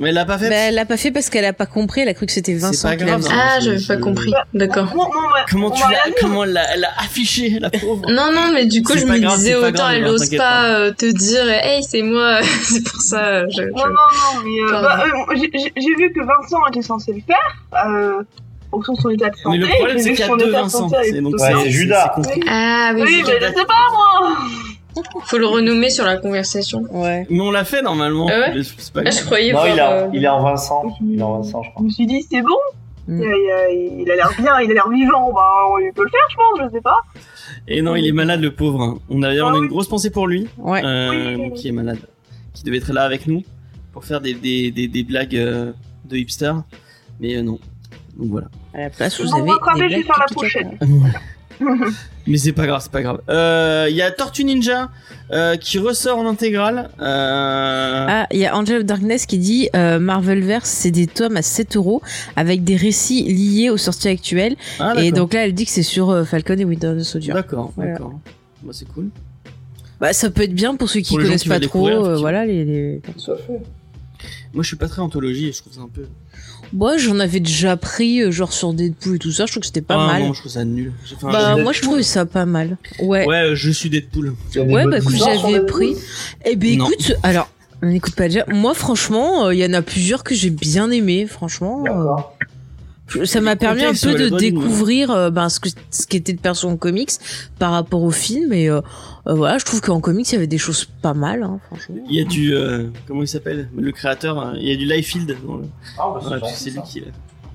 Mais 0.00 0.08
elle 0.08 0.14
l'a 0.16 0.24
pas 0.24 0.36
fait. 0.36 0.48
Bah, 0.48 0.54
elle 0.56 0.74
l'a 0.74 0.84
pas 0.84 0.96
fait 0.96 1.10
parce 1.12 1.30
qu'elle 1.30 1.44
a 1.44 1.52
pas 1.52 1.66
compris, 1.66 2.00
elle 2.00 2.08
a 2.08 2.14
cru 2.14 2.26
que 2.26 2.32
c'était 2.32 2.54
Vincent 2.54 2.88
pas 2.88 2.96
grave, 2.96 3.24
hein. 3.30 3.34
Ah, 3.34 3.60
je- 3.60 3.76
j'avais 3.76 3.86
pas 3.86 3.96
compris. 3.96 4.32
D'accord. 4.52 4.92
Comment 5.50 5.70
tu 5.70 5.80
l'as, 5.82 6.12
comment 6.20 6.44
elle 6.44 6.52
l'a, 6.52 6.74
elle 6.74 6.84
a 6.84 6.90
affiché, 6.98 7.58
la 7.60 7.70
pauvre 7.70 8.02
Non, 8.08 8.32
non, 8.32 8.50
mais 8.52 8.66
du 8.66 8.82
coup, 8.82 8.96
je 8.98 9.04
me 9.04 9.18
grave, 9.18 9.36
disais 9.36 9.54
autant 9.54 9.70
grave, 9.70 9.92
elle 9.94 10.02
Eva, 10.02 10.10
ose 10.10 10.20
t'inquiète 10.22 10.38
pas 10.38 10.62
pas. 10.62 10.68
euh, 10.70 10.92
te 10.92 11.06
dire, 11.06 11.48
hey, 11.48 11.82
c'est 11.84 12.02
moi. 12.02 12.40
c'est 12.62 12.82
pour 12.82 13.00
ça. 13.00 13.48
Je, 13.48 13.52
je- 13.56 13.62
Non, 13.62 13.86
non, 13.86 13.92
non, 13.92 14.42
mais 14.44 14.74
euh, 14.76 14.82
bah, 14.82 15.04
euh, 15.06 15.34
j'ai- 15.36 15.94
vu 15.96 16.12
que 16.12 16.20
Vincent 16.20 16.66
était 16.70 16.82
censé 16.82 17.12
le 17.12 17.20
faire, 17.26 17.86
euh, 17.86 18.22
en 18.72 18.76
fonction 18.78 18.94
de 18.94 19.00
son 19.00 19.10
état 19.10 19.30
de 19.30 19.36
santé. 19.36 19.58
Mais 19.58 19.64
le 19.64 19.68
problème, 19.74 19.98
c'est 19.98 20.12
qu'il 20.14 20.24
y 20.24 20.28
que 20.28 20.32
a 20.32 20.36
deux 20.36 20.50
Vincent. 20.50 20.88
C'est 20.88 21.20
donc 21.20 21.32
plutôt 21.34 21.44
Ouais, 21.44 21.52
bien. 21.54 21.62
c'est 21.64 21.70
Judas. 21.70 22.12
Ah 22.48 22.92
oui, 22.94 23.02
Oui, 23.02 23.22
mais 23.26 23.34
je 23.40 23.46
sais 23.46 23.64
pas, 23.66 23.86
moi 23.92 24.36
faut 25.24 25.38
le 25.38 25.46
renommer 25.46 25.90
sur 25.90 26.04
la 26.04 26.16
conversation. 26.16 26.82
Ouais. 26.90 27.26
Mais 27.30 27.40
on 27.40 27.50
l'a 27.50 27.64
fait 27.64 27.82
normalement. 27.82 28.26
Ah 28.30 28.50
ouais 28.52 28.62
pas 28.94 29.02
Ah, 29.06 29.10
je 29.10 29.24
croyais 29.24 29.52
Non, 29.52 29.58
voir. 29.60 29.68
il, 29.74 29.80
a, 29.80 29.92
euh, 29.92 30.08
il 30.12 30.24
est 30.24 30.28
en 30.28 30.42
Vincent. 30.42 30.82
Il 31.02 31.18
est 31.18 31.22
en 31.22 31.36
Vincent, 31.38 31.62
je 31.62 31.68
Je 31.68 31.72
crois. 31.74 31.84
me 31.84 31.90
suis 31.90 32.06
dit, 32.06 32.26
c'est 32.30 32.42
bon, 32.42 32.56
Mm. 33.08 33.20
il, 33.20 34.10
a- 34.10 34.14
l'air 34.16 34.30
bien, 34.38 34.60
il 34.60 34.70
a 34.70 34.74
l'air 34.74 34.88
vivant, 34.88 35.32
bah, 35.32 35.42
il 35.80 35.92
peut 35.92 36.04
le 36.04 36.08
faire, 36.08 36.20
je 36.30 36.36
pense, 36.36 36.68
je 36.70 36.76
sais 36.76 36.80
pas. 36.82 36.98
Et 37.66 37.82
non, 37.82 37.96
il 37.96 38.06
est 38.06 38.12
malade, 38.12 38.40
le 38.40 38.54
pauvre. 38.54 38.80
hein. 38.80 38.98
On 39.10 39.22
a 39.24 39.26
d'ailleurs 39.28 39.48
on 39.48 39.54
a 39.54 39.56
Ah 39.56 39.58
une 39.58 39.66
grosse 39.68 39.88
pensée 39.88 40.10
pour 40.10 40.28
lui, 40.28 40.46
Ouais. 40.58 40.82
euh, 40.84 41.36
Oui, 41.36 41.52
qui 41.54 41.66
est 41.68 41.72
malade, 41.72 41.98
qui 42.54 42.62
devait 42.62 42.76
être 42.78 42.92
là 42.92 43.02
avec 43.02 43.26
nous 43.26 43.42
pour 43.92 44.04
faire 44.04 44.20
des, 44.20 44.34
des, 44.34 44.70
des, 44.70 44.86
des 44.86 45.02
blagues 45.02 45.34
euh, 45.36 45.72
de 46.04 46.16
hipster. 46.16 46.52
Mais 47.18 47.36
euh, 47.36 47.42
non. 47.42 47.58
Donc 48.16 48.28
voilà. 48.30 48.46
À 48.72 48.82
la 48.82 48.90
place, 48.90 49.20
Bon, 49.20 49.26
vous 49.26 49.34
avez. 49.34 49.46
des 49.46 49.50
je 49.50 49.88
blagues 49.88 50.06
faire 50.06 50.18
la 50.20 50.26
prochaine. 50.34 50.78
Mais 52.26 52.38
c'est 52.38 52.52
pas 52.52 52.66
grave, 52.66 52.80
c'est 52.82 52.92
pas 52.92 53.02
grave. 53.02 53.20
Euh, 53.28 53.86
Il 53.90 53.96
y 53.96 54.02
a 54.02 54.10
Tortue 54.12 54.44
Ninja 54.44 54.90
euh, 55.32 55.56
qui 55.56 55.78
ressort 55.78 56.18
en 56.18 56.26
intégrale. 56.28 56.88
Euh... 57.00 58.06
Ah, 58.08 58.26
il 58.30 58.38
y 58.38 58.46
a 58.46 58.56
Angel 58.56 58.78
of 58.78 58.84
Darkness 58.84 59.26
qui 59.26 59.38
dit 59.38 59.68
euh, 59.74 59.98
Marvelverse, 59.98 60.68
c'est 60.68 60.92
des 60.92 61.06
tomes 61.08 61.36
à 61.36 61.42
7 61.42 61.76
euros 61.76 62.00
avec 62.36 62.62
des 62.62 62.76
récits 62.76 63.24
liés 63.24 63.70
aux 63.70 63.76
sorties 63.76 64.08
actuelles. 64.08 64.54
Ah, 64.78 64.92
et 64.98 65.10
d'accord. 65.10 65.18
donc 65.18 65.34
là, 65.34 65.44
elle 65.46 65.54
dit 65.54 65.64
que 65.64 65.70
c'est 65.72 65.82
sur 65.82 66.10
euh, 66.10 66.24
Falcon 66.24 66.56
et 66.58 66.64
Winter 66.64 67.02
Soldier. 67.02 67.32
D'accord, 67.34 67.72
Voilà. 67.76 67.92
d'accord. 67.92 68.12
Bah, 68.62 68.70
c'est 68.72 68.86
cool. 68.88 69.08
Bah, 70.00 70.12
ça 70.12 70.30
peut 70.30 70.42
être 70.42 70.54
bien 70.54 70.76
pour 70.76 70.88
ceux 70.88 71.00
qui 71.00 71.14
Pour 71.14 71.22
connaissent 71.24 71.42
qui 71.42 71.48
pas 71.48 71.58
trop. 71.60 71.88
euh, 71.88 72.16
voilà, 72.18 72.44
les. 72.46 72.64
les... 72.64 73.02
Moi, 74.54 74.62
je 74.62 74.68
suis 74.68 74.76
pas 74.76 74.88
très 74.88 75.00
anthologie 75.02 75.48
et 75.48 75.52
je 75.52 75.60
trouve 75.60 75.72
ça 75.72 75.80
un 75.80 75.88
peu. 75.88 76.06
Moi, 76.72 76.96
j'en 76.96 77.18
avais 77.18 77.40
déjà 77.40 77.76
pris, 77.76 78.22
euh, 78.22 78.30
genre 78.30 78.52
sur 78.52 78.72
Deadpool 78.72 79.16
et 79.16 79.18
tout 79.18 79.32
ça. 79.32 79.46
Je 79.46 79.52
trouve 79.52 79.60
que 79.60 79.66
c'était 79.66 79.82
pas 79.82 79.96
ah, 79.98 80.06
mal. 80.06 80.22
non, 80.22 80.32
je 80.32 80.40
trouve 80.40 80.52
ça 80.52 80.64
nul. 80.64 80.92
Bah, 81.22 81.56
moi, 81.56 81.72
je 81.72 81.82
trouvais 81.82 82.02
ça 82.02 82.24
pas 82.26 82.46
mal. 82.46 82.76
Ouais. 83.00 83.26
Ouais, 83.26 83.54
je 83.54 83.70
suis 83.70 83.90
Deadpool. 83.90 84.34
Ouais, 84.56 84.86
bah 84.86 84.98
écoute, 84.98 85.16
j'avais 85.16 85.64
pris. 85.66 85.94
Eh 86.44 86.56
ben 86.56 86.78
Non. 86.78 86.90
écoute, 86.90 87.14
alors, 87.22 87.48
on 87.82 87.86
n'écoute 87.86 88.14
pas 88.14 88.28
déjà. 88.28 88.44
Moi, 88.46 88.74
franchement, 88.74 89.46
euh, 89.46 89.54
il 89.54 89.58
y 89.58 89.66
en 89.66 89.72
a 89.72 89.82
plusieurs 89.82 90.22
que 90.22 90.34
j'ai 90.36 90.50
bien 90.50 90.90
aimé. 90.90 91.26
Franchement, 91.26 91.84
euh, 91.86 92.41
ça 93.24 93.40
m'a 93.40 93.56
permis 93.56 93.82
un 93.84 93.92
peu 93.92 94.12
ouais, 94.14 94.30
de 94.30 94.36
découvrir 94.36 95.10
euh, 95.10 95.30
ben, 95.30 95.48
ce 95.48 95.60
que 95.60 95.68
ce 95.90 96.06
qu'était 96.06 96.32
de 96.32 96.40
perso 96.40 96.68
en 96.68 96.76
comics 96.76 97.10
par 97.58 97.72
rapport 97.72 98.02
au 98.02 98.10
film. 98.10 98.52
Et 98.52 98.68
euh, 98.70 98.80
euh, 99.26 99.34
voilà, 99.34 99.58
je 99.58 99.64
trouve 99.64 99.80
qu'en 99.80 100.00
comics, 100.00 100.28
il 100.30 100.34
y 100.34 100.36
avait 100.36 100.46
des 100.46 100.58
choses 100.58 100.84
pas 101.02 101.12
mal, 101.14 101.42
hein, 101.42 101.60
franchement. 101.66 101.96
Il 102.08 102.14
y 102.16 102.20
a 102.20 102.24
du. 102.24 102.54
euh, 102.54 102.88
comment 103.06 103.22
il 103.22 103.28
s'appelle? 103.28 103.68
Le 103.76 103.92
créateur. 103.92 104.38
hein, 104.38 104.54
Il 104.58 104.68
y 104.68 104.72
a 104.72 104.76
du 104.76 104.86
Liefeld. 104.86 105.36
dans 105.46 105.56
le- 105.56 105.64
Ah, 105.98 106.14
bah, 106.14 106.20
Ouais, 106.30 106.38
c'est 106.54 106.70
c'est 106.70 106.70
gentil, 106.70 106.70
lui 106.70 106.76
ça. 106.76 106.82
qui 106.82 107.00
l'a. 107.00 107.06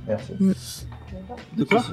Merci. 0.07 0.85
De 1.57 1.63
quoi? 1.63 1.81
Si, 1.81 1.89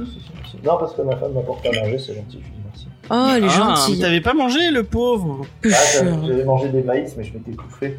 si. 0.50 0.56
Non, 0.64 0.76
parce 0.78 0.94
que 0.94 1.02
ma 1.02 1.16
femme 1.16 1.32
m'a 1.32 1.40
porté 1.40 1.68
à 1.68 1.80
manger, 1.82 1.98
c'est 1.98 2.14
gentil, 2.14 2.38
je 2.40 2.44
lui 2.44 2.52
dis 2.54 2.62
merci. 2.64 2.86
Oh, 3.10 3.34
elle 3.36 3.44
est 3.44 3.46
Ah, 3.50 3.74
gentille. 3.74 3.96
mais 3.96 4.00
T'avais 4.02 4.20
pas 4.20 4.34
mangé, 4.34 4.70
le 4.70 4.82
pauvre? 4.84 5.46
Ah, 5.64 5.68
j'avais 5.94 6.44
mangé 6.44 6.68
des 6.68 6.82
maïs, 6.82 7.12
mais 7.16 7.24
je 7.24 7.32
m'étais 7.32 7.52
étouffé. 7.52 7.98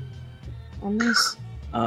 Oh, 0.81 0.89
mince. 0.89 1.37
C'est 1.73 1.77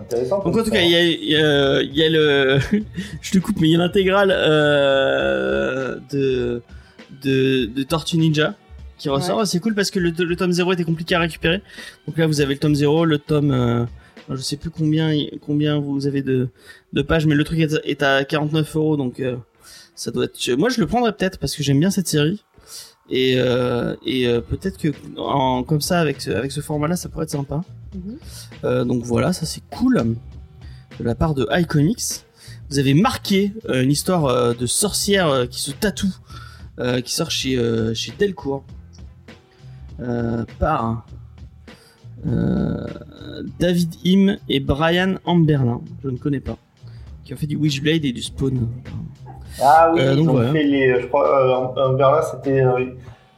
intéressant. 0.00 0.42
Donc 0.42 0.56
en 0.56 0.62
tout 0.64 0.70
cas, 0.70 0.80
il 0.82 0.90
y 0.90 0.94
a, 0.96 1.02
il 1.02 1.24
y 1.24 1.36
a- 1.36 1.82
il 1.82 1.94
y 1.94 2.02
a 2.04 2.08
le, 2.10 2.58
je 3.22 3.30
te 3.32 3.38
coupe, 3.38 3.60
mais 3.60 3.68
il 3.68 3.72
y 3.72 3.74
a 3.74 3.78
l'intégrale 3.78 4.30
euh, 4.34 5.96
de, 6.12 6.62
de 7.22 7.66
de 7.66 7.82
Tortue 7.82 8.16
Ninja 8.18 8.54
qui 8.98 9.08
ressort. 9.08 9.46
C'est 9.46 9.60
cool 9.60 9.74
parce 9.74 9.90
que 9.90 9.98
le, 9.98 10.10
le 10.10 10.36
tome 10.36 10.52
0 10.52 10.72
était 10.72 10.84
compliqué 10.84 11.14
à 11.14 11.20
récupérer. 11.20 11.62
Donc 12.06 12.16
là, 12.18 12.26
vous 12.26 12.40
avez 12.40 12.54
le 12.54 12.60
tome 12.60 12.74
0, 12.74 13.04
le 13.04 13.18
tome, 13.18 13.50
euh, 13.50 13.84
je 14.30 14.36
sais 14.36 14.56
plus 14.56 14.70
combien 14.70 15.12
combien 15.40 15.78
vous 15.78 16.06
avez 16.06 16.22
de 16.22 16.48
de 16.92 17.02
pages, 17.02 17.26
mais 17.26 17.34
le 17.34 17.44
truc 17.44 17.58
est, 17.60 17.74
est 17.84 18.02
à 18.02 18.24
49 18.24 18.76
euros, 18.76 18.96
donc 18.96 19.20
euh, 19.20 19.36
ça 19.94 20.10
doit 20.10 20.24
être. 20.24 20.50
Moi, 20.56 20.68
je 20.70 20.80
le 20.80 20.86
prendrais 20.86 21.12
peut-être 21.12 21.38
parce 21.38 21.54
que 21.56 21.62
j'aime 21.62 21.80
bien 21.80 21.90
cette 21.90 22.08
série. 22.08 22.42
Et, 23.10 23.34
euh, 23.36 23.96
et 24.04 24.26
euh, 24.26 24.40
peut-être 24.40 24.78
que 24.78 24.88
en, 25.18 25.62
comme 25.62 25.80
ça 25.80 26.00
avec 26.00 26.22
ce, 26.22 26.30
avec 26.30 26.52
ce 26.52 26.60
format-là, 26.60 26.96
ça 26.96 27.08
pourrait 27.08 27.24
être 27.24 27.30
sympa. 27.30 27.62
Mhm. 27.94 28.16
Euh, 28.64 28.84
donc 28.84 29.04
voilà, 29.04 29.32
ça 29.32 29.44
c'est 29.46 29.62
cool 29.70 30.16
de 30.98 31.04
la 31.04 31.14
part 31.14 31.34
de 31.34 31.46
iComics. 31.50 32.24
Vous 32.70 32.78
avez 32.78 32.94
marqué 32.94 33.52
une 33.68 33.90
histoire 33.90 34.54
de 34.54 34.66
sorcière 34.66 35.46
qui 35.50 35.60
se 35.60 35.70
tatoue, 35.70 36.14
qui 37.04 37.12
sort 37.12 37.30
chez 37.30 37.56
chez 37.94 38.12
Delcourt 38.18 38.64
par 40.58 41.06
David 43.60 43.94
Im 44.06 44.38
et 44.48 44.60
Brian 44.60 45.16
Amberlin. 45.26 45.82
Je 46.02 46.08
ne 46.08 46.16
connais 46.16 46.40
pas. 46.40 46.56
Qui 47.24 47.34
ont 47.34 47.36
fait 47.36 47.46
du 47.46 47.56
Witchblade 47.56 48.04
et 48.06 48.12
du 48.12 48.22
Spawn. 48.22 48.66
Ah 49.62 49.90
oui, 49.92 50.00
Euh, 50.00 50.12
ils 50.12 50.18
donc 50.18 50.28
ont 50.30 50.32
voilà. 50.32 50.52
fait 50.52 50.62
les. 50.64 51.00
Je 51.00 51.06
crois, 51.06 51.74
euh, 51.76 51.82
en 51.82 51.92
Berlin, 51.94 52.20
c'était 52.22 52.60
euh, 52.62 52.84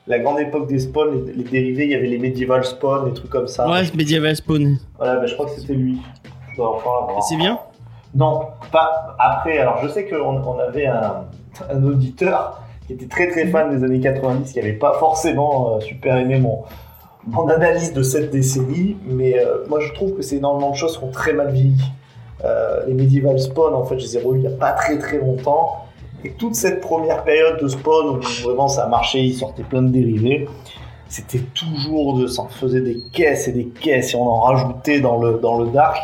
la 0.06 0.18
grande 0.18 0.38
époque 0.40 0.66
des 0.68 0.78
spawns, 0.78 1.26
les, 1.34 1.44
dérivés, 1.44 1.84
il 1.84 1.90
y 1.90 1.94
avait 1.94 2.06
les 2.06 2.18
medieval 2.18 2.64
spawns, 2.64 3.06
des 3.06 3.14
trucs 3.14 3.30
comme 3.30 3.48
ça. 3.48 3.68
Ouais, 3.68 3.82
Medieval 3.94 4.34
Spawn. 4.36 4.78
Voilà, 4.98 5.16
ben, 5.16 5.26
je 5.26 5.34
crois 5.34 5.46
que 5.46 5.52
c'était 5.60 5.74
lui. 5.74 5.98
C'est 7.28 7.36
bien 7.36 7.58
Non, 8.14 8.40
pas 8.72 9.14
après. 9.18 9.58
Alors, 9.58 9.78
je 9.82 9.88
sais 9.88 10.06
qu'on 10.06 10.16
on 10.42 10.58
avait 10.58 10.86
un, 10.86 11.24
un 11.70 11.84
auditeur 11.84 12.62
qui 12.86 12.94
était 12.94 13.08
très 13.08 13.28
très 13.28 13.46
fan 13.48 13.76
des 13.76 13.84
années 13.84 14.00
90, 14.00 14.52
qui 14.52 14.58
avait 14.60 14.72
pas 14.72 14.94
forcément 14.98 15.76
euh, 15.76 15.80
super 15.80 16.16
aimé 16.16 16.38
mon, 16.38 16.62
mon 17.26 17.48
analyse 17.48 17.92
de 17.92 18.02
cette 18.02 18.30
décennie, 18.30 18.96
mais 19.04 19.38
euh, 19.38 19.66
moi 19.68 19.80
je 19.80 19.92
trouve 19.92 20.14
que 20.14 20.22
c'est 20.22 20.36
énormément 20.36 20.70
de 20.70 20.76
choses 20.76 20.96
qui 20.96 21.04
ont 21.04 21.10
très 21.10 21.32
mal 21.32 21.50
vieilli. 21.50 21.82
Euh, 22.44 22.84
les 22.86 22.94
Medieval 22.94 23.38
Spawn, 23.40 23.74
en 23.74 23.84
fait, 23.84 23.98
je 23.98 24.04
les 24.04 24.16
ai 24.18 24.22
revus 24.22 24.38
il 24.38 24.48
n'y 24.48 24.54
a 24.54 24.56
pas 24.56 24.70
très 24.72 24.98
très 24.98 25.18
longtemps. 25.18 25.86
Et 26.24 26.30
toute 26.32 26.54
cette 26.54 26.80
première 26.80 27.24
période 27.24 27.60
de 27.60 27.68
Spawn 27.68 28.18
où 28.18 28.20
vraiment 28.44 28.68
ça 28.68 28.84
a 28.84 28.88
marché, 28.88 29.20
ils 29.22 29.34
sortaient 29.34 29.62
plein 29.62 29.82
de 29.82 29.88
dérivés, 29.88 30.48
c'était 31.08 31.40
toujours 31.54 32.18
de. 32.18 32.26
Ça 32.26 32.42
en 32.42 32.48
faisait 32.48 32.80
des 32.80 32.98
caisses 33.12 33.46
et 33.48 33.52
des 33.52 33.66
caisses 33.66 34.14
et 34.14 34.16
on 34.16 34.28
en 34.28 34.40
rajoutait 34.40 35.00
dans 35.00 35.18
le, 35.18 35.38
dans 35.38 35.58
le 35.58 35.68
Dark, 35.70 35.98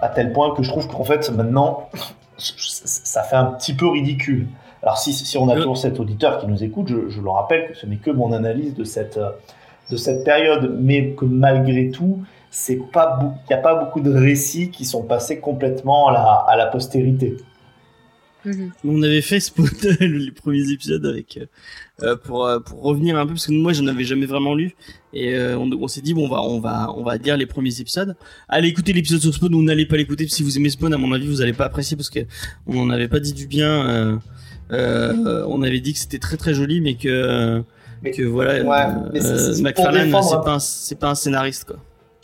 à 0.00 0.08
tel 0.08 0.32
point 0.32 0.54
que 0.54 0.62
je 0.62 0.68
trouve 0.70 0.86
qu'en 0.88 1.04
fait 1.04 1.28
maintenant, 1.30 1.88
ça 2.38 3.22
fait 3.22 3.36
un 3.36 3.46
petit 3.46 3.74
peu 3.74 3.88
ridicule. 3.88 4.46
Alors 4.82 4.98
si, 4.98 5.12
si 5.12 5.38
on 5.38 5.48
a 5.48 5.54
Le- 5.54 5.60
toujours 5.62 5.78
cet 5.78 5.98
auditeur 5.98 6.38
qui 6.38 6.46
nous 6.46 6.62
écoute, 6.62 6.88
je, 6.88 7.08
je 7.08 7.20
le 7.20 7.30
rappelle 7.30 7.68
que 7.68 7.76
ce 7.76 7.86
n'est 7.86 7.96
que 7.96 8.10
mon 8.10 8.32
analyse 8.32 8.74
de 8.74 8.84
cette, 8.84 9.16
euh, 9.16 9.30
de 9.90 9.96
cette 9.96 10.24
période, 10.24 10.76
mais 10.78 11.10
que 11.12 11.24
malgré 11.24 11.90
tout, 11.90 12.22
il 12.68 12.76
n'y 12.76 13.54
a 13.56 13.58
pas 13.58 13.74
beaucoup 13.74 14.00
de 14.00 14.14
récits 14.14 14.70
qui 14.70 14.84
sont 14.84 15.02
passés 15.02 15.40
complètement 15.40 16.08
à 16.08 16.12
la, 16.12 16.20
à 16.46 16.56
la 16.56 16.66
postérité. 16.66 17.36
Mhm. 18.44 18.72
On 18.84 19.02
avait 19.02 19.22
fait 19.22 19.40
Spawn 19.40 19.68
les 20.00 20.30
premiers 20.30 20.70
épisodes 20.70 21.04
avec 21.06 21.38
euh, 21.38 21.46
euh, 22.02 22.16
pour 22.16 22.46
euh, 22.46 22.60
pour 22.60 22.82
revenir 22.82 23.16
un 23.16 23.24
peu 23.26 23.32
parce 23.32 23.46
que 23.46 23.52
moi 23.52 23.72
j'en 23.72 23.86
avais 23.86 24.04
jamais 24.04 24.26
vraiment 24.26 24.54
lu 24.54 24.74
et 25.14 25.34
euh, 25.34 25.56
on, 25.58 25.70
on 25.72 25.88
s'est 25.88 26.02
dit 26.02 26.12
bon 26.12 26.26
on 26.26 26.28
va 26.28 26.42
on 26.42 26.60
va 26.60 26.92
on 26.96 27.02
va 27.02 27.16
lire 27.16 27.36
les 27.36 27.46
premiers 27.46 27.80
épisodes. 27.80 28.14
Allez 28.48 28.68
écouter 28.68 28.92
l'épisode 28.92 29.20
sur 29.20 29.32
Spawn 29.34 29.54
ou 29.54 29.62
n'allez 29.62 29.86
pas 29.86 29.96
l'écouter 29.96 30.28
si 30.28 30.42
vous 30.42 30.56
aimez 30.58 30.68
Spawn 30.70 30.92
à 30.92 30.98
mon 30.98 31.12
avis 31.12 31.26
vous 31.26 31.40
allez 31.40 31.52
pas 31.54 31.64
apprécier 31.64 31.96
parce 31.96 32.10
que 32.10 32.20
on 32.66 32.74
n'en 32.84 32.90
avait 32.90 33.08
pas 33.08 33.20
dit 33.20 33.32
du 33.32 33.46
bien. 33.46 33.88
euh, 33.88 34.16
euh, 34.72 35.44
on 35.48 35.62
avait 35.62 35.80
dit 35.80 35.92
que 35.92 35.98
c'était 35.98 36.18
très 36.18 36.36
très 36.36 36.54
joli 36.54 36.80
mais 36.80 36.94
que 36.96 37.62
Mais- 38.02 38.10
que 38.10 38.22
voilà 38.22 38.62
Ouais, 38.62 39.20
McFarlane 39.62 40.10
c'est 40.22 40.36
pas 40.44 40.54
un- 40.54 40.58
c'est 40.58 40.98
pas 40.98 41.08
un 41.10 41.14
scénariste 41.14 41.64
quoi. 41.64 41.76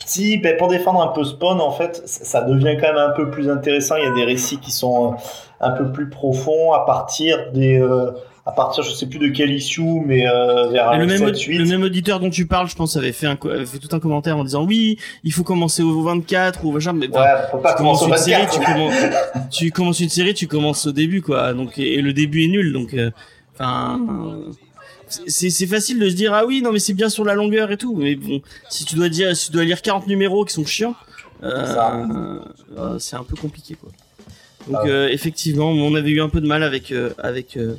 Si, 0.03 0.39
ben, 0.39 0.57
pour 0.57 0.67
défendre 0.67 0.99
un 1.03 1.09
peu 1.09 1.23
Spawn, 1.23 1.61
en 1.61 1.71
fait, 1.71 2.01
ça 2.05 2.25
ça 2.25 2.41
devient 2.41 2.75
quand 2.81 2.87
même 2.87 2.97
un 2.97 3.11
peu 3.11 3.29
plus 3.29 3.47
intéressant. 3.49 3.97
Il 3.97 4.03
y 4.03 4.07
a 4.07 4.11
des 4.15 4.23
récits 4.23 4.57
qui 4.57 4.71
sont 4.71 5.13
euh, 5.13 5.15
un 5.61 5.71
peu 5.71 5.91
plus 5.91 6.09
profonds 6.09 6.73
à 6.73 6.85
partir 6.85 7.51
des, 7.53 7.79
euh, 7.79 8.11
à 8.45 8.51
partir, 8.51 8.83
je 8.83 8.91
sais 8.91 9.05
plus 9.05 9.19
de 9.19 9.27
quel 9.27 9.51
issue, 9.51 10.01
mais 10.03 10.27
euh, 10.27 10.67
vers 10.69 10.91
le, 10.93 10.99
le 11.01 11.05
même, 11.05 11.19
7, 11.19 11.27
aud- 11.35 11.39
8. 11.47 11.57
le 11.59 11.65
même 11.65 11.83
auditeur 11.83 12.19
dont 12.19 12.31
tu 12.31 12.47
parles, 12.47 12.67
je 12.67 12.75
pense, 12.75 12.97
avait 12.97 13.11
fait, 13.11 13.27
un, 13.27 13.37
avait 13.43 13.65
fait 13.67 13.77
tout 13.77 13.95
un 13.95 13.99
commentaire 13.99 14.35
en 14.37 14.43
disant 14.43 14.63
oui, 14.65 14.97
il 15.23 15.31
faut 15.31 15.43
commencer 15.43 15.83
au 15.83 16.01
24 16.01 16.65
ou 16.65 16.71
machin. 16.71 16.93
Mais 16.93 17.07
Ouais, 17.07 17.23
faut 17.51 17.59
pas 17.59 17.73
tu 17.73 17.77
commencer 17.77 18.05
une 18.07 18.17
série, 18.17 18.41
24. 18.45 18.59
tu 18.59 18.65
commences, 18.73 18.93
tu 19.51 19.71
commences 19.71 19.99
une 19.99 20.09
série, 20.09 20.33
tu 20.33 20.47
commences 20.47 20.87
au 20.87 20.91
début, 20.91 21.21
quoi. 21.21 21.53
Donc, 21.53 21.77
et, 21.77 21.93
et 21.93 22.01
le 22.01 22.13
début 22.13 22.43
est 22.45 22.47
nul, 22.47 22.73
donc, 22.73 22.95
euh, 22.95 23.11
enfin, 23.53 23.99
euh, 24.09 24.51
c'est 25.27 25.49
c'est 25.51 25.67
facile 25.67 25.99
de 25.99 26.09
se 26.09 26.15
dire 26.15 26.33
ah 26.33 26.45
oui, 26.45 26.61
non 26.63 26.71
mais 26.71 26.79
c'est 26.79 26.93
bien 26.93 27.09
sur 27.09 27.23
la 27.25 27.35
longueur 27.35 27.69
et 27.71 27.77
tout, 27.77 27.95
mais 27.95 28.15
bon, 28.15 28.41
si 28.69 28.85
tu 28.85 28.95
dois 28.95 29.09
dire, 29.09 29.35
si 29.35 29.47
tu 29.47 29.51
dois 29.51 29.65
lire 29.65 29.81
40 29.83 30.07
numéros 30.07 30.45
qui 30.45 30.53
sont 30.53 30.65
chiants, 30.65 30.95
euh, 31.43 32.39
euh, 32.77 32.97
c'est 32.97 33.15
un 33.17 33.23
peu 33.23 33.35
compliqué, 33.35 33.75
quoi. 33.75 33.89
Donc, 34.67 34.77
Ah 34.79 34.83
ouais. 34.83 34.89
euh, 34.91 35.09
effectivement, 35.09 35.69
on 35.69 35.95
avait 35.95 36.11
eu 36.11 36.21
un 36.21 36.29
peu 36.29 36.41
de 36.41 36.47
mal 36.47 36.63
avec, 36.63 36.91
euh, 36.91 37.11
avec. 37.17 37.57
euh, 37.57 37.75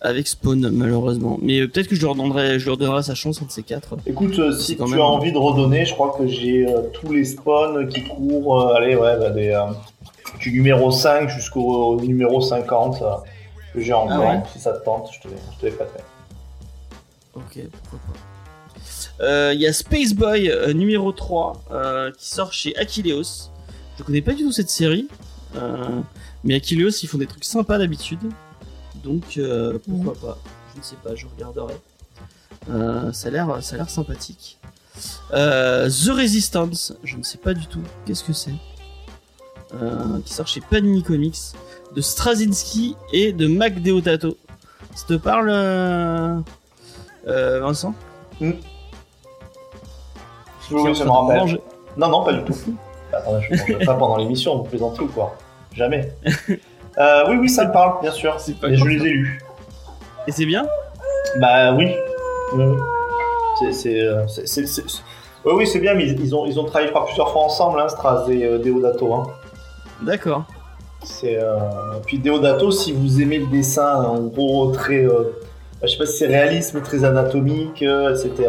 avec 0.00 0.28
Spawn 0.28 0.70
malheureusement 0.70 1.40
mais 1.42 1.66
peut-être 1.66 1.88
que 1.88 1.96
je 1.96 2.02
leur 2.02 2.14
donnerai 2.14 2.60
je 2.60 2.66
leur 2.66 2.76
donnerai 2.76 3.02
sa 3.02 3.16
chance 3.16 3.42
un 3.42 3.46
de 3.46 3.50
ces 3.50 3.64
quatre 3.64 3.96
Écoute, 4.06 4.52
si 4.56 4.76
tu 4.76 4.82
même- 4.84 5.00
as 5.00 5.02
envie 5.02 5.32
de 5.32 5.38
redonner, 5.38 5.84
je 5.86 5.92
crois 5.92 6.14
que 6.16 6.24
j'ai 6.28 6.64
tous 6.92 7.12
les 7.12 7.24
spawns 7.24 7.88
qui 7.88 8.04
courent, 8.04 8.68
allez, 8.76 8.94
ouais, 8.94 9.18
bah, 9.18 9.30
des, 9.30 9.60
du 10.38 10.52
numéro 10.52 10.92
5 10.92 11.28
jusqu'au 11.30 11.96
au 11.96 12.00
numéro 12.00 12.40
50 12.40 13.02
euh, 13.02 13.06
que 13.74 13.80
j'ai 13.80 13.92
encore. 13.92 14.22
Ah 14.24 14.34
ouais 14.36 14.40
Si 14.52 14.60
ça 14.60 14.70
te 14.72 14.84
tente, 14.84 15.08
je 15.12 15.28
te, 15.28 15.34
je 15.34 15.60
te 15.62 15.66
les 15.66 15.72
prêterai. 15.72 15.98
Ok, 17.34 17.58
pourquoi 17.82 17.98
pas. 19.18 19.52
Il 19.52 19.60
y 19.60 19.66
a 19.66 19.72
Space 19.72 20.14
Boy 20.14 20.48
numéro 20.74 21.10
3 21.10 21.60
euh, 21.72 22.12
qui 22.16 22.28
sort 22.28 22.52
chez 22.52 22.76
Achilleos. 22.76 23.50
Je 23.98 24.04
connais 24.04 24.22
pas 24.22 24.34
du 24.34 24.44
tout 24.44 24.52
cette 24.52 24.70
série, 24.70 25.08
mais 26.44 26.54
Achilleos 26.56 26.90
ils 27.02 27.06
font 27.08 27.18
des 27.18 27.26
trucs 27.26 27.44
sympas 27.44 27.78
d'habitude. 27.78 28.20
Donc 29.04 29.36
euh, 29.38 29.78
pourquoi 29.88 30.14
pas 30.14 30.38
Je 30.74 30.78
ne 30.80 30.84
sais 30.84 30.96
pas, 31.02 31.14
je 31.14 31.26
regarderai. 31.26 31.74
Euh, 32.70 33.12
ça 33.12 33.28
a 33.28 33.30
l'air, 33.30 33.62
ça 33.62 33.74
a 33.74 33.78
l'air 33.78 33.90
sympathique. 33.90 34.58
Euh, 35.32 35.88
The 35.88 36.10
Resistance, 36.10 36.92
je 37.04 37.16
ne 37.16 37.22
sais 37.22 37.38
pas 37.38 37.54
du 37.54 37.66
tout. 37.66 37.82
Qu'est-ce 38.04 38.24
que 38.24 38.32
c'est 38.32 38.54
Euh, 39.74 40.18
Qui 40.24 40.32
sort 40.34 40.46
chez 40.46 40.60
Panini 40.60 41.02
Comics 41.02 41.38
de 41.94 42.00
Straczynski 42.00 42.96
et 43.12 43.32
de 43.32 43.46
Mac 43.46 43.80
Deodato. 43.82 44.36
Ça 44.94 45.04
te 45.06 45.14
parle, 45.14 45.48
euh, 45.50 46.38
euh, 47.28 47.60
Vincent 47.60 47.94
Oui, 48.40 48.54
oui, 50.70 50.96
ça 50.96 51.04
me 51.04 51.10
rappelle. 51.10 51.60
Non, 51.96 52.08
non, 52.08 52.24
pas 52.24 52.32
du 52.32 52.44
tout. 52.44 52.56
Attendez, 53.12 53.46
je 53.50 53.72
ne 53.72 53.84
pas 53.84 53.94
pendant 53.94 54.16
l'émission, 54.16 54.56
vous 54.58 54.64
plaisantez 54.64 55.02
ou 55.02 55.08
quoi 55.08 55.36
Jamais. 55.74 56.12
Euh, 56.98 57.22
oui, 57.28 57.36
oui, 57.36 57.48
ça 57.48 57.64
me 57.64 57.72
parle, 57.72 58.00
bien 58.00 58.10
sûr. 58.10 58.36
Et 58.66 58.76
je 58.76 58.84
les 58.84 58.96
ai 58.96 59.10
lus. 59.10 59.40
Et 60.26 60.32
c'est 60.32 60.46
bien 60.46 60.66
Bah 61.38 61.72
oui. 61.72 61.94
Oui, 62.54 62.64
oui. 62.64 63.72
C'est, 63.72 64.02
euh, 64.02 64.24
Oui, 65.44 65.52
oui, 65.54 65.66
c'est 65.66 65.78
bien, 65.78 65.94
mais 65.94 66.08
ils 66.08 66.34
ont, 66.34 66.44
ils 66.44 66.58
ont 66.58 66.64
travaillé 66.64 66.90
par 66.90 67.04
plusieurs 67.04 67.30
fois 67.30 67.42
ensemble, 67.42 67.78
hein, 67.78 67.88
Stras 67.88 68.26
et 68.28 68.44
euh, 68.44 68.58
Deodato. 68.58 69.14
Hein. 69.14 69.26
D'accord. 70.02 70.42
C'est, 71.04 71.38
euh... 71.40 71.56
Puis 72.04 72.18
Deodato, 72.18 72.72
si 72.72 72.92
vous 72.92 73.22
aimez 73.22 73.38
le 73.38 73.46
dessin, 73.46 73.94
en 73.94 74.22
gros, 74.22 74.72
très. 74.72 75.06
Je 75.82 75.86
sais 75.86 75.98
pas 75.98 76.06
si 76.06 76.16
c'est 76.16 76.26
réaliste, 76.26 76.74
mais 76.74 76.80
très 76.80 77.04
anatomique, 77.04 77.80
etc. 77.82 78.48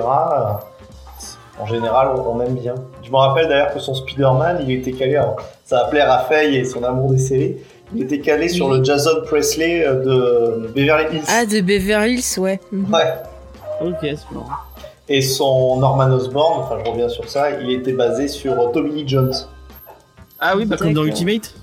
En 1.59 1.65
général, 1.65 2.09
on, 2.15 2.35
on 2.37 2.41
aime 2.41 2.55
bien. 2.55 2.75
Je 3.03 3.11
me 3.11 3.17
rappelle 3.17 3.47
d'ailleurs 3.49 3.73
que 3.73 3.79
son 3.79 3.93
Spider-Man, 3.93 4.59
il 4.67 4.71
était 4.71 4.93
calé. 4.93 5.15
alors, 5.17 5.35
ça 5.65 5.83
va 5.83 5.85
plaire 5.89 6.11
à 6.11 6.19
Faye 6.19 6.55
et 6.55 6.65
son 6.65 6.83
amour 6.83 7.11
des 7.11 7.17
séries. 7.17 7.57
Il 7.95 8.03
était 8.03 8.19
calé 8.19 8.47
sur 8.49 8.69
le 8.69 8.83
Jason 8.83 9.21
Presley 9.25 9.83
euh, 9.85 9.95
de 10.61 10.67
Beverly 10.67 11.17
Hills. 11.17 11.23
Ah, 11.27 11.45
de 11.45 11.59
Beverly 11.61 12.13
Hills, 12.15 12.39
ouais. 12.39 12.59
Mhm. 12.71 12.93
Ouais. 12.93 13.13
Ok, 13.81 13.97
c'est. 14.01 14.17
Et 15.11 15.21
son 15.21 15.77
Norman 15.77 16.11
Osborn, 16.13 16.59
enfin 16.61 16.77
je 16.85 16.89
reviens 16.89 17.09
sur 17.09 17.27
ça, 17.27 17.49
il 17.61 17.71
était 17.71 17.93
basé 17.93 18.27
sur 18.27 18.53
euh, 18.53 18.67
Tommy 18.71 18.91
Lee 18.91 19.07
Jones. 19.07 19.33
Ah 20.39 20.53
oui, 20.55 20.65
bah 20.65 20.77
comme 20.77 20.93
dans. 20.93 21.03
Ultimate 21.03 21.53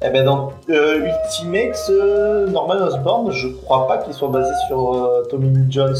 Eh 0.00 0.10
ben 0.10 0.24
dans 0.24 0.52
euh, 0.70 1.00
Ultimate, 1.26 1.76
euh, 1.90 2.46
Norman 2.48 2.74
Osborn, 2.86 3.32
je 3.32 3.48
crois 3.48 3.88
pas 3.88 3.98
qu'il 3.98 4.14
soit 4.14 4.28
basé 4.28 4.52
sur 4.68 4.94
euh, 4.94 5.24
Tommy 5.28 5.48
Lee 5.48 5.66
Jones. 5.70 5.96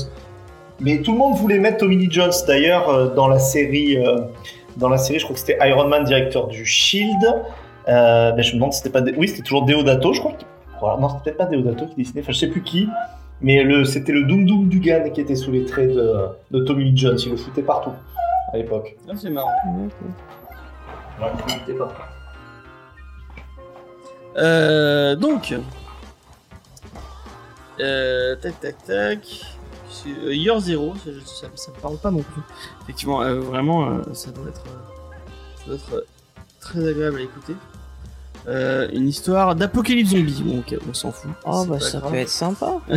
Mais 0.84 1.00
tout 1.00 1.12
le 1.12 1.18
monde 1.18 1.36
voulait 1.36 1.58
mettre 1.58 1.78
Tommy 1.78 1.96
Lee 1.96 2.08
Jones 2.10 2.30
d'ailleurs 2.46 2.90
euh, 2.90 3.14
dans 3.14 3.26
la 3.26 3.38
série. 3.38 3.96
euh, 3.96 4.20
dans 4.76 4.88
la 4.88 4.98
série, 4.98 5.18
je 5.18 5.24
crois 5.24 5.34
que 5.34 5.40
c'était 5.40 5.56
Iron 5.66 5.88
Man, 5.88 6.04
directeur 6.04 6.46
du 6.46 6.66
Shield. 6.66 7.24
Euh, 7.88 8.32
ben, 8.32 8.42
je 8.42 8.50
me 8.50 8.54
demande 8.56 8.72
si 8.72 8.82
c'était 8.82 8.90
pas. 8.90 9.02
Oui, 9.16 9.28
c'était 9.28 9.42
toujours 9.42 9.64
Deodato, 9.64 10.12
je 10.12 10.20
crois. 10.20 10.32
Voilà, 10.80 11.00
non, 11.00 11.08
c'était 11.08 11.32
peut-être 11.32 11.38
pas 11.38 11.46
Deodato 11.46 11.86
qui 11.86 11.94
dessinait. 11.96 12.20
Enfin, 12.20 12.32
je 12.32 12.38
sais 12.38 12.48
plus 12.48 12.62
qui. 12.62 12.88
Mais 13.40 13.62
le, 13.62 13.84
c'était 13.84 14.12
le 14.12 14.24
Doom 14.24 14.46
Doom 14.46 14.68
Dugan 14.68 15.10
qui 15.12 15.20
était 15.20 15.36
sous 15.36 15.52
les 15.52 15.64
traits 15.64 15.94
de, 15.94 16.28
de 16.50 16.60
Tommy 16.64 16.84
Lee 16.84 16.96
Jones. 16.96 17.18
Il 17.24 17.30
le 17.30 17.36
foutait 17.36 17.62
partout 17.62 17.92
à 18.52 18.56
l'époque. 18.56 18.94
Ah, 19.08 19.12
c'est 19.16 19.30
marrant. 19.30 19.50
Ouais, 19.66 19.88
il 21.20 21.54
le 21.54 21.60
foutait 21.60 21.72
partout. 21.74 22.02
Euh, 24.36 25.16
donc. 25.16 25.54
Euh, 27.80 28.36
tac, 28.36 28.60
tac, 28.60 28.84
tac. 28.84 29.53
Euh, 30.06 30.34
Year 30.34 30.58
Zero, 30.60 30.94
ça, 30.96 31.46
ça, 31.54 31.70
me 31.70 31.80
parle 31.80 31.98
pas 31.98 32.10
non 32.10 32.22
plus. 32.22 32.42
Effectivement, 32.82 33.22
euh, 33.22 33.40
vraiment, 33.40 33.88
euh, 33.88 34.02
ça 34.12 34.30
doit 34.30 34.48
être, 34.48 34.62
ça 35.58 35.66
doit 35.66 35.76
être 35.76 36.06
très 36.60 36.86
agréable 36.86 37.18
à 37.18 37.22
écouter. 37.22 37.54
Euh, 38.46 38.88
une 38.92 39.08
histoire 39.08 39.54
d'apocalypse 39.54 40.10
zombie. 40.10 40.42
Bon, 40.44 40.62
on 40.88 40.92
s'en 40.92 41.12
fout. 41.12 41.30
Oh, 41.46 41.64
bah 41.66 41.80
ça 41.80 41.98
grave. 41.98 42.12
peut 42.12 42.18
être 42.18 42.28
sympa. 42.28 42.78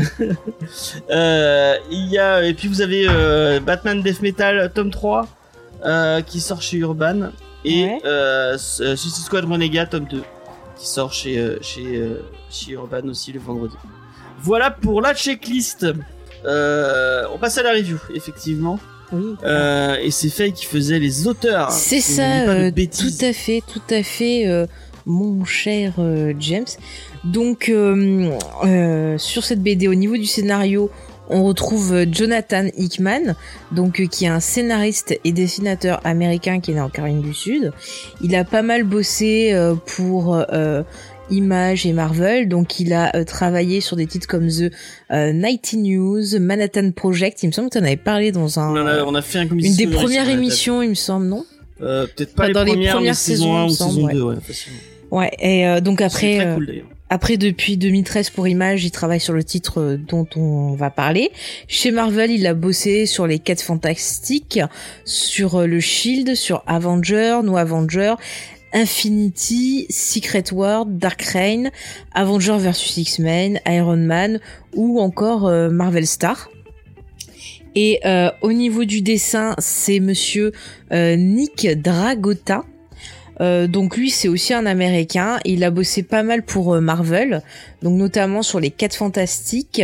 Il 1.90 2.08
y 2.10 2.18
a 2.18 2.44
et 2.44 2.54
puis 2.54 2.68
vous 2.68 2.82
avez 2.82 3.08
Batman 3.62 4.02
Death 4.02 4.22
Metal 4.22 4.70
tome 4.74 4.92
3 4.92 5.26
euh, 5.86 6.22
qui 6.22 6.42
sort 6.42 6.62
chez 6.62 6.78
Urban 6.78 7.32
et 7.64 7.98
Ouais. 8.04 8.58
Suicide 8.58 9.24
Squad 9.24 9.46
Renegade 9.46 9.90
tome 9.90 10.06
2 10.06 10.22
qui 10.78 10.88
sort 10.88 11.14
chez 11.14 11.58
chez 11.62 12.04
chez 12.50 12.74
Urban 12.74 13.08
aussi 13.08 13.32
le 13.32 13.40
vendredi. 13.40 13.76
Voilà 14.40 14.70
pour 14.70 15.02
la 15.02 15.16
checklist. 15.16 15.86
Euh, 16.46 17.24
on 17.34 17.38
passe 17.38 17.58
à 17.58 17.64
la 17.64 17.72
review 17.72 17.98
effectivement 18.14 18.80
Oui. 19.12 19.36
Euh, 19.44 19.98
et 20.02 20.12
c'est 20.12 20.30
Faye 20.30 20.54
qui 20.54 20.66
faisait 20.66 21.00
les 21.00 21.28
auteurs. 21.28 21.72
C'est 21.72 22.02
ça, 22.02 22.50
euh, 22.50 22.72
tout 22.72 23.26
à 23.26 23.34
fait, 23.34 23.62
tout 23.68 23.94
à 23.94 24.04
fait, 24.04 24.48
euh, 24.48 24.66
mon 25.06 25.46
cher 25.46 25.94
euh, 26.00 26.34
James. 26.40 26.66
Donc, 27.24 27.70
euh, 27.70 28.32
euh, 28.66 29.18
sur 29.18 29.44
cette 29.44 29.62
BD, 29.62 29.88
au 29.88 29.96
niveau 29.96 30.18
du 30.18 30.26
scénario, 30.26 30.92
on 31.30 31.44
retrouve 31.44 32.06
Jonathan 32.10 32.68
Hickman, 32.78 33.36
donc 33.74 34.02
qui 34.10 34.26
est 34.26 34.30
un 34.30 34.40
scénariste 34.40 35.20
et 35.26 35.34
dessinateur 35.34 36.00
américain 36.06 36.62
qui 36.62 36.72
est 36.72 36.76
né 36.76 36.80
en 36.82 36.90
Caroline 36.90 37.22
du 37.22 37.34
Sud. 37.34 37.74
Il 38.22 38.34
a 38.36 38.46
pas 38.46 38.62
mal 38.62 38.84
bossé 38.84 39.52
euh, 39.52 39.76
pour 39.76 40.36
euh, 40.54 40.84
Image 41.30 41.86
et 41.86 41.94
Marvel. 41.94 42.48
Donc 42.48 42.80
il 42.80 42.94
a 42.94 43.16
euh, 43.16 43.24
travaillé 43.24 43.82
sur 43.82 43.96
des 43.96 44.06
titres 44.08 44.28
comme 44.28 44.48
The 44.48 44.72
euh, 45.12 45.34
Nighty 45.34 45.78
News, 45.78 46.40
Manhattan 46.40 46.92
Project. 46.92 47.44
Il 47.44 47.48
me 47.48 47.52
semble 47.52 47.70
que 47.70 47.78
tu 47.78 47.84
en 47.84 47.86
avais 47.86 47.96
parlé 47.98 48.32
dans 48.32 48.60
un, 48.60 48.72
On, 48.72 48.88
a, 48.88 49.04
on 49.04 49.16
a 49.16 49.22
fait 49.22 49.40
un 49.40 49.48
une 49.48 49.76
des 49.76 49.88
premières 49.88 50.30
émissions, 50.30 50.82
il 50.82 50.90
me 50.90 50.96
semble, 50.96 51.28
non? 51.28 51.46
Euh, 51.82 52.08
Peut-être 52.16 52.34
pas 52.34 52.44
Enfin, 52.44 52.48
les 52.48 52.54
dans 52.54 52.64
les 52.64 52.72
premières, 52.72 52.94
mais 52.94 52.98
premières 52.98 53.16
saison 53.16 53.44
saisons, 53.44 53.58
1 53.58 53.66
il 53.66 53.72
ou 53.72 53.74
semble, 53.76 53.92
saison 53.94 54.08
ouais. 54.08 54.14
2, 54.14 54.22
ouais, 54.24 54.36
facilement. 54.42 54.80
Ouais. 55.12 55.32
Et 55.40 55.68
euh, 55.68 55.80
donc 55.80 56.02
après, 56.02 56.38
très 56.38 56.56
cool. 56.56 56.84
Après, 57.10 57.38
depuis 57.38 57.78
2013 57.78 58.32
pour 58.32 58.50
Image, 58.50 58.84
il 58.84 58.92
travaille 58.92 59.22
sur 59.22 59.32
le 59.32 59.42
titre 59.42 59.98
dont 60.10 60.28
on 60.36 60.74
va 60.74 60.90
parler. 60.90 61.32
Chez 61.70 61.92
Marvel, 61.92 62.32
il 62.32 62.46
a 62.46 62.54
bossé 62.54 63.06
sur 63.06 63.28
les 63.28 63.40
quêtes 63.40 63.62
fantastiques, 63.62 64.60
sur 65.06 65.66
le 65.66 65.80
Shield, 65.80 66.36
sur 66.36 66.64
Avenger, 66.68 67.40
No 67.46 67.56
Avenger, 67.56 68.16
Infinity, 68.74 69.86
Secret 69.90 70.52
World, 70.52 70.98
Dark 70.98 71.22
Reign, 71.34 71.72
Avenger 72.14 72.58
vs 72.58 72.98
X-Men, 72.98 73.60
Iron 73.66 73.98
Man 73.98 74.40
ou 74.76 75.00
encore 75.00 75.48
euh, 75.48 75.70
Marvel 75.70 76.08
Star. 76.08 76.50
Et 77.76 78.00
euh, 78.06 78.32
au 78.42 78.52
niveau 78.54 78.86
du 78.86 79.02
dessin, 79.02 79.54
c'est 79.60 80.00
monsieur 80.00 80.52
euh, 80.92 81.16
Nick 81.16 81.68
Dragota. 81.82 82.64
Euh, 83.40 83.68
donc 83.68 83.98
lui, 83.98 84.10
c'est 84.10 84.28
aussi 84.28 84.54
un 84.54 84.66
Américain. 84.66 85.38
Il 85.46 85.64
a 85.64 85.70
bossé 85.72 86.02
pas 86.04 86.24
mal 86.24 86.44
pour 86.44 86.74
euh, 86.74 86.82
Marvel, 86.82 87.44
donc 87.84 87.96
notamment 87.98 88.42
sur 88.42 88.60
les 88.60 88.72
4 88.72 88.96
Fantastiques, 88.96 89.82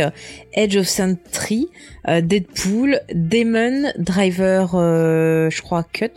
Edge 0.52 0.76
of 0.76 0.88
Sentry, 0.88 1.68
euh, 2.08 2.20
Deadpool, 2.20 3.00
Demon, 3.14 3.92
Driver, 3.98 4.72
euh, 4.74 5.50
je 5.50 5.62
crois 5.62 5.84
Cut, 5.84 6.10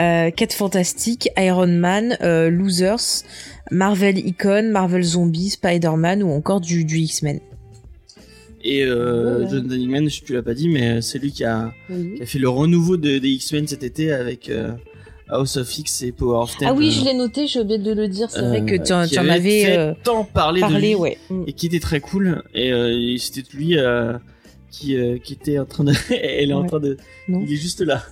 euh, 0.00 0.30
4 0.30 0.52
Fantastiques, 0.52 1.30
Iron 1.38 1.66
Man, 1.68 2.18
euh, 2.20 2.50
Losers, 2.50 3.24
Marvel 3.70 4.18
Icon, 4.18 4.70
Marvel 4.70 5.02
Zombie, 5.02 5.50
Spider-Man 5.50 6.22
ou 6.22 6.30
encore 6.30 6.60
du, 6.60 6.84
du 6.84 6.98
X-Men. 6.98 7.40
Et 8.64 8.84
euh, 8.84 9.38
Voilà. 9.44 9.48
Jonathan 9.50 9.74
Hickman, 9.74 10.08
je 10.08 10.20
tu 10.22 10.34
l'as 10.34 10.42
pas 10.42 10.54
dit, 10.54 10.68
mais 10.68 11.00
c'est 11.00 11.18
lui 11.18 11.30
qui 11.32 11.44
a, 11.44 11.72
qui 11.88 12.22
a 12.22 12.26
fait 12.26 12.38
le 12.40 12.48
renouveau 12.48 12.96
de- 12.96 13.18
des 13.18 13.28
X-Men 13.30 13.66
cet 13.68 13.84
été 13.84 14.12
avec 14.12 14.48
euh, 14.50 14.72
House 15.30 15.56
of 15.56 15.78
X 15.78 16.02
et 16.02 16.12
Power 16.12 16.38
of 16.42 16.56
Ten. 16.56 16.68
Ah 16.68 16.74
oui, 16.74 16.88
euh, 16.88 17.00
je 17.00 17.04
l'ai 17.04 17.14
noté, 17.14 17.46
j'ai 17.46 17.60
oublié 17.60 17.78
de 17.78 17.92
le 17.92 18.08
dire. 18.08 18.30
C'est 18.30 18.38
euh, 18.40 18.48
vrai 18.48 18.64
que 18.64 18.82
tu 18.82 18.92
en, 18.92 19.04
qui 19.04 19.10
tu 19.14 19.18
en 19.18 19.28
avait 19.28 19.64
avais 19.64 19.76
euh, 19.76 19.94
tant 20.04 20.22
de 20.24 20.28
parlé, 20.28 20.62
lui, 20.80 20.94
ouais. 20.94 21.18
Mm. 21.30 21.44
et 21.46 21.52
qui 21.52 21.66
était 21.66 21.80
très 21.80 22.00
cool. 22.00 22.42
Et, 22.54 22.72
euh, 22.72 22.88
et 22.90 23.18
c'était 23.18 23.42
lui 23.56 23.78
euh, 23.78 24.14
qui, 24.70 24.96
euh, 24.96 25.18
qui 25.18 25.34
était 25.34 25.58
en 25.58 25.64
train 25.66 25.84
de. 25.84 25.92
Elle 26.10 26.50
est 26.50 26.54
en 26.54 26.62
Ouais. 26.62 26.68
train 26.68 26.80
de. 26.80 26.96
Non. 27.28 27.42
Il 27.46 27.52
est 27.52 27.56
juste 27.56 27.80
là. 27.80 28.02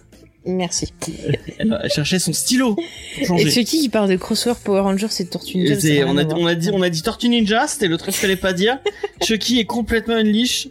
Merci. 0.49 0.93
Elle, 1.59 1.77
elle 1.83 1.91
cherchait 1.91 2.21
son 2.21 2.33
stylo. 2.33 2.77
Et. 3.19 3.51
Chucky 3.51 3.81
qui 3.81 3.89
parle 3.89 4.09
de 4.09 4.15
crossover 4.17 4.55
Power 4.63 4.81
Rangers 4.81 5.09
et 5.19 5.27
Tortue 5.27 5.59
Ninja. 5.59 5.81
C'est- 5.81 6.05
on, 6.05 6.17
a, 6.17 6.25
on 6.25 6.47
a 6.47 6.55
dit 6.55 6.71
on 6.73 6.83
a 6.83 6.89
dit 6.89 7.03
Tortue 7.03 7.29
Ninja, 7.29 7.67
c'était 7.67 7.89
le 7.89 7.97
truc 7.97 8.13
qu'il 8.13 8.21
fallait 8.21 8.37
pas 8.37 8.53
dire. 8.53 8.79
Chucky 9.25 9.59
est 9.59 9.65
complètement 9.65 10.17
une 10.19 10.29
liche. 10.29 10.69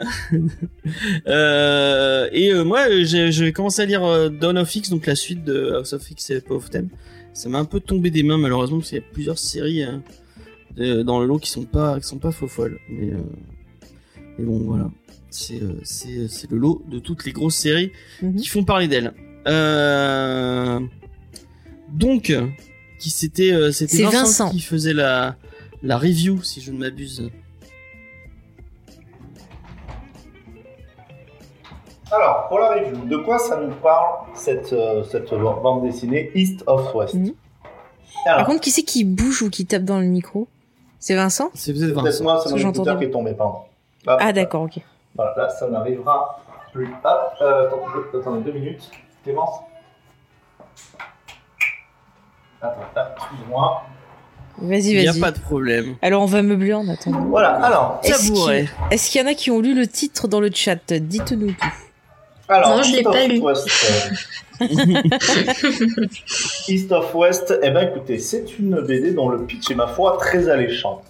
Euh, 1.26 2.28
et 2.32 2.52
euh, 2.52 2.64
moi, 2.64 2.86
j'ai 3.04 3.52
commencé 3.52 3.82
à 3.82 3.86
lire 3.86 4.04
euh, 4.04 4.28
Dawn 4.28 4.58
of 4.58 4.74
X, 4.74 4.90
donc 4.90 5.06
la 5.06 5.14
suite 5.14 5.44
de 5.44 5.72
House 5.74 5.92
of 5.92 6.10
X 6.10 6.30
et 6.30 6.40
Power 6.40 6.58
of 6.58 6.70
Ten. 6.70 6.88
Ça 7.32 7.48
m'a 7.48 7.58
un 7.58 7.64
peu 7.64 7.80
tombé 7.80 8.10
des 8.10 8.22
mains 8.22 8.38
malheureusement 8.38 8.78
parce 8.78 8.88
qu'il 8.90 8.98
y 8.98 9.02
a 9.02 9.04
plusieurs 9.12 9.38
séries 9.38 9.82
hein, 9.82 10.02
dans 10.76 11.20
le 11.20 11.26
lot 11.26 11.38
qui 11.38 11.50
sont 11.50 11.64
pas 11.64 11.98
qui 12.00 12.06
sont 12.06 12.18
pas 12.18 12.32
faux 12.32 12.48
folles. 12.48 12.78
Mais, 12.88 13.12
euh, 13.12 13.18
mais 14.38 14.44
bon, 14.44 14.58
voilà, 14.60 14.90
c'est 15.30 15.60
le 15.60 16.56
lot 16.58 16.82
de 16.90 16.98
toutes 16.98 17.24
les 17.24 17.32
grosses 17.32 17.56
séries 17.56 17.92
Mhm. 18.22 18.36
qui 18.36 18.48
font 18.48 18.64
parler 18.64 18.88
d'elle. 18.88 19.12
Euh, 19.46 20.80
donc, 21.92 22.34
qui 22.98 23.10
c'était 23.10 23.52
Vincent, 23.52 24.10
Vincent. 24.10 24.50
qui 24.50 24.60
faisait 24.60 24.94
la 24.94 25.36
la 25.82 25.96
review, 25.98 26.42
si 26.42 26.60
je 26.60 26.72
ne 26.72 26.78
m'abuse. 26.78 27.30
Alors, 32.12 32.48
pour 32.48 32.58
la 32.58 32.70
review, 32.70 32.96
de 33.06 33.16
quoi 33.18 33.38
ça 33.38 33.56
nous 33.56 33.70
parle 33.76 34.20
cette, 34.34 34.72
euh, 34.72 35.04
cette 35.04 35.32
bande 35.32 35.82
dessinée 35.84 36.30
East 36.34 36.64
of 36.66 36.92
West? 36.94 37.14
Mhm. 37.14 37.32
Alors, 38.26 38.38
Par 38.38 38.46
contre, 38.46 38.60
qui 38.60 38.70
c'est 38.70 38.82
qui 38.82 39.04
bouge 39.04 39.42
ou 39.42 39.50
qui 39.50 39.64
tape 39.66 39.84
dans 39.84 39.98
le 39.98 40.06
micro? 40.06 40.48
C'est 40.98 41.14
Vincent? 41.14 41.50
C'est 41.54 41.72
peut-être 41.72 41.94
Vincent. 42.02 42.24
moi, 42.24 42.42
c'est 42.44 42.50
mon 42.50 42.70
écouteur 42.70 42.98
qui 42.98 43.04
est 43.04 43.10
tombé, 43.10 43.32
pardon. 43.32 43.58
Hop, 44.06 44.18
Ah 44.20 44.32
d'accord, 44.32 44.62
ok. 44.62 44.78
Voilà, 45.14 45.34
là, 45.36 45.48
ça 45.48 45.68
n'arrivera 45.68 46.40
plus. 46.72 46.88
Hop, 47.04 47.32
euh, 47.40 47.66
attends, 47.68 47.82
deux- 48.12 48.18
attendez 48.20 48.42
deux 48.42 48.58
minutes. 48.58 48.90
Clémence 49.24 49.60
Attends, 52.62 52.80
excuse-moi. 53.16 53.82
Vas-y, 54.58 54.90
Il 54.90 54.98
n'y 55.00 55.08
a 55.08 55.12
vas-y. 55.12 55.20
pas 55.20 55.30
de 55.30 55.38
problème. 55.38 55.96
Alors 56.02 56.22
on 56.22 56.26
va 56.26 56.42
meubler 56.42 56.74
en 56.74 56.86
attendant. 56.88 57.20
Voilà, 57.20 57.54
alors, 57.64 58.00
Est-ce 58.02 58.28
Tabouret. 58.28 58.66
qu'il 58.66 58.70
est-ce 58.94 59.10
qu'il 59.10 59.20
y 59.22 59.24
en 59.24 59.26
a 59.28 59.34
qui 59.34 59.50
ont 59.50 59.60
lu 59.60 59.74
le 59.74 59.86
titre 59.86 60.28
dans 60.28 60.40
le 60.40 60.50
chat? 60.52 60.92
Dites-nous 60.92 61.52
tout. 61.52 61.74
Alors 62.50 62.76
Non, 62.76 62.82
je 62.82 62.92
l'ai 62.92 62.98
East 62.98 63.06
of 63.06 63.14
pas 63.14 63.26
lu. 63.26 63.38
West, 63.40 63.68
euh, 64.60 64.60
East 66.68 66.92
of 66.92 67.14
West, 67.14 67.58
eh 67.62 67.70
ben 67.70 67.88
écoutez, 67.88 68.18
c'est 68.18 68.58
une 68.58 68.80
BD 68.80 69.12
dont 69.12 69.28
le 69.28 69.44
pitch 69.44 69.70
est 69.70 69.74
ma 69.74 69.86
foi 69.86 70.16
très 70.18 70.48
alléchant. 70.48 71.02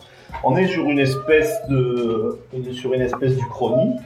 On 0.44 0.56
est 0.56 0.68
sur 0.68 0.84
une 0.88 0.98
espèce 1.00 1.52
de, 1.68 2.38
sur 2.72 2.94
une 2.94 3.02
espèce 3.02 3.34
d'Uchronie 3.36 3.96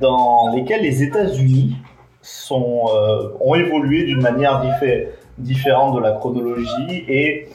dans 0.00 0.48
lesquelles 0.54 0.82
les 0.82 1.02
États-Unis 1.02 1.76
sont 2.22 2.84
euh, 2.94 3.28
ont 3.40 3.54
évolué 3.54 4.04
d'une 4.04 4.22
manière 4.22 4.62
diffé- 4.64 5.08
différente 5.38 5.94
de 5.96 6.00
la 6.00 6.12
chronologie 6.12 7.04
et 7.08 7.48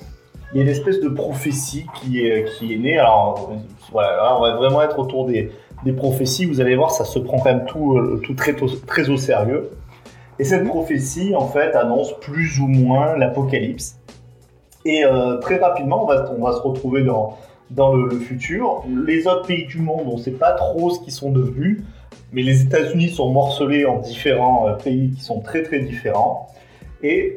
il 0.53 0.57
y 0.57 0.59
a 0.59 0.63
une 0.63 0.69
espèce 0.69 0.99
de 0.99 1.09
prophétie 1.09 1.85
qui 1.99 2.25
est 2.25 2.45
qui 2.57 2.73
est 2.73 2.77
née. 2.77 2.97
Alors 2.99 3.49
euh, 3.51 3.55
voilà, 3.91 4.15
là, 4.17 4.37
on 4.37 4.41
va 4.41 4.55
vraiment 4.55 4.81
être 4.83 4.99
autour 4.99 5.25
des 5.25 5.51
des 5.83 5.93
prophéties. 5.93 6.45
Vous 6.45 6.61
allez 6.61 6.75
voir, 6.75 6.91
ça 6.91 7.05
se 7.05 7.19
prend 7.19 7.37
quand 7.39 7.53
même 7.53 7.65
tout 7.65 7.97
euh, 7.97 8.21
très 8.85 9.09
au- 9.09 9.17
sérieux. 9.17 9.69
Et 10.39 10.43
cette 10.43 10.65
prophétie, 10.65 11.35
en 11.35 11.47
fait, 11.47 11.75
annonce 11.75 12.17
plus 12.19 12.59
ou 12.59 12.67
moins 12.67 13.17
l'apocalypse. 13.17 13.97
Et 14.85 15.03
euh, 15.03 15.37
très 15.37 15.57
rapidement, 15.57 16.03
on 16.03 16.07
va, 16.07 16.53
se 16.53 16.61
retrouver 16.61 17.03
dans, 17.03 17.37
le, 17.93 18.09
futur. 18.19 18.83
Les 19.05 19.27
autres 19.27 19.45
pays 19.45 19.65
du 19.65 19.79
monde, 19.79 20.07
on 20.07 20.17
ne 20.17 20.21
sait 20.21 20.31
pas 20.31 20.53
trop 20.53 20.89
ce 20.89 20.99
qu'ils 21.01 21.13
sont 21.13 21.31
devenus, 21.31 21.83
mais 22.31 22.41
les 22.41 22.61
États-Unis 22.61 23.09
sont 23.09 23.29
morcelés 23.31 23.85
en 23.85 23.99
différents 23.99 24.67
euh, 24.67 24.73
pays 24.73 25.11
qui 25.11 25.21
sont 25.21 25.41
très 25.41 25.63
très 25.63 25.79
différents. 25.79 26.47
Et 27.03 27.35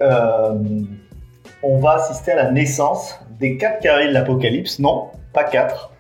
on 1.63 1.79
va 1.79 1.93
assister 1.93 2.33
à 2.33 2.37
la 2.37 2.51
naissance 2.51 3.19
des 3.39 3.57
quatre 3.57 3.81
cavaliers 3.81 4.09
de 4.09 4.15
l'apocalypse. 4.15 4.79
Non, 4.81 5.09
pas 5.33 5.45
quatre, 5.45 5.92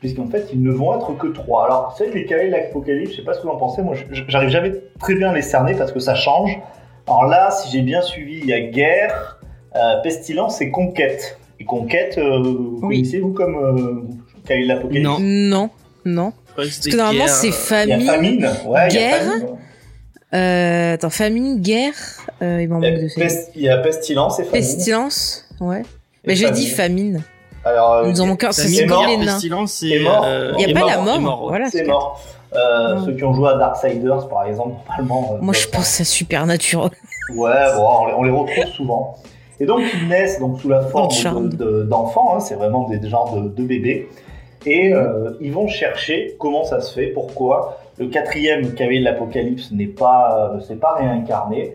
puisqu'en 0.00 0.28
fait, 0.28 0.48
ils 0.52 0.62
ne 0.62 0.70
vont 0.70 0.96
être 0.96 1.16
que 1.16 1.26
trois. 1.28 1.64
Alors, 1.66 1.94
c'est 1.98 2.12
les 2.14 2.24
cavaliers 2.26 2.48
de 2.50 2.56
l'apocalypse, 2.56 3.12
je 3.12 3.16
sais 3.16 3.22
pas 3.22 3.34
ce 3.34 3.38
que 3.40 3.46
vous 3.46 3.52
en 3.52 3.56
pensez, 3.56 3.82
moi, 3.82 3.94
je- 3.94 4.22
j'arrive 4.28 4.48
jamais 4.50 4.72
très 5.00 5.14
bien 5.14 5.30
à 5.30 5.34
les 5.34 5.42
cerner 5.42 5.74
parce 5.74 5.92
que 5.92 6.00
ça 6.00 6.14
change. 6.14 6.58
Alors 7.06 7.24
là, 7.26 7.50
si 7.50 7.70
j'ai 7.70 7.82
bien 7.82 8.02
suivi, 8.02 8.38
il 8.42 8.46
y 8.46 8.52
a 8.52 8.60
guerre, 8.60 9.38
euh, 9.76 10.00
pestilence 10.02 10.60
et 10.60 10.70
conquête. 10.70 11.38
Et 11.60 11.64
conquête, 11.64 12.16
euh, 12.18 12.38
vous 12.42 12.78
Oui. 12.82 12.98
connaissez-vous 13.02 13.32
comme 13.32 13.56
euh, 13.56 14.02
cavalier 14.46 14.64
de 14.68 14.72
l'apocalypse 14.74 15.04
Non. 15.08 15.16
Non, 15.20 15.70
non. 16.04 16.32
Parce 16.54 16.78
que 16.80 16.96
normalement 16.96 17.24
guerre, 17.24 17.34
c'est 17.34 17.48
euh, 17.74 17.82
Il 17.84 17.88
y 17.88 17.92
a 17.92 17.98
famille. 18.00 18.06
famine, 18.06 18.44
ouais, 18.66 18.88
il 18.90 18.94
y 18.94 18.98
a 18.98 19.00
guerre. 19.00 19.18
famine. 19.22 19.46
Euh, 20.34 20.94
attends, 20.94 21.10
famine, 21.10 21.60
guerre. 21.60 21.94
Euh, 22.42 22.60
il 22.62 22.68
m'en 22.68 22.76
manque 22.80 22.84
de 22.94 23.08
Il 23.56 23.62
y 23.62 23.68
a 23.68 23.78
pestilence 23.78 24.38
et 24.38 24.44
famine. 24.44 24.60
Pestilence, 24.60 25.48
ouais. 25.60 25.80
Et 25.80 26.28
Mais 26.28 26.34
j'ai 26.36 26.50
dit 26.50 26.66
famine. 26.66 27.22
Alors, 27.68 27.92
euh, 27.94 28.02
Il 28.06 28.10
nous 28.10 28.20
en 28.20 28.26
manque 28.26 28.44
un, 28.44 28.52
c'est 28.52 28.86
mort, 28.86 29.04
les 29.06 29.16
nains. 29.16 29.38
et, 29.38 30.06
euh, 30.06 30.52
Il 30.58 30.66
n'y 30.66 30.72
a 30.72 30.74
pas 30.74 30.80
mort, 30.80 30.88
la 30.90 30.96
mort. 30.98 31.20
mort, 31.20 31.42
ouais. 31.44 31.48
Voilà. 31.48 31.70
c'est 31.70 31.84
mort. 31.84 32.20
Euh. 32.54 32.98
Ceux 33.04 33.12
qui 33.12 33.24
ont 33.24 33.34
joué 33.34 33.50
à 33.50 33.56
Darksiders, 33.58 34.28
par 34.28 34.44
exemple, 34.44 34.76
normalement. 34.88 35.34
euh, 35.34 35.38
Moi, 35.42 35.52
je 35.54 35.66
pense 35.68 36.00
à 36.00 36.04
Supernatural. 36.04 36.90
Ouais, 37.36 37.50
bon, 37.76 37.86
on 38.00 38.06
les, 38.06 38.12
on 38.14 38.22
les 38.22 38.30
retrouve 38.30 38.64
souvent. 38.74 39.16
Et 39.60 39.66
donc, 39.66 39.80
ils 40.00 40.08
naissent 40.08 40.38
donc, 40.40 40.60
sous 40.60 40.68
la 40.68 40.80
forme 40.82 41.10
Charmed. 41.10 41.54
de- 41.54 41.64
de- 41.64 41.82
d'enfants, 41.82 42.34
hein, 42.36 42.40
c'est 42.40 42.54
vraiment 42.54 42.88
des 42.88 43.06
genres 43.08 43.34
de, 43.34 43.48
de 43.48 43.62
bébés. 43.64 44.08
Et 44.66 44.92
euh, 44.94 45.32
ils 45.40 45.52
vont 45.52 45.68
chercher 45.68 46.36
comment 46.38 46.64
ça 46.64 46.80
se 46.80 46.94
fait, 46.94 47.08
pourquoi 47.08 47.78
le 47.98 48.06
quatrième 48.06 48.72
cavalier 48.74 49.00
de 49.00 49.04
l'Apocalypse 49.04 49.70
n'est 49.72 49.86
pas, 49.86 50.50
euh, 50.54 50.60
s'est 50.60 50.76
pas 50.76 50.94
réincarné, 50.94 51.74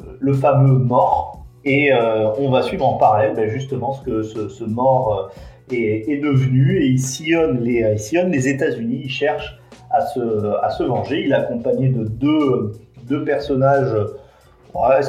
euh, 0.00 0.16
le 0.18 0.32
fameux 0.34 0.78
mort. 0.78 1.38
Et 1.66 1.92
euh, 1.92 2.30
on 2.38 2.48
va 2.50 2.62
suivre 2.62 2.86
en 2.86 2.94
parallèle 2.94 3.34
ben, 3.34 3.50
justement 3.50 3.92
ce 3.92 4.02
que 4.02 4.22
ce, 4.22 4.48
ce 4.48 4.64
mort 4.64 5.32
euh, 5.72 5.74
est, 5.74 6.08
est 6.08 6.18
devenu. 6.18 6.80
Et 6.80 6.86
il 6.86 6.98
sillonne 7.00 7.60
les, 7.60 7.84
il 7.92 7.98
sillonne 7.98 8.30
les 8.30 8.48
États-Unis, 8.48 9.02
il 9.04 9.10
cherche 9.10 9.58
à 9.90 10.06
se, 10.06 10.20
à 10.62 10.70
se 10.70 10.84
venger. 10.84 11.24
Il 11.24 11.32
est 11.32 11.34
accompagné 11.34 11.88
de 11.88 12.04
deux, 12.04 12.72
deux 13.08 13.24
personnages. 13.24 13.92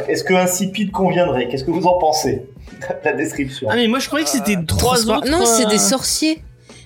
Est-ce 0.08 0.24
que 0.24 0.34
insipide 0.34 0.92
conviendrait? 0.92 1.48
Qu'est-ce 1.48 1.64
que 1.64 1.72
vous 1.72 1.88
en 1.88 1.98
pensez? 2.00 2.48
La 3.04 3.14
description. 3.14 3.68
Ah 3.72 3.76
mais 3.76 3.88
moi 3.88 4.00
je 4.00 4.08
croyais 4.08 4.26
que 4.26 4.32
c'était 4.32 4.58
trois 4.66 5.10
autres. 5.10 5.30
Non, 5.30 5.46
c'est 5.46 5.66
euh, 5.66 5.70
des 5.70 5.78
sorciers. 5.78 6.42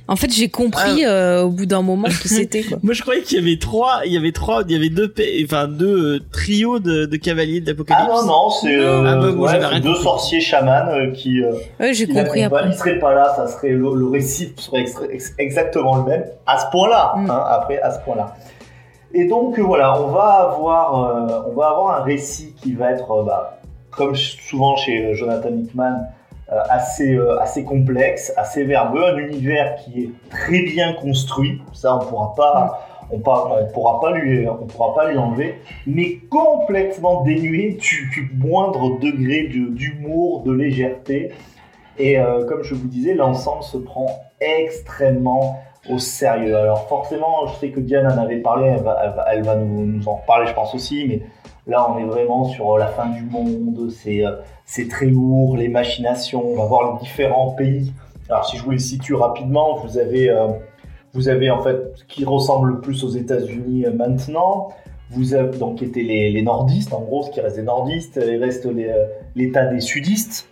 En 0.08 0.16
fait, 0.16 0.30
j'ai 0.34 0.50
compris 0.50 1.06
euh, 1.06 1.44
au 1.44 1.50
bout 1.50 1.66
d'un 1.66 1.82
moment 1.82 2.08
qui 2.10 2.28
c'était. 2.28 2.66
Moi, 2.84 2.94
je 2.94 3.02
croyais 3.02 3.22
qu'il 3.22 3.40
y 3.40 3.42
avait 3.42 3.58
trois, 3.60 4.02
il 4.06 4.12
y 4.12 4.18
avait 4.18 4.32
trois, 4.34 4.64
il 4.68 4.72
y 4.74 4.76
avait 4.76 4.90
deux, 4.90 5.14
enfin 5.46 5.68
deux 5.68 6.16
euh, 6.16 6.20
trios 6.32 6.80
de, 6.80 7.06
de 7.06 7.18
cavaliers 7.18 7.60
Ah 7.64 7.68
d'Apocalypse. 7.68 8.10
non, 8.10 8.26
non, 8.26 8.50
c'est 8.50 8.76
euh, 8.76 9.04
Ah, 9.08 9.16
bah, 9.16 9.30
ouais, 9.30 9.50
c'est 9.52 9.66
rien 9.66 9.80
deux 9.80 9.96
sorciers 9.96 10.42
chamans 10.42 10.88
euh, 10.90 11.12
qui, 11.12 11.42
euh, 11.42 11.54
Ouais, 11.80 11.94
j'ai 11.94 12.08
compris 12.08 12.44
après. 12.44 12.64
Il 12.68 12.74
serait 12.74 13.00
pas 13.00 13.14
là, 13.14 13.34
ça 13.36 13.48
serait 13.48 13.70
le, 13.70 13.94
le 13.96 14.08
récit 14.10 14.54
serait 14.58 14.82
extra- 14.82 15.08
ex- 15.10 15.34
exactement 15.38 15.96
le 15.98 16.04
même 16.04 16.26
à 16.46 16.58
ce 16.60 16.66
point-là. 16.72 17.14
Mm. 17.16 17.30
hein, 17.30 17.44
après, 17.50 17.80
à 17.80 17.92
ce 17.92 18.00
point-là. 18.04 18.36
Et 19.14 19.26
donc 19.28 19.60
euh, 19.60 19.62
voilà, 19.64 20.02
on 20.02 20.08
va 20.08 20.52
avoir, 20.54 20.96
euh, 21.46 21.50
on 21.52 21.54
va 21.56 21.68
avoir 21.70 22.00
un 22.00 22.04
récit 22.04 22.54
qui 22.62 22.74
va 22.74 22.92
être, 22.92 23.10
euh, 23.12 23.24
bah, 23.24 23.60
comme 23.92 24.16
souvent 24.16 24.76
chez 24.78 25.06
euh, 25.06 25.14
Jonathan 25.14 25.50
Hickman, 25.50 25.84
euh, 25.94 26.02
assez, 26.70 27.16
euh, 27.16 27.40
assez 27.40 27.64
complexe, 27.64 28.34
assez 28.38 28.64
verbeux, 28.64 29.04
un 29.06 29.18
univers 29.18 29.76
qui 29.76 30.04
est 30.04 30.10
très 30.30 30.62
bien 30.64 30.94
construit. 30.94 31.62
Ça, 31.74 31.96
on 31.96 32.00
pourra 32.00 32.34
pas, 32.36 32.88
on, 33.12 33.18
on 33.18 33.66
pourra 33.74 34.00
pas 34.00 34.12
lui, 34.12 34.48
on 34.48 34.66
pourra 34.66 34.94
pas 34.96 35.10
lui 35.12 35.18
enlever, 35.18 35.56
mais 35.88 36.18
complètement 36.30 37.24
dénué 37.24 37.78
du, 37.80 38.32
moindre 38.36 39.00
degré 39.00 39.44
de- 39.48 39.70
d'humour, 39.74 40.44
de 40.44 40.52
légèreté. 40.52 41.32
Et 41.98 42.18
euh, 42.20 42.46
comme 42.46 42.64
je 42.64 42.74
vous 42.74 42.88
disais, 42.88 43.14
l'ensemble 43.14 43.64
se 43.64 43.78
prend 43.78 44.08
extrêmement 44.40 45.60
au 45.90 45.98
sérieux. 45.98 46.56
Alors 46.56 46.88
forcément, 46.88 47.48
je 47.48 47.54
sais 47.60 47.70
que 47.70 47.80
Diane 47.80 48.08
en 48.08 48.18
avait 48.22 48.38
parlé, 48.38 48.68
elle 48.68 48.84
va, 48.84 49.00
elle 49.04 49.12
va- 49.12 49.26
elle 49.34 49.44
va 49.44 49.56
nous, 49.56 49.86
nous 49.86 50.08
en 50.08 50.16
reparler, 50.16 50.48
je 50.48 50.54
pense 50.54 50.74
aussi, 50.76 51.06
mais 51.08 51.22
là, 51.68 51.88
on 51.90 51.98
est 52.00 52.06
vraiment 52.06 52.46
sur 52.46 52.78
la 52.78 52.88
fin 52.88 53.08
du 53.10 53.24
monde, 53.24 53.90
c'est 53.92 54.26
euh, 54.26 54.32
c'est 54.66 54.88
très 54.88 55.08
lourd, 55.08 55.58
les 55.58 55.68
machinations, 55.68 56.44
on 56.46 56.56
va 56.56 56.66
voir 56.66 56.94
les 56.94 57.00
différents 57.00 57.52
pays. 57.52 57.94
Alors 58.30 58.46
si 58.46 58.58
je 58.58 58.64
vous 58.64 58.72
les 58.72 58.80
situe 58.80 59.14
rapidement, 59.16 59.76
vous 59.76 59.98
avez, 59.98 60.30
euh, 60.30 60.48
vous 61.14 61.28
avez 61.28 61.52
en 61.52 61.62
fait 61.62 61.78
ce 61.96 62.04
qui 62.06 62.24
ressemble 62.26 62.70
le 62.70 62.80
plus 62.80 63.04
aux 63.04 63.10
États-Unis 63.10 63.86
euh, 63.86 63.94
maintenant. 63.94 64.70
Vous 65.10 65.34
avez 65.34 65.58
donc 65.58 65.84
étaient 65.84 66.04
les, 66.04 66.32
les 66.32 66.42
nordistes, 66.42 66.94
en 66.94 67.02
gros, 67.02 67.24
ce 67.24 67.32
qui 67.32 67.42
reste 67.42 67.58
des 67.58 67.64
nordistes, 67.64 68.18
il 68.26 68.38
reste 68.38 68.66
euh, 68.66 69.08
l'État 69.36 69.66
des 69.66 69.82
sudistes, 69.82 70.48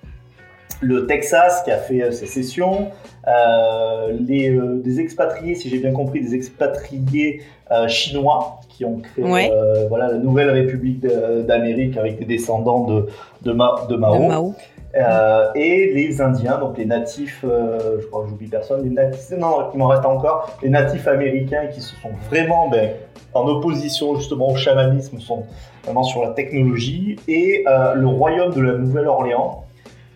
le 0.82 1.08
Texas 1.08 1.64
qui 1.64 1.72
a 1.72 1.78
fait 1.78 2.04
euh, 2.04 2.12
sécession, 2.12 2.90
euh, 3.28 4.18
les, 4.20 4.50
euh, 4.50 4.82
des 4.84 5.00
expatriés, 5.00 5.56
si 5.56 5.70
j'ai 5.70 5.80
bien 5.80 5.94
compris, 5.94 6.22
des 6.22 6.36
expatriés 6.36 7.42
euh, 7.42 7.44
chinois 7.88 8.60
qui 8.70 8.86
ont 8.86 8.98
créé 9.00 9.24
Ouais. 9.26 9.52
euh, 9.54 9.88
voilà, 9.90 10.08
la 10.08 10.18
nouvelle 10.18 10.50
République 10.50 11.02
d'Amérique 11.02 11.98
avec 11.98 12.18
des 12.20 12.26
descendants 12.26 12.86
de, 12.86 13.08
de, 13.42 13.52
Ma- 13.52 13.86
de 13.90 13.96
Mao. 13.96 14.16
De 14.18 14.28
Mao. 14.28 14.56
Euh, 14.96 15.46
et 15.54 15.92
les 15.94 16.20
Indiens, 16.20 16.58
donc 16.58 16.78
les 16.80 16.86
natifs, 16.86 17.46
euh, 17.48 17.98
je 18.02 18.08
crois 18.08 18.24
que 18.24 18.30
j'oublie 18.30 18.48
personne, 18.48 18.84
les 18.84 18.90
natifs, 18.90 19.38
non, 19.38 19.68
il 19.72 19.78
m'en 19.78 19.88
reste 19.88 20.06
encore, 20.06 20.58
les 20.64 20.70
natifs 20.70 21.08
américains 21.08 21.68
qui 21.68 21.80
se 21.80 21.96
sont 21.98 22.10
vraiment 22.28 22.70
ben, 22.70 22.90
en 23.36 23.46
opposition 23.48 24.16
justement 24.16 24.48
au 24.50 24.56
chamanisme, 24.56 25.20
sont 25.20 25.44
vraiment 25.84 26.02
sur 26.02 26.24
la 26.24 26.30
technologie, 26.32 27.18
et 27.28 27.66
euh, 27.68 27.94
le 27.94 28.08
royaume 28.08 28.52
de 28.52 28.62
la 28.62 28.74
Nouvelle-Orléans, 28.80 29.64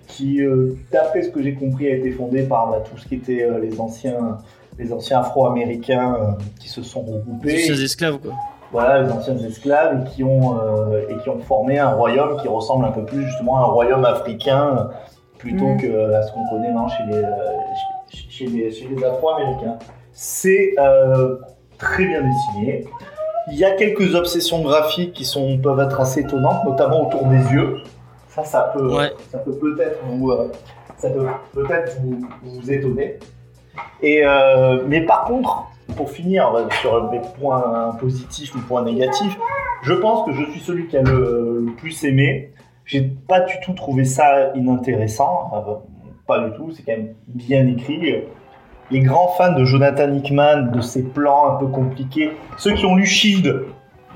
qui, 0.07 0.41
euh, 0.41 0.75
d'après 0.91 1.21
ce 1.21 1.29
que 1.29 1.43
j'ai 1.43 1.53
compris, 1.53 1.87
a 1.87 1.95
été 1.95 2.09
fondé 2.09 2.41
par 2.41 2.71
bah, 2.71 2.81
tout 2.89 2.97
ce 2.97 3.07
qui 3.07 3.15
était 3.15 3.43
euh, 3.43 3.59
les 3.59 3.79
anciens, 3.79 4.39
les 4.77 4.91
anciens 4.93 5.19
Afro-Américains 5.19 6.15
euh, 6.19 6.31
qui 6.59 6.69
se 6.69 6.81
sont 6.83 7.01
regroupés 7.01 7.57
Ces 7.59 7.83
esclaves, 7.83 8.17
quoi. 8.19 8.33
voilà, 8.71 9.01
les 9.03 9.11
anciens 9.11 9.37
esclaves 9.37 10.01
et 10.05 10.09
qui 10.09 10.23
ont 10.23 10.59
euh, 10.59 11.01
et 11.09 11.17
qui 11.21 11.29
ont 11.29 11.39
formé 11.39 11.79
un 11.79 11.91
royaume 11.91 12.37
qui 12.41 12.47
ressemble 12.47 12.85
un 12.85 12.91
peu 12.91 13.03
plus 13.05 13.25
justement 13.25 13.57
à 13.57 13.61
un 13.61 13.65
royaume 13.65 14.05
africain 14.05 14.75
euh, 14.77 14.83
plutôt 15.37 15.65
Mm. 15.67 15.77
que 15.81 16.13
à 16.13 16.23
ce 16.23 16.31
qu'on 16.33 16.47
connaît 16.49 16.71
non, 16.71 16.87
chez 16.87 17.03
les 17.07 17.21
chez, 18.09 18.29
chez 18.29 18.45
les 18.47 18.71
chez 18.71 18.87
les 18.87 19.03
Afro-Américains. 19.03 19.77
C'est 20.11 20.73
euh, 20.79 21.37
très 21.77 22.05
bien 22.05 22.21
dessiné. 22.21 22.85
Il 23.51 23.57
y 23.57 23.65
a 23.65 23.71
quelques 23.71 24.15
obsessions 24.15 24.61
graphiques 24.61 25.13
qui 25.13 25.25
sont 25.25 25.57
peuvent 25.57 25.79
être 25.81 25.99
assez 25.99 26.21
étonnantes, 26.21 26.63
notamment 26.65 27.07
autour 27.07 27.25
des 27.25 27.43
yeux. 27.51 27.77
Ça, 28.29 28.43
ça 28.45 28.71
peut 28.73 28.95
Ouais. 28.95 29.11
ça 29.31 29.39
peut 29.39 29.51
peut-être 29.51 29.99
vous 30.07 30.31
euh, 30.31 30.49
ça 30.97 31.09
peut 31.09 31.25
peut-être 31.53 31.97
vous, 32.01 32.21
vous 32.43 32.71
étonner. 32.71 33.19
Euh, 34.03 34.83
mais 34.87 35.01
par 35.01 35.23
contre, 35.25 35.65
pour 35.95 36.09
finir 36.09 36.51
sur 36.81 37.11
mes 37.11 37.21
points 37.39 37.95
positifs, 37.99 38.53
mes 38.55 38.61
points 38.61 38.83
négatifs, 38.83 39.37
je 39.83 39.93
pense 39.93 40.25
que 40.25 40.33
je 40.33 40.49
suis 40.51 40.59
celui 40.59 40.87
qui 40.87 40.97
a 40.97 41.01
le, 41.01 41.65
plus 41.77 42.03
aimé. 42.03 42.51
J'ai 42.85 43.01
pas 43.01 43.41
du 43.41 43.53
tout 43.63 43.73
trouvé 43.73 44.03
ça 44.05 44.53
inintéressant, 44.55 45.51
euh, 45.53 45.73
pas 46.27 46.39
du 46.39 46.55
tout. 46.55 46.71
C'est 46.71 46.83
quand 46.83 46.93
même 46.97 47.13
bien 47.27 47.65
écrit. 47.67 48.23
Les 48.91 48.99
grands 48.99 49.29
fans 49.29 49.53
de 49.53 49.63
Jonathan 49.63 50.11
Hickman, 50.13 50.71
de 50.73 50.81
ses 50.81 51.03
plans 51.03 51.53
un 51.53 51.55
peu 51.55 51.67
compliqués, 51.67 52.31
ceux 52.57 52.73
qui 52.73 52.85
ont 52.85 52.95
lu 52.95 53.05
Shield, 53.05 53.63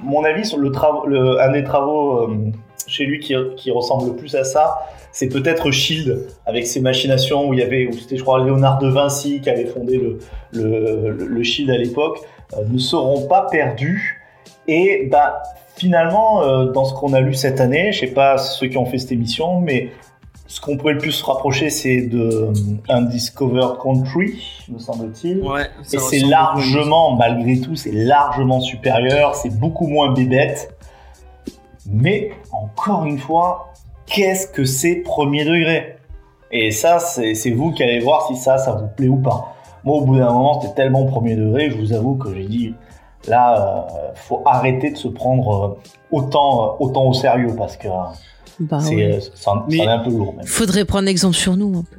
mon 0.04 0.24
avis 0.24 0.46
sur 0.46 0.58
le- 0.60 1.42
un 1.42 1.52
des 1.52 1.64
travaux 1.64 2.28
euh, 2.30 2.52
chez 2.88 3.06
lui 3.06 3.20
qui, 3.20 3.36
qui 3.56 3.70
ressemble 3.72 4.08
le 4.08 4.16
plus 4.16 4.36
à 4.36 4.44
ça, 4.44 4.78
c'est 5.12 5.30
peut-être 5.30 5.72
Shield 5.72 6.28
avec 6.46 6.68
ses 6.68 6.80
machinations 6.80 7.48
où 7.48 7.54
il 7.54 7.60
y 7.60 7.64
avait, 7.64 7.88
où 7.88 7.94
c'était 7.94 8.18
je 8.18 8.24
crois 8.24 8.44
Léonard 8.44 8.78
de 8.80 8.88
Vinci 8.88 9.42
qui 9.42 9.50
avait 9.50 9.66
fondé 9.66 9.98
le, 9.98 10.20
le, 10.54 11.10
le- 11.12 11.26
le 11.26 11.44
Shield 11.44 11.70
à 11.72 11.78
l'époque, 11.78 12.20
euh, 12.54 12.62
ne 12.70 12.78
seront 12.78 13.28
pas 13.28 13.48
perdus. 13.50 14.22
Et 14.68 15.08
bah, 15.12 15.42
finalement, 15.76 16.44
euh, 16.44 16.66
dans 16.72 16.86
ce 16.86 16.94
qu'on 16.94 17.14
a 17.14 17.22
lu 17.22 17.34
cette 17.34 17.60
année, 17.62 17.92
je 17.92 18.02
sais 18.02 18.08
pas 18.08 18.38
ceux 18.38 18.68
qui 18.68 18.78
ont 18.78 18.86
fait 18.86 18.98
cette 18.98 19.12
émission, 19.12 19.60
mais 19.60 19.90
ce 20.50 20.62
qu'on 20.62 20.78
pourrait 20.78 20.94
le 20.94 21.00
plus 21.00 21.12
se 21.12 21.26
rapprocher, 21.26 21.70
c'est 21.70 22.02
de 22.02 22.20
euh, 22.22 22.54
Undiscovered 22.90 23.78
Country, 23.82 24.42
me 24.70 24.80
semble-t-il. 24.80 25.42
Ouais. 25.42 25.64
Et 25.94 25.98
c'est 25.98 26.20
largement, 26.20 27.16
malgré 27.16 27.60
tout, 27.60 27.76
c'est 27.76 27.92
largement 27.92 28.60
supérieur, 28.62 29.36
c'est 29.36 29.58
beaucoup 29.58 29.88
moins 29.88 30.14
bébête. 30.14 30.74
Mais, 31.90 32.32
encore 32.52 33.06
une 33.06 33.18
fois, 33.20 33.74
qu'est-ce 34.06 34.48
que 34.48 34.66
c'est 34.66 34.98
premier 34.98 35.46
degré? 35.46 35.96
Et 36.52 36.72
ça, 36.72 37.00
c'est 37.00 37.52
vous 37.52 37.72
qui 37.72 37.84
allez 37.84 38.00
voir 38.00 38.28
si 38.28 38.36
ça, 38.36 38.58
ça 38.58 38.74
vous 38.74 38.88
plaît 38.96 39.08
ou 39.10 39.18
pas. 39.18 39.54
Moi, 39.84 39.98
au 39.98 40.02
bout 40.06 40.18
d'un 40.18 40.32
moment, 40.32 40.60
c'était 40.62 40.74
tellement 40.76 41.06
premier 41.06 41.36
degré, 41.36 41.70
je 41.70 41.78
vous 41.78 41.94
avoue 41.94 42.16
que 42.16 42.34
j'ai 42.34 42.46
dit, 42.46 42.74
là, 43.28 43.88
euh, 43.90 44.12
faut 44.16 44.42
arrêter 44.46 44.92
de 44.92 44.98
se 44.98 45.08
prendre 45.08 45.64
euh, 45.66 45.92
autant, 46.12 46.64
euh, 46.64 46.76
autant 46.80 47.06
au 47.08 47.14
sérieux, 47.14 47.54
parce 47.58 47.78
que 47.78 47.88
euh, 47.88 47.92
Bah, 48.62 48.80
c'est 48.82 48.96
ouais. 48.96 49.14
euh, 49.14 49.88
un 49.90 50.00
peu 50.00 50.10
lourd, 50.12 50.34
même. 50.36 50.46
Faudrait 50.46 50.86
prendre 50.86 51.08
exemple 51.08 51.36
sur 51.36 51.56
nous. 51.58 51.80
un 51.80 51.84
peu. 51.84 51.98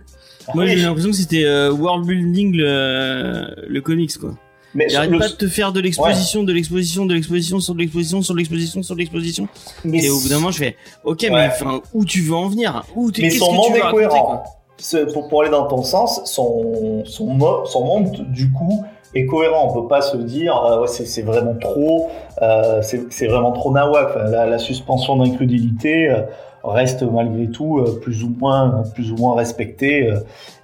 Moi, 0.54 0.66
j'ai 0.66 0.76
l'impression 0.76 1.10
que 1.10 1.16
c'était 1.16 1.44
euh, 1.44 1.70
World 1.72 2.06
Building 2.06 2.54
le, 2.56 3.54
le 3.68 3.80
comics, 3.82 4.16
quoi. 4.18 4.30
Mais 4.74 4.86
Il 4.90 4.96
arrête 4.96 5.10
le- 5.10 5.18
pas 5.18 5.28
de 5.28 5.32
te 5.34 5.46
faire 5.48 5.72
de 5.72 5.80
l'exposition, 5.80 6.42
de 6.44 6.52
l'exposition, 6.52 7.06
de 7.06 7.14
l'exposition, 7.14 7.60
sur 7.60 7.74
de 7.74 7.80
l'exposition, 7.80 8.22
sur 8.22 8.34
de 8.34 8.38
l'exposition, 8.38 8.82
sur 8.82 8.94
de 8.94 9.00
l'exposition. 9.00 9.48
mais 9.84 10.04
Et 10.04 10.10
au 10.10 10.18
bout 10.20 10.28
d'un 10.28 10.36
moment, 10.36 10.50
je 10.50 10.58
fais, 10.58 10.76
ok, 11.04 11.26
mais 11.30 11.46
enfin, 11.46 11.80
où 11.94 12.04
tu 12.04 12.20
veux 12.22 12.34
en 12.34 12.48
venir? 12.48 12.82
Où 12.94 13.10
t'es- 13.10 13.22
Mais 13.22 13.30
son 13.30 13.50
que 13.50 13.54
monde 13.56 13.76
est 13.76 13.90
cohérent. 13.90 14.44
Ce- 14.80 15.12
pour, 15.12 15.28
pour 15.28 15.42
aller 15.42 15.50
dans 15.50 15.66
ton 15.66 15.82
sens, 15.82 16.20
son, 16.24 17.02
son, 17.04 17.26
mo- 17.26 17.64
son 17.66 17.84
monde, 17.84 18.26
du 18.30 18.52
coup, 18.52 18.84
est 19.14 19.26
cohérent. 19.26 19.68
On 19.74 19.82
peut 19.82 19.88
pas 19.88 20.02
se 20.02 20.16
dire, 20.18 20.56
euh, 20.56 20.82
ouais, 20.82 20.86
c'est 20.86 21.06
c'est 21.06 21.22
vraiment 21.22 21.54
trop, 21.60 22.08
euh, 22.42 22.80
c'est 22.82 23.12
c'est 23.12 23.26
vraiment 23.26 23.52
trop 23.52 23.72
nawak. 23.72 24.08
Enfin, 24.10 24.24
la, 24.30 24.46
la 24.46 24.58
suspension 24.58 25.16
d'incrédulité 25.16 26.08
euh, 26.10 26.20
reste 26.62 27.02
malgré 27.02 27.48
tout 27.50 27.78
euh, 27.78 27.98
plus 28.00 28.22
ou 28.22 28.28
moins, 28.38 28.84
plus 28.94 29.10
ou 29.10 29.16
moins 29.16 29.34
respectée 29.34 30.12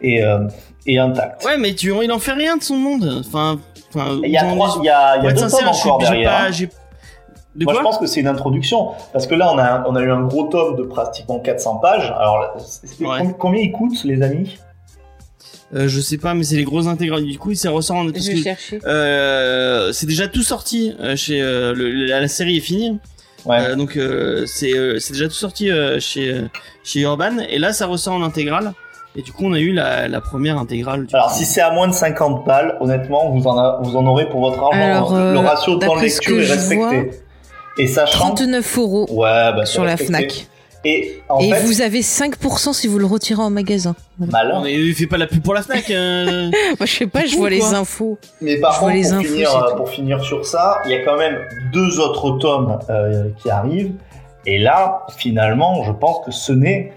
et, 0.01 0.21
et 0.87 0.99
intacte. 0.99 1.45
Ouais, 1.45 1.57
mais 1.59 1.75
tu, 1.75 1.93
il 2.03 2.13
en 2.13 2.19
fait 2.19 2.33
rien 2.35 2.57
de 2.57 2.63
son 2.63 2.77
monde. 2.77 3.23
Enfin, 3.27 3.59
enfin. 3.95 4.21
Il 4.25 4.31
y 4.31 4.37
a, 4.37 4.45
trois, 4.45 4.77
il 4.81 4.85
y 4.87 4.89
a, 4.89 5.17
il 5.19 5.25
y 5.25 5.27
a 5.29 5.31
pour 5.33 5.43
être 5.45 5.51
deux 5.51 5.51
tomes 5.59 5.69
encore 5.69 5.99
derrière. 5.99 6.31
pas- 6.31 6.47
hein. 6.49 6.67
De 7.57 7.65
Moi, 7.65 7.75
je 7.75 7.81
pense 7.83 7.99
que 7.99 8.07
c'est 8.07 8.19
une 8.21 8.27
introduction. 8.27 8.89
Parce 9.13 9.29
que 9.29 9.35
là, 9.37 9.53
on 9.53 9.59
a, 9.59 9.85
on 9.89 9.95
a 9.95 10.01
eu 10.03 10.11
un 10.11 10.23
gros 10.23 10.45
tome 10.49 10.75
de 10.77 10.83
pratiquement 10.83 11.39
400 11.39 11.77
pages. 11.77 12.13
Alors, 12.19 12.57
Ouais. 13.01 13.33
combien 13.39 13.63
il 13.63 13.71
coûte, 13.71 14.03
les 14.03 14.23
amis? 14.23 14.59
Euh, 15.75 15.87
Je 15.87 16.01
sais 16.01 16.19
pas, 16.19 16.35
mais 16.35 16.43
c'est 16.43 16.57
les 16.57 16.65
grosses 16.65 16.89
intégrales. 16.89 17.25
Du 17.25 17.39
coup, 17.39 17.55
ça 17.55 17.71
ressort 17.71 17.97
en. 17.99 18.11
parce 18.11 18.29
que, 18.29 18.87
euh, 18.87 19.93
c'est 19.93 20.07
déjà 20.07 20.27
tout 20.29 20.43
sorti 20.43 20.95
euh, 21.01 21.15
chez 21.17 21.41
euh, 21.41 21.73
le- 21.75 21.91
la, 22.07 22.21
la 22.21 22.29
série 22.29 22.57
est 22.57 22.61
finie 22.61 22.99
Ouais. 23.47 23.59
Euh, 23.61 23.77
donc 23.77 23.99
euh, 23.99 24.45
c'est 24.47 24.73
euh, 24.75 24.99
déjà 25.11 25.27
tout 25.29 25.35
sorti 25.35 25.71
euh, 25.71 26.01
chez 26.01 26.41
chez 26.83 27.01
Urban 27.01 27.37
et 27.47 27.59
là 27.59 27.75
ça 27.75 27.87
ressort 27.87 28.15
en 28.15 28.23
intégrale 28.23 28.73
et 29.17 29.23
du 29.23 29.33
coup 29.33 29.45
on 29.47 29.53
a 29.53 29.59
eu 29.61 29.73
la, 29.73 30.09
la 30.09 30.21
première 30.21 30.59
intégrale 30.59 31.07
du 31.07 31.15
Alors, 31.15 31.29
coup. 31.29 31.35
si 31.39 31.45
c'est 31.45 31.61
à 31.61 31.71
moins 31.73 31.89
de 31.89 31.93
50 31.95 32.45
balles, 32.45 32.77
honnêtement, 32.81 33.31
vous 33.31 33.47
en, 33.47 33.57
a- 33.59 33.81
vous 33.83 33.97
en 33.97 34.07
aurez 34.07 34.29
pour 34.29 34.41
votre 34.41 34.63
argent. 34.63 34.81
Alors, 34.83 35.15
le 35.15 35.21
euh, 35.21 35.41
ratio 35.41 35.77
de 35.77 35.87
temps 35.87 35.97
de 35.97 36.01
lecture 36.03 36.37
que 36.37 36.43
est 36.43 36.47
respecté. 36.53 37.11
Et 37.79 37.87
sachant. 37.89 38.19
39 38.35 38.79
euros 38.79 39.07
Ouais, 39.11 39.53
bah, 39.55 39.65
sur 39.67 39.85
la. 39.85 39.97
Fnac. 39.97 40.47
Et 40.87 41.19
en 41.31 41.41
Et 41.41 41.51
fait, 41.51 41.61
vous 41.63 41.81
avez 41.81 42.03
5% 42.03 42.75
si 42.75 42.89
vous 42.89 42.99
le 42.99 43.07
retirez 43.07 43.41
en 43.41 43.49
magasin. 43.49 43.97
malin. 44.19 44.61
On 44.61 44.65
est- 44.67 44.93
fait 44.93 45.07
pas 45.07 45.17
la 45.17 45.27
pub 45.27 45.43
pour 45.43 45.55
la 45.55 45.63
Fnac 45.63 45.89
euh. 45.91 46.51
Moi, 46.79 46.85
je 46.87 46.93
sais 46.95 47.07
pas, 47.07 47.25
je 47.25 47.37
vois 47.37 47.49
les 47.51 47.73
infos. 47.73 48.19
Mais 48.43 48.59
par 48.61 48.75
Je 48.75 48.81
contre, 48.81 48.93
les 48.93 49.03
pour, 49.03 49.13
infos, 49.15 49.29
finir, 49.29 49.51
c'est 49.51 49.57
euh, 49.73 49.77
pour 49.77 49.89
finir 49.89 50.23
sur 50.23 50.45
ça, 50.45 50.83
il 50.85 50.91
y 50.91 50.95
a 50.95 51.03
quand 51.05 51.17
même 51.17 51.39
deux 51.73 51.99
autres 52.01 52.33
tomes 52.39 52.79
euh, 52.91 53.25
qui 53.43 53.49
arrivent. 53.51 53.93
Et 54.47 54.59
là, 54.59 55.07
finalement, 55.17 55.83
je 55.85 55.93
pense 55.93 56.25
que 56.27 56.31
ce 56.33 56.53
n'est 56.53 56.93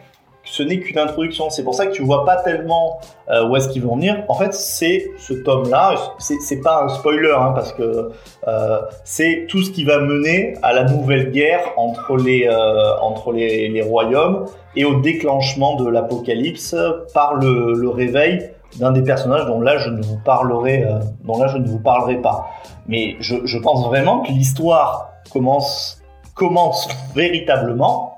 ce 0.49 0.64
n'est 0.64 0.80
qu'une 0.80 0.98
introduction. 0.98 1.49
C'est 1.49 1.64
pour 1.64 1.76
ça 1.76 1.86
que 1.86 1.91
tu 1.91 2.03
vois 2.03 2.26
pas 2.26 2.38
tellement 2.38 2.99
euh, 3.30 3.48
où 3.48 3.56
est-ce 3.56 3.69
qu'ils 3.69 3.84
vont 3.84 3.95
venir. 3.95 4.24
En 4.28 4.36
fait, 4.36 4.53
c'est 4.53 5.11
ce 5.18 5.34
tome-là. 5.34 5.95
C'est 6.19 6.61
pas 6.61 6.84
un 6.84 6.90
spoiler 6.90 7.34
hein, 7.38 7.52
parce 7.53 7.74
que 7.74 8.10
euh, 8.48 8.82
c'est 9.03 9.45
tout 9.48 9.61
ce 9.61 9.72
qui 9.72 9.84
va 9.84 9.99
mener 9.99 10.56
à 10.64 10.74
la 10.74 10.86
nouvelle 10.86 11.32
guerre 11.32 11.74
entre 11.78 12.18
les 12.18 12.48
euh, 12.48 13.84
royaumes 13.84 14.45
et 14.76 14.86
au 14.86 14.99
déclenchement 14.99 15.76
de 15.76 15.90
l'apocalypse 15.90 16.76
par 17.14 17.36
le, 17.36 17.90
réveil 17.90 18.52
d'un 18.80 18.91
des 18.91 19.02
personnages 19.02 19.45
dont 19.45 19.61
là 19.61 19.78
je 19.78 19.90
ne 19.90 20.02
vous 20.03 20.19
parlerai 20.24 20.86
dont 21.24 21.40
là 21.40 21.48
je 21.48 21.57
ne 21.57 21.68
vous 21.68 21.80
parlerai 21.80 22.18
pas. 22.18 22.48
Mais 22.88 23.15
je, 23.19 23.36
je 23.45 23.57
pense 23.57 23.86
vraiment 23.86 24.22
que 24.22 24.32
l'histoire 24.32 25.14
commence 25.32 26.02
commence 26.36 26.88
véritablement 27.15 28.18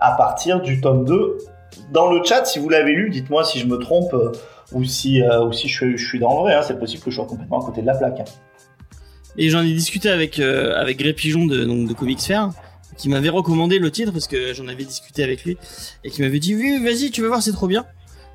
à 0.00 0.12
partir 0.12 0.60
du 0.60 0.80
tome 0.80 1.04
2. 1.04 1.38
Dans 1.92 2.10
le 2.10 2.22
chat, 2.24 2.44
si 2.44 2.58
vous 2.58 2.68
l'avez 2.68 2.92
lu, 2.92 3.10
dites-moi 3.10 3.44
si 3.44 3.58
je 3.58 3.66
me 3.66 3.76
trompe 3.78 4.12
euh, 4.14 4.32
ou 4.72 4.84
si, 4.84 5.22
euh, 5.22 5.44
ou 5.44 5.52
si 5.52 5.68
je, 5.68 5.74
suis- 5.76 5.98
je 5.98 6.06
suis 6.06 6.18
dans 6.18 6.34
le 6.36 6.40
vrai. 6.40 6.54
hein. 6.54 6.62
C'est 6.66 6.78
possible 6.78 7.02
que 7.02 7.10
je 7.10 7.16
sois 7.16 7.26
complètement 7.26 7.60
à 7.60 7.64
côté 7.64 7.80
de 7.82 7.86
la 7.86 7.94
plaque. 7.94 8.20
hein. 8.20 8.24
Et 9.36 9.48
j'en 9.48 9.62
ai 9.62 9.72
discuté 9.72 10.10
avec 10.10 10.38
euh, 10.40 10.74
avec 10.76 10.98
Gré 10.98 11.12
Pigeon 11.12 11.46
de 11.46 11.64
donc 11.64 11.88
de 11.88 11.92
Comics 11.94 12.20
Fair 12.20 12.50
qui 12.98 13.08
m'avait 13.08 13.28
recommandé 13.28 13.78
le 13.78 13.90
titre 13.90 14.12
parce 14.12 14.26
que 14.26 14.52
j'en 14.52 14.66
avais 14.68 14.84
discuté 14.84 15.22
avec 15.22 15.44
lui 15.44 15.56
et 16.04 16.10
qui 16.10 16.20
m'avait 16.20 16.40
dit 16.40 16.54
oui 16.54 16.82
vas-y 16.82 17.10
tu 17.10 17.22
vas 17.22 17.28
voir 17.28 17.42
c'est 17.42 17.52
trop 17.52 17.66
bien. 17.68 17.86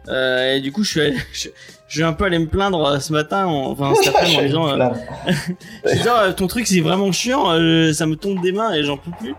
Euh, 0.08 0.56
et 0.56 0.62
du 0.62 0.72
coup 0.72 0.84
je 0.84 0.92
suis 0.92 1.02
allé, 1.02 1.16
je, 1.34 1.50
je 1.88 2.00
vais 2.00 2.06
un 2.06 2.14
peu 2.14 2.24
aller 2.26 2.40
me 2.40 2.46
plaindre 2.48 3.02
ce 3.02 3.12
matin 3.12 3.46
en- 3.48 3.72
enfin 3.72 3.94
cet 3.96 4.16
après-midi 4.16 4.38
en 4.38 4.44
disant 4.46 4.76
Là. 4.78 4.94
Je 5.86 5.96
dis, 6.30 6.36
ton 6.36 6.48
truc 6.48 6.66
c'est 6.68 6.80
vraiment 6.80 7.12
chiant, 7.12 7.46
ça 7.94 8.06
me 8.06 8.16
tombe 8.16 8.42
des 8.42 8.52
mains 8.54 8.74
et 8.74 8.84
j'en 8.84 8.98
peux 8.98 9.12
plus. 9.20 9.36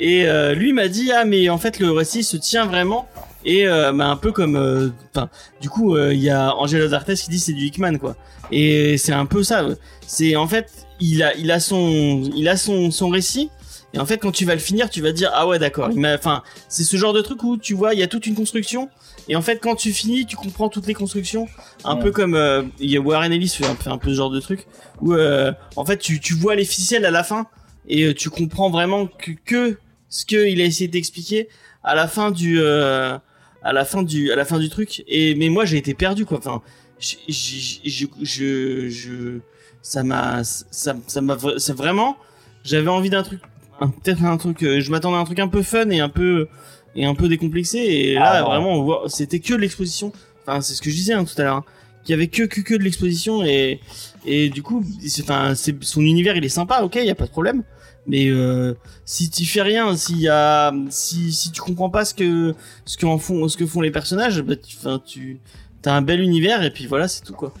Et 0.00 0.26
euh, 0.28 0.54
lui 0.54 0.72
m'a 0.72 0.88
dit 0.88 1.12
ah 1.12 1.24
mais 1.24 1.48
en 1.48 1.58
fait 1.58 1.78
le 1.78 1.90
récit 1.92 2.22
se 2.24 2.36
tient 2.36 2.66
vraiment 2.66 3.06
et 3.48 3.66
euh, 3.66 3.92
bah, 3.92 4.06
un 4.08 4.16
peu 4.16 4.30
comme 4.32 4.56
euh, 4.56 4.90
enfin 5.14 5.28
du 5.60 5.68
coup 5.70 5.96
euh, 5.96 6.12
il 6.12 6.20
y 6.20 6.28
a 6.30 6.54
Angelo 6.54 6.86
D'Artes 6.88 7.14
qui 7.14 7.30
dit 7.30 7.38
c'est 7.40 7.52
du 7.54 7.64
Hickman 7.66 7.96
quoi. 7.98 8.14
Et 8.52 8.96
c'est 8.98 9.12
un 9.12 9.26
peu 9.26 9.42
ça. 9.42 9.66
C'est 10.06 10.36
en 10.36 10.46
fait 10.46 10.70
il 11.00 11.22
a 11.22 11.34
il 11.36 11.50
a 11.50 11.58
son 11.60 12.22
il 12.34 12.48
a 12.48 12.56
son 12.56 12.90
son 12.90 13.08
récit 13.08 13.50
et 13.94 13.98
en 13.98 14.04
fait 14.06 14.18
quand 14.18 14.32
tu 14.32 14.44
vas 14.44 14.52
le 14.54 14.60
finir 14.60 14.90
tu 14.90 15.00
vas 15.00 15.12
dire 15.12 15.30
ah 15.34 15.46
ouais 15.46 15.58
d'accord. 15.58 15.90
Enfin 16.14 16.42
c'est 16.68 16.84
ce 16.84 16.96
genre 16.98 17.12
de 17.14 17.22
truc 17.22 17.42
où 17.42 17.56
tu 17.56 17.72
vois 17.74 17.94
il 17.94 18.00
y 18.00 18.02
a 18.02 18.06
toute 18.06 18.26
une 18.26 18.34
construction 18.34 18.90
et 19.30 19.36
en 19.36 19.42
fait 19.42 19.58
quand 19.60 19.76
tu 19.76 19.92
finis 19.92 20.26
tu 20.26 20.36
comprends 20.36 20.68
toutes 20.68 20.86
les 20.86 20.94
constructions 20.94 21.46
un 21.84 21.96
Ouais. 21.96 22.02
peu 22.02 22.10
comme 22.12 22.34
euh, 22.34 22.62
il 22.80 22.90
y 22.90 22.96
a 22.96 23.00
Warren 23.00 23.32
Ellis 23.32 23.48
fait 23.48 23.66
un, 23.66 23.74
fait 23.76 23.90
un 23.90 23.98
peu 23.98 24.10
ce 24.10 24.14
genre 24.16 24.30
de 24.30 24.40
truc 24.40 24.66
où 25.00 25.14
euh, 25.14 25.52
en 25.76 25.84
fait 25.86 25.96
tu, 25.98 26.20
tu 26.20 26.34
vois 26.34 26.54
les 26.54 26.64
ficelles 26.66 27.06
à 27.06 27.10
la 27.10 27.24
fin 27.24 27.46
et 27.88 28.12
tu 28.14 28.28
comprends 28.28 28.68
vraiment 28.68 29.06
que, 29.06 29.30
que 29.46 29.78
ce 30.10 30.26
qu'il 30.26 30.60
a 30.60 30.64
essayé 30.64 30.88
d'expliquer 30.88 31.48
à 31.84 31.94
la 31.94 32.08
fin 32.08 32.30
du 32.30 32.60
euh, 32.60 33.16
à 33.62 33.72
la 33.72 33.84
fin 33.84 34.02
du 34.02 34.30
à 34.32 34.36
la 34.36 34.44
fin 34.44 34.58
du 34.58 34.68
truc. 34.68 35.04
Et 35.08 35.34
mais 35.34 35.48
moi 35.48 35.64
j'ai 35.64 35.76
été 35.78 35.94
perdu 35.94 36.24
quoi. 36.26 36.38
Enfin 36.38 36.62
j'ai- 36.98 37.18
je 37.28 38.06
je 38.22 38.88
je 38.88 39.38
ça 39.82 40.02
m'a 40.02 40.42
ça 40.44 40.96
ça 41.06 41.20
m'a 41.20 41.36
c'est 41.58 41.72
vraiment 41.76 42.16
j'avais 42.64 42.88
envie 42.90 43.10
d'un 43.10 43.22
truc 43.22 43.40
peut-être 44.02 44.24
un 44.24 44.36
truc 44.36 44.62
euh, 44.64 44.80
je 44.80 44.90
m'attendais 44.90 45.16
à 45.16 45.20
un 45.20 45.24
truc 45.24 45.38
un 45.38 45.48
peu 45.48 45.62
fun 45.62 45.88
et 45.90 46.00
un 46.00 46.08
peu 46.08 46.48
et 46.96 47.04
un 47.04 47.14
peu 47.14 47.28
décomplexé. 47.28 47.78
Et 47.78 48.14
là 48.14 48.32
Ah 48.38 48.42
vraiment 48.42 48.72
on 48.74 48.82
voit 48.82 49.04
c'était 49.08 49.38
que 49.40 49.54
de 49.54 49.58
l'exposition. 49.60 50.12
Enfin 50.46 50.60
c'est 50.60 50.74
ce 50.74 50.82
que 50.82 50.90
je 50.90 50.96
disais 50.96 51.12
hein, 51.12 51.24
tout 51.24 51.40
à 51.40 51.44
l'heure 51.44 51.56
hein, 51.56 51.64
qu'il 52.04 52.12
y 52.12 52.14
avait 52.14 52.26
que 52.28 52.42
que 52.44 52.60
que 52.60 52.74
de 52.74 52.82
l'exposition 52.82 53.44
et 53.44 53.80
et 54.26 54.48
du 54.48 54.62
coup 54.62 54.84
c'est 55.06 55.22
enfin 55.22 55.54
c'est 55.54 55.82
son 55.84 56.00
univers 56.00 56.36
il 56.36 56.44
est 56.44 56.48
sympa 56.48 56.80
ok 56.82 56.96
il 56.96 57.06
y 57.06 57.10
a 57.10 57.14
pas 57.14 57.26
de 57.26 57.30
problème 57.30 57.62
mais 58.08 58.28
euh, 58.28 58.74
si 59.04 59.30
tu 59.30 59.44
fais 59.44 59.62
rien 59.62 59.94
s'il 59.96 60.20
y 60.20 60.28
a 60.28 60.72
si 60.90 61.32
si 61.32 61.52
tu 61.52 61.60
comprends 61.60 61.90
pas 61.90 62.04
ce 62.04 62.14
que 62.14 62.54
ce 62.84 63.06
en 63.06 63.18
font 63.18 63.46
ce 63.48 63.56
que 63.56 63.66
font 63.66 63.80
les 63.80 63.90
personnages 63.90 64.42
bah 64.42 64.56
tu 64.56 64.76
enfin 64.78 65.00
tu 65.04 65.40
t'as 65.82 65.92
un 65.92 66.02
bel 66.02 66.20
univers 66.20 66.62
et 66.64 66.72
puis 66.72 66.86
voilà 66.86 67.06
c'est 67.06 67.22
tout 67.22 67.34
quoi 67.34 67.52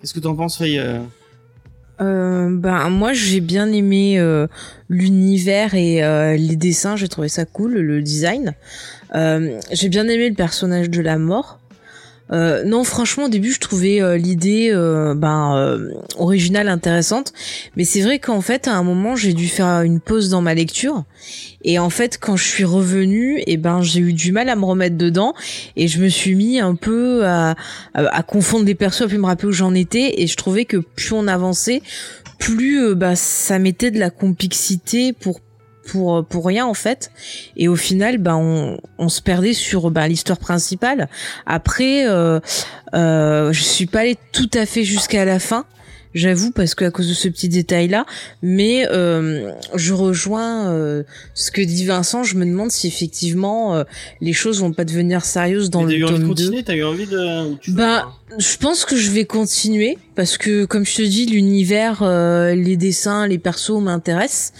qu'est-ce 0.00 0.14
que 0.14 0.20
t'en 0.20 0.36
penses 0.36 0.58
Faye 0.58 0.78
euh? 0.78 1.00
Euh, 2.00 2.48
ben 2.52 2.90
moi 2.90 3.12
j'ai 3.12 3.40
bien 3.40 3.72
aimé 3.72 4.20
euh, 4.20 4.46
l'univers 4.88 5.74
et 5.74 6.04
euh, 6.04 6.36
les 6.36 6.54
dessins, 6.54 6.94
j'ai 6.94 7.08
trouvé 7.08 7.28
ça 7.28 7.44
cool, 7.44 7.74
le 7.74 8.02
design. 8.02 8.54
Euh, 9.14 9.58
j'ai 9.72 9.88
bien 9.88 10.06
aimé 10.06 10.28
le 10.28 10.34
personnage 10.34 10.90
de 10.90 11.00
la 11.00 11.18
mort. 11.18 11.57
Euh, 12.30 12.62
non, 12.64 12.84
franchement, 12.84 13.24
au 13.24 13.28
début, 13.28 13.52
je 13.52 13.60
trouvais 13.60 14.02
euh, 14.02 14.16
l'idée 14.16 14.70
euh, 14.72 15.14
ben 15.14 15.56
euh, 15.56 15.90
originale, 16.16 16.68
intéressante, 16.68 17.32
mais 17.76 17.84
c'est 17.84 18.02
vrai 18.02 18.18
qu'en 18.18 18.40
fait, 18.40 18.68
à 18.68 18.74
un 18.74 18.82
moment, 18.82 19.16
j'ai 19.16 19.32
dû 19.32 19.48
faire 19.48 19.82
une 19.82 20.00
pause 20.00 20.28
dans 20.28 20.42
ma 20.42 20.54
lecture, 20.54 21.04
et 21.62 21.78
en 21.78 21.90
fait, 21.90 22.18
quand 22.20 22.36
je 22.36 22.44
suis 22.44 22.64
revenue, 22.64 23.42
et 23.46 23.56
ben, 23.56 23.82
j'ai 23.82 24.00
eu 24.00 24.12
du 24.12 24.32
mal 24.32 24.48
à 24.48 24.56
me 24.56 24.64
remettre 24.64 24.96
dedans, 24.96 25.34
et 25.76 25.88
je 25.88 26.00
me 26.00 26.08
suis 26.08 26.34
mis 26.34 26.60
un 26.60 26.74
peu 26.74 27.24
à, 27.24 27.56
à, 27.94 28.16
à 28.16 28.22
confondre 28.22 28.64
des 28.64 28.74
persos, 28.74 29.02
à 29.02 29.08
plus 29.08 29.18
me 29.18 29.26
rappeler 29.26 29.48
où 29.48 29.52
j'en 29.52 29.74
étais, 29.74 30.20
et 30.22 30.26
je 30.26 30.36
trouvais 30.36 30.64
que 30.64 30.76
plus 30.76 31.12
on 31.12 31.26
avançait, 31.26 31.82
plus 32.38 32.82
euh, 32.82 32.94
bah 32.94 33.16
ça 33.16 33.58
mettait 33.58 33.90
de 33.90 33.98
la 33.98 34.10
complexité 34.10 35.12
pour 35.12 35.40
pour 35.88 36.24
pour 36.24 36.46
rien 36.46 36.66
en 36.66 36.74
fait. 36.74 37.10
Et 37.56 37.68
au 37.68 37.76
final 37.76 38.18
bah 38.18 38.36
on, 38.36 38.78
on 38.98 39.08
se 39.08 39.22
perdait 39.22 39.54
sur 39.54 39.90
bah, 39.90 40.06
l'histoire 40.08 40.38
principale. 40.38 41.08
Après 41.46 42.06
euh, 42.06 42.40
euh, 42.94 43.52
je 43.52 43.62
suis 43.62 43.86
pas 43.86 44.00
allée 44.00 44.18
tout 44.32 44.50
à 44.54 44.66
fait 44.66 44.84
jusqu'à 44.84 45.24
la 45.24 45.38
fin 45.38 45.64
j'avoue 46.14 46.50
parce 46.50 46.74
que 46.74 46.86
à 46.86 46.90
cause 46.90 47.08
de 47.08 47.14
ce 47.14 47.28
petit 47.28 47.48
détail 47.48 47.88
là 47.88 48.06
mais 48.42 48.86
euh, 48.90 49.50
je 49.74 49.92
rejoins 49.92 50.72
euh, 50.72 51.02
ce 51.34 51.50
que 51.50 51.60
dit 51.60 51.84
Vincent. 51.84 52.22
Je 52.24 52.36
me 52.36 52.44
demande 52.46 52.70
si 52.70 52.86
effectivement 52.86 53.76
euh, 53.76 53.84
les 54.20 54.32
choses 54.32 54.60
vont 54.60 54.72
pas 54.72 54.84
devenir 54.84 55.24
sérieuses 55.24 55.70
dans 55.70 55.86
eu 55.88 55.98
le 55.98 56.06
tome 56.06 56.22
2 56.22 56.28
continuer 56.28 56.62
t'as 56.62 56.74
eu 56.74 56.84
envie 56.84 57.06
de 57.06 57.54
tu 57.60 57.72
Bah, 57.72 58.08
je 58.36 58.56
pense 58.58 58.84
que 58.84 58.96
je 58.96 59.10
vais 59.10 59.24
continuer 59.24 59.96
parce 60.14 60.36
que, 60.36 60.64
comme 60.64 60.84
je 60.84 60.96
te 60.96 61.02
dis, 61.02 61.26
l'univers, 61.26 62.02
euh, 62.02 62.54
les 62.54 62.76
dessins, 62.76 63.26
les 63.26 63.38
persos 63.38 63.80
m'intéressent. 63.80 64.52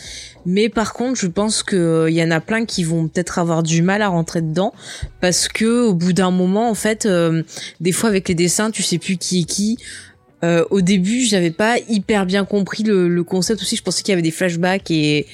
Mais 0.50 0.70
par 0.70 0.94
contre, 0.94 1.20
je 1.20 1.26
pense 1.26 1.62
que 1.62 2.06
il 2.08 2.14
y 2.14 2.22
en 2.22 2.30
a 2.30 2.40
plein 2.40 2.64
qui 2.64 2.82
vont 2.82 3.06
peut-être 3.06 3.38
avoir 3.38 3.62
du 3.62 3.82
mal 3.82 4.00
à 4.00 4.08
rentrer 4.08 4.40
dedans 4.40 4.72
parce 5.20 5.46
que 5.46 5.84
au 5.84 5.92
bout 5.92 6.14
d'un 6.14 6.30
moment, 6.30 6.70
en 6.70 6.74
fait, 6.74 7.04
euh, 7.04 7.42
des 7.80 7.92
fois 7.92 8.08
avec 8.08 8.30
les 8.30 8.34
dessins, 8.34 8.70
tu 8.70 8.82
sais 8.82 8.96
plus 8.96 9.18
qui 9.18 9.42
est 9.42 9.44
qui. 9.44 9.76
Euh, 10.42 10.64
au 10.70 10.80
début, 10.80 11.20
j'avais 11.20 11.50
pas 11.50 11.76
hyper 11.90 12.24
bien 12.24 12.46
compris 12.46 12.82
le, 12.82 13.08
le 13.08 13.24
concept 13.24 13.60
aussi. 13.60 13.76
Je 13.76 13.82
pensais 13.82 14.02
qu'il 14.02 14.12
y 14.12 14.14
avait 14.14 14.22
des 14.22 14.30
flashbacks 14.30 14.90
et 14.90 15.26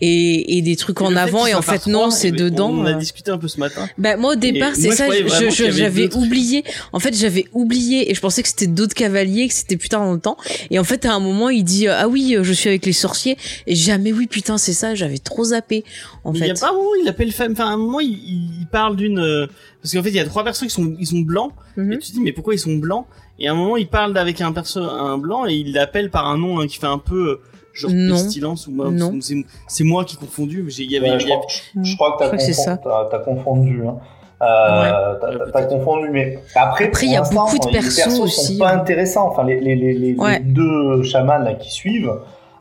et, 0.00 0.56
et 0.58 0.62
des 0.62 0.76
trucs 0.76 1.00
Et 1.00 1.04
en 1.04 1.10
fait 1.10 1.16
avant 1.18 1.46
et 1.46 1.54
en 1.54 1.62
fait 1.62 1.86
non, 1.86 2.10
c'est 2.10 2.28
et 2.28 2.32
dedans. 2.32 2.70
on 2.70 2.84
a 2.84 2.92
euh. 2.92 2.98
discuté 2.98 3.30
un 3.30 3.38
peu 3.38 3.48
ce 3.48 3.58
matin 3.60 3.88
Bah 3.98 4.16
moi 4.16 4.32
au 4.32 4.36
départ 4.36 4.74
c'est 4.74 4.92
ça, 4.92 5.06
j'avais 5.70 6.14
oublié. 6.14 6.64
En 6.92 7.00
fait 7.00 7.14
j'avais 7.16 7.46
oublié 7.52 8.10
et 8.10 8.14
je 8.14 8.20
pensais 8.20 8.42
que 8.42 8.48
c'était 8.48 8.66
d'autres 8.66 8.94
cavaliers, 8.94 9.48
que 9.48 9.54
c'était 9.54 9.76
plus 9.76 9.88
tard 9.88 10.04
dans 10.04 10.12
le 10.14 10.20
temps. 10.20 10.36
Et 10.70 10.78
en 10.78 10.84
fait 10.84 11.04
à 11.04 11.12
un 11.14 11.20
moment 11.20 11.48
il 11.50 11.64
dit 11.64 11.88
euh, 11.88 11.94
ah 11.98 12.08
oui 12.08 12.36
euh, 12.36 12.44
je 12.44 12.52
suis 12.52 12.68
avec 12.68 12.86
les 12.86 12.92
sorciers 12.92 13.36
et 13.66 13.74
jamais 13.74 14.12
oui 14.12 14.26
putain 14.26 14.58
c'est 14.58 14.72
ça 14.72 14.94
j'avais 14.94 15.18
trop 15.18 15.44
zappé 15.44 15.84
en 16.24 16.32
Mais 16.32 16.38
il 16.38 16.42
y 16.42 16.44
fait. 16.46 16.50
a 16.52 16.54
pas 16.60 16.70
un 16.70 16.74
moment 16.74 16.90
il 17.02 17.08
appelle 17.08 17.32
femme. 17.32 17.52
Enfin, 17.52 17.66
à 17.66 17.72
un 17.72 17.76
moment, 17.76 18.00
il, 18.00 18.10
il 18.60 18.66
parle 18.70 18.96
d'une. 18.96 19.48
Parce 19.82 19.94
qu'en 19.94 20.02
fait, 20.02 20.10
il 20.10 20.14
y 20.16 20.20
a 20.20 20.24
trois 20.24 20.44
personnes 20.44 20.68
qui 20.68 20.74
sont, 20.74 20.94
ils 20.98 21.06
sont 21.06 21.20
blancs. 21.20 21.52
Mhm. 21.76 21.92
Et 21.92 21.98
tu 21.98 22.08
te 22.08 22.12
dis, 22.14 22.20
mais 22.20 22.32
pourquoi 22.32 22.54
ils 22.54 22.58
sont 22.58 22.74
blancs? 22.76 23.06
Et 23.38 23.48
à 23.48 23.52
un 23.52 23.54
moment, 23.54 23.76
il 23.76 23.88
parle 23.88 24.16
avec 24.18 24.40
un 24.40 24.52
perso, 24.52 24.80
un 24.80 25.16
blanc, 25.18 25.46
et 25.46 25.54
il 25.54 25.72
l'appelle 25.72 26.10
par 26.10 26.26
un 26.28 26.36
nom 26.36 26.60
hein, 26.60 26.66
qui 26.66 26.78
fait 26.78 26.86
un 26.86 26.98
peu 26.98 27.40
genre 27.72 27.90
Non. 27.94 28.14
pestilence 28.14 28.66
ou. 28.66 28.72
Non. 28.72 29.12
c'est- 29.20 29.44
C'est 29.68 29.84
moi 29.84 30.04
qui 30.04 30.16
ai 30.16 30.18
confondu. 30.18 30.62
mais 30.64 30.72
Il 30.72 30.90
y 30.90 30.96
avait. 30.96 31.10
Ouais, 31.12 31.20
je, 31.20 31.26
y 31.26 31.32
avait- 31.32 31.40
crois, 31.40 31.48
je- 31.48 31.90
je 31.90 31.96
crois 31.96 32.12
que 32.12 32.18
t'as 32.18 32.24
Je 32.24 32.28
crois 32.30 32.38
que 32.38 32.44
c'est 32.44 32.52
confon- 32.52 32.64
ça. 32.64 32.76
t'as- 32.78 33.08
t'as 33.10 33.18
confondu. 33.18 33.82
Hein. 33.86 33.96
Euh, 34.42 34.82
Ouais, 34.82 35.18
t'as- 35.20 35.38
t'as 35.38 35.44
peut-être. 35.52 35.68
confondu, 35.68 36.08
mais 36.10 36.38
après, 36.54 36.84
Après, 36.86 36.90
pour 36.90 37.02
il 37.02 37.10
y 37.12 37.16
a 37.16 37.22
beaucoup 37.22 37.58
de 37.58 37.66
les 37.66 37.72
persos 37.72 37.96
persos 38.04 38.20
aussi. 38.20 38.56
sont 38.56 38.64
pas 38.64 38.72
intéressants. 38.72 39.28
Enfin, 39.28 39.44
les, 39.44 39.60
les, 39.60 39.76
les, 39.76 39.92
les, 39.92 40.14
Ouais. 40.16 40.38
les 40.38 40.44
deux 40.44 41.02
chamans 41.02 41.38
là 41.38 41.52
qui 41.54 41.70
suivent. 41.70 42.10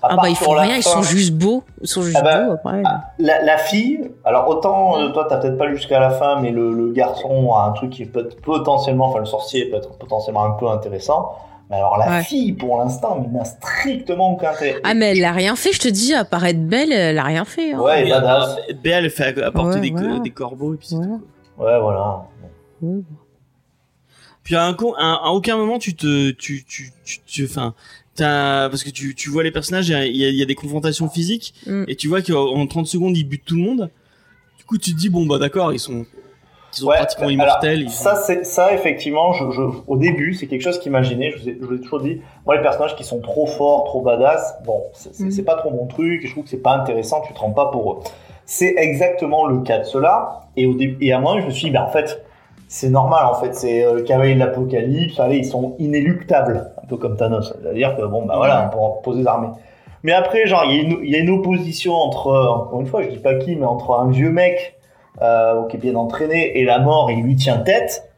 À 0.02 0.06
Ah 0.06 0.16
part 0.16 0.22
bah 0.24 0.30
ils 0.30 0.36
font 0.38 0.52
rien, 0.52 0.78
ils 0.78 0.84
sont 0.84 1.02
juste 1.02 1.34
beaux, 1.34 1.62
ils 1.82 1.88
sont 1.88 2.02
juste 2.02 2.16
Ah 2.18 2.22
bah, 2.24 2.42
beaux 2.46 2.52
après. 2.54 2.82
La, 3.18 3.42
la 3.44 3.58
fille, 3.58 4.10
alors 4.24 4.48
autant 4.48 4.98
euh, 4.98 5.10
toi 5.10 5.26
t'as 5.30 5.38
peut-être 5.40 5.58
pas 5.58 5.66
lu 5.66 5.76
jusqu'à 5.76 6.00
la 6.00 6.10
fin, 6.10 6.40
mais 6.40 6.52
le, 6.52 6.72
le 6.74 6.92
garçon 6.94 7.52
a 7.54 7.64
un 7.64 7.72
truc 7.74 7.90
qui 7.90 8.06
peut 8.06 8.22
être 8.22 8.40
potentiellement, 8.42 9.08
enfin 9.08 9.20
le 9.20 9.26
sorcier 9.26 9.66
peut 9.66 9.76
être 9.76 9.98
potentiellement 9.98 10.46
un 10.46 10.52
peu 10.52 10.70
intéressant. 10.70 11.34
Mais 11.70 11.76
alors 11.76 11.98
la 11.98 12.10
Ouais. 12.18 12.24
fille, 12.24 12.54
pour 12.54 12.78
l'instant, 12.80 13.20
mais 13.22 13.38
n'a 13.38 13.46
strictement 13.46 14.34
aucun 14.34 14.50
intérêt. 14.52 14.80
Ah 14.84 14.94
mais 14.96 15.16
elle 15.18 15.24
a 15.24 15.32
rien 15.32 15.56
fait, 15.56 15.72
je 15.72 15.80
te 15.80 15.88
dis, 15.88 16.14
à 16.16 16.26
part 16.26 16.46
être 16.46 16.68
belle, 16.68 16.92
elle 16.92 17.18
a 17.20 17.24
rien 17.24 17.46
fait. 17.46 17.74
Hein. 17.74 17.80
Ouais, 17.80 18.12
euh, 18.12 18.74
Béa, 18.82 18.98
elle 19.00 19.10
fait 19.12 19.40
apporter 19.44 19.76
Ouais, 19.80 19.90
des, 19.90 19.92
voilà. 19.92 20.20
des 20.20 20.32
corbeaux 20.32 20.74
et 20.74 20.78
puis 20.78 20.88
c'est 20.88 20.96
Voilà. 20.96 21.18
tout. 21.18 21.64
Ouais, 21.64 21.80
voilà. 21.80 22.24
Ouais. 22.82 23.02
Puis 24.44 24.56
à, 24.56 24.66
un, 24.66 24.76
à, 24.98 25.20
à 25.26 25.30
aucun 25.30 25.58
moment 25.58 25.78
tu 25.78 25.96
te, 25.96 26.32
tu, 26.32 26.64
tu, 26.66 26.92
tu, 27.06 27.20
tu- 27.28 27.46
enfin, 27.46 27.76
t'as, 28.16 28.68
parce 28.70 28.84
que 28.84 28.90
tu, 28.90 29.14
tu 29.14 29.30
vois 29.30 29.44
les 29.44 29.52
personnages, 29.52 29.90
y 29.90 29.94
il 30.08 30.36
y 30.36 30.42
a 30.42 30.46
des 30.46 30.56
confrontations 30.56 31.08
physiques, 31.10 31.54
Mm. 31.68 31.84
et 31.88 31.96
tu 31.96 32.08
vois 32.08 32.22
qu'en 32.24 32.66
30 32.66 32.88
secondes 32.88 33.16
ils 33.16 33.26
butent 33.26 33.46
tout 33.46 33.56
le 33.56 33.62
monde. 33.62 33.92
Du 34.58 34.64
coup 34.66 34.78
tu 34.80 34.94
te 34.94 34.98
dis 34.98 35.10
bon 35.10 35.26
bah 35.28 35.38
d'accord, 35.38 35.72
ils 35.74 35.80
sont, 35.80 36.06
ils 36.74 36.80
sont 36.80 36.88
Ouais, 36.88 36.98
pratiquement 36.98 37.26
alors, 37.28 37.34
immortels. 37.34 37.82
ils- 37.82 37.90
Ça, 37.90 38.16
c'est 38.16 38.46
ça 38.46 38.74
effectivement. 38.74 39.34
Je, 39.34 39.50
je- 39.52 39.62
au 39.88 39.98
début, 39.98 40.34
c'est 40.34 40.48
quelque 40.48 40.62
chose 40.62 40.80
qui 40.80 40.90
m'a 40.90 41.02
gêné. 41.02 41.32
Je 41.32 41.42
vous, 41.42 41.50
ai, 41.50 41.58
je 41.60 41.66
vous 41.66 41.74
ai 41.76 41.80
toujours 41.82 42.02
dit, 42.02 42.22
moi, 42.46 42.56
les 42.56 42.62
personnages 42.62 42.96
qui 42.96 43.04
sont 43.04 43.20
trop 43.20 43.46
forts, 43.48 43.84
trop 43.86 44.02
badass, 44.02 44.56
bon, 44.66 44.84
c'est 44.94 45.14
c'est- 45.16 45.24
Mhm. 45.26 45.32
c'est 45.32 45.44
pas 45.44 45.56
trop 45.56 45.72
mon 45.72 45.86
truc. 45.88 46.26
Je 46.26 46.32
trouve 46.32 46.44
que 46.44 46.50
c'est 46.50 46.58
pas 46.62 46.74
intéressant. 46.74 47.22
Tu 47.26 47.34
te 47.34 47.40
rends 47.40 47.52
pas 47.52 47.68
pour 47.68 47.94
eux. 47.94 47.98
c'est 48.52 48.74
exactement 48.78 49.46
le 49.46 49.60
cas 49.60 49.78
de 49.78 49.84
cela. 49.84 50.42
Et, 50.58 50.66
au 50.66 50.74
dé- 50.74 50.98
et 51.02 51.14
à 51.14 51.20
moi, 51.20 51.40
je 51.40 51.46
me 51.46 51.52
suis 51.52 51.66
dit, 51.68 51.72
bah, 51.72 51.86
en 51.88 51.92
fait, 51.92 52.26
c'est 52.68 52.90
normal, 52.90 53.26
en 53.28 53.36
fait, 53.36 53.54
c'est 53.54 53.84
euh, 53.86 53.94
le 53.94 54.02
cavalier 54.02 54.34
de 54.34 54.40
l'apocalypse, 54.40 55.20
allez, 55.20 55.38
ils 55.38 55.46
sont 55.46 55.76
inéluctables, 55.78 56.72
un 56.84 56.88
peu 56.88 56.98
comme 56.98 57.16
Thanos. 57.16 57.54
C'est-à-dire 57.62 57.96
que, 57.96 58.02
bon, 58.04 58.26
bah 58.26 58.36
voilà, 58.38 58.72
on 58.76 58.90
peut 58.96 59.02
poser 59.04 59.22
des 59.22 59.28
armées. 59.28 59.50
Mais 60.02 60.14
après, 60.14 60.48
genre, 60.48 60.64
il 60.66 60.76
y, 60.76 60.80
a 60.80 60.82
une- 60.82 61.00
il 61.04 61.10
y 61.12 61.16
a 61.16 61.20
une 61.20 61.30
opposition 61.30 61.94
entre, 61.94 62.28
euh, 62.30 62.48
encore 62.48 62.80
une 62.82 62.88
fois, 62.88 63.02
je 63.04 63.10
dis 63.10 63.18
pas 63.20 63.36
qui, 63.36 63.56
mais 63.56 63.66
entre 63.66 63.94
un 64.00 64.10
vieux 64.10 64.32
mec 64.32 64.79
euh, 65.22 65.64
qui 65.68 65.78
est 65.78 65.80
bien 65.80 65.96
entraîné 65.96 66.58
et 66.60 66.64
la 66.66 66.80
mort, 66.80 67.10
il 67.12 67.24
lui 67.24 67.36
tient 67.36 67.58
tête. 67.58 68.10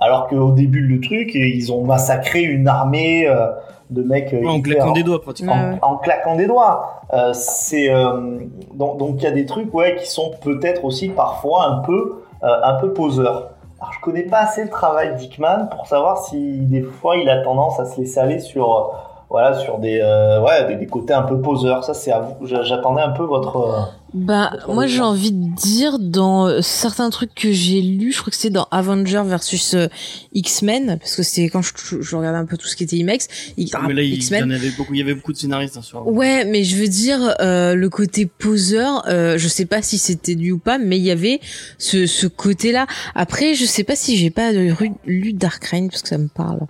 Alors 0.00 0.28
qu'au 0.28 0.52
début 0.52 0.86
du 0.86 1.00
truc, 1.00 1.30
ils 1.34 1.72
ont 1.72 1.82
massacré 1.84 2.42
une 2.42 2.68
armée 2.68 3.26
euh, 3.26 3.48
de 3.90 4.02
mecs. 4.02 4.32
euh, 4.32 4.40
Ouais, 4.40 4.48
en 4.48 4.60
claquant 4.60 4.92
des 4.92 5.02
doigts 5.02 5.20
pratiquement. 5.20 5.54
Ouais. 5.54 5.78
en, 5.82 5.92
en 5.94 5.96
claquant 5.96 6.36
des 6.36 6.46
doigts. 6.46 7.00
Euh, 7.12 7.32
c'est 7.32 7.90
euh, 7.92 8.38
donc 8.74 8.98
donc 8.98 9.16
il 9.18 9.24
y 9.24 9.26
a 9.26 9.30
des 9.32 9.44
trucs 9.46 9.72
ouais 9.74 9.96
qui 9.96 10.06
sont 10.08 10.30
peut-être 10.40 10.84
aussi 10.84 11.08
parfois 11.08 11.64
un 11.66 11.78
peu 11.80 12.22
euh, 12.44 12.46
un 12.62 12.74
peu 12.74 12.92
poseurs. 12.92 13.50
Alors 13.80 13.92
je 13.92 14.00
connais 14.00 14.22
pas 14.22 14.38
assez 14.40 14.62
le 14.62 14.70
travail 14.70 15.16
d'Hickman 15.16 15.68
pour 15.70 15.86
savoir 15.86 16.18
si 16.18 16.58
des 16.60 16.82
fois 16.82 17.16
il 17.16 17.28
a 17.28 17.42
tendance 17.42 17.80
à 17.80 17.84
se 17.86 17.98
laisser 18.00 18.20
aller 18.20 18.38
sur 18.40 18.92
voilà 19.30 19.54
sur 19.54 19.78
des 19.78 19.98
euh, 20.00 20.40
ouais 20.42 20.66
des, 20.68 20.76
des 20.76 20.86
côtés 20.86 21.14
un 21.14 21.22
peu 21.22 21.40
poseurs. 21.40 21.82
Ça 21.82 21.94
c'est 21.94 22.12
à 22.12 22.20
vous. 22.20 22.46
J'a- 22.46 22.62
J'attendais 22.62 23.02
un 23.02 23.10
peu 23.10 23.24
votre 23.24 23.56
euh, 23.56 23.80
Bah, 24.14 24.52
moi, 24.68 24.86
j'ai 24.86 25.02
envie 25.02 25.32
de 25.32 25.54
dire 25.54 25.98
dans 25.98 26.46
euh, 26.46 26.62
certains 26.62 27.10
trucs 27.10 27.34
que 27.34 27.52
j'ai 27.52 27.82
lus, 27.82 28.12
je 28.12 28.20
crois 28.20 28.30
que 28.30 28.36
c'était 28.36 28.48
dans 28.54 28.66
Avenger 28.70 29.22
versus 29.26 29.74
euh, 29.74 29.88
X-Men, 30.32 30.96
parce 30.98 31.14
que 31.14 31.22
c'est 31.22 31.48
quand 31.50 31.60
je, 31.60 31.72
je 32.00 32.16
regardais 32.16 32.38
un 32.38 32.46
peu 32.46 32.56
tout 32.56 32.66
ce 32.66 32.74
qui 32.76 32.84
était 32.84 32.96
IMAX, 32.96 33.28
I- 33.58 33.70
Mais 33.86 33.92
là, 33.92 34.02
il 34.02 34.22
y 34.24 34.42
en 34.42 34.50
avait 34.50 34.70
beaucoup, 34.70 34.94
il 34.94 34.98
y 34.98 35.02
avait 35.02 35.14
beaucoup 35.14 35.32
de 35.34 35.36
scénaristes 35.36 35.76
hein, 35.76 35.82
sur. 35.82 36.06
Ouais, 36.08 36.46
mais 36.46 36.64
je 36.64 36.76
veux 36.76 36.88
dire 36.88 37.34
euh, 37.40 37.74
le 37.74 37.90
côté 37.90 38.24
poseur. 38.24 39.04
Euh, 39.08 39.36
je 39.36 39.46
sais 39.46 39.66
pas 39.66 39.82
si 39.82 39.98
c'était 39.98 40.34
lui 40.34 40.52
ou 40.52 40.58
pas, 40.58 40.78
mais 40.78 40.96
il 40.96 41.04
y 41.04 41.10
avait 41.10 41.40
ce, 41.76 42.06
ce 42.06 42.26
côté-là. 42.26 42.86
Après, 43.14 43.52
je 43.54 43.66
sais 43.66 43.84
pas 43.84 43.94
si 43.94 44.16
j'ai 44.16 44.30
pas 44.30 44.52
lu, 44.52 44.72
lu 45.04 45.32
Dark 45.34 45.62
Reign 45.66 45.90
parce 45.90 46.00
que 46.02 46.08
ça 46.08 46.18
me 46.18 46.28
parle. 46.28 46.60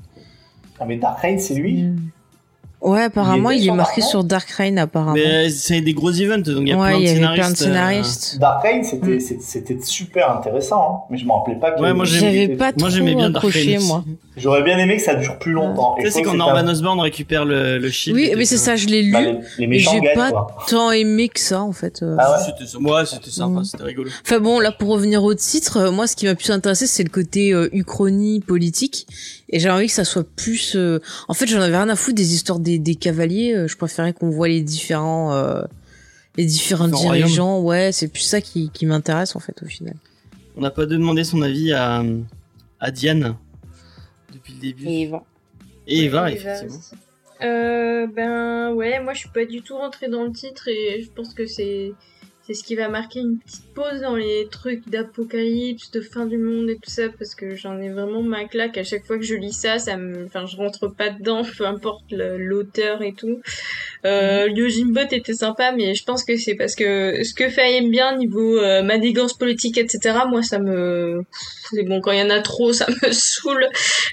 ah 0.80 0.84
mais 0.86 0.96
Dark 0.96 1.20
Reign 1.20 1.38
c'est 1.38 1.54
lui? 1.54 1.84
Mm. 1.84 2.10
Ouais, 2.80 3.02
apparemment, 3.02 3.50
Il 3.50 3.66
est 3.66 3.72
marqué 3.72 4.00
Dark 4.00 4.10
sur 4.10 4.22
Dark 4.24 4.48
Reign 4.50 4.78
apparemment. 4.78 5.14
Mais 5.14 5.50
c'est 5.50 5.80
des 5.80 5.94
gros 5.94 6.12
events, 6.12 6.38
donc 6.38 6.58
il 6.60 6.68
y 6.68 6.72
a 6.72 6.76
ouais, 6.78 6.88
plein 6.90 6.96
de 6.98 7.02
il 7.02 7.06
y 7.06 7.08
avait 7.08 7.16
scénaristes. 7.16 7.38
plein 7.40 7.48
de 7.48 7.52
euh, 7.52 7.56
scénaristes. 7.56 8.38
Dark 8.38 8.62
Reign 8.62 8.84
c'était 8.84 9.06
Mm. 9.16 9.20
c'était 9.40 9.78
super 9.82 10.30
intéressant 10.30 11.02
hein. 11.02 11.06
mais 11.10 11.18
je 11.18 11.24
me 11.24 11.32
rappelais 11.32 11.56
pas. 11.56 11.72
que- 11.72 11.80
Ouais, 11.82 11.92
moi, 11.92 12.04
J'avais 12.04 12.48
pas 12.48 12.66
Moi 12.66 12.72
trop 12.78 12.88
j'aimais 12.90 13.14
bien 13.16 13.30
Dark 13.30 13.44
Reign. 13.46 13.80
moi. 13.82 14.04
J'aurais 14.36 14.62
bien 14.62 14.78
aimé 14.78 14.96
que 14.96 15.02
ça 15.02 15.16
dure 15.16 15.38
plus 15.40 15.50
longtemps. 15.50 15.96
Et 15.98 16.02
Tu 16.02 16.06
sais, 16.06 16.18
c'est 16.18 16.22
quand 16.22 16.34
Norman 16.34 16.64
Osborn 16.68 17.00
récupère 17.00 17.44
le, 17.44 17.78
le 17.78 17.90
shield. 17.90 18.16
Oui, 18.16 18.32
mais 18.36 18.44
c'est 18.44 18.56
ça, 18.56 18.76
je 18.76 18.86
l'ai 18.86 19.02
lu. 19.02 19.10
bah, 19.12 19.22
les, 19.22 19.38
les 19.58 19.66
méchants 19.66 19.98
j'ai 20.00 20.14
pas 20.14 20.30
quoi. 20.30 20.46
tant 20.68 20.92
aimé 20.92 21.28
que 21.28 21.40
ça 21.40 21.60
en 21.62 21.72
fait. 21.72 22.02
euh. 22.04 22.14
Ah 22.20 22.30
ouais 22.30 22.38
C'était 22.46 22.66
ça. 22.70 22.78
Ouais, 22.78 23.04
c'était 23.06 23.30
sympa, 23.30 23.60
Mm. 23.60 23.64
c'était 23.64 23.82
rigolo. 23.82 24.10
Enfin 24.24 24.38
bon, 24.38 24.60
là 24.60 24.70
pour 24.70 24.90
revenir 24.90 25.24
au 25.24 25.34
titre, 25.34 25.78
euh, 25.78 25.90
moi 25.90 26.06
ce 26.06 26.14
qui 26.14 26.26
m'a 26.26 26.36
plus 26.36 26.50
intéressé 26.52 26.86
c'est 26.86 27.02
le 27.02 27.10
côté 27.10 27.52
euh, 27.52 27.68
uchronie 27.72 28.38
politique 28.38 29.06
et 29.50 29.58
j'ai 29.60 29.70
envie 29.70 29.86
que 29.86 29.92
ça 29.92 30.04
soit 30.04 30.26
plus. 30.36 30.74
euh, 30.76 30.98
En 31.28 31.34
fait, 31.34 31.46
j'en 31.46 31.60
avais 31.60 31.76
rien 31.76 31.88
à 31.88 31.96
foutre 31.96 32.16
des 32.16 32.34
histoires 32.34 32.58
des, 32.58 32.78
des 32.78 32.94
cavaliers. 32.94 33.54
euh, 33.54 33.68
Je 33.68 33.76
préférais 33.76 34.12
qu'on 34.12 34.30
voit 34.30 34.48
les 34.48 34.62
différents, 34.62 35.32
euh, 35.34 35.62
les 36.36 36.44
différents 36.44 36.88
dirigeants. 36.88 37.60
Ouais, 37.60 37.90
c'est 37.92 38.08
plus 38.08 38.22
ça 38.22 38.40
qui, 38.40 38.70
qui 38.70 38.86
m'intéresse 38.86 39.34
en 39.36 39.40
fait 39.40 39.62
au 39.62 39.66
final. 39.66 39.94
On 40.56 40.60
n'a 40.60 40.70
pas 40.70 40.86
demandé 40.86 41.24
son 41.24 41.40
avis 41.42 41.72
à, 41.72 42.02
à 42.80 42.90
Diane 42.90 43.36
depuis 44.34 44.54
le 44.54 44.60
début. 44.60 44.86
Et, 44.88 45.10
Eva, 46.04 46.24
Ouais, 46.24 46.34
effectivement. 46.34 46.76
aussi. 46.76 46.94
Euh, 47.40 48.06
ben 48.08 48.72
ouais, 48.72 48.98
moi 49.00 49.14
je 49.14 49.20
suis 49.20 49.28
pas 49.28 49.44
du 49.46 49.62
tout 49.62 49.76
rentrée 49.76 50.08
dans 50.08 50.24
le 50.24 50.32
titre 50.32 50.66
et 50.66 51.00
je 51.04 51.08
pense 51.10 51.32
que 51.34 51.46
c'est 51.46 51.92
c'est 52.48 52.54
ce 52.54 52.64
qui 52.64 52.76
va 52.76 52.88
marquer 52.88 53.20
une 53.20 53.38
petite 53.38 53.66
pause 53.74 54.00
dans 54.00 54.16
les 54.16 54.48
trucs 54.50 54.88
d'apocalypse, 54.88 55.90
de 55.90 56.00
fin 56.00 56.24
du 56.24 56.38
monde 56.38 56.70
et 56.70 56.76
tout 56.76 56.88
ça 56.90 57.02
parce 57.18 57.34
que 57.34 57.54
j'en 57.54 57.78
ai 57.78 57.90
vraiment 57.90 58.22
ma 58.22 58.46
claque 58.46 58.78
à 58.78 58.84
chaque 58.84 59.04
fois 59.04 59.18
que 59.18 59.24
je 59.24 59.34
lis 59.34 59.52
ça, 59.52 59.78
ça 59.78 59.98
me, 59.98 60.24
enfin 60.24 60.46
je 60.46 60.56
rentre 60.56 60.88
pas 60.88 61.10
dedans, 61.10 61.42
peu 61.58 61.66
importe 61.66 62.04
l'auteur 62.10 63.02
et 63.02 63.12
tout. 63.12 63.40
Euh, 64.06 64.48
Yojimbot 64.48 65.10
était 65.10 65.34
sympa, 65.34 65.72
mais 65.72 65.94
je 65.94 66.04
pense 66.04 66.24
que 66.24 66.38
c'est 66.38 66.54
parce 66.54 66.74
que 66.74 67.22
ce 67.22 67.34
que 67.34 67.50
fait 67.50 67.76
aime 67.76 67.90
bien 67.90 68.16
niveau 68.16 68.56
euh, 68.58 68.82
manigance 68.82 69.34
politique, 69.36 69.76
etc. 69.76 70.20
Moi, 70.28 70.42
ça 70.42 70.58
me, 70.58 71.22
c'est 71.70 71.82
bon 71.82 72.00
quand 72.00 72.12
il 72.12 72.20
y 72.20 72.22
en 72.22 72.30
a 72.30 72.40
trop, 72.40 72.72
ça 72.72 72.86
me 73.02 73.12
saoule. 73.12 73.66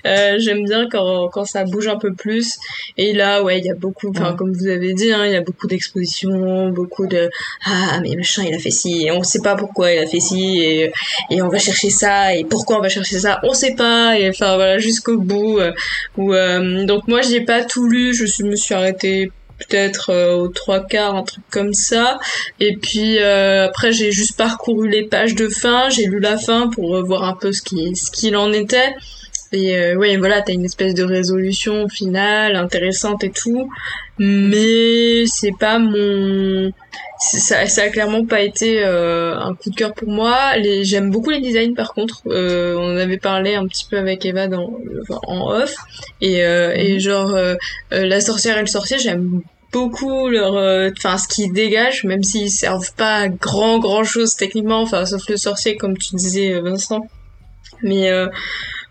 Euh, 0.05 0.35
J'aime 0.39 0.65
bien 0.65 0.89
quand 0.89 1.29
quand 1.29 1.45
ça 1.45 1.63
bouge 1.63 1.87
un 1.87 1.97
peu 1.97 2.13
plus. 2.13 2.57
Et 2.97 3.13
là, 3.13 3.43
ouais, 3.43 3.59
il 3.59 3.65
y 3.65 3.71
a 3.71 3.75
beaucoup, 3.75 4.09
enfin 4.09 4.25
Ouais. 4.31 4.35
comme 4.35 4.51
vous 4.53 4.67
avez 4.67 4.93
dit, 4.93 5.11
hein, 5.11 5.25
il 5.25 5.31
y 5.31 5.35
a 5.35 5.41
beaucoup 5.41 5.67
d'expositions, 5.67 6.69
beaucoup 6.69 7.05
de 7.07 7.29
ah 7.65 7.99
mais 8.01 8.15
il 8.43 8.53
a 8.53 8.59
fait 8.59 8.71
ci, 8.71 9.05
et 9.05 9.11
on 9.11 9.23
sait 9.23 9.41
pas 9.41 9.55
pourquoi 9.55 9.91
il 9.91 9.99
a 9.99 10.07
fait 10.07 10.19
ci, 10.19 10.59
et 10.61 11.41
on 11.41 11.49
va 11.49 11.57
chercher 11.59 11.89
ça, 11.89 12.33
et 12.35 12.43
pourquoi 12.43 12.77
on 12.77 12.81
va 12.81 12.89
chercher 12.89 13.19
ça, 13.19 13.39
on 13.43 13.53
sait 13.53 13.75
pas, 13.75 14.17
et 14.19 14.29
enfin 14.29 14.55
voilà 14.55 14.77
jusqu'au 14.79 15.17
bout. 15.17 15.59
euh, 15.59 15.71
où, 16.17 16.33
euh, 16.33 16.85
donc 16.85 17.07
moi 17.07 17.21
j'ai 17.21 17.41
pas 17.41 17.63
tout 17.63 17.87
lu, 17.87 18.13
je 18.13 18.43
me 18.43 18.55
suis 18.55 18.73
arrêtée 18.73 19.31
peut-être 19.57 20.09
euh, 20.09 20.35
aux 20.35 20.47
trois 20.49 20.85
quarts, 20.85 21.15
un 21.15 21.23
truc 21.23 21.43
comme 21.49 21.73
ça. 21.73 22.19
Et 22.59 22.75
puis 22.75 23.19
euh, 23.19 23.65
après 23.65 23.91
j'ai 23.91 24.11
juste 24.11 24.37
parcouru 24.37 24.89
les 24.89 25.03
pages 25.03 25.35
de 25.35 25.47
fin, 25.47 25.89
j'ai 25.89 26.05
lu 26.05 26.19
la 26.19 26.37
fin 26.37 26.67
pour 26.67 27.03
voir 27.05 27.23
un 27.23 27.33
peu 27.33 27.51
ce 27.51 27.61
qu'il 27.61 28.37
en 28.37 28.51
était. 28.51 28.95
Et 29.55 29.77
euh, 29.77 29.95
ouais, 29.95 30.17
voilà, 30.17 30.41
t'as 30.41 30.51
une 30.51 30.65
espèce 30.65 30.93
de 30.93 31.03
résolution 31.03 31.87
finale 31.87 32.57
intéressante 32.57 33.23
et 33.23 33.29
tout, 33.29 33.69
mais 34.19 35.25
c'est 35.27 35.53
pas 35.57 35.79
mon, 35.79 36.73
ça, 37.19 37.65
ça 37.65 37.83
a 37.83 37.89
clairement 37.89 38.25
pas 38.25 38.41
été 38.41 38.83
euh, 38.83 39.37
un 39.39 39.55
coup 39.55 39.69
de 39.69 39.75
cœur 39.75 39.93
pour 39.93 40.09
moi. 40.09 40.57
Les, 40.57 40.83
j'aime 40.83 41.09
beaucoup 41.09 41.29
les 41.29 41.39
designs 41.39 41.73
par 41.73 41.93
contre. 41.93 42.21
Euh, 42.27 42.75
on 42.77 42.95
en 42.95 42.97
avait 42.97 43.17
parlé 43.17 43.55
un 43.55 43.65
petit 43.65 43.85
peu 43.89 43.97
avec 43.97 44.25
Eva 44.25 44.47
dans, 44.47 44.73
enfin, 45.03 45.21
en 45.27 45.49
off, 45.51 45.73
et 46.19 46.43
euh, 46.43 46.73
et 46.75 46.99
genre 46.99 47.33
euh, 47.33 47.55
euh, 47.93 48.05
la 48.05 48.19
sorcière 48.19 48.57
et 48.57 48.61
le 48.61 48.67
sorcier, 48.67 48.99
j'aime 48.99 49.41
beaucoup 49.71 50.27
leur 50.27 50.55
euh, 50.57 50.89
enfin 50.97 51.17
ce 51.17 51.27
qu'ils 51.27 51.53
dégagent 51.53 52.03
même 52.03 52.23
s'ils 52.23 52.51
servent 52.51 52.93
pas 52.95 53.15
à 53.15 53.27
grand 53.27 53.79
grand 53.79 54.03
chose 54.03 54.35
techniquement 54.35 54.81
enfin 54.81 55.05
sauf 55.05 55.27
le 55.27 55.35
sorcier 55.35 55.75
comme 55.75 55.97
tu 55.97 56.15
disais 56.15 56.61
Vincent 56.61 57.05
mais 57.81 58.09
euh, 58.09 58.27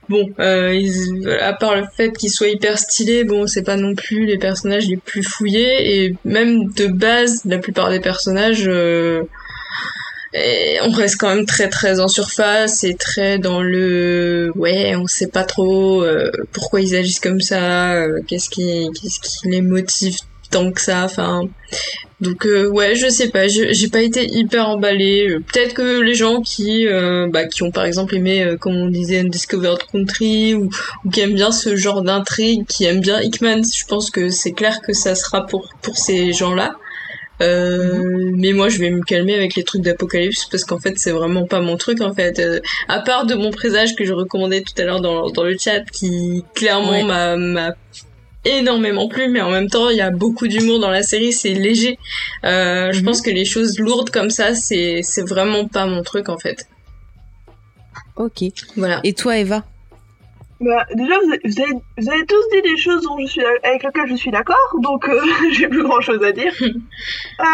bon 0.08 0.28
euh, 0.38 1.38
à 1.40 1.52
part 1.52 1.76
le 1.76 1.84
fait 1.96 2.12
qu'ils 2.12 2.30
soient 2.30 2.48
hyper 2.48 2.78
stylés 2.78 3.24
bon 3.24 3.46
c'est 3.46 3.62
pas 3.62 3.76
non 3.76 3.94
plus 3.94 4.26
les 4.26 4.38
personnages 4.38 4.88
les 4.88 4.96
plus 4.96 5.22
fouillés 5.22 6.04
et 6.04 6.16
même 6.24 6.70
de 6.72 6.86
base 6.86 7.42
la 7.44 7.58
plupart 7.58 7.90
des 7.90 8.00
personnages 8.00 8.68
euh, 8.68 9.22
et 10.32 10.78
on 10.82 10.90
reste 10.90 11.16
quand 11.18 11.34
même 11.34 11.46
très 11.46 11.68
très 11.68 12.00
en 12.00 12.08
surface 12.08 12.84
et 12.84 12.94
très 12.94 13.38
dans 13.38 13.62
le 13.62 14.52
ouais 14.56 14.96
on 14.96 15.06
sait 15.06 15.28
pas 15.28 15.44
trop 15.44 16.02
euh, 16.02 16.30
pourquoi 16.52 16.80
ils 16.80 16.96
agissent 16.96 17.20
comme 17.20 17.40
ça 17.40 18.04
qu'est-ce 18.26 18.50
qui 18.50 18.90
qu'est-ce 18.92 19.20
qui 19.20 19.48
les 19.48 19.62
motive 19.62 20.16
tant 20.50 20.72
que 20.72 20.80
ça 20.80 21.04
enfin 21.04 21.48
donc 22.20 22.46
euh, 22.46 22.68
ouais 22.68 22.94
je 22.94 23.08
sais 23.08 23.28
pas 23.28 23.48
j'ai 23.48 23.88
pas 23.88 24.00
été 24.00 24.24
hyper 24.26 24.68
emballée. 24.68 25.28
Euh, 25.28 25.40
peut-être 25.40 25.74
que 25.74 26.00
les 26.00 26.14
gens 26.14 26.40
qui 26.40 26.86
euh, 26.86 27.28
bah, 27.30 27.44
qui 27.46 27.62
ont 27.64 27.70
par 27.72 27.84
exemple 27.84 28.14
aimé 28.14 28.42
euh, 28.44 28.56
comme 28.56 28.74
on 28.76 28.88
disait 28.88 29.20
Undiscovered 29.20 29.82
Country 29.92 30.54
ou, 30.54 30.70
ou 31.04 31.10
qui 31.10 31.20
aiment 31.20 31.34
bien 31.34 31.50
ce 31.52 31.74
genre 31.76 32.02
d'intrigue 32.02 32.66
qui 32.66 32.84
aiment 32.84 33.00
bien 33.00 33.20
Hickman 33.20 33.62
je 33.64 33.84
pense 33.86 34.10
que 34.10 34.28
c'est 34.30 34.52
clair 34.52 34.80
que 34.80 34.92
ça 34.92 35.14
sera 35.14 35.44
pour 35.46 35.68
pour 35.82 35.96
ces 35.98 36.32
gens 36.32 36.54
là 36.54 36.76
euh, 37.42 38.30
mais 38.36 38.52
moi 38.52 38.68
je 38.68 38.78
vais 38.78 38.90
me 38.90 39.02
calmer 39.02 39.34
avec 39.34 39.56
les 39.56 39.64
trucs 39.64 39.82
d'apocalypse 39.82 40.46
parce 40.50 40.64
qu'en 40.64 40.78
fait 40.78 40.94
c'est 40.98 41.10
vraiment 41.10 41.46
pas 41.46 41.60
mon 41.60 41.76
truc 41.76 42.00
en 42.00 42.14
fait. 42.14 42.38
Euh, 42.38 42.60
à 42.88 43.00
part 43.00 43.26
de 43.26 43.34
mon 43.34 43.50
présage 43.50 43.96
que 43.96 44.04
je 44.04 44.12
recommandais 44.12 44.62
tout 44.62 44.80
à 44.80 44.84
l'heure 44.84 45.00
dans, 45.00 45.28
dans 45.30 45.42
le 45.42 45.56
chat 45.58 45.80
qui 45.92 46.44
clairement 46.54 46.92
Ouais. 46.92 47.02
m'a 47.02 47.74
énormément 48.44 49.08
plu 49.08 49.28
mais 49.28 49.40
en 49.40 49.50
même 49.50 49.68
temps 49.68 49.88
il 49.90 49.96
y 49.96 50.00
a 50.00 50.10
beaucoup 50.10 50.46
d'humour 50.48 50.78
dans 50.80 50.90
la 50.90 51.02
série 51.02 51.32
c'est 51.32 51.54
léger 51.54 51.98
euh, 52.44 52.92
je 52.92 53.00
Mhm. 53.00 53.04
pense 53.06 53.20
que 53.22 53.30
les 53.30 53.44
choses 53.44 53.78
lourdes 53.78 54.10
comme 54.10 54.30
ça 54.30 54.54
c'est 54.54 55.00
c'est 55.02 55.26
vraiment 55.28 55.66
pas 55.68 55.86
mon 55.86 56.02
truc 56.02 56.28
en 56.28 56.38
fait 56.38 56.66
Ok. 58.16 58.44
voilà 58.76 59.00
Et 59.02 59.12
toi, 59.12 59.36
Eva? 59.38 59.64
Bah, 60.60 60.86
déjà, 60.94 61.14
vous 61.18 61.30
avez, 61.32 61.40
vous, 61.44 61.60
avez, 61.60 61.72
vous 61.98 62.08
avez 62.10 62.24
tous 62.26 62.44
dit 62.52 62.62
des 62.62 62.76
choses 62.76 63.02
dont 63.02 63.18
je 63.18 63.26
suis, 63.26 63.44
avec 63.64 63.82
lesquelles 63.82 64.08
je 64.08 64.14
suis 64.14 64.30
d'accord, 64.30 64.56
donc 64.80 65.08
euh, 65.08 65.20
j'ai 65.52 65.66
plus 65.68 65.82
grand 65.82 66.00
chose 66.00 66.22
à 66.22 66.30
dire. 66.32 66.52
euh, 66.60 67.44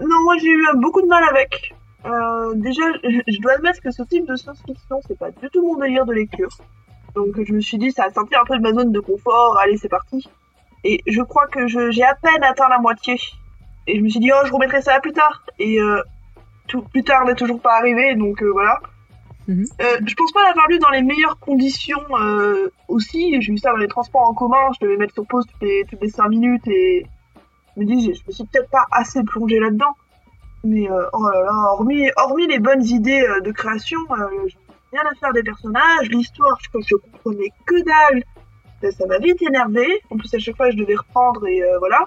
non, 0.00 0.22
moi 0.24 0.36
j'ai 0.40 0.48
eu 0.48 0.66
beaucoup 0.76 1.02
de 1.02 1.06
mal 1.06 1.22
avec. 1.30 1.74
Euh, 2.06 2.54
déjà, 2.54 2.82
je, 3.04 3.20
je 3.28 3.40
dois 3.40 3.52
admettre 3.52 3.80
que 3.82 3.90
ce 3.90 4.02
type 4.04 4.26
de 4.26 4.36
science-fiction, 4.36 5.00
c'est 5.06 5.18
pas 5.18 5.30
du 5.30 5.48
tout 5.52 5.62
mon 5.66 5.76
délire 5.78 6.06
de 6.06 6.14
lecture. 6.14 6.48
Donc 7.16 7.42
je 7.42 7.52
me 7.52 7.60
suis 7.60 7.78
dit, 7.78 7.90
ça 7.92 8.04
a 8.04 8.10
sorti 8.12 8.34
un 8.36 8.44
peu 8.44 8.56
de 8.58 8.62
ma 8.62 8.72
zone 8.72 8.92
de 8.92 9.00
confort, 9.00 9.58
allez, 9.62 9.76
c'est 9.78 9.88
parti. 9.88 10.28
Et 10.84 11.02
je 11.06 11.22
crois 11.22 11.46
que 11.46 11.66
je- 11.66 11.90
j'ai 11.90 12.04
à 12.04 12.14
peine 12.14 12.44
atteint 12.44 12.68
la 12.68 12.78
moitié. 12.78 13.16
Et 13.88 13.96
je 13.98 14.02
me 14.02 14.08
suis 14.08 14.20
dit, 14.20 14.30
oh, 14.32 14.46
je 14.46 14.52
remettrai 14.52 14.82
ça 14.82 15.00
plus 15.00 15.12
tard. 15.12 15.42
Et 15.58 15.80
euh, 15.80 16.00
tout, 16.68 16.82
plus 16.82 17.02
tard 17.02 17.24
n'est 17.24 17.34
toujours 17.34 17.60
pas 17.60 17.74
arrivé, 17.78 18.14
donc 18.14 18.42
euh, 18.42 18.50
voilà. 18.52 18.78
Mhm. 19.48 19.64
Euh, 19.80 19.96
je 20.04 20.14
pense 20.14 20.32
pas 20.32 20.42
l'avoir 20.44 20.68
lu 20.68 20.78
dans 20.78 20.90
les 20.90 21.02
meilleures 21.02 21.38
conditions 21.38 22.02
aussi. 22.88 23.40
J'ai 23.40 23.52
vu 23.52 23.58
ça 23.58 23.70
dans 23.70 23.76
les 23.78 23.88
transports 23.88 24.28
en 24.28 24.34
commun, 24.34 24.70
je 24.78 24.84
devais 24.84 24.96
mettre 24.96 25.14
sur 25.14 25.26
pause 25.26 25.46
toutes 25.46 25.62
les, 25.62 25.84
toutes 25.88 26.02
les 26.02 26.08
5 26.10 26.28
minutes 26.28 26.66
et 26.66 27.06
je 27.76 27.80
me 27.80 27.86
dis, 27.86 28.12
je 28.14 28.20
me 28.26 28.32
suis 28.32 28.44
peut-être 28.44 28.68
pas 28.70 28.84
assez 28.90 29.22
plongée 29.22 29.60
là-dedans. 29.60 29.94
Mais 30.64 30.88
oh 30.90 31.28
là 31.30 31.42
là, 31.44 31.52
hormis, 31.72 32.10
hormis 32.16 32.48
les 32.48 32.58
bonnes 32.58 32.84
idées 32.84 33.24
de 33.44 33.52
création, 33.52 33.98
ai 34.44 34.48
rien 34.96 35.10
à 35.10 35.14
faire 35.14 35.32
des 35.32 35.42
personnages. 35.42 36.08
L'histoire, 36.10 36.56
je 36.62 36.68
crois 36.68 36.80
que 36.80 36.86
je 36.88 36.96
comprenais 36.96 37.50
que 37.66 37.76
dalle. 37.84 38.22
Ça- 38.82 38.90
Ça 38.92 39.06
m'a 39.06 39.18
vite 39.18 39.40
énervé. 39.42 39.86
En 40.10 40.16
plus, 40.18 40.32
à 40.34 40.38
chaque 40.38 40.56
fois, 40.56 40.70
je 40.70 40.76
devais 40.76 40.94
reprendre 40.96 41.46
et 41.46 41.62
euh, 41.62 41.78
voilà. 41.78 42.00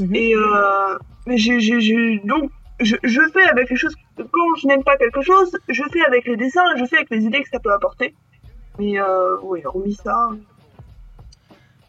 Mhm. 0.00 0.14
Et 0.14 0.34
euh, 0.36 0.98
mais 1.26 1.36
j'ai, 1.38 1.60
j'ai, 1.60 1.80
j'ai- 1.80 2.20
donc 2.24 2.50
je, 2.80 2.96
je 3.02 3.20
fais 3.32 3.44
avec 3.54 3.70
les 3.70 3.76
choses. 3.76 3.94
Quand 4.16 4.48
je 4.60 4.66
n'aime 4.68 4.82
pas 4.84 4.96
quelque 4.96 5.22
chose, 5.22 5.50
je 5.68 5.82
fais 5.92 6.02
avec 6.04 6.26
les 6.26 6.36
dessins, 6.36 6.64
je 6.76 6.84
fais 6.86 6.96
avec 6.96 7.10
les 7.10 7.22
idées 7.24 7.42
que 7.42 7.48
ça 7.50 7.60
peut 7.60 7.72
apporter. 7.72 8.14
Mais 8.78 8.98
euh, 9.00 9.36
oui, 9.42 9.60
hormis 9.64 9.94
ça. 9.94 10.30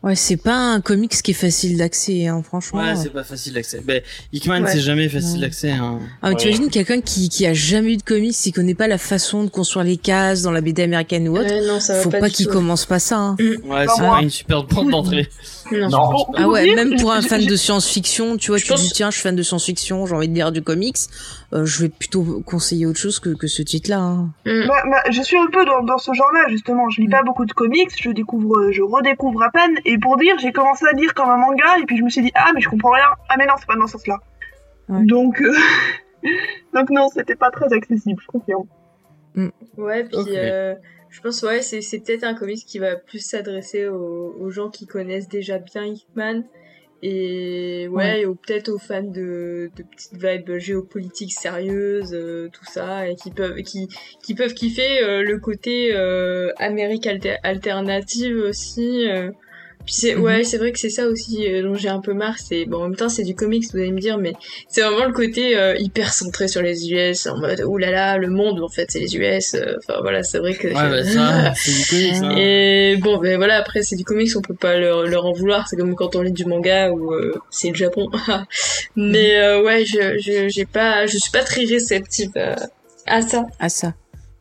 Ouais, 0.03 0.15
c'est 0.15 0.35
pas 0.35 0.55
un 0.73 0.81
comics 0.81 1.13
qui 1.21 1.31
est 1.31 1.33
facile 1.33 1.77
d'accès, 1.77 2.27
hein, 2.27 2.43
franchement. 2.45 2.81
Ouais, 2.81 2.93
c'est 3.01 3.09
pas 3.13 3.23
facile 3.23 3.53
d'accès. 3.53 3.81
Ben, 3.85 4.01
Hickman, 4.33 4.61
Ouais. 4.63 4.69
c'est 4.69 4.81
jamais 4.81 5.07
facile 5.07 5.35
Ouais. 5.35 5.39
d'accès. 5.39 5.71
Hein. 5.71 5.99
Ah, 6.21 6.27
mais 6.27 6.29
Ouais. 6.31 6.35
t'imagines 6.35 6.69
quelqu'un 6.69 6.99
qui, 6.99 7.29
qui 7.29 7.45
a 7.45 7.53
jamais 7.53 7.93
eu 7.93 7.97
de 7.97 8.03
comics, 8.03 8.33
qui 8.35 8.51
connaît 8.51 8.73
pas 8.75 8.89
la 8.89 8.97
façon 8.97 9.45
de 9.45 9.49
construire 9.49 9.85
les 9.85 9.95
cases 9.95 10.41
dans 10.41 10.51
la 10.51 10.59
BD 10.59 10.83
américaine 10.83 11.29
ou 11.29 11.37
autre. 11.37 11.49
Ouais, 11.49 11.65
non, 11.65 11.79
ça 11.79 11.93
va 11.93 12.01
Faut 12.01 12.09
pas, 12.09 12.19
pas, 12.19 12.29
qu'il 12.29 12.47
commence 12.47 12.85
pas 12.85 12.99
ça. 12.99 13.17
Hein. 13.17 13.37
Ouais, 13.39 13.85
c'est 13.95 14.01
pas 14.01 14.19
une 14.21 14.29
super 14.29 14.65
porte 14.67 14.89
d'entrée. 14.89 15.29
Non. 15.71 15.89
Non. 15.89 16.25
Ah 16.35 16.47
ouais, 16.49 16.73
même 16.75 16.95
pour 16.99 17.11
un 17.11 17.21
fan 17.23 17.45
de 17.45 17.55
science-fiction, 17.55 18.37
tu 18.37 18.47
vois, 18.51 18.57
Je 18.57 18.63
tu 18.65 18.69
te 18.71 18.75
dis 18.77 18.83
pense- 18.83 18.93
tiens, 18.93 19.09
je 19.09 19.15
suis 19.15 19.23
fan 19.23 19.35
de 19.35 19.41
science-fiction, 19.43 20.05
j'ai 20.05 20.15
envie 20.15 20.27
de 20.29 20.33
lire 20.33 20.51
du 20.51 20.61
comics, 20.61 20.97
euh, 21.53 21.65
je 21.65 21.81
vais 21.83 21.89
plutôt 21.89 22.41
conseiller 22.45 22.85
autre 22.85 22.99
chose 22.99 23.19
que, 23.19 23.29
que 23.29 23.47
ce 23.47 23.61
titre-là. 23.61 23.99
Hein. 23.99 24.29
Mm. 24.45 24.67
Bah, 24.67 24.83
bah, 24.89 25.03
je 25.11 25.21
suis 25.21 25.37
un 25.37 25.47
peu 25.47 25.65
dans, 25.65 25.81
dans 25.83 25.97
ce 25.97 26.11
genre-là, 26.13 26.45
justement. 26.49 26.89
Je 26.89 27.01
lis 27.01 27.09
pas 27.09 27.23
beaucoup 27.23 27.45
de 27.45 27.53
comics, 27.53 27.89
je 27.99 28.09
découvre, 28.11 28.57
euh, 28.59 28.71
je 28.71 28.81
redécouvre 28.81 29.41
à 29.43 29.49
peine. 29.51 29.77
Et 29.85 29.97
pour 29.97 30.17
dire, 30.17 30.35
j'ai 30.39 30.51
commencé 30.51 30.85
à 30.85 30.93
lire 30.95 31.13
comme 31.13 31.29
un 31.29 31.37
manga, 31.37 31.77
et 31.81 31.85
puis 31.85 31.97
je 31.97 32.03
me 32.03 32.09
suis 32.09 32.21
dit, 32.21 32.31
ah, 32.35 32.51
mais 32.55 32.61
je 32.61 32.69
comprends 32.69 32.91
rien. 32.91 33.05
Ah, 33.29 33.35
mais 33.37 33.45
non, 33.45 33.53
c'est 33.59 33.67
pas 33.67 33.75
dans 33.75 33.87
ce 33.87 33.93
sens-là. 33.93 34.19
Ouais. 34.89 35.05
Donc, 35.05 35.41
euh, 35.41 35.53
donc 36.73 36.89
non, 36.89 37.07
c'était 37.13 37.35
pas 37.35 37.51
très 37.51 37.71
accessible, 37.73 38.21
je 38.21 38.27
confirme. 38.27 38.65
Ouais, 39.77 40.03
puis 40.03 40.17
euh, 40.29 40.75
je 41.13 41.21
pense 41.21 41.43
ouais, 41.43 41.61
c'est 41.61 41.81
c'est 41.81 41.99
peut-être 41.99 42.23
un 42.23 42.33
comics 42.33 42.65
qui 42.65 42.79
va 42.79 42.95
plus 42.95 43.23
s'adresser 43.23 43.85
aux, 43.87 44.35
aux 44.39 44.49
gens 44.49 44.69
qui 44.69 44.87
connaissent 44.87 45.29
déjà 45.29 45.59
bien 45.59 45.85
Hickman 45.85 46.43
et 47.05 47.87
ouais, 47.91 48.25
ou 48.25 48.33
peut-être 48.33 48.69
aux 48.69 48.79
fans 48.79 49.03
de, 49.03 49.69
de 49.75 49.83
petites 49.83 50.15
vibes 50.15 50.57
géopolitiques 50.57 51.33
sérieuses, 51.33 52.13
euh, 52.13 52.49
tout 52.53 52.63
ça, 52.63 53.09
et 53.09 53.15
qui 53.15 53.29
peuvent 53.29 53.61
qui 53.61 53.89
qui 54.23 54.33
peuvent 54.35 54.53
kiffer 54.53 55.03
euh, 55.03 55.21
le 55.21 55.37
côté 55.37 55.93
euh, 55.93 56.51
Amérique 56.57 57.05
alter- 57.05 57.39
alternative 57.43 58.37
aussi. 58.37 59.05
Puis 59.85 59.95
c'est 59.95 60.15
Mhm. 60.15 60.21
ouais, 60.23 60.43
c'est 60.45 60.57
vrai 60.57 60.71
que 60.71 60.79
c'est 60.79 60.89
ça 60.89 61.07
aussi 61.07 61.45
euh, 61.47 61.61
dont 61.63 61.75
j'ai 61.75 61.89
un 61.89 61.99
peu 61.99 62.13
marre. 62.13 62.37
C'est 62.37 62.65
bon, 62.65 62.77
en 62.77 62.83
même 62.89 62.95
temps 62.95 63.09
c'est 63.09 63.23
du 63.23 63.35
comics, 63.35 63.65
vous 63.73 63.79
allez 63.79 63.91
me 63.91 63.99
dire, 63.99 64.17
mais 64.17 64.33
c'est 64.69 64.81
vraiment 64.81 65.05
le 65.05 65.11
côté 65.13 65.57
euh, 65.57 65.75
hyper 65.77 66.13
centré 66.13 66.47
sur 66.47 66.61
les 66.61 66.89
US, 66.91 67.27
en 67.27 67.37
mode 67.37 67.61
oulala, 67.67 68.17
le 68.17 68.29
monde 68.29 68.61
en 68.61 68.69
fait 68.69 68.85
c'est 68.89 68.99
les 68.99 69.15
US. 69.17 69.55
euh, 69.55 69.75
Enfin 69.79 69.99
voilà, 70.01 70.23
c'est 70.23 70.39
vrai 70.39 70.53
que. 70.53 70.67
Ouais, 70.67 70.73
bah 70.73 71.03
ça, 71.03 71.53
c'est 71.55 71.71
du 71.71 71.85
comics. 71.89 72.23
Hein. 72.23 72.35
Et 72.37 72.97
bon, 73.01 73.17
ben 73.17 73.35
voilà, 73.37 73.57
après 73.57 73.81
c'est 73.83 73.95
du 73.97 74.03
comics, 74.05 74.31
on 74.37 74.41
peut 74.41 74.55
pas 74.55 74.77
leur, 74.77 75.03
leur 75.03 75.25
en 75.25 75.33
vouloir. 75.33 75.67
C'est 75.67 75.75
comme 75.75 75.95
quand 75.95 76.15
on 76.15 76.21
lit 76.21 76.31
du 76.31 76.45
manga 76.45 76.89
où 76.91 77.13
euh, 77.13 77.33
c'est 77.51 77.69
le 77.69 77.75
Japon. 77.75 78.09
Mais 78.95 79.37
euh, 79.37 79.63
ouais, 79.63 79.83
je 79.85 80.17
je 80.19 80.47
j'ai 80.47 80.65
pas, 80.65 81.05
je 81.07 81.17
suis 81.17 81.31
pas 81.31 81.43
très 81.43 81.65
réceptive 81.65 82.31
à, 82.35 82.55
à 83.05 83.21
ça. 83.21 83.43
À 83.59 83.69
ça. 83.69 83.93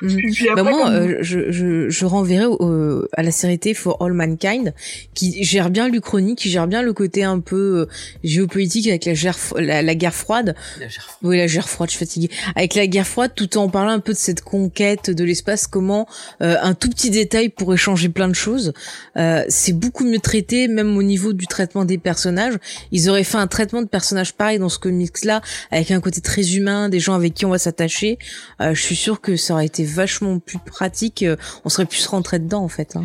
Mhm. 0.03 0.17
Puis, 0.33 0.47
Bah 0.47 0.61
après, 0.61 0.73
moi, 0.73 0.85
comme- 0.85 0.95
euh, 0.95 1.19
je, 1.23 1.51
je, 1.53 1.89
je 1.89 2.05
renverrai 2.05 2.45
au- 2.47 3.07
à 3.17 3.23
la 3.23 3.31
série 3.31 3.59
T 3.59 3.73
For 3.75 4.03
All 4.03 4.13
Mankind, 4.13 4.75
qui 5.15 5.43
gère 5.45 5.71
bien 5.71 5.89
l'Uchronie, 5.89 6.35
qui 6.37 6.51
gère 6.51 6.67
bien 6.67 6.83
le 6.83 6.93
côté 6.93 7.23
un 7.25 7.41
peu 7.41 7.81
euh, 7.81 7.87
géopolitique 8.25 8.89
avec 8.89 9.05
la, 9.05 9.15
guerre 9.15 9.37
la, 9.57 9.83
la 9.83 9.95
guerre 9.95 10.15
froide. 10.15 10.55
La 10.81 10.87
Oui, 11.23 11.39
la 11.39 11.47
guerre 11.47 11.69
froide, 11.69 11.91
je 11.91 11.97
suis 11.97 12.05
fatiguée. 12.05 12.31
Avec 12.57 12.75
la 12.75 12.87
guerre 12.87 13.07
froide, 13.07 13.33
tout 13.35 13.57
en 13.59 13.69
parlant 13.69 13.93
un 13.93 14.01
peu 14.01 14.13
de 14.13 14.19
cette 14.19 14.43
conquête 14.43 15.11
de 15.11 15.25
l'espace, 15.25 15.67
comment 15.67 16.07
euh, 16.43 16.57
un 16.63 16.75
tout 16.75 16.89
petit 16.91 17.11
détail 17.11 17.49
pourrait 17.49 17.77
changer 17.77 18.09
plein 18.09 18.29
de 18.29 18.35
choses. 18.35 18.73
Euh, 19.17 19.45
c'est 19.49 19.73
beaucoup 19.73 20.05
mieux 20.05 20.19
traité, 20.19 20.69
même 20.69 20.97
au 20.97 21.03
niveau 21.03 21.33
du 21.33 21.47
traitement 21.47 21.85
des 21.85 21.99
personnages. 21.99 22.55
Ils 22.91 23.09
auraient 23.09 23.25
fait 23.25 23.39
un 23.39 23.47
traitement 23.47 23.83
de 23.83 23.89
personnages 23.89 24.33
pareil 24.35 24.59
dans 24.59 24.69
ce 24.69 24.79
comics-là, 24.79 25.43
avec 25.71 25.91
un 25.91 26.01
côté 26.01 26.21
très 26.21 26.55
humain, 26.57 26.89
des 26.89 27.01
gens 27.01 27.15
avec 27.15 27.35
qui 27.35 27.45
on 27.47 27.51
va 27.51 27.59
s'attacher. 27.59 28.19
Euh, 28.61 28.75
je 28.75 28.81
suis 28.83 28.97
sûre 28.97 29.21
que 29.21 29.37
ça 29.37 29.55
aurait 29.55 29.67
été 29.67 29.85
vachement 29.95 30.39
plus 30.39 30.59
pratique. 30.59 31.23
euh, 31.23 31.37
on 31.65 31.69
serait 31.69 31.85
plus 31.87 32.07
rentrer 32.07 32.39
dedans, 32.39 32.63
en 32.65 32.69
fait. 32.69 32.97
Hein. 32.97 33.05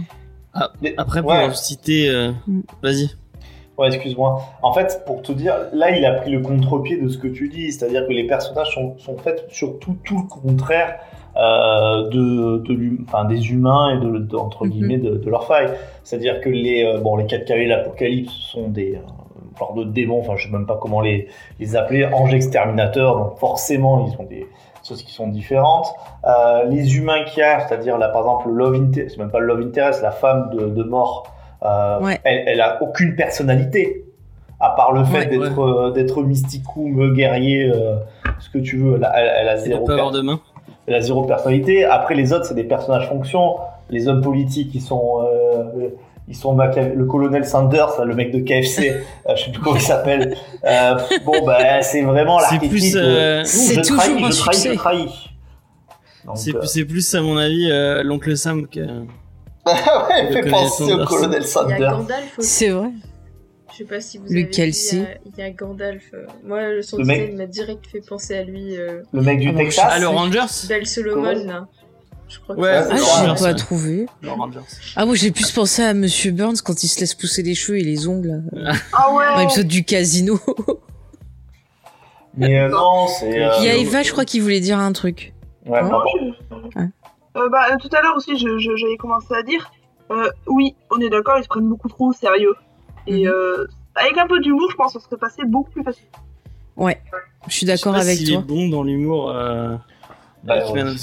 Mais- 0.82 0.94
Après, 0.98 1.22
pour 1.22 1.32
ouais. 1.32 1.54
citer, 1.54 2.10
euh, 2.10 2.32
Mm. 2.48 2.62
vas-y. 2.82 3.10
Ouais, 3.78 3.88
excuse-moi. 3.90 4.42
En 4.64 4.74
fait, 4.74 5.04
pour 5.06 5.22
te 5.22 5.32
dire, 5.32 5.54
là, 5.72 5.92
il 5.96 6.04
a 6.04 6.14
pris 6.14 6.32
le 6.32 6.40
contre-pied 6.42 7.00
de 7.00 7.08
ce 7.10 7.18
que 7.20 7.28
tu 7.28 7.48
dis, 7.48 7.72
c'est-à-dire 7.72 8.08
que 8.08 8.12
les 8.12 8.26
personnages 8.26 8.74
sont, 8.74 8.98
sont 8.98 9.18
faits 9.18 9.46
surtout 9.50 9.96
tout 10.04 10.18
le 10.18 10.28
contraire 10.28 10.96
euh, 11.40 12.10
de, 12.10 12.58
de 12.68 12.74
l'hum- 12.74 13.06
enfin, 13.08 13.26
des 13.26 13.52
humains 13.52 13.96
et 13.96 14.04
de, 14.04 14.18
de- 14.18 14.36
entre 14.36 14.66
Mhm. 14.66 14.72
guillemets 14.72 14.98
de, 14.98 15.18
de 15.18 15.30
leur 15.30 15.46
faille. 15.46 15.68
C'est-à-dire 16.04 16.42
que 16.42 16.50
les 16.50 16.84
euh, 16.84 17.00
bon, 17.00 17.16
les 17.18 17.28
quatre 17.28 17.46
cavaliers 17.46 17.66
de 17.68 17.70
l'Apocalypse 17.74 18.32
sont 18.52 18.70
des 18.70 18.96
euh, 18.96 19.00
genre 19.60 19.76
de 19.76 19.84
démons, 19.84 20.20
enfin, 20.22 20.34
je 20.36 20.48
sais 20.48 20.52
même 20.52 20.66
pas 20.66 20.80
comment 20.82 21.00
les 21.00 21.28
les 21.60 21.76
appeler, 21.76 22.06
anges 22.12 22.34
exterminateurs. 22.34 23.16
Donc 23.20 23.38
forcément, 23.38 24.08
ils 24.08 24.20
ont 24.20 24.26
des 24.28 24.48
choses 24.88 25.04
qui 25.04 25.12
sont 25.14 25.28
différentes. 25.28 25.88
Euh, 26.26 26.64
les 26.66 26.98
humains 26.98 27.24
qu'il 27.26 27.40
y 27.40 27.44
a, 27.44 27.68
c'est-à-dire 27.68 27.98
là, 27.98 28.10
par 28.10 28.22
exemple, 28.22 28.50
le 28.50 28.56
Love 28.56 28.76
Interest, 28.76 29.16
c'est 29.16 29.22
même 29.22 29.32
pas 29.32 29.40
le 29.40 29.48
Love 29.48 29.62
Interest, 29.62 30.02
la 30.02 30.12
femme 30.12 30.50
de, 30.54 30.68
de 30.70 30.84
mort. 30.84 31.28
euh, 31.64 32.00
Ouais. 32.02 32.20
elle, 32.24 32.44
elle 32.48 32.62
a 32.62 32.82
aucune 32.82 33.16
personnalité 33.16 34.04
à 34.60 34.72
part 34.72 34.92
le 34.92 35.04
fait 35.04 35.20
Ouais, 35.20 35.26
d'être 35.38 35.60
euh, 35.60 35.92
d'être 35.92 36.22
mysticoum 36.24 37.14
guerrier 37.14 37.70
euh, 37.72 37.98
ce 38.40 38.50
que 38.50 38.58
tu 38.60 38.78
veux 38.78 38.96
elle 38.98 39.04
a, 39.06 39.20
elle, 39.20 39.32
elle 39.42 39.50
a 39.50 39.52
Elle 39.54 39.60
zéro 39.60 39.86
peut 39.86 39.94
avoir 39.94 40.12
per- 40.12 40.18
de 40.18 40.22
main. 40.24 40.40
elle 40.88 40.96
a 40.96 41.02
zéro 41.02 41.24
personnalité 41.24 41.86
après 41.86 42.16
les 42.16 42.34
autres 42.34 42.46
c'est 42.46 42.56
des 42.56 42.64
personnages 42.64 43.08
fonction 43.08 43.56
les 43.90 44.08
hommes 44.08 44.22
politiques 44.22 44.72
ils 44.74 44.82
sont 44.82 45.22
euh, 45.24 45.90
ils 46.28 46.36
sont 46.36 46.56
le 46.58 47.06
colonel 47.06 47.46
Sanders 47.46 48.04
le 48.06 48.14
mec 48.16 48.32
de 48.32 48.40
KFC 48.40 48.90
euh, 49.30 49.36
je 49.36 49.46
sais 49.46 49.52
plus 49.52 49.62
comment 49.62 49.76
il 49.78 49.82
s'appelle 49.82 50.36
euh, 50.66 50.96
bon 51.26 51.46
bah 51.46 51.82
c'est 51.82 52.02
vraiment 52.02 52.40
C'est 52.40 52.56
l'archétype 52.56 52.96
euh, 52.96 53.44
C'est 53.46 53.82
toujours 53.82 53.98
trahis, 54.04 54.24
un 54.24 54.32
je 54.32 54.38
trahis, 54.40 54.56
succès. 54.58 54.74
je 54.74 54.78
trahis 54.80 55.30
Donc, 56.26 56.38
C'est 56.38 56.56
euh, 56.56 56.62
c'est 56.66 56.84
plus, 56.86 57.16
à 57.16 57.22
mon 57.22 57.38
avis, 57.38 57.72
euh, 57.72 58.04
l'oncle 58.04 58.36
Sam 58.36 58.68
que. 58.68 58.80
ouais, 59.68 60.28
le 60.30 60.34
fait 60.34 60.50
penser 60.50 60.84
au 60.84 60.88
Sanders. 60.90 61.08
colonel 61.08 61.40
Il 61.40 61.44
y 61.44 61.46
a 61.46 61.48
Sanders 61.48 61.92
Gandalf 61.92 62.40
aussi. 62.40 62.48
C'est 62.50 62.70
vrai. 62.70 62.90
Je 63.72 63.78
sais 63.78 63.84
pas 63.86 64.02
si 64.02 64.18
vous 64.18 64.24
Le 64.26 64.32
avez 64.32 64.44
vu, 64.44 64.50
il 64.52 64.58
y 64.58 64.62
a- 65.02 65.08
il 65.26 65.38
y, 65.38 65.42
a 65.44 65.50
Gandalf. 65.52 66.04
Moi, 66.44 66.70
le 66.70 66.82
son 66.82 66.98
mec- 66.98 67.34
m'a 67.36 67.46
direct 67.46 67.86
fait 67.88 68.02
penser 68.06 68.36
à 68.36 68.44
lui. 68.44 68.76
Euh, 68.76 69.04
le 69.14 69.22
mec 69.22 69.40
du 69.40 69.50
Ah 69.50 69.54
Texas? 69.58 69.86
Ah, 69.90 70.00
le 70.00 70.08
Rangers? 70.08 70.68
Belle 70.68 70.88
Solomon, 70.88 71.22
Comment? 71.34 71.46
là. 71.46 71.68
Je 72.28 72.40
crois 72.40 72.56
que 72.56 72.62
Ouais, 72.62 72.84
c'est 72.84 73.04
Ah, 73.18 73.28
l'ai 73.34 73.40
pas 73.40 73.54
trouvé. 73.54 74.06
Ah, 74.96 75.06
moi, 75.06 75.16
j'ai 75.16 75.32
plus 75.32 75.50
pensé 75.52 75.82
à 75.84 75.94
Monsieur 75.94 76.32
Burns 76.32 76.58
quand 76.64 76.84
il 76.84 76.88
se 76.88 77.00
laisse 77.00 77.16
pousser 77.16 77.42
les 77.44 77.56
cheveux 77.56 77.78
et 77.78 77.84
les 77.84 78.08
ongles. 78.08 78.44
Ah 78.94 79.14
ouais. 79.14 79.26
Dans 79.36 79.40
l'épisode 79.42 79.68
du 79.68 79.84
casino. 79.86 80.40
mais 82.36 82.60
euh, 82.60 82.70
non 82.70 83.08
c'est 83.08 83.42
euh, 83.44 83.52
Il 83.60 83.66
y 83.66 83.70
a 83.70 83.76
Eva, 83.76 84.04
je 84.04 84.12
crois, 84.12 84.26
qui 84.26 84.40
voulait 84.40 84.60
dire 84.60 84.78
un 84.80 84.92
truc. 84.92 85.34
ouais, 85.66 85.80
pardon. 85.80 86.04
Euh, 87.36 87.50
bah, 87.50 87.68
tout 87.80 87.90
à 87.96 88.02
l'heure 88.02 88.16
aussi, 88.18 88.38
je- 88.38 88.58
je- 88.58 88.76
j'avais 88.76 88.98
commencé 88.98 89.28
à 89.34 89.44
dire, 89.44 89.72
euh, 90.12 90.30
oui, 90.48 90.76
on 90.92 91.00
est 91.00 91.10
d'accord, 91.10 91.38
ils 91.38 91.44
se 91.44 91.48
prennent 91.48 91.70
beaucoup 91.70 91.88
trop 91.88 92.08
au 92.10 92.14
sérieux. 92.14 92.56
Et 93.06 93.26
Mhm. 93.26 93.32
euh, 93.32 93.68
avec 93.96 94.18
un 94.18 94.28
peu 94.28 94.40
d'humour, 94.40 94.70
je 94.72 94.76
pense 94.76 94.94
que 94.94 95.00
ça 95.00 95.06
serait 95.06 95.18
passé 95.20 95.44
beaucoup 95.46 95.70
plus 95.72 95.84
facile. 95.84 96.08
Ouais. 96.76 97.02
Je 97.48 97.54
suis 97.56 97.66
d'accord 97.66 97.96
avec 97.96 98.18
s'il 98.18 98.32
toi. 98.34 98.40
est 98.42 98.44
bon 98.44 98.68
dans 98.70 98.84
l'humour. 98.84 99.32
Euh... 99.32 99.76
Bah, 100.44 100.62
que 100.62 100.74
même, 100.74 100.96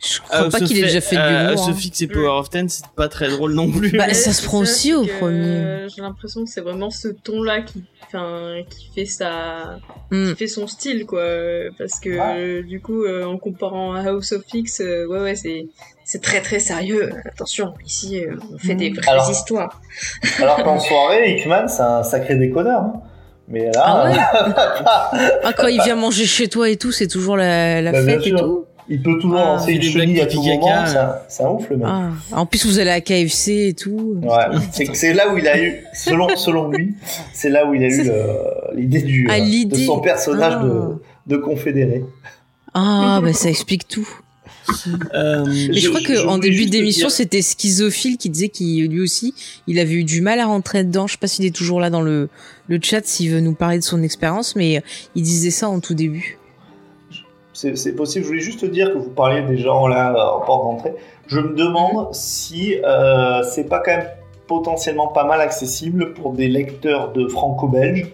je 0.00 0.20
crois 0.20 0.42
euh, 0.46 0.50
pas. 0.50 0.60
qu'il 0.60 0.78
ait 0.78 0.82
déjà 0.82 1.00
fait 1.00 1.16
euh, 1.16 1.48
l'humour. 1.48 1.62
hein. 1.62 1.66
Sophie, 1.72 1.90
c'est 1.92 2.06
Power 2.06 2.38
of 2.38 2.50
Ten, 2.50 2.68
c'est 2.68 2.86
pas 2.96 3.08
très 3.08 3.28
drôle 3.28 3.52
non 3.54 3.70
plus. 3.70 3.90
Bah, 3.96 4.12
ça 4.14 4.32
se 4.32 4.44
prend 4.44 4.58
aussi 4.60 4.94
au 4.94 5.04
premier. 5.06 5.86
J'ai 5.94 6.02
l'impression 6.02 6.44
que 6.44 6.50
c'est 6.50 6.60
vraiment 6.60 6.90
ce 6.90 7.08
ton-là 7.08 7.62
qui, 7.62 7.82
enfin, 8.06 8.62
qui 8.70 8.90
fait 8.94 9.04
sa, 9.06 9.78
Hmm. 10.10 10.30
qui 10.30 10.36
fait 10.36 10.46
son 10.46 10.66
style, 10.66 11.04
quoi. 11.04 11.24
Parce 11.78 11.98
que 12.00 12.10
euh, 12.10 12.62
du 12.62 12.80
coup, 12.80 13.02
euh, 13.04 13.24
en 13.24 13.38
comparant 13.38 13.92
à 13.94 14.08
House 14.08 14.32
of 14.32 14.42
X, 14.54 14.80
euh, 14.80 15.06
ouais, 15.06 15.20
ouais, 15.20 15.34
c'est, 15.34 15.66
c'est 16.04 16.22
très 16.22 16.40
très 16.40 16.60
sérieux. 16.60 17.10
Attention, 17.26 17.74
ici, 17.84 18.24
euh, 18.24 18.36
on 18.54 18.58
fait 18.58 18.74
des 18.74 18.90
vraies 18.90 19.08
Alors- 19.10 19.30
histoires. 19.30 19.80
Alors 20.38 20.62
qu'en 20.62 20.78
soirée, 20.80 21.36
Hickman, 21.38 21.66
c'est 21.68 21.82
un 21.82 22.02
sacré 22.02 22.36
déconneur. 22.36 22.80
hein. 22.82 22.92
Mais 23.50 23.64
là, 23.74 23.82
Ah 23.82 24.04
ouais 24.04 24.16
Ah, 25.44 25.52
quand 25.56 25.68
il 25.68 25.80
vient 25.82 25.96
manger 25.96 26.26
chez 26.26 26.48
toi 26.48 26.68
et 26.68 26.76
tout, 26.76 26.92
c'est 26.92 27.06
toujours 27.06 27.34
la, 27.36 27.80
la 27.80 27.92
Bah, 27.92 28.02
fête 28.04 28.26
et 28.26 28.30
tout. 28.34 28.64
Il 28.88 29.02
peut 29.02 29.18
toujours 29.18 29.38
Ah, 29.38 29.56
lancer 29.56 29.72
une 29.72 29.82
chenille 29.82 30.20
à 30.20 30.26
tout 30.26 30.42
moment. 30.42 30.68
C'est 31.28 31.42
un, 31.42 31.48
ouf, 31.50 31.68
le 31.70 31.76
mec. 31.76 31.86
Ah. 31.88 32.10
En 32.32 32.46
plus, 32.46 32.64
vous 32.66 32.78
allez 32.78 32.90
à 32.90 33.00
KFC 33.00 33.68
et 33.68 33.74
tout. 33.74 34.16
Ouais, 34.22 34.84
c'est 34.94 35.12
là 35.14 35.32
où 35.32 35.38
il 35.38 35.46
a 35.48 35.60
eu, 35.62 35.84
selon, 35.94 36.28
selon 36.36 36.68
lui, 36.70 36.94
c'est 37.32 37.50
là 37.50 37.66
où 37.66 37.74
il 37.74 37.84
a 37.84 37.88
eu 37.88 38.10
l'idée 38.74 39.02
du 39.02 39.26
Ah, 39.30 39.38
euh, 39.38 39.64
de 39.66 39.76
son 39.76 40.00
personnage 40.00 40.54
Ah. 40.60 40.64
de, 40.64 41.34
de 41.34 41.36
confédéré. 41.36 42.04
Ah, 42.74 43.20
bah 43.22 43.32
ça 43.32 43.48
explique 43.48 43.86
tout. 43.88 44.08
Euh, 45.14 45.44
Mais 45.46 45.52
je, 45.74 45.80
Je- 45.80 45.88
crois 45.88 46.00
je- 46.00 46.06
que 46.06 46.14
je 46.14 46.20
en 46.26 46.36
voulais 46.36 46.50
début 46.50 46.66
d'émission, 46.66 47.08
c'était 47.08 47.40
Schizophile 47.42 48.18
qui 48.18 48.28
disait 48.30 48.48
qu'il 48.50 48.86
lui 48.88 49.00
aussi, 49.00 49.34
il 49.66 49.78
avait 49.78 49.94
eu 49.94 50.04
du 50.04 50.20
mal 50.20 50.38
à 50.40 50.46
rentrer 50.46 50.84
dedans. 50.84 51.06
Je 51.06 51.12
sais 51.12 51.18
pas 51.18 51.26
s'il 51.26 51.44
est 51.46 51.54
toujours 51.54 51.80
là 51.80 51.90
dans 51.90 52.02
le 52.02 52.28
le 52.68 52.78
chat 52.82 53.04
s'il 53.06 53.30
veut 53.30 53.40
nous 53.40 53.54
parler 53.54 53.78
de 53.78 53.82
son 53.82 54.02
expérience, 54.02 54.54
mais 54.56 54.82
il 55.14 55.22
disait 55.22 55.50
ça 55.50 55.68
en 55.70 55.80
tout 55.80 55.94
début. 55.94 56.37
C'est 57.74 57.92
possible. 57.96 58.24
Je 58.24 58.28
voulais 58.28 58.40
juste 58.40 58.64
dire 58.64 58.92
que 58.92 58.98
vous 58.98 59.10
parliez 59.10 59.42
des 59.42 59.58
gens 59.58 59.86
là 59.88 60.12
euh, 60.14 60.36
en 60.38 60.40
porte 60.44 60.62
d'entrée. 60.64 60.94
Je 61.26 61.40
me 61.40 61.54
demande 61.54 62.08
si 62.14 62.76
euh, 62.84 63.42
c'est 63.42 63.68
pas 63.68 63.80
quand 63.80 63.90
même 63.96 64.06
potentiellement 64.46 65.08
pas 65.08 65.24
mal 65.24 65.40
accessible 65.40 66.14
pour 66.14 66.32
des 66.32 66.46
lecteurs 66.48 67.12
de 67.12 67.26
franco-belge. 67.26 68.12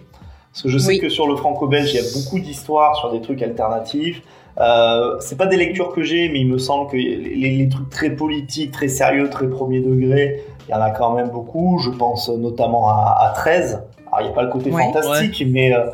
Parce 0.51 0.63
que 0.63 0.69
je 0.69 0.77
sais 0.77 0.89
Oui. 0.93 0.99
que 0.99 1.09
sur 1.09 1.27
le 1.27 1.35
franco-belge, 1.35 1.93
il 1.93 1.97
y 1.97 1.99
a 1.99 2.11
beaucoup 2.13 2.39
d'histoires 2.39 2.95
sur 2.95 3.11
des 3.11 3.21
trucs 3.21 3.41
alternatifs. 3.41 4.21
Euh, 4.57 5.17
c'est 5.19 5.37
pas 5.37 5.45
des 5.47 5.57
lectures 5.57 5.91
que 5.93 6.01
j'ai, 6.01 6.29
mais 6.29 6.39
il 6.39 6.47
me 6.47 6.57
semble 6.57 6.89
que 6.89 6.95
les, 6.95 7.17
les 7.57 7.69
trucs 7.69 7.89
très 7.89 8.09
politiques, 8.09 8.71
très 8.71 8.87
sérieux, 8.87 9.29
très 9.29 9.47
premier 9.49 9.79
degré, 9.81 10.41
il 10.67 10.71
y 10.71 10.73
en 10.73 10.81
a 10.81 10.89
quand 10.91 11.13
même 11.13 11.29
beaucoup. 11.29 11.77
Je 11.83 11.89
pense 11.89 12.29
notamment 12.29 12.89
à, 12.89 13.15
à 13.19 13.33
13. 13.35 13.83
Alors, 14.07 14.21
il 14.21 14.23
n'y 14.23 14.29
a 14.29 14.33
pas 14.33 14.43
le 14.43 14.49
côté 14.49 14.71
Ouais. 14.71 14.83
fantastique, 14.85 15.43
mais 15.51 15.73
euh, 15.73 15.87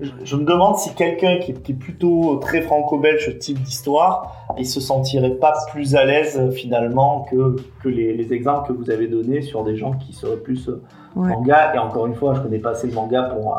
je, 0.00 0.10
je 0.24 0.36
me 0.36 0.44
demande 0.44 0.76
si 0.76 0.94
quelqu'un 0.94 1.38
qui, 1.38 1.52
est- 1.52 1.62
qui 1.62 1.72
est 1.72 1.76
plutôt 1.76 2.36
très 2.36 2.60
franco-belge, 2.62 3.38
type 3.38 3.58
d'histoire, 3.60 4.34
il 4.58 4.66
se 4.66 4.80
sentirait 4.80 5.30
pas 5.36 5.54
plus 5.72 5.94
à 5.96 6.04
l'aise 6.04 6.38
euh, 6.38 6.50
finalement 6.50 7.26
que, 7.30 7.56
que 7.82 7.88
les, 7.88 8.14
les 8.14 8.32
exemples 8.32 8.68
que 8.68 8.72
vous 8.72 8.90
avez 8.90 9.06
donnés 9.08 9.42
sur 9.42 9.64
des 9.64 9.76
gens 9.76 9.92
qui 9.92 10.12
seraient 10.12 10.36
plus 10.36 10.68
euh, 10.68 10.82
Ouais. 11.14 11.30
manga. 11.30 11.74
Et 11.74 11.78
encore 11.78 12.06
une 12.06 12.14
fois, 12.14 12.34
je 12.34 12.40
connais 12.40 12.58
pas 12.58 12.72
assez 12.72 12.86
le 12.86 12.92
manga 12.92 13.22
pour, 13.22 13.56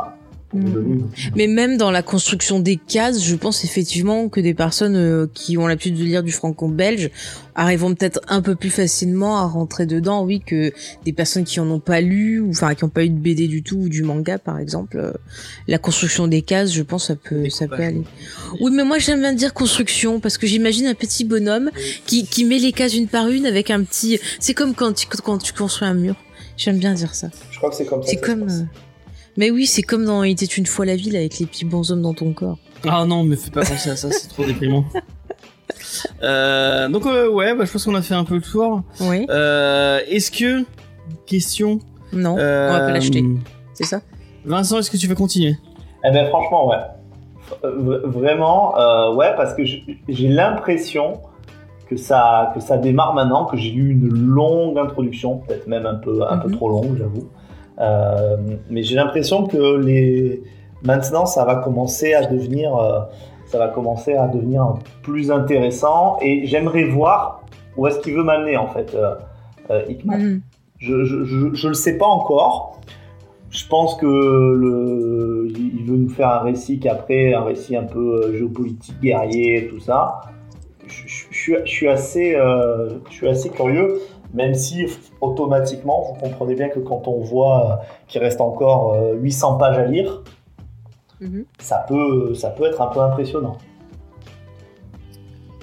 Mais 0.54 1.48
même 1.48 1.78
dans 1.78 1.92
la 1.92 2.02
construction 2.02 2.60
des 2.60 2.78
cases, 2.78 3.22
je 3.24 3.36
pense 3.36 3.66
effectivement 3.66 4.30
que 4.30 4.40
des 4.40 4.54
personnes 4.54 4.96
euh, 4.96 5.28
qui 5.34 5.58
ont 5.58 5.68
l'habitude 5.68 5.96
de 5.96 6.04
lire 6.04 6.24
du 6.24 6.32
franco-belge 6.32 7.12
arriveront 7.54 7.94
peut-être 7.94 8.22
un 8.30 8.42
peu 8.42 8.56
plus 8.56 8.70
facilement 8.70 9.40
à 9.40 9.46
rentrer 9.46 9.86
dedans, 9.86 10.24
oui, 10.24 10.40
que 10.40 10.72
des 11.04 11.12
personnes 11.12 11.44
qui 11.44 11.60
en 11.60 11.70
ont 11.70 11.80
pas 11.80 12.00
lu, 12.00 12.40
ou 12.40 12.52
enfin 12.52 12.76
qui 12.76 12.86
ont 12.86 12.90
pas 12.90 13.04
eu 13.04 13.10
de 13.10 13.20
BD 13.20 13.48
du 13.48 13.62
tout 13.62 13.78
ou 13.78 13.90
du 13.90 14.04
manga 14.04 14.38
par 14.38 14.58
exemple. 14.58 14.98
Euh, 15.00 15.12
La 15.68 15.80
construction 15.80 16.28
des 16.28 16.42
cases, 16.42 16.72
je 16.72 16.84
pense, 16.84 17.08
ça 17.08 17.16
peut, 17.16 17.50
ça 17.50 17.68
peut 17.68 17.84
aller. 17.84 18.04
Oui, 18.62 18.72
mais 18.74 18.86
moi 18.86 19.00
j'aime 19.00 19.20
bien 19.20 19.34
dire 19.34 19.54
construction 19.54 20.20
parce 20.22 20.38
que 20.38 20.48
j'imagine 20.48 20.86
un 20.88 20.96
petit 20.96 21.26
bonhomme 21.26 21.72
qui, 22.06 22.26
qui 22.26 22.46
met 22.46 22.60
les 22.60 22.72
cases 22.72 22.96
une 22.96 23.08
par 23.08 23.28
une 23.28 23.46
avec 23.46 23.70
un 23.70 23.84
petit. 23.84 24.20
C'est 24.40 24.54
comme 24.54 24.74
quand 24.74 24.94
tu, 24.94 25.08
quand 25.08 25.38
tu 25.40 25.52
construis 25.52 25.88
un 25.88 25.94
mur. 25.94 26.16
J'aime 26.56 26.78
bien 26.80 26.94
dire 26.94 27.14
ça. 27.14 27.30
Je 27.52 27.58
crois 27.58 27.70
que 27.70 27.76
c'est 27.76 27.86
comme 27.86 28.02
ça. 28.02 28.10
C'est 28.10 28.22
comme. 28.22 28.48
Mais 29.38 29.52
oui, 29.52 29.66
c'est 29.68 29.84
comme 29.84 30.04
dans 30.06 30.24
Il 30.24 30.32
était 30.32 30.46
une 30.46 30.66
fois 30.66 30.86
la 30.86 30.96
ville 30.96 31.16
avec 31.16 31.38
les 31.40 31.46
petits 31.46 31.66
bonshommes 31.66 32.02
dans 32.02 32.14
ton 32.14 32.34
corps. 32.34 32.58
Ah 32.88 33.06
non, 33.06 33.24
me 33.24 33.36
fais 33.36 33.52
pas 33.52 33.62
penser 33.62 33.90
à 33.92 33.96
ça, 33.96 34.10
c'est 34.12 34.28
trop 34.30 34.44
déprimant. 34.46 34.84
Euh, 36.24 36.90
donc 36.90 37.06
euh, 37.06 37.30
ouais, 37.30 37.56
bah, 37.56 37.66
je 37.66 37.72
pense 37.72 37.86
qu'on 37.86 37.96
a 37.96 38.02
fait 38.02 38.14
un 38.14 38.24
peu 38.24 38.36
le 38.36 38.42
tour. 38.42 38.82
Oui. 39.02 39.26
Euh, 39.30 40.00
est-ce 40.10 40.32
que 40.32 40.64
question 41.26 41.80
Non, 42.14 42.36
euh, 42.38 42.70
on 42.70 42.74
va 42.74 42.80
pas 42.82 42.92
l'acheter. 42.92 43.24
C'est 43.74 43.84
ça? 43.86 44.02
Vincent, 44.46 44.80
est-ce 44.80 44.90
que 44.92 44.98
tu 44.98 45.08
veux 45.08 45.16
continuer? 45.16 45.56
Eh 46.06 46.12
ben 46.12 46.28
franchement, 46.28 46.68
ouais. 46.70 46.78
V- 47.64 48.00
vraiment, 48.06 48.78
euh, 48.78 49.14
ouais, 49.16 49.34
parce 49.36 49.54
que 49.54 49.64
j'ai 49.66 50.28
l'impression 50.28 51.20
que 51.90 51.96
ça, 51.98 52.52
que 52.56 52.60
ça 52.62 52.78
démarre 52.78 53.14
maintenant, 53.14 53.46
que 53.46 53.58
j'ai 53.58 53.72
eu 53.74 53.92
une 53.92 54.10
longue 54.10 54.78
introduction, 54.78 55.38
peut-être 55.40 55.68
même 55.68 55.86
un 55.86 55.96
peu, 55.96 56.22
un 56.30 56.38
peu 56.38 56.50
Mhm. 56.50 56.56
trop 56.56 56.70
longue, 56.70 56.98
j'avoue. 56.98 57.30
Euh, 57.80 58.38
mais 58.70 58.84
j'ai 58.84 58.96
l'impression 58.96 59.46
que 59.46 59.78
les... 59.78 60.42
maintenant, 60.84 61.26
ça 61.26 61.46
va 61.46 61.56
commencer 61.56 62.14
à 62.14 62.26
devenir, 62.26 62.76
euh, 62.76 63.02
ça 63.46 63.60
va 63.60 63.68
commencer 63.68 64.16
à 64.16 64.28
devenir 64.28 64.74
plus 65.04 65.32
intéressant, 65.32 66.18
et 66.22 66.48
j'aimerais 66.48 66.86
voir 66.86 67.44
où 67.76 67.86
est-ce 67.86 68.00
qu'il 68.00 68.16
veut 68.16 68.24
m'amener 68.24 68.58
en 68.58 68.68
fait, 68.68 68.96
euh, 68.96 69.14
euh, 69.70 69.84
Hickman. 69.88 70.18
Mhm. 70.18 70.42
Je, 70.80 71.04
je, 71.04 71.24
je, 71.24 71.54
je 71.54 71.68
le 71.68 71.74
sais 71.74 71.98
pas 71.98 72.06
encore. 72.06 72.82
Je 73.50 73.68
pense 73.68 73.96
que 73.96 74.06
le, 74.06 75.48
il 75.56 75.84
veut 75.86 75.98
nous 75.98 76.10
faire 76.10 76.30
un 76.30 76.40
récit 76.40 76.80
qu'après, 76.80 77.34
un 77.34 77.44
récit 77.44 77.76
un 77.76 77.84
peu 77.86 78.36
géopolitique, 78.36 79.00
guerrier, 79.02 79.68
tout 79.70 79.80
ça. 79.80 80.22
Je, 80.86 81.08
suis, 81.08 81.56
je 81.64 81.70
suis 81.70 81.88
assez, 81.88 82.38
je 83.10 83.14
suis 83.14 83.28
assez 83.28 83.50
curieux, 83.50 84.00
même 84.34 84.54
si 84.54 84.86
automatiquement, 85.22 86.04
vous 86.14 86.20
comprenez 86.20 86.56
bien 86.56 86.70
que 86.70 86.80
quand 86.80 87.08
on 87.08 87.20
voit 87.22 87.72
euh, 87.72 87.76
qu'il 88.08 88.22
reste 88.22 88.42
encore 88.42 88.94
euh, 88.94 89.14
800 89.16 89.58
pages 89.58 89.78
à 89.78 89.86
lire, 89.86 90.24
Mhm. 91.20 91.46
ça 91.60 91.84
peut, 91.88 92.36
ça 92.36 92.50
peut 92.52 92.66
être 92.68 92.80
un 92.80 92.88
peu 92.88 93.00
impressionnant. 93.00 93.58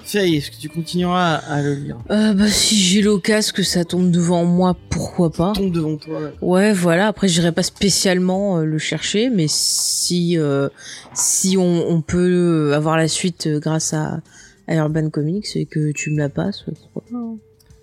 Faye, 0.03 0.35
est-ce 0.35 0.51
que 0.51 0.57
tu 0.57 0.69
continueras 0.69 1.35
à, 1.35 1.61
le 1.63 1.73
lire? 1.73 1.97
Euh, 2.11 2.33
bah 2.33 2.47
si 2.47 2.75
j'ai 2.75 3.01
l'occasion 3.01 3.53
que 3.55 3.63
ça 3.63 3.85
tombe 3.85 4.11
devant 4.11 4.45
moi, 4.45 4.75
pourquoi 4.89 5.31
pas 5.31 5.53
Tombe 5.53 5.71
devant 5.71 5.95
toi. 5.97 6.19
ouais. 6.19 6.31
Ouais, 6.41 6.73
voilà. 6.73 7.07
Après, 7.07 7.27
j'irai 7.27 7.51
pas 7.51 7.63
spécialement 7.63 8.57
euh, 8.59 8.65
le 8.65 8.77
chercher, 8.77 9.29
mais 9.31 9.45
si 9.47 10.37
euh, 10.37 10.69
si 11.15 11.57
on, 11.57 11.87
on 11.89 12.01
peut 12.01 12.73
avoir 12.75 12.97
la 12.97 13.07
suite 13.07 13.47
euh, 13.47 13.59
grâce 13.59 13.93
à, 13.93 14.19
à 14.67 14.75
Urban 14.75 15.09
Comics 15.09 15.55
et 15.55 15.65
que 15.65 15.91
tu 15.91 16.11
me 16.11 16.19
la 16.19 16.29
passes, 16.29 16.65
pourquoi 16.91 17.01
pas 17.09 17.17
hein. 17.17 17.37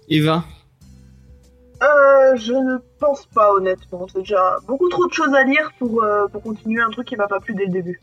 Eva? 0.09 0.44
Euh, 1.82 2.36
je 2.36 2.52
ne 2.52 2.78
pense 3.00 3.26
pas 3.26 3.52
honnêtement. 3.52 4.06
C'est 4.12 4.20
déjà 4.20 4.59
beaucoup 4.66 4.88
trop 4.88 5.06
de 5.06 5.12
choses 5.12 5.34
à 5.34 5.42
lire 5.42 5.72
pour, 5.78 6.02
euh, 6.02 6.28
pour 6.28 6.42
continuer 6.42 6.80
un 6.80 6.90
truc 6.90 7.09
qui 7.09 7.16
m'a 7.16 7.26
pas 7.26 7.40
plu 7.40 7.54
dès 7.54 7.66
le 7.66 7.72
début. 7.72 8.00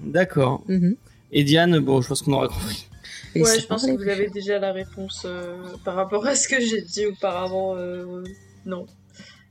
D'accord. 0.00 0.62
Mhm. 0.68 0.96
Et 1.32 1.44
Diane, 1.44 1.78
bon, 1.80 2.00
je 2.00 2.08
pense 2.08 2.22
qu'on 2.22 2.32
aura 2.32 2.48
compris. 2.48 2.88
Et 3.34 3.42
Ouais, 3.42 3.60
je 3.60 3.66
pense 3.66 3.84
que 3.84 3.90
vous 3.92 4.08
avez 4.08 4.28
déjà 4.30 4.58
la 4.58 4.72
réponse 4.72 5.24
euh, 5.26 5.56
par 5.84 5.94
rapport 5.94 6.26
à 6.26 6.34
ce 6.34 6.48
que 6.48 6.60
j'ai 6.60 6.80
dit 6.80 7.06
auparavant. 7.06 7.76
euh, 7.76 8.24
non. 8.64 8.86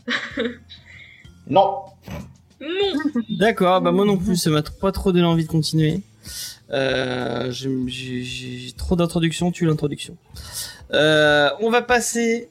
Non, 1.49 1.83
Non 2.59 2.69
D'accord, 3.29 3.79
bah 3.81 3.91
moi 3.93 4.03
non 4.03 4.17
plus, 4.17 4.35
ça 4.35 4.49
m'a 4.49 4.61
pas 4.63 4.91
trop 4.91 5.13
donné 5.13 5.25
envie 5.25 5.45
de 5.45 5.49
continuer. 5.49 6.01
Euh, 6.71 7.51
j'ai 7.51 8.73
trop 8.75 8.97
d'introduction, 8.97 9.51
tu 9.51 9.65
l'introduction. 9.65 10.17
Euh, 10.91 11.49
on 11.61 11.69
va 11.69 11.81
passer 11.81 12.49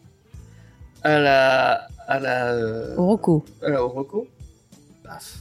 à 1.06 1.18
la 1.20 1.86
à 2.08 2.18
la 2.18 2.52
euh, 2.52 2.94
Rocco. 2.96 3.44
à 3.62 3.70
la 3.70 3.84
Oroco. 3.84 4.26
Paf. 5.04 5.36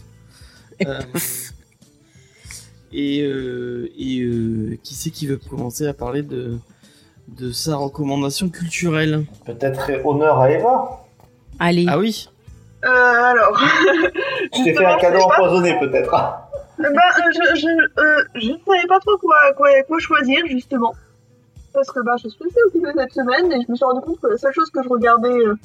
Euh, 0.85 0.99
et 2.91 3.21
euh, 3.23 3.89
et 3.97 4.19
euh, 4.21 4.77
qui 4.83 4.93
c'est 4.93 5.09
qui 5.09 5.25
veut 5.27 5.37
commencer 5.37 5.87
à 5.87 5.93
parler 5.93 6.21
de 6.21 6.57
de 7.27 7.51
sa 7.51 7.75
recommandation 7.77 8.49
culturelle? 8.49 9.25
Peut-être 9.45 9.89
honneur 10.05 10.39
à 10.39 10.51
Eva. 10.51 11.05
Allez. 11.59 11.85
Ah 11.89 11.97
oui. 11.97 12.29
Euh, 12.83 12.87
alors. 12.87 13.59
Je 14.53 14.63
t'ai 14.63 14.73
fait 14.75 14.85
un 14.85 14.97
cadeau 14.97 15.19
empoisonné 15.21 15.77
peut-être. 15.79 16.11
Bah, 16.11 16.87
je, 17.33 17.59
je, 17.59 17.67
euh, 17.67 18.23
je 18.35 18.47
ne 18.51 18.57
savais 18.65 18.87
pas 18.87 18.99
trop 18.99 19.17
quoi, 19.17 19.37
quoi, 19.55 19.69
quoi 19.87 19.97
choisir, 19.99 20.45
justement. 20.47 20.93
Parce 21.75 21.91
que 21.91 21.99
bah, 22.03 22.13
je 22.23 22.27
suis 22.29 22.39
assez 22.43 22.59
occupée 22.67 22.89
cette 22.95 23.11
semaine 23.13 23.51
et 23.51 23.61
je 23.63 23.69
me 23.71 23.75
suis 23.75 23.85
rendu 23.85 24.01
compte 24.01 24.19
que 24.19 24.27
la 24.27 24.37
seule 24.37 24.53
chose 24.53 24.69
que 24.71 24.81
je 24.81 24.89
regardais, 24.89 25.29
euh, 25.29 25.55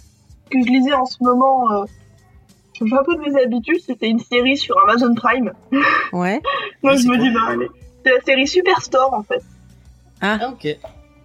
que 0.51 0.59
je 0.61 0.67
lisais 0.69 0.93
en 0.93 1.07
ce 1.07 1.17
moment, 1.23 1.71
euh, 1.73 1.85
change 2.77 2.93
un 2.93 3.03
peu 3.05 3.15
de 3.17 3.21
mes 3.21 3.41
habitudes, 3.43 3.81
c'était 3.81 4.09
une 4.09 4.19
série 4.19 4.57
sur 4.57 4.77
Amazon 4.83 5.15
Prime. 5.15 5.53
Ouais. 6.13 6.41
Mais 6.83 6.97
je 6.97 7.09
me 7.09 7.17
dis, 7.17 7.31
bah 7.31 7.41
allez. 7.51 7.69
C'est 8.05 8.13
la 8.13 8.21
série 8.23 8.47
Superstore 8.49 9.15
en 9.15 9.23
fait. 9.23 9.43
Ah 10.21 10.39
ok. 10.53 10.77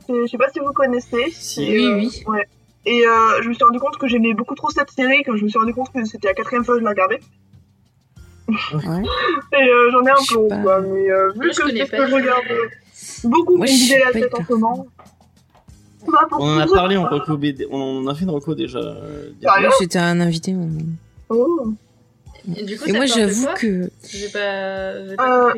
Je 0.08 0.14
je 0.22 0.28
sais 0.28 0.38
pas 0.38 0.50
si 0.50 0.60
vous 0.60 0.72
connaissez. 0.74 1.32
Si. 1.32 1.64
Et, 1.64 1.80
Oui, 1.80 1.86
euh, 1.88 1.96
oui. 1.98 2.24
Ouais. 2.28 2.48
Et 2.86 3.08
euh, 3.08 3.42
je 3.42 3.50
me 3.50 3.54
suis 3.56 3.64
rendu 3.64 3.80
compte 3.80 3.98
que 3.98 4.08
j'aimais 4.08 4.34
beaucoup 4.36 4.54
trop 4.54 4.70
cette 4.70 4.92
série 4.92 5.24
quand 5.24 5.36
je 5.36 5.44
me 5.44 5.50
suis 5.50 5.58
rendu 5.58 5.74
compte 5.74 5.92
que 5.92 6.06
c'était 6.06 6.28
la 6.28 6.34
quatrième 6.36 6.64
fois 6.64 6.76
que 6.76 6.82
je 6.82 6.84
la 6.86 6.92
regardais. 6.92 7.20
Ouais. 8.48 9.04
Et 9.60 9.68
euh, 9.70 9.90
j'en 9.92 10.04
ai 10.06 10.12
un 10.12 10.16
Je 10.24 10.34
peu 10.36 10.40
honte, 10.42 10.50
pas. 10.50 10.62
quoi. 10.62 10.82
Mais 10.82 11.10
euh, 11.10 11.32
vu 11.32 11.38
Moi, 11.38 11.48
je 11.52 11.62
que 11.62 11.70
c'est 11.72 11.86
ce 11.86 11.92
que 11.92 12.08
je 12.08 12.14
regarde 12.14 12.44
euh, 12.52 12.68
beaucoup 13.28 13.58
Moi, 13.58 13.68
suis 13.68 13.96
la 14.04 14.12
tête 14.12 14.34
en 14.34 14.46
ce 14.46 14.54
moment. 14.54 14.88
On 16.40 16.56
en 16.56 16.60
a 16.60 16.68
parlé 16.68 16.98
en 16.98 17.08
reco 17.08 17.36
BD. 17.38 17.68
On 17.72 17.80
en 18.04 18.08
a 18.08 18.16
fait 18.16 18.24
une 18.26 18.30
reco 18.32 18.54
déjà. 18.56 18.80
euh, 18.80 19.30
J'étais 19.80 20.00
un 20.00 20.20
invité. 20.20 20.54
on- 20.56 20.70
Oh. 21.30 21.74
Et 22.56 22.64
du 22.64 22.78
coup, 22.78 22.86
Et 22.88 22.92
moi, 22.94 23.06
j'avoue 23.08 23.48
que 23.58 23.88
pas. 24.32 25.18
pas 25.18 25.50
Euh, 25.50 25.54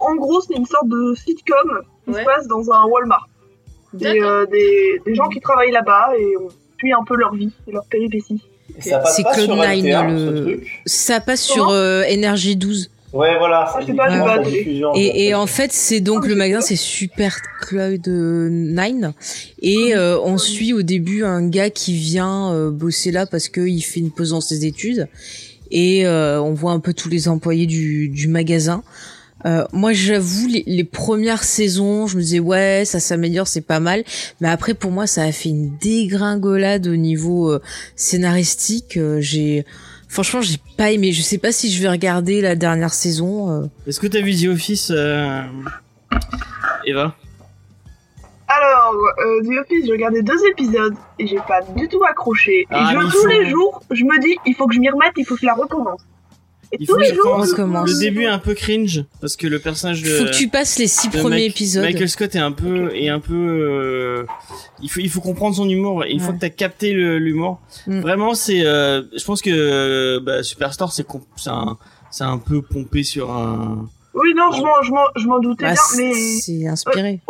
en 0.00 0.16
gros, 0.16 0.40
c'est 0.40 0.54
une 0.54 0.66
sorte 0.66 0.88
de 0.88 1.14
sitcom 1.14 1.80
qui 2.04 2.10
Ouais. 2.10 2.20
se 2.20 2.24
passe 2.24 2.48
dans 2.48 2.72
un 2.72 2.84
Walmart. 2.86 3.28
Euh, 4.02 4.44
des, 4.46 5.00
des 5.06 5.14
gens 5.14 5.28
qui 5.28 5.38
travaillent 5.40 5.70
là-bas 5.70 6.08
et 6.18 6.36
on 6.36 6.48
suit 6.78 6.92
un 6.92 7.04
peu 7.04 7.14
leur 7.14 7.32
vie 7.34 7.52
et 7.68 7.72
leur 7.72 7.84
péripéties. 7.84 8.42
Et 8.76 8.82
ça 8.82 8.98
passe 8.98 9.14
C'est 9.14 9.22
pas 9.22 9.34
Cloud 9.34 9.44
sur 9.46 9.54
Nine, 9.54 9.84
LT1, 9.86 10.10
le- 10.10 10.18
ce 10.18 10.42
truc. 10.42 10.82
ça 10.86 11.20
passe 11.20 11.46
Comment 11.46 11.66
sur 11.68 11.70
euh, 11.70 12.02
Énergie 12.08 12.56
12. 12.56 12.90
Ouais, 13.14 13.38
voilà, 13.38 13.64
Ah, 13.68 13.80
c'est 13.86 13.94
pas 13.94 14.10
du 14.10 14.18
bad. 14.18 14.46
Et, 14.96 15.26
et 15.28 15.34
en 15.34 15.46
fait, 15.46 15.72
c'est 15.72 16.00
donc 16.00 16.22
Ah, 16.24 16.28
le 16.28 16.34
magasin, 16.34 16.60
c'est 16.60 16.74
c'est 16.74 16.82
Super 16.82 17.36
Cloud 17.60 18.08
9. 18.08 19.12
Et 19.62 19.94
euh, 19.94 20.18
on 20.20 20.36
suit 20.36 20.72
au 20.72 20.82
début 20.82 21.22
un 21.24 21.46
gars 21.48 21.70
qui 21.70 21.94
vient 21.94 22.52
euh, 22.52 22.70
bosser 22.70 23.12
là 23.12 23.26
parce 23.26 23.48
qu'il 23.48 23.84
fait 23.84 24.00
une 24.00 24.10
pause 24.10 24.30
dans 24.30 24.40
ses 24.40 24.66
études. 24.66 25.08
Et 25.70 26.06
euh, 26.06 26.40
on 26.42 26.54
voit 26.54 26.72
un 26.72 26.80
peu 26.80 26.92
tous 26.92 27.08
les 27.08 27.28
employés 27.28 27.66
du, 27.66 28.08
du 28.08 28.26
magasin. 28.26 28.82
Euh, 29.46 29.64
moi, 29.72 29.92
j'avoue, 29.92 30.48
les, 30.48 30.64
les 30.66 30.84
premières 30.84 31.44
saisons, 31.44 32.06
je 32.06 32.16
me 32.16 32.22
disais 32.22 32.40
ouais, 32.40 32.82
ça 32.84 32.98
s'améliore, 32.98 33.46
c'est 33.46 33.60
pas 33.60 33.80
mal. 33.80 34.02
Mais 34.40 34.48
après, 34.48 34.74
pour 34.74 34.90
moi, 34.90 35.06
ça 35.06 35.22
a 35.22 35.32
fait 35.32 35.50
une 35.50 35.76
dégringolade 35.78 36.86
au 36.86 36.96
niveau 36.96 37.50
euh, 37.52 37.60
scénaristique. 37.94 38.96
Euh, 38.96 39.20
j'ai, 39.20 39.64
franchement, 40.14 40.40
j'ai 40.40 40.56
pas 40.78 40.90
aimé. 40.92 41.12
Je 41.12 41.20
sais 41.22 41.38
pas 41.38 41.52
si 41.52 41.70
je 41.70 41.82
vais 41.82 41.88
regarder 41.90 42.40
la 42.40 42.54
dernière 42.56 42.94
saison. 42.94 43.50
euh. 43.50 43.66
Est-ce 43.86 44.00
que 44.00 44.06
t'as 44.06 44.20
vu 44.22 44.34
The 44.34 44.48
Office, 44.48 44.90
euh... 44.94 45.42
Eva? 46.86 47.14
Alors, 48.46 48.94
euh, 49.18 49.42
The 49.42 49.58
Office, 49.62 49.86
j'ai 49.86 49.92
regardé 49.92 50.22
deux 50.22 50.38
épisodes 50.50 50.94
et 51.18 51.26
j'ai 51.26 51.38
pas 51.48 51.60
du 51.76 51.88
tout 51.88 52.02
accroché. 52.04 52.60
Et 52.60 52.66
Ah, 52.70 52.90
je, 52.94 52.98
tous 53.00 53.22
faut- 53.22 53.26
les 53.28 53.48
jours, 53.50 53.82
je 53.90 54.04
me 54.04 54.20
dis, 54.20 54.36
il 54.46 54.54
faut 54.54 54.66
que 54.66 54.74
je 54.74 54.80
m'y 54.80 54.88
remette, 54.90 55.12
il 55.16 55.24
faut 55.24 55.34
que 55.34 55.40
je 55.40 55.46
la 55.46 55.54
recommence. 55.54 56.00
Et 56.74 56.76
Il 56.80 56.86
tous 56.86 56.92
faut 56.94 57.00
je 57.02 57.50
recommence. 57.50 57.88
Le 57.92 57.98
début 57.98 58.22
est 58.24 58.26
un 58.26 58.38
peu 58.38 58.54
cringe 58.54 59.04
parce 59.20 59.36
que 59.36 59.46
le 59.46 59.58
personnage 59.58 60.02
de. 60.02 60.08
Faut 60.10 60.24
que 60.24 60.30
tu 60.36 60.48
passes 60.48 60.78
les 60.78 60.86
six 60.86 61.08
premiers 61.08 61.36
Mike- 61.36 61.50
épisodes. 61.52 61.82
Michael 61.84 62.08
Scott 62.08 62.34
est 62.34 62.38
un 62.38 62.52
peu 62.52 62.94
est 62.94 63.08
un 63.08 63.20
peu 63.20 63.34
euh, 63.34 64.26
il 64.82 64.90
faut 64.90 65.00
il 65.00 65.08
faut 65.10 65.20
comprendre 65.20 65.56
son 65.56 65.68
humour 65.68 66.04
et 66.04 66.10
une 66.12 66.20
fois 66.20 66.30
Ouais. 66.30 66.34
que 66.36 66.40
t'as 66.40 66.50
capté 66.50 66.92
l'humour 66.92 67.60
Mm. 67.86 68.00
vraiment 68.00 68.34
c'est 68.34 68.64
euh, 68.64 69.02
je 69.16 69.24
pense 69.24 69.40
que 69.42 69.50
euh, 69.50 70.20
bah, 70.20 70.42
Superstore 70.42 70.92
c'est 70.92 71.06
c'est 71.36 71.50
un 71.50 71.76
c'est 72.10 72.24
un 72.24 72.38
peu 72.38 72.62
pompé 72.62 73.02
sur 73.02 73.30
un 73.30 73.88
Oui, 74.14 74.32
non, 74.36 74.52
je 74.52 74.60
m'en, 74.62 74.82
je 74.82 74.90
m'en, 74.92 75.04
je 75.16 75.26
m'en 75.26 75.38
doutais 75.40 75.64
Ah, 75.66 75.72
bien, 75.74 75.82
mais 75.98 76.12
c'est 76.40 76.66
inspiré. 76.68 77.20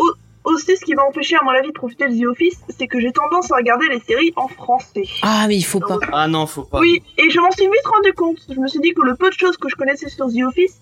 Aussi, 0.45 0.77
ce 0.77 0.85
qui 0.85 0.95
m'a 0.95 1.03
empêché, 1.05 1.37
à 1.37 1.45
mon 1.45 1.51
avis, 1.51 1.69
de 1.69 1.73
profiter 1.73 2.09
de 2.09 2.19
The 2.19 2.27
Office, 2.27 2.61
c'est 2.69 2.87
que 2.87 3.01
j'ai 3.01 3.13
tendance 3.13 3.51
à 3.51 3.57
regarder 3.57 3.89
les 3.89 4.01
séries 4.01 4.33
en 4.37 4.49
français. 4.49 5.05
Ah, 5.23 5.47
mais 5.49 5.57
il 5.57 5.65
faut 5.65 5.81
pas. 5.81 5.99
ah 6.13 6.29
non 6.29 6.47
faut 6.47 6.65
pas 6.65 6.81
Oui, 6.81 7.03
et 7.19 7.31
je 7.31 7.41
m'en 7.41 7.51
suis 7.51 7.65
vite 7.65 7.87
rendu 7.87 8.13
compte. 8.13 8.39
Je 8.49 8.61
me 8.61 8.69
suis 8.69 8.81
dit 8.81 8.93
que 8.93 9.03
le 9.03 9.15
peu 9.15 9.29
de 9.31 9.35
choses 9.35 9.57
que 9.57 9.69
je 9.69 9.75
connaissais 9.75 10.09
sur 10.09 10.27
The 10.27 10.43
Office, 10.47 10.79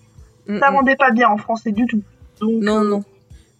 Mm, 0.47 0.59
ça 0.59 0.71
mm. 0.71 0.75
rendait 0.75 0.95
pas 0.95 1.11
bien 1.11 1.29
en 1.29 1.37
français 1.37 1.71
du 1.71 1.85
tout. 1.85 2.01
Donc, 2.39 2.61
Non, 2.61 2.81
euh, 2.81 2.89
non. 2.89 3.03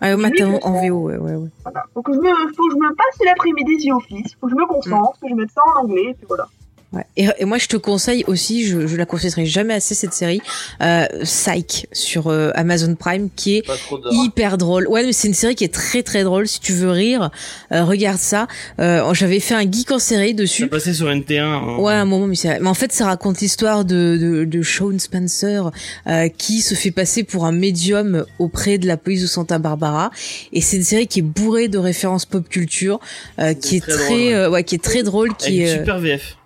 Ah, 0.02 0.16
oui, 0.16 0.22
maintenant 0.22 0.60
en. 0.64 0.82
VO, 0.82 0.96
ouais, 1.04 1.18
ouais, 1.18 1.36
ouais. 1.36 1.50
Voilà. 1.64 1.86
Que 2.04 2.14
je 2.14 2.20
me, 2.20 2.54
faut 2.54 2.68
que 2.68 2.74
je 2.74 2.78
me 2.78 2.94
passe 2.94 3.26
l'après-midi 3.26 3.88
The 3.88 3.92
Office, 3.94 4.36
faut 4.40 4.48
que 4.48 4.52
je 4.52 4.58
me 4.58 4.66
concentre, 4.66 5.18
que 5.22 5.30
je 5.30 5.34
mette 5.34 5.52
ça 5.52 5.62
en 5.74 5.84
anglais, 5.84 6.10
et 6.10 6.14
puis 6.14 6.26
voilà. 6.28 6.48
Ouais. 6.94 7.04
Et, 7.18 7.28
et 7.40 7.46
moi, 7.46 7.58
je 7.58 7.66
te 7.68 7.76
conseille 7.76 8.24
aussi, 8.28 8.66
je, 8.66 8.86
je 8.86 8.96
la 8.96 9.06
conseillerai 9.08 9.46
jamais 9.48 9.74
assez 9.74 9.96
cette 9.96 10.14
série, 10.14 10.42
euh, 10.82 11.06
Psych 11.24 11.88
sur 11.92 12.28
euh, 12.28 12.52
Amazon 12.54 12.94
Prime, 12.96 13.30
qui 13.36 13.58
est 13.58 13.64
hyper 14.12 14.58
drôle. 14.60 14.88
Ouais, 14.88 15.04
mais 15.04 15.12
c'est 15.12 15.28
une 15.28 15.34
série 15.34 15.56
qui 15.56 15.64
est 15.64 15.74
très 15.74 16.04
très 16.04 16.24
drôle. 16.24 16.48
Si 16.48 16.60
tu 16.60 16.72
veux 16.74 16.92
rire, 16.92 17.32
euh, 17.72 17.84
regarde 17.84 18.20
ça. 18.20 18.48
Euh, 18.80 19.12
J'avais 19.14 19.40
fait 19.40 19.56
un 19.56 19.70
geek 19.70 19.90
en 19.92 19.98
série 20.00 20.30
ça 20.30 20.34
dessus. 20.36 20.68
passait 20.68 20.94
sur 20.94 21.08
NT1 21.08 21.40
hein. 21.42 21.78
Ouais, 21.80 21.94
un 21.94 22.06
moment, 22.06 22.28
mais, 22.28 22.36
c'est- 22.36 22.60
mais 22.60 22.70
en 22.70 22.74
fait, 22.76 22.92
ça 22.94 23.06
raconte 23.06 23.40
l'histoire 23.42 23.86
de, 23.86 24.18
de, 24.22 24.46
de 24.46 24.62
Sean 24.62 25.00
Spencer 25.00 25.72
euh, 26.08 26.30
qui 26.30 26.62
se 26.62 26.76
fait 26.76 26.92
passer 26.92 27.24
pour 27.24 27.46
un 27.46 27.52
médium 27.52 28.26
auprès 28.40 28.78
de 28.78 28.86
la 28.88 28.98
police 28.98 29.22
de 29.24 29.28
Santa 29.28 29.58
Barbara. 29.58 30.12
Et 30.52 30.62
c'est 30.62 30.78
une 30.78 30.84
série 30.84 31.08
qui 31.08 31.20
est 31.20 31.24
bourrée 31.24 31.70
de 31.70 31.78
références 31.80 32.26
pop 32.28 32.48
culture, 32.48 33.00
euh, 33.40 33.54
qui 33.56 33.78
est 33.78 33.80
très 33.80 33.94
très, 33.94 34.06
drôle, 34.06 34.18
ouais. 34.20 34.34
euh, 34.34 34.50
ouais, 34.52 34.64
qui 34.64 34.76
est 34.76 34.84
très 34.84 35.02
drôle, 35.04 35.30
avec 35.30 35.38
qui 35.40 35.56
une 35.58 35.64
est, 35.64 35.74
super 35.80 36.00
VF 36.00 36.38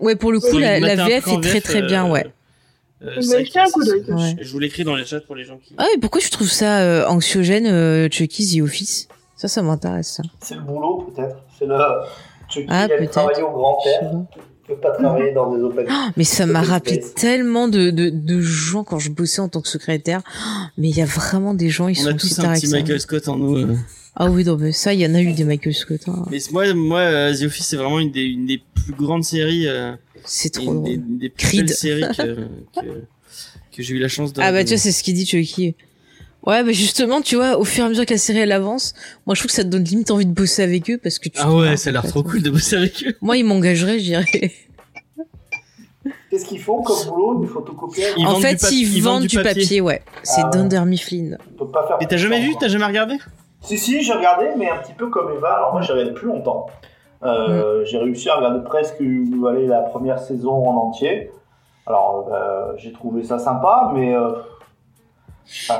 ouais, 0.00 0.16
pour 0.16 0.32
le 0.32 0.40
coup, 0.40 0.58
la, 0.58 0.78
VF 0.80 1.26
est 1.28 1.40
très 1.40 1.60
très 1.60 1.82
bien, 1.82 2.06
euh, 2.06 2.10
ouais. 2.10 2.26
euh, 3.02 3.10
Je 3.16 3.20
ça, 3.20 3.36
vais 3.38 3.44
jeter 3.44 3.58
un 3.60 3.70
coup 3.70 3.84
d'œil. 3.84 4.04
Ouais. 4.08 4.36
je 4.40 4.52
vous 4.52 4.58
l'écris 4.58 4.84
dans 4.84 4.96
les 4.96 5.04
chats 5.04 5.20
pour 5.20 5.34
les 5.36 5.44
gens 5.44 5.58
qui 5.58 5.74
Ah, 5.78 5.86
et 5.94 5.98
pourquoi 5.98 6.20
tu 6.20 6.30
trouves 6.30 6.50
ça 6.50 6.80
euh, 6.80 7.06
anxiogène, 7.06 7.66
euh, 7.66 8.08
Chucky 8.10 8.58
The 8.58 8.62
Office? 8.62 9.08
Ça, 9.36 9.48
ça 9.48 9.62
m'intéresse. 9.62 10.08
Ça. 10.16 10.22
C'est 10.40 10.54
le 10.54 10.62
boulot, 10.62 11.10
peut-être. 11.14 11.36
C'est 11.58 11.66
le. 11.66 11.76
Chucky 12.48 12.66
Ah, 12.70 12.88
travailler 13.10 13.42
au 13.42 13.48
Je 13.48 13.52
grand-père. 13.52 14.12
Il 14.66 14.74
peut 14.74 14.80
pas 14.80 14.92
travailler 14.92 15.32
dans 15.32 15.54
des 15.54 15.62
open. 15.62 15.86
Mais 16.16 16.24
ça 16.24 16.46
m'a 16.46 16.62
rappelé 16.62 17.02
space. 17.02 17.14
tellement 17.14 17.68
de, 17.68 17.90
de, 17.90 18.08
de 18.08 18.40
gens 18.40 18.82
quand 18.82 18.98
je 18.98 19.10
bossais 19.10 19.40
en 19.42 19.48
tant 19.50 19.60
que 19.60 19.68
secrétaire. 19.68 20.22
Mais 20.78 20.88
il 20.88 20.96
y 20.96 21.02
a 21.02 21.04
vraiment 21.06 21.52
des 21.52 21.68
gens, 21.68 21.88
ils 21.88 21.98
on 22.00 22.04
sont 22.04 22.08
a 22.10 22.14
aussi 22.14 22.34
tous 22.34 22.38
un 22.40 22.54
petit. 22.54 22.68
Michael 22.68 23.00
Scott 23.00 23.28
en 23.28 23.36
nous 23.36 23.56
euh. 23.58 23.76
Ah 24.16 24.30
oui, 24.30 24.44
non, 24.44 24.56
mais 24.56 24.72
ça, 24.72 24.94
il 24.94 25.00
y 25.00 25.06
en 25.06 25.14
a 25.14 25.20
eu 25.20 25.32
des 25.32 25.44
Michael 25.44 25.74
Scott. 25.74 26.00
hein. 26.06 26.24
mais 26.30 26.38
moi 26.52 26.72
moi 26.74 27.00
euh, 27.00 27.34
The 27.36 27.42
Office 27.42 27.66
c'est 27.66 27.76
vraiment 27.76 27.98
une 27.98 28.12
des 28.12 28.22
une 28.22 28.46
des 28.46 28.62
plus 28.74 28.92
grandes 28.94 29.24
séries 29.24 29.66
euh, 29.66 29.92
C'est 30.24 30.50
trop 30.50 30.72
une 30.72 30.82
des, 30.84 30.96
drôle. 30.96 31.10
une 31.10 31.18
des 31.18 31.28
plus 31.30 31.46
Creed. 31.48 31.66
belles 31.66 31.74
séries 31.76 32.02
que, 32.16 32.22
que, 32.80 32.86
que 33.76 33.82
j'ai 33.82 33.94
eu 33.94 33.98
la 33.98 34.08
chance 34.08 34.32
de 34.32 34.40
Ah 34.40 34.52
bah 34.52 34.62
tu 34.62 34.70
vois, 34.70 34.78
c'est 34.78 34.92
ce 34.92 35.02
qu'il 35.02 35.14
dit 35.14 35.26
Chucky. 35.26 35.74
Ouais, 36.46 36.62
bah 36.62 36.72
justement, 36.72 37.22
tu 37.22 37.36
vois, 37.36 37.58
au 37.58 37.64
fur 37.64 37.82
et 37.84 37.86
à 37.86 37.88
mesure 37.88 38.04
que 38.06 38.12
la 38.12 38.18
série 38.18 38.38
elle 38.40 38.52
avance, 38.52 38.92
moi 39.26 39.34
je 39.34 39.40
trouve 39.40 39.48
que 39.50 39.56
ça 39.56 39.64
te 39.64 39.68
donne 39.68 39.82
limite 39.84 40.10
envie 40.10 40.26
de 40.26 40.32
bosser 40.32 40.62
avec 40.62 40.88
eux 40.90 40.98
parce 41.02 41.18
que 41.18 41.28
tu. 41.30 41.38
ah 41.40 41.52
ouais 41.52 41.76
ça 41.76 41.88
a 41.88 41.92
l'air 41.94 42.06
trop 42.06 42.22
cool 42.22 42.42
de 42.42 42.50
bosser 42.50 42.76
avec 42.76 43.02
eux 43.08 43.14
Moi, 43.22 43.36
ils 43.38 43.44
m'engageraient, 43.44 43.98
je 43.98 44.04
dirais. 44.04 44.52
Qu'est-ce 46.30 46.44
qu'ils 46.44 46.60
font 46.60 46.82
comme 46.82 47.02
boulot 47.08 47.40
Des 47.40 47.46
photocopieurs 47.46 48.14
en 48.28 48.38
fait, 48.40 48.60
ils, 48.72 49.00
vendent 49.02 49.26
du 49.26 49.40
papier. 49.40 49.80
ouais. 49.80 50.02
C'est 50.22 50.42
Ah. 50.44 50.50
Dunder 50.52 50.82
Mifflin. 50.84 51.36
Mais 52.00 52.06
t'as 52.06 52.16
jamais 52.18 52.40
vu 52.40 52.54
t'as 52.60 52.68
jamais 52.68 52.84
regardé? 52.84 53.14
Si, 53.64 53.78
si, 53.78 54.02
j'ai 54.02 54.12
regardé, 54.12 54.50
mais 54.56 54.70
un 54.70 54.76
petit 54.76 54.92
peu 54.92 55.08
comme 55.08 55.32
Eva. 55.32 55.54
Alors 55.54 55.72
moi, 55.72 55.80
j'ai 55.80 55.92
regardé 55.92 56.12
plus 56.12 56.28
longtemps. 56.28 56.66
Euh, 57.22 57.84
J'ai 57.86 57.98
réussi 57.98 58.28
à 58.28 58.36
regarder 58.36 58.62
presque 58.62 59.00
allez, 59.00 59.66
la 59.66 59.80
première 59.80 60.18
saison 60.18 60.68
en 60.68 60.76
entier. 60.76 61.30
Alors, 61.86 62.28
euh, 62.32 62.72
j'ai 62.76 62.92
trouvé 62.92 63.22
ça 63.24 63.38
sympa, 63.38 63.90
mais. 63.94 64.14
euh, 64.14 64.32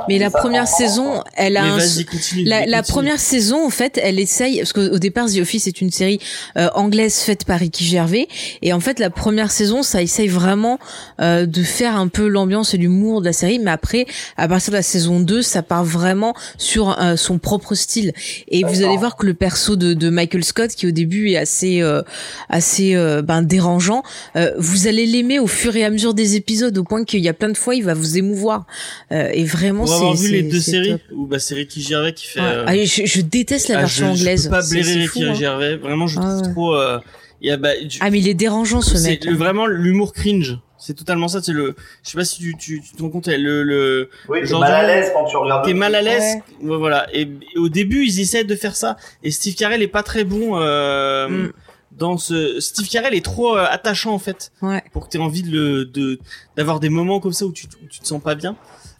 Mais 0.09 0.19
la 0.19 0.31
ça 0.31 0.39
première 0.39 0.69
saison, 0.69 1.23
elle 1.35 1.57
a 1.57 1.65
un, 1.65 1.78
continue 1.78 2.45
La, 2.45 2.82
première 2.82 3.19
saison, 3.19 3.66
en 3.66 3.70
fait, 3.70 3.99
elle 4.03 4.19
essaye 4.19 4.59
parce 4.59 4.73
qu'au 4.73 4.82
au 4.95 4.99
départ, 4.99 5.27
The 5.27 5.39
Office 5.39 5.66
est 5.66 5.81
une 5.81 5.91
série 5.91 6.20
euh, 6.57 6.69
anglaise 6.74 7.19
faite 7.19 7.45
par 7.45 7.59
Ricky 7.59 7.85
Gervais, 7.85 8.28
et 8.62 8.73
en 8.73 8.81
fait, 8.81 8.99
la 8.99 9.11
première 9.11 9.51
saison, 9.51 9.82
ça 9.82 10.03
essaye 10.03 10.28
vraiment 10.28 10.78
euh, 11.20 11.47
de 11.47 11.62
faire 11.62 11.97
un 11.97 12.09
peu 12.09 12.28
l'ambiance 12.28 12.74
et 12.74 12.77
l'humour 12.77 13.20
de 13.20 13.27
la 13.27 13.32
série, 13.32 13.59
mais 13.59 13.70
après, 13.70 14.07
à 14.36 14.49
partir 14.49 14.70
de 14.70 14.77
la 14.77 14.82
saison 14.82 15.20
2, 15.20 15.43
ça 15.43 15.62
part 15.62 15.85
vraiment 15.85 16.35
sur 16.59 17.01
euh, 17.01 17.16
son 17.16 17.39
propre 17.39 17.74
style. 17.74 18.12
Et 18.49 18.65
vous 18.65 18.82
allez 18.82 18.97
voir 18.97 19.16
que 19.16 19.27
le 19.27 19.35
perso 19.35 19.77
de, 19.77 19.95
de 19.95 20.11
Michael 20.11 20.45
Scott, 20.45 20.70
qui 20.70 20.86
au 20.86 20.91
début 20.91 21.31
est 21.31 21.36
assez 21.36 21.82
euh, 21.82 22.03
assez 22.49 22.95
euh, 22.95 23.23
ben 23.23 23.43
dérangeant, 23.43 24.03
euh, 24.36 24.53
vous 24.59 24.86
allez 24.86 25.07
l'aimer 25.07 25.39
au 25.39 25.47
fur 25.47 25.77
et 25.77 25.85
à 25.85 25.91
mesure 25.91 26.15
des 26.15 26.36
épisodes, 26.36 26.77
au 26.77 26.85
point 26.85 27.05
qu'il 27.05 27.20
y 27.20 27.28
a 27.28 27.32
plein 27.32 27.49
de 27.49 27.57
fois, 27.57 27.74
il 27.74 27.85
va 27.85 27.95
vous 27.95 28.19
émouvoir. 28.19 28.66
Euh, 29.12 29.31
et 29.32 29.45
vraiment, 29.57 29.81
pour 29.85 29.89
c'est 29.89 29.95
avoir 29.97 30.15
vu 30.15 30.31
les 30.31 30.43
c'est- 30.43 30.49
deux 30.49 30.61
c'est 30.61 30.71
séries 30.71 30.97
où 31.13 31.27
bah 31.27 31.39
c'est 31.39 31.55
Ricky 31.55 31.81
Gervais 31.83 32.13
qui 32.13 32.27
fait 32.27 32.41
Ouais. 32.41 32.47
euh, 32.47 32.65
Ah, 32.67 32.77
je, 32.77 33.03
je 33.07 33.21
déteste 33.21 33.69
la 33.69 33.77
ah, 33.77 33.81
version 33.81 34.15
je, 34.15 34.21
anglaise. 34.21 34.45
je 34.45 34.49
peux 34.49 34.55
pas 34.55 34.63
C'est- 34.63 34.75
blairer 34.75 34.93
c'est 34.93 35.01
Ricky 35.01 35.23
fou, 35.25 35.31
hein. 35.31 35.35
Gervais 35.35 35.77
vraiment 35.77 36.07
je 36.07 36.19
Ah 36.19 36.23
trouve 36.23 36.43
ouais. 36.47 36.53
trop 36.53 36.75
euh, 36.77 36.99
il 37.41 37.49
y 37.49 37.51
a 37.51 37.57
bah 37.57 37.71
je- 37.89 37.99
Ah 38.01 38.11
mais 38.11 38.19
il 38.19 38.29
est 38.29 38.35
dérangeant 38.35 38.81
ce 38.81 38.97
c'est 38.97 39.09
mec. 39.11 39.25
le- 39.25 39.35
vraiment 39.37 39.67
l'humour 39.67 40.13
cringe 40.13 40.59
c'est 40.79 40.95
totalement 40.95 41.29
ça 41.29 41.41
c'est 41.43 41.53
le 41.53 41.75
je 42.05 42.11
sais 42.11 42.17
pas 42.19 42.25
si 42.27 42.39
tu 42.41 42.55
tu, 42.59 42.81
tu 42.83 42.95
te 42.95 43.03
rends 43.03 43.09
compte 43.11 43.27
le 43.29 43.63
le 43.63 44.11
Oui, 44.29 44.41
t'es 44.45 44.53
mal 44.59 44.73
à 44.75 44.87
l'aise 44.87 45.11
quand 45.15 45.25
tu 45.25 45.37
regardes. 45.37 45.65
T'es 45.65 45.73
mal 45.75 45.95
à 45.95 46.03
l'aise, 46.03 46.37
Ouais, 46.63 46.77
voilà. 46.77 47.07
Et, 47.15 47.23
et 47.23 47.59
au 47.59 47.69
début, 47.71 48.05
ils 48.05 48.21
essaient 48.21 48.45
de 48.45 48.55
faire 48.55 48.77
ça. 48.77 48.97
Et 49.23 49.31
Steve 49.31 49.55
Carell 49.55 49.81
est 49.83 49.89
pas 49.89 50.03
très 50.03 50.25
bon 50.25 50.59
euh, 50.61 51.29
Mm. 51.29 51.53
dans 51.93 52.19
ce. 52.19 52.61
Steve 52.61 52.87
Carell 52.89 53.15
est 53.15 53.25
trop 53.25 53.57
euh, 53.57 53.65
attachant 53.71 54.13
en 54.13 54.19
fait 54.19 54.53
Ouais. 54.61 54.83
pour 54.93 55.05
que 55.07 55.11
t'aies 55.13 55.19
envie 55.19 55.43
de 55.43 55.51
le 55.53 55.85
de 55.87 56.19
d'avoir 56.57 56.81
des 56.81 56.91
moments 56.91 57.19
comme 57.21 57.33
ça 57.33 57.47
où 57.47 57.53
tu 57.53 57.67
où 57.83 57.87
tu 57.89 58.01
te 58.01 58.07
sens 58.07 58.23
pas 58.23 58.35
bien. 58.35 58.55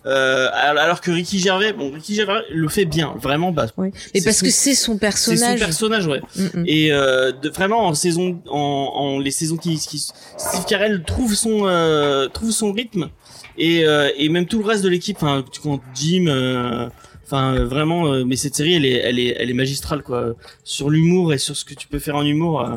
Euh, 0.07 0.49
alors 0.53 1.01
que 1.01 1.11
Ricky 1.11 1.39
Gervais, 1.39 1.73
bon, 1.73 1.91
Ricky 1.93 2.15
Gervais 2.15 2.43
le 2.51 2.69
fait 2.69 2.85
bien, 2.85 3.15
vraiment. 3.19 3.53
Bah, 3.53 3.67
Oui. 3.79 3.91
C'est 4.15 4.23
parce 4.25 4.37
son- 4.39 4.45
que 4.47 4.51
c'est 4.53 4.75
son 4.75 4.75
c'est 4.75 4.75
son 4.93 4.99
personnage. 4.99 5.59
personnage, 5.61 6.07
ouais. 6.07 6.21
Mm, 6.37 6.43
mm. 6.61 6.65
Et 6.67 6.93
euh, 6.93 7.33
de, 7.33 7.49
vraiment 7.49 7.87
en 7.87 7.95
saison, 7.95 8.41
en, 8.51 8.59
en 8.95 9.19
les 9.19 9.31
saisons 9.31 9.57
qui, 9.57 9.79
qui 9.79 9.99
Steve 9.99 10.65
Carell 10.69 11.03
trouve 11.05 11.35
son 11.35 11.67
euh, 11.67 12.29
trouve 12.29 12.51
son 12.51 12.73
rythme 12.73 13.09
et 13.57 13.85
euh, 13.87 14.11
et 14.19 14.29
même 14.29 14.47
tout 14.47 14.59
le 14.59 14.67
reste 14.67 14.85
de 14.85 14.89
l'équipe, 14.91 15.17
enfin 15.17 15.43
tu 15.51 15.61
comptes 15.61 15.81
Jim, 15.95 16.27
euh, 16.29 16.89
enfin 17.25 17.55
euh, 17.55 17.65
vraiment. 17.65 18.07
euh, 18.13 18.25
mais 18.27 18.37
cette 18.37 18.55
série, 18.57 18.75
elle 18.75 18.85
est 18.85 18.99
elle 18.99 19.19
est 19.19 19.35
elle 19.39 19.49
est 19.49 19.55
magistrale 19.55 20.03
quoi, 20.03 20.35
sur 20.65 20.91
l'humour 20.91 21.33
et 21.33 21.39
sur 21.39 21.57
ce 21.57 21.65
que 21.65 21.73
tu 21.73 21.89
peux 21.89 21.99
faire 21.99 22.17
en 22.17 22.27
humour. 22.27 22.61
euh, 22.61 22.77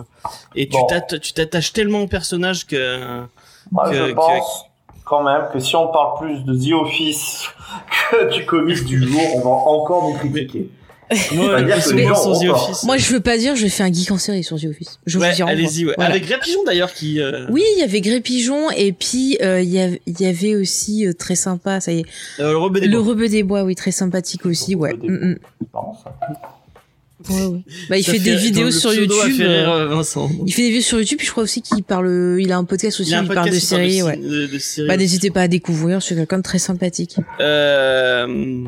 et 0.55 0.67
tu 0.67 0.77
Bon. 0.77 0.87
t'atta- 0.87 1.19
tu 1.19 1.33
t'attaches 1.33 1.73
tellement 1.73 2.01
au 2.03 2.07
personnage 2.07 2.65
que 2.65 3.21
Moi, 3.71 3.89
que- 3.89 3.95
je 3.95 4.11
que- 4.13 4.15
quand 5.07 5.23
même 5.23 5.43
que 5.53 5.59
si 5.59 5.75
on 5.75 5.87
parle 5.87 6.19
plus 6.19 6.43
de 6.43 6.53
The 6.53 6.73
Office 6.73 7.45
que 8.11 8.33
du 8.33 8.45
comics 8.45 8.83
du 8.85 9.03
jour, 9.07 9.21
on 9.35 9.39
va 9.41 9.49
encore 9.49 10.09
nous 10.09 10.15
critiquer. 10.17 10.69
moi, 11.35 11.61
dire 11.61 11.77
le 11.77 11.81
que 11.81 11.87
plus 11.87 11.93
les 11.95 12.03
souvent 12.03 12.15
gens 12.15 12.21
sur 12.21 12.31
ont 12.31 12.39
The 12.39 12.45
peur. 12.47 12.55
Office. 12.63 12.83
Moi 12.83 12.97
je 12.97 13.13
veux 13.13 13.19
pas 13.21 13.37
dire, 13.37 13.55
je 13.55 13.63
vais 13.63 13.69
faire 13.69 13.85
un 13.85 13.93
geek 13.93 14.11
en 14.11 14.17
série 14.17 14.43
sur 14.43 14.59
The 14.59 14.65
Office. 14.65 14.99
Je 15.05 15.17
Ouais, 15.17 15.31
vous 15.33 15.43
allez-y, 15.47 15.85
ouais. 15.85 15.93
Voilà. 15.95 16.11
Avec 16.11 16.25
Greg 16.27 16.41
Pigeon 16.41 16.63
d'ailleurs 16.65 16.91
qui. 16.93 17.21
euh, 17.21 17.45
Oui, 17.49 17.63
il 17.75 17.79
y 17.79 17.83
avait 17.83 18.01
Grey 18.01 18.19
Pigeon 18.19 18.69
et 18.71 18.91
puis 18.91 19.37
euh, 19.41 19.61
il 19.61 19.69
y, 19.69 19.79
avait, 19.79 20.01
il 20.05 20.19
y 20.19 20.25
avait 20.25 20.55
aussi 20.55 21.07
euh, 21.07 21.13
très 21.13 21.35
sympa, 21.35 21.79
ça 21.79 21.93
y 21.93 21.99
est, 21.99 22.05
euh, 22.41 22.51
le 22.51 22.57
rebeu 22.57 22.81
des 22.81 22.87
le 22.87 22.97
Bois. 22.99 23.07
rebeu 23.11 23.29
des 23.29 23.43
bois, 23.43 23.63
oui, 23.63 23.75
très 23.75 23.91
sympathique 23.91 24.45
aussi, 24.45 24.73
Le 24.73 24.77
ouais. 24.79 24.91
Rebeu 24.91 25.01
des 25.07 25.09
Mm, 25.09 25.31
mm. 25.31 25.37
Non, 25.73 25.93
ça. 26.03 26.13
Ouais, 27.29 27.45
ouais. 27.45 27.59
Bah, 27.89 27.97
il 27.97 28.03
Ça 28.03 28.11
fait, 28.13 28.19
des 28.19 28.35
vidéos 28.35 28.71
sur 28.71 28.93
YouTube. 28.93 29.33
fait 29.35 29.45
rire, 29.45 29.69
euh, 29.71 29.79
euh, 29.81 29.87
Vincent. 29.87 30.29
il 30.45 30.53
fait 30.53 30.61
des 30.63 30.67
vidéos 30.69 30.81
sur 30.83 30.99
YouTube, 30.99 31.17
puis 31.17 31.27
je 31.27 31.31
crois 31.31 31.43
aussi 31.43 31.61
qu'il 31.61 31.83
parle, 31.83 32.37
il 32.39 32.51
a 32.51 32.57
un 32.57 32.63
podcast 32.63 32.99
aussi, 32.99 33.11
Il 33.11 33.27
parle 33.27 33.49
de 33.49 33.55
séries, 33.55 33.99
de- 33.99 34.03
ouais. 34.03 34.17
de- 34.17 34.47
de 34.47 34.57
séries 34.57 34.87
Bah 34.87 34.97
n'hésitez 34.97 35.29
pas 35.31 35.41
à 35.41 35.47
découvrir, 35.47 36.01
c'est 36.01 36.15
quelqu'un 36.15 36.37
de 36.37 36.43
très 36.43 36.59
sympathique. 36.59 37.17
Euh, 37.39 38.63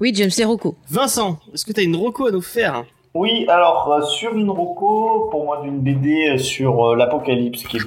Oui, 0.00 0.12
James 0.14 0.30
Lerocco. 0.38 0.76
Vincent, 0.90 1.38
est-ce 1.54 1.64
que 1.64 1.72
tu 1.72 1.80
as 1.80 1.82
une 1.82 1.96
reco 1.96 2.26
à 2.26 2.30
nous 2.30 2.40
faire? 2.42 2.84
Oui, 3.14 3.46
alors 3.48 3.92
euh, 3.92 4.02
sur 4.06 4.32
une 4.36 4.50
roco, 4.50 5.28
pour 5.30 5.44
moi 5.44 5.62
d'une 5.64 5.80
BD 5.80 6.38
sur 6.38 6.90
euh, 6.92 6.96
l'apocalypse, 6.96 7.64
qui 7.64 7.78
est 7.78 7.82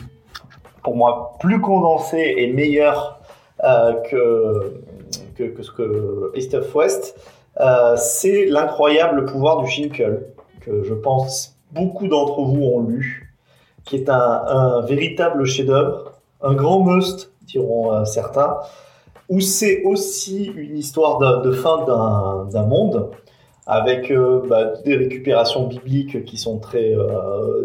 pour 0.84 0.96
moi 0.98 1.38
plus 1.40 1.62
condensée 1.62 2.34
et 2.38 2.52
meilleure 2.52 3.20
euh, 3.64 3.94
que, 4.10 4.82
que 5.38 5.62
ce 5.64 5.72
que 5.72 6.32
East 6.36 6.54
of 6.56 6.74
West, 6.76 7.16
euh, 7.60 7.96
c'est 7.98 8.46
l'incroyable 8.46 9.26
pouvoir 9.26 9.62
du 9.62 9.70
Shinkel, 9.70 10.26
que 10.62 10.84
je 10.84 10.94
pense 10.94 11.58
beaucoup 11.72 12.08
d'entre 12.08 12.42
vous 12.42 12.64
ont 12.64 12.82
lu, 12.82 13.36
qui 13.84 13.96
est 13.98 14.10
un, 14.10 14.82
véritable 14.82 15.46
chef-d'œuvre, 15.46 16.14
un 16.42 16.54
grand 16.54 16.82
must, 16.82 17.32
diront 17.42 17.94
euh, 17.94 18.06
certains, 18.06 18.58
où 19.30 19.40
c'est 19.40 19.84
aussi 19.84 20.46
une 20.46 20.78
histoire 20.78 21.42
de, 21.42 21.52
fin 21.52 21.86
d'un 21.86 22.64
monde, 22.64 23.10
avec 23.68 24.12
euh, 24.12 24.42
bah, 24.50 24.74
des 24.84 24.96
récupérations 24.96 25.68
bibliques 25.68 26.26
qui 26.26 26.38
sont 26.38 26.58
très, 26.60 26.96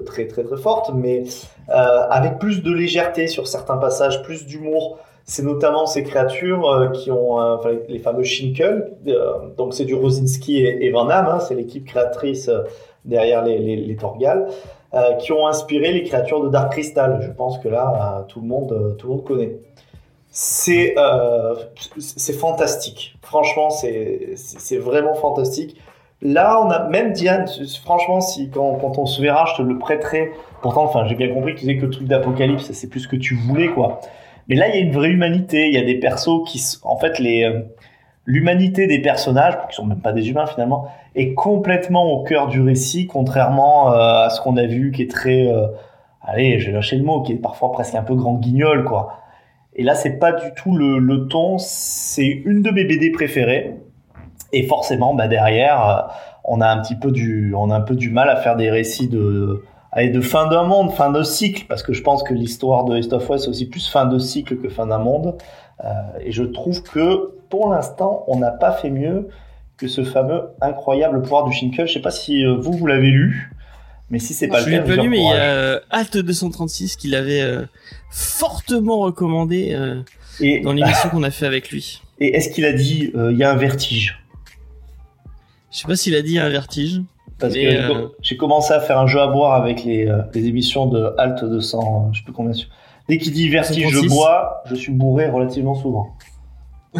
très, 0.04 0.26
très, 0.26 0.44
très 0.44 0.56
fortes, 0.56 0.90
mais 0.94 1.24
avec 1.68 2.38
plus 2.38 2.62
de 2.62 2.72
légèreté 2.72 3.26
sur 3.26 3.46
certains 3.46 3.76
passages, 3.76 4.22
plus 4.22 4.46
d'humour. 4.46 4.98
C'est 5.28 5.42
notamment 5.42 5.86
ces 5.86 6.04
créatures 6.04 6.70
euh, 6.70 6.88
qui 6.90 7.10
ont 7.10 7.40
euh, 7.40 7.56
enfin, 7.56 7.70
les 7.88 7.98
fameux 7.98 8.22
Shinkel, 8.22 8.92
euh, 9.08 9.32
donc 9.58 9.74
c'est 9.74 9.84
du 9.84 9.94
Rosinski 9.94 10.64
et, 10.64 10.88
Van 10.92 11.04
Damme, 11.04 11.26
hein, 11.26 11.40
c'est 11.40 11.56
l'équipe 11.56 11.84
créatrice 11.84 12.48
derrière 13.04 13.44
les, 13.44 13.58
les, 13.58 13.96
qui 15.18 15.32
ont 15.32 15.48
inspiré 15.48 15.92
les 15.92 16.04
créatures 16.04 16.44
de 16.44 16.48
Dark 16.48 16.70
Crystal. 16.70 17.18
Je 17.22 17.30
pense 17.32 17.58
que 17.58 17.68
là, 17.68 18.24
tout 18.28 18.40
le 18.40 18.46
monde, 18.46 18.94
tout 18.98 19.08
le 19.08 19.14
monde 19.14 19.24
connaît. 19.24 19.56
C'est 20.30 20.94
fantastique. 22.38 23.18
Franchement, 23.20 23.70
c'est 23.70 24.78
vraiment 24.78 25.14
fantastique. 25.14 25.76
Là, 26.22 26.62
on 26.64 26.70
a 26.70 26.88
même 26.88 27.12
Diane. 27.12 27.46
Franchement, 27.84 28.20
si 28.20 28.48
quand, 28.48 28.76
quand 28.76 28.96
on 28.98 29.06
se 29.06 29.20
verra, 29.20 29.44
je 29.46 29.62
te 29.62 29.62
le 29.62 29.78
prêterai. 29.78 30.32
Pourtant, 30.62 30.84
enfin, 30.84 31.04
j'ai 31.06 31.14
bien 31.14 31.32
compris 31.34 31.54
que 31.54 31.60
tu 31.60 31.66
disais 31.66 31.78
que 31.78 31.84
le 31.84 31.90
truc 31.90 32.06
d'apocalypse, 32.06 32.70
c'est 32.72 32.88
plus 32.88 33.00
ce 33.00 33.08
que 33.08 33.16
tu 33.16 33.34
voulais, 33.34 33.68
quoi. 33.68 34.00
Mais 34.48 34.54
là, 34.56 34.68
il 34.68 34.74
y 34.74 34.78
a 34.78 34.80
une 34.80 34.92
vraie 34.92 35.10
humanité. 35.10 35.66
Il 35.66 35.74
y 35.74 35.78
a 35.78 35.84
des 35.84 35.98
persos 35.98 36.44
qui, 36.46 36.62
en 36.82 36.96
fait, 36.96 37.20
euh, 37.20 37.62
l'humanité 38.24 38.86
des 38.86 39.00
personnages, 39.00 39.54
qui 39.68 39.76
sont 39.76 39.86
même 39.86 40.00
pas 40.00 40.12
des 40.12 40.28
humains 40.28 40.46
finalement, 40.46 40.88
est 41.14 41.34
complètement 41.34 42.04
au 42.12 42.22
cœur 42.22 42.48
du 42.48 42.60
récit, 42.60 43.06
contrairement 43.06 43.92
euh, 43.92 44.26
à 44.26 44.30
ce 44.30 44.40
qu'on 44.40 44.56
a 44.56 44.66
vu, 44.66 44.92
qui 44.92 45.02
est 45.02 45.10
très, 45.10 45.46
euh, 45.46 45.66
allez, 46.22 46.58
j'ai 46.60 46.72
lâché 46.72 46.96
le 46.96 47.04
mot, 47.04 47.22
qui 47.22 47.32
est 47.32 47.36
parfois 47.36 47.72
presque 47.72 47.94
un 47.94 48.02
peu 48.02 48.14
grand 48.14 48.34
guignol, 48.34 48.84
quoi. 48.84 49.20
Et 49.74 49.82
là, 49.82 49.94
c'est 49.94 50.18
pas 50.18 50.32
du 50.32 50.54
tout 50.54 50.74
le, 50.74 51.28
ton. 51.28 51.58
C'est 51.58 52.26
une 52.26 52.62
de 52.62 52.70
mes 52.70 52.84
BD 52.84 53.10
préférées. 53.10 53.76
Et 54.52 54.62
forcément, 54.62 55.12
bah 55.12 55.28
derrière, 55.28 56.08
on 56.44 56.62
a 56.62 56.68
un 56.68 56.80
petit 56.80 56.94
peu 56.94 57.10
du, 57.10 57.52
on 57.54 57.70
a 57.70 57.76
un 57.76 57.82
peu 57.82 57.94
du 57.94 58.10
mal 58.10 58.30
à 58.30 58.36
faire 58.36 58.56
des 58.56 58.70
récits 58.70 59.08
de, 59.08 59.64
allez, 59.96 60.10
de 60.10 60.20
fin 60.20 60.46
d'un 60.46 60.62
monde, 60.62 60.92
fin 60.92 61.10
de 61.10 61.22
cycle, 61.22 61.64
parce 61.68 61.82
que 61.82 61.92
je 61.92 62.02
pense 62.02 62.22
que 62.22 62.34
l'histoire 62.34 62.84
de 62.84 62.96
East 62.96 63.12
of 63.12 63.28
West 63.28 63.44
c'est 63.44 63.50
aussi 63.50 63.66
plus 63.66 63.88
fin 63.88 64.06
de 64.06 64.18
cycle 64.18 64.56
que 64.56 64.68
fin 64.68 64.86
d'un 64.86 64.98
monde. 64.98 65.36
Euh, 65.84 65.88
et 66.20 66.32
je 66.32 66.44
trouve 66.44 66.82
que 66.82 67.32
pour 67.48 67.70
l'instant, 67.70 68.24
on 68.28 68.38
n'a 68.38 68.50
pas 68.50 68.72
fait 68.72 68.90
mieux 68.90 69.28
que 69.76 69.88
ce 69.88 70.04
fameux 70.04 70.42
incroyable 70.60 71.22
pouvoir 71.22 71.44
du 71.44 71.52
Shinkel. 71.52 71.86
Je 71.86 71.94
sais 71.94 72.00
pas 72.00 72.10
si 72.10 72.44
euh, 72.44 72.56
vous 72.56 72.72
vous 72.72 72.86
l'avez 72.86 73.10
lu, 73.10 73.50
mais 74.10 74.18
si 74.18 74.34
c'est 74.34 74.48
pas 74.48 74.60
je 74.60 74.70
le 74.70 74.76
cas, 74.78 74.82
pas 74.82 74.94
je 74.94 75.00
lu, 75.00 75.08
mais 75.08 75.18
il 75.18 75.24
y 75.24 75.32
a 75.32 75.80
Alt 75.90 76.16
236 76.16 76.96
qui 76.96 77.08
l'avait 77.08 77.42
euh, 77.42 77.64
fortement 78.10 78.98
recommandé 78.98 79.72
euh, 79.72 80.00
Et, 80.40 80.60
dans 80.60 80.72
l'émission 80.72 81.10
qu'on 81.10 81.22
a 81.22 81.30
fait 81.30 81.46
avec 81.46 81.70
lui. 81.70 82.02
et 82.20 82.36
est-ce 82.36 82.50
qu'il 82.50 82.64
a 82.64 82.72
dit 82.72 83.12
il 83.14 83.36
y 83.36 83.44
a 83.44 83.50
un 83.50 83.56
vertige? 83.56 84.22
Je 85.70 85.78
sais 85.78 85.88
pas 85.88 85.96
s'il 85.96 86.14
a 86.14 86.22
dit 86.22 86.38
un 86.38 86.48
vertige. 86.48 87.02
Parce 87.38 87.52
Mais, 87.54 87.64
que 87.64 87.70
j'ai 87.70 87.78
euh, 87.78 88.06
j'ai 88.22 88.36
commencé 88.36 88.72
à 88.72 88.80
faire 88.80 88.98
un 88.98 89.06
jeu 89.06 89.20
à 89.20 89.26
boire 89.26 89.54
avec 89.54 89.84
les, 89.84 90.06
euh, 90.06 90.22
les 90.34 90.46
émissions 90.46 90.86
de 90.86 91.12
Alt 91.18 91.44
200, 91.44 92.10
je 92.12 92.18
sais 92.18 92.24
plus 92.24 92.32
combien. 92.32 92.52
Dès 93.08 93.18
qu'il 93.18 93.32
dit 93.32 93.48
vertige, 93.48 93.76
je 93.88 94.00
236. 94.00 94.08
bois, 94.08 94.62
je 94.66 94.74
suis 94.74 94.92
bourré 94.92 95.28
relativement 95.28 95.74
souvent. 95.74 96.16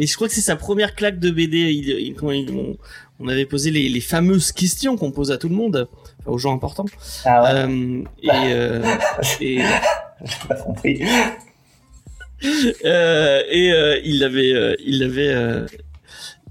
Et 0.00 0.06
je 0.06 0.14
crois 0.16 0.26
que 0.28 0.34
c'est 0.34 0.40
sa 0.40 0.56
première 0.56 0.94
claque 0.96 1.18
de 1.20 1.30
BD. 1.30 1.56
Il, 1.72 1.88
il- 1.88 2.16
il- 2.18 2.50
on, 2.50 2.76
on 3.20 3.28
avait 3.28 3.46
posé 3.46 3.70
les, 3.70 3.88
les 3.88 4.00
fameuses 4.00 4.50
questions 4.50 4.96
qu'on 4.96 5.12
pose 5.12 5.30
à 5.30 5.38
tout 5.38 5.48
le 5.48 5.54
monde, 5.54 5.88
enfin, 6.20 6.30
aux 6.32 6.38
gens 6.38 6.52
importants. 6.52 6.86
Ah 7.24 7.42
ouais, 7.44 7.50
Euh, 7.60 8.02
et, 9.40 9.60
euh, 9.62 9.62
pas 10.48 10.56
compris. 10.56 11.00
euh, 12.84 13.42
et 13.50 13.72
euh, 13.72 14.00
il 14.04 14.18
l'avait, 14.18 14.52
euh, 14.52 14.74
il 14.84 14.98
l'avait, 14.98 15.28
euh, 15.32 15.66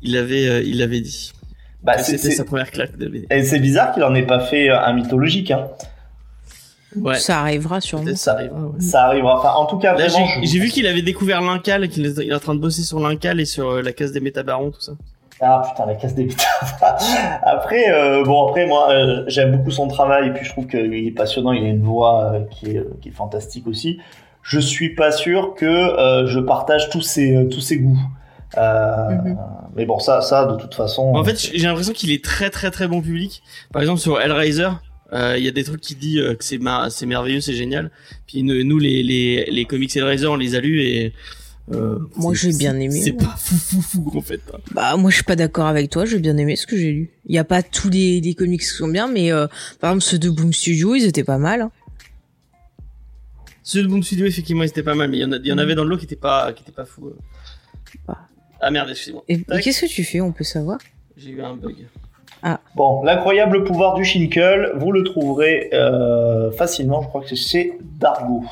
il 0.01 0.13
l'avait, 0.13 0.47
euh, 0.47 0.61
il 0.63 0.77
l'avait 0.77 1.01
dit. 1.01 1.33
Bah, 1.83 1.97
C'était 1.97 2.31
sa 2.31 2.43
première 2.43 2.69
claque 2.71 2.97
de 2.97 3.07
BD. 3.07 3.25
et 3.31 3.43
c'est 3.43 3.59
bizarre 3.59 3.91
qu'il 3.93 4.03
en 4.03 4.13
ait 4.13 4.25
pas 4.25 4.39
fait 4.39 4.69
euh, 4.69 4.79
un 4.79 4.93
mythologique. 4.93 5.49
Hein. 5.51 5.67
Ouais. 6.95 7.15
Ça 7.15 7.39
arrivera 7.39 7.79
sûrement. 7.79 8.13
Ça 8.15 8.33
arrivera. 8.33 8.59
ouais. 8.59 8.81
Ça 8.81 9.05
arrivera. 9.05 9.39
Enfin, 9.39 9.51
en 9.55 9.65
tout 9.65 9.77
cas, 9.77 9.95
Là, 9.97 10.07
vraiment. 10.07 10.27
j'ai 10.43 10.59
vu 10.59 10.67
qu'il 10.69 10.85
avait 10.87 11.01
découvert 11.01 11.41
l'Incal, 11.41 11.87
qu'il 11.89 12.05
est 12.05 12.17
il 12.17 12.29
est 12.31 12.35
en 12.35 12.39
train 12.39 12.53
de 12.53 12.59
bosser 12.59 12.83
sur 12.83 12.99
l'Incal 12.99 13.39
et 13.39 13.45
sur 13.45 13.69
euh, 13.69 13.81
la 13.81 13.93
case 13.93 14.11
des 14.11 14.19
métabarons, 14.19 14.71
tout 14.71 14.81
ça. 14.81 14.91
Ah 15.43 15.63
putain, 15.67 15.87
la 15.87 15.95
casse 15.95 16.13
des 16.13 16.25
putains. 16.25 16.43
après, 17.43 17.85
euh, 17.91 18.23
bon, 18.23 18.47
après, 18.47 18.67
moi, 18.67 18.91
euh, 18.91 19.23
j'aime 19.27 19.55
beaucoup 19.55 19.71
son 19.71 19.87
travail 19.87 20.27
et 20.27 20.31
puis 20.31 20.45
je 20.45 20.51
trouve 20.51 20.67
qu'il 20.67 20.93
est 20.93 21.11
passionnant. 21.11 21.51
Il 21.53 21.63
a 21.63 21.69
une 21.69 21.81
voix 21.81 22.25
euh, 22.33 22.41
qui, 22.51 22.71
est, 22.71 22.83
qui 23.01 23.09
est 23.09 23.13
fantastique 23.13 23.65
aussi. 23.67 23.99
Je 24.43 24.59
suis 24.59 24.93
pas 24.93 25.11
sûr 25.11 25.53
que 25.55 25.65
euh, 25.65 26.27
je 26.27 26.39
partage 26.39 26.89
tous 26.89 27.01
ses, 27.01 27.47
tous 27.49 27.61
ses 27.61 27.77
goûts. 27.77 27.99
Euh. 28.57 29.17
Mais 29.75 29.85
bon, 29.85 29.99
ça, 29.99 30.21
ça, 30.21 30.45
de 30.45 30.57
toute 30.57 30.73
façon. 30.75 31.13
En 31.15 31.23
fait, 31.23 31.39
j'ai 31.39 31.65
l'impression 31.65 31.93
qu'il 31.93 32.11
est 32.11 32.23
très 32.23 32.49
très 32.49 32.71
très 32.71 32.87
bon 32.87 33.01
public. 33.01 33.41
Par 33.71 33.81
exemple, 33.81 34.01
sur 34.01 34.19
Hellraiser, 34.19 34.69
euh, 35.13 35.35
il 35.37 35.43
y 35.43 35.47
a 35.47 35.51
des 35.51 35.63
trucs 35.63 35.81
qui 35.81 35.95
disent 35.95 36.19
euh, 36.19 36.35
que 36.35 36.43
c'est 36.43 37.05
merveilleux, 37.05 37.41
c'est 37.41 37.53
génial. 37.53 37.91
Puis 38.27 38.43
nous, 38.43 38.77
les, 38.77 39.03
les, 39.03 39.45
les 39.49 39.65
comics 39.65 39.95
Hellraiser, 39.95 40.27
on 40.27 40.35
les 40.35 40.55
a 40.55 40.59
lus 40.59 40.81
et... 40.81 41.13
Euh, 41.73 41.99
Moi, 42.17 42.33
j'ai 42.33 42.51
bien 42.51 42.77
aimé, 42.77 42.99
C'est 43.01 43.13
pas 43.13 43.35
fou 43.37 43.55
fou 43.55 43.81
fou 43.81 44.11
en 44.17 44.21
fait. 44.21 44.41
Bah 44.73 44.97
moi 44.97 45.09
je 45.09 45.15
suis 45.15 45.23
pas 45.23 45.37
d'accord 45.37 45.67
avec 45.67 45.89
toi, 45.89 46.03
j'ai 46.03 46.19
bien 46.19 46.35
aimé 46.35 46.57
ce 46.57 46.67
que 46.67 46.75
j'ai 46.75 46.91
lu. 46.91 47.11
Il 47.27 47.35
y 47.35 47.37
a 47.37 47.45
pas 47.45 47.63
tous 47.63 47.89
les, 47.89 48.19
les 48.19 48.33
comics 48.33 48.59
qui 48.59 48.67
sont 48.67 48.89
bien, 48.89 49.07
mais 49.07 49.31
euh, 49.31 49.47
par 49.79 49.91
exemple 49.91 50.03
ceux 50.03 50.19
de 50.19 50.29
Boom 50.29 50.51
Studio, 50.51 50.95
ils 50.95 51.05
étaient 51.05 51.23
pas 51.23 51.37
mal. 51.37 51.61
hein. 51.61 51.71
Ceux 53.63 53.83
de 53.83 53.87
Boom 53.87 54.03
Studio, 54.03 54.25
effectivement, 54.25 54.63
ils 54.63 54.69
étaient 54.69 54.83
pas 54.83 54.95
mal, 54.95 55.09
mais 55.09 55.17
il 55.17 55.21
y 55.21 55.23
en, 55.25 55.31
a, 55.31 55.37
y 55.37 55.51
en 55.53 55.57
avait 55.59 55.75
dans 55.75 55.83
le 55.83 55.91
lot 55.91 55.97
qui 55.97 56.05
étaient 56.05 56.15
pas, 56.17 56.51
qui 56.51 56.63
étaient 56.63 56.71
pas 56.73 56.83
fous. 56.83 57.13
Ah 58.61 58.71
merde, 58.71 58.89
excusez-moi. 58.89 59.23
Et, 59.27 59.41
Tac. 59.41 59.61
qu'est-ce 59.61 59.85
que 59.85 59.91
tu 59.91 60.03
fais, 60.03 60.21
on 60.21 60.31
peut 60.31 60.43
savoir 60.43 60.77
J'ai 61.17 61.31
eu 61.31 61.41
un 61.41 61.55
bug. 61.55 61.75
Bon, 62.75 63.03
l'incroyable 63.03 63.63
pouvoir 63.63 63.93
du 63.93 64.03
Shinkel, 64.03 64.71
vous 64.75 64.91
le 64.91 65.03
trouverez 65.03 65.69
euh, 65.73 66.51
facilement. 66.51 67.01
Je 67.01 67.07
crois 67.07 67.21
que 67.21 67.35
c'est 67.35 67.73
Dargo. 67.99 68.43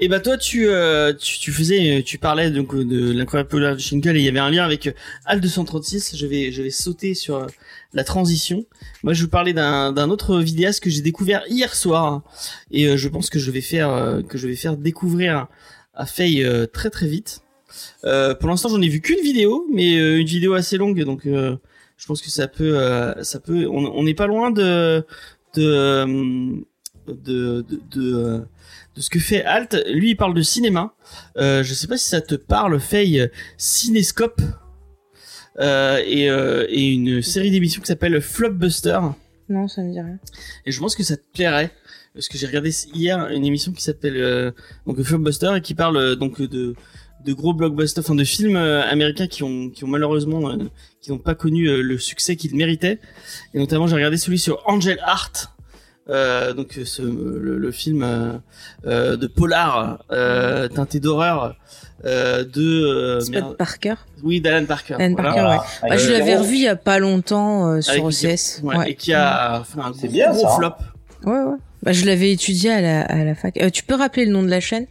Et 0.00 0.08
bah 0.08 0.20
toi 0.20 0.36
tu, 0.36 0.68
euh, 0.68 1.12
tu 1.12 1.38
tu 1.38 1.52
faisais 1.52 2.02
tu 2.04 2.18
parlais 2.18 2.50
donc 2.50 2.74
de 2.76 3.12
l'incroyable 3.12 3.48
pouvoir 3.48 3.76
du 3.76 3.82
Shinkel 3.82 4.16
et 4.16 4.20
il 4.20 4.24
y 4.24 4.28
avait 4.28 4.40
un 4.40 4.50
lien 4.50 4.64
avec 4.64 4.88
euh, 4.88 4.92
Al 5.24 5.40
236. 5.40 6.16
Je 6.16 6.26
vais 6.26 6.52
je 6.52 6.62
vais 6.62 6.70
sauter 6.70 7.14
sur 7.14 7.36
euh, 7.36 7.46
la 7.92 8.04
transition. 8.04 8.64
Moi 9.02 9.12
je 9.12 9.22
vous 9.22 9.30
parlais 9.30 9.52
d'un 9.52 9.92
d'un 9.92 10.10
autre 10.10 10.38
vidéaste 10.38 10.82
que 10.82 10.90
j'ai 10.90 11.02
découvert 11.02 11.42
hier 11.48 11.74
soir 11.74 12.22
et 12.70 12.86
euh, 12.86 12.96
je 12.96 13.08
pense 13.08 13.30
que 13.30 13.38
je 13.38 13.50
vais 13.50 13.60
faire 13.60 13.90
euh, 13.90 14.22
que 14.22 14.38
je 14.38 14.48
vais 14.48 14.56
faire 14.56 14.76
découvrir 14.76 15.46
à 15.94 16.06
Faye 16.06 16.44
euh, 16.44 16.66
très 16.66 16.90
très 16.90 17.06
vite. 17.06 17.43
Euh, 18.04 18.34
pour 18.34 18.48
l'instant 18.48 18.68
j'en 18.68 18.80
ai 18.80 18.88
vu 18.88 19.00
qu'une 19.00 19.20
vidéo 19.20 19.66
mais 19.72 19.96
euh, 19.96 20.20
une 20.20 20.26
vidéo 20.26 20.54
assez 20.54 20.76
longue 20.76 21.02
donc 21.04 21.26
euh, 21.26 21.56
je 21.96 22.06
pense 22.06 22.20
que 22.22 22.30
ça 22.30 22.48
peut 22.48 22.76
ça 23.22 23.40
peut 23.40 23.66
on 23.68 24.02
n'est 24.02 24.14
pas 24.14 24.26
loin 24.26 24.50
de 24.50 25.04
de 25.54 26.64
de 27.06 27.62
de, 27.62 27.80
de, 27.90 28.44
de 28.94 29.00
ce 29.00 29.10
que 29.10 29.18
fait 29.18 29.44
Alt. 29.44 29.76
Lui, 29.90 30.10
il 30.10 30.16
parle 30.16 30.34
de 30.34 30.42
cinéma. 30.42 30.94
Euh, 31.36 31.62
je 31.62 31.74
sais 31.74 31.86
pas 31.86 31.96
si 31.96 32.08
ça 32.08 32.20
te 32.20 32.34
parle, 32.34 32.78
Faye, 32.80 33.28
Cinescope. 33.56 34.40
Euh, 35.60 36.02
et, 36.04 36.28
euh, 36.28 36.66
et 36.68 36.92
une 36.92 37.22
série 37.22 37.50
d'émissions 37.50 37.80
qui 37.80 37.86
s'appelle 37.86 38.20
Flopbuster. 38.20 38.98
Non, 39.48 39.68
ça 39.68 39.82
me 39.82 39.92
dit 39.92 40.00
rien. 40.00 40.18
Et 40.66 40.72
je 40.72 40.80
pense 40.80 40.96
que 40.96 41.02
ça 41.02 41.16
te 41.16 41.22
plairait. 41.32 41.70
Parce 42.12 42.28
que 42.28 42.38
j'ai 42.38 42.46
regardé 42.46 42.70
hier 42.92 43.28
une 43.30 43.44
émission 43.44 43.72
qui 43.72 43.82
s'appelle 43.82 44.52
donc 44.86 45.02
Flopbuster 45.02 45.52
et 45.56 45.60
qui 45.60 45.74
parle 45.74 46.14
donc 46.14 46.40
de 46.40 46.76
de 47.24 47.32
gros 47.32 47.54
blockbusters, 47.54 48.02
enfin 48.04 48.14
de 48.14 48.24
films 48.24 48.56
euh, 48.56 48.82
américains 48.90 49.26
qui 49.26 49.42
ont 49.42 49.70
qui 49.70 49.84
ont 49.84 49.88
malheureusement 49.88 50.50
euh, 50.50 50.56
qui 51.00 51.10
n'ont 51.10 51.18
pas 51.18 51.34
connu 51.34 51.66
euh, 51.68 51.82
le 51.82 51.98
succès 51.98 52.36
qu'ils 52.36 52.54
méritaient. 52.54 52.98
Et 53.54 53.58
notamment 53.58 53.86
j'ai 53.86 53.94
regardé 53.96 54.16
celui 54.16 54.38
sur 54.38 54.62
Angel 54.66 54.98
Heart, 55.06 55.50
euh, 56.10 56.52
donc 56.52 56.78
ce, 56.84 57.02
le, 57.02 57.56
le 57.58 57.70
film 57.72 58.02
euh, 58.02 58.32
euh, 58.86 59.16
de 59.16 59.26
polar 59.26 60.04
euh, 60.10 60.68
teinté 60.68 61.00
d'horreur 61.00 61.56
euh, 62.04 62.44
de 62.44 62.60
euh, 62.60 63.20
de 63.20 63.54
Parker 63.54 63.94
oui 64.22 64.40
d'Alan 64.42 64.66
Parker. 64.66 64.94
Alan 64.98 65.14
voilà. 65.14 65.32
Parker, 65.32 65.40
ouais. 65.48 65.66
Avec 65.82 65.90
Bah, 65.90 65.96
je 65.96 66.12
l'avais 66.12 66.36
revu 66.36 66.54
il 66.56 66.62
y 66.62 66.68
a 66.68 66.76
pas 66.76 66.98
longtemps 66.98 67.70
euh, 67.72 67.80
sur 67.80 68.04
OCS. 68.04 68.60
Ouais, 68.62 68.76
Ouais. 68.76 68.90
et 68.90 68.94
qui 68.94 69.12
a 69.14 69.62
fait 69.64 69.80
un 69.80 69.92
C'est 69.94 70.08
gros, 70.08 70.12
bien, 70.12 70.30
gros 70.32 70.42
ça, 70.48 70.56
flop. 70.56 71.30
Ouais, 71.30 71.38
ouais. 71.42 71.56
Bah, 71.82 71.92
je 71.92 72.04
l'avais 72.06 72.32
étudié 72.32 72.70
à 72.70 72.80
la, 72.82 73.02
à 73.02 73.24
la 73.24 73.34
fac. 73.34 73.56
Euh, 73.62 73.70
tu 73.70 73.82
peux 73.82 73.94
rappeler 73.94 74.24
le 74.26 74.32
nom 74.32 74.42
de 74.42 74.48
la 74.48 74.60
chaîne? 74.60 74.86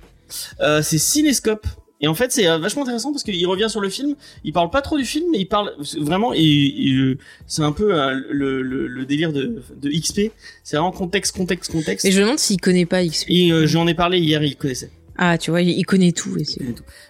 Euh, 0.62 0.82
c'est 0.82 0.98
Cinescope. 0.98 1.68
Et 2.04 2.08
en 2.08 2.14
fait, 2.14 2.34
c'est 2.34 2.48
euh, 2.48 2.58
vachement 2.58 2.84
intéressant 2.84 3.14
parce 3.14 3.24
qu'il 3.24 3.48
revient 3.48 3.70
sur 3.70 3.80
le 3.80 3.90
film. 3.90 4.16
Il 4.44 4.52
parle 4.52 4.70
pas 4.70 4.82
trop 4.82 4.98
du 4.98 5.06
film, 5.06 5.26
mais 5.32 5.40
il 5.40 5.46
parle 5.46 5.74
vraiment. 6.02 6.34
Et, 6.36 6.92
euh, 6.92 7.18
c'est 7.48 7.64
un 7.64 7.72
peu 7.72 7.98
euh, 7.98 8.20
le, 8.30 8.62
le, 8.62 8.88
le 8.88 9.06
délire 9.06 9.32
de, 9.32 9.64
de 9.82 9.90
XP. 9.90 10.30
C'est 10.66 10.76
vraiment 10.76 10.92
contexte, 10.92 11.34
contexte, 11.36 11.72
contexte. 11.72 12.06
Et 12.06 12.12
je 12.12 12.20
me 12.20 12.26
demande 12.26 12.40
s'il 12.40 12.60
connaît 12.60 12.86
pas 12.86 13.06
XP. 13.06 13.30
Et 13.30 13.52
euh, 13.54 13.68
j'en 13.68 13.88
ai 13.88 13.94
parlé 13.94 14.20
hier, 14.20 14.44
il 14.44 14.58
connaissait. 14.58 14.92
Ah, 15.18 15.38
tu 15.38 15.52
vois, 15.52 15.61
il 15.61 15.85
connaît 15.85 16.11
tout. 16.11 16.35
et 16.38 16.44
c'est- 16.44 16.60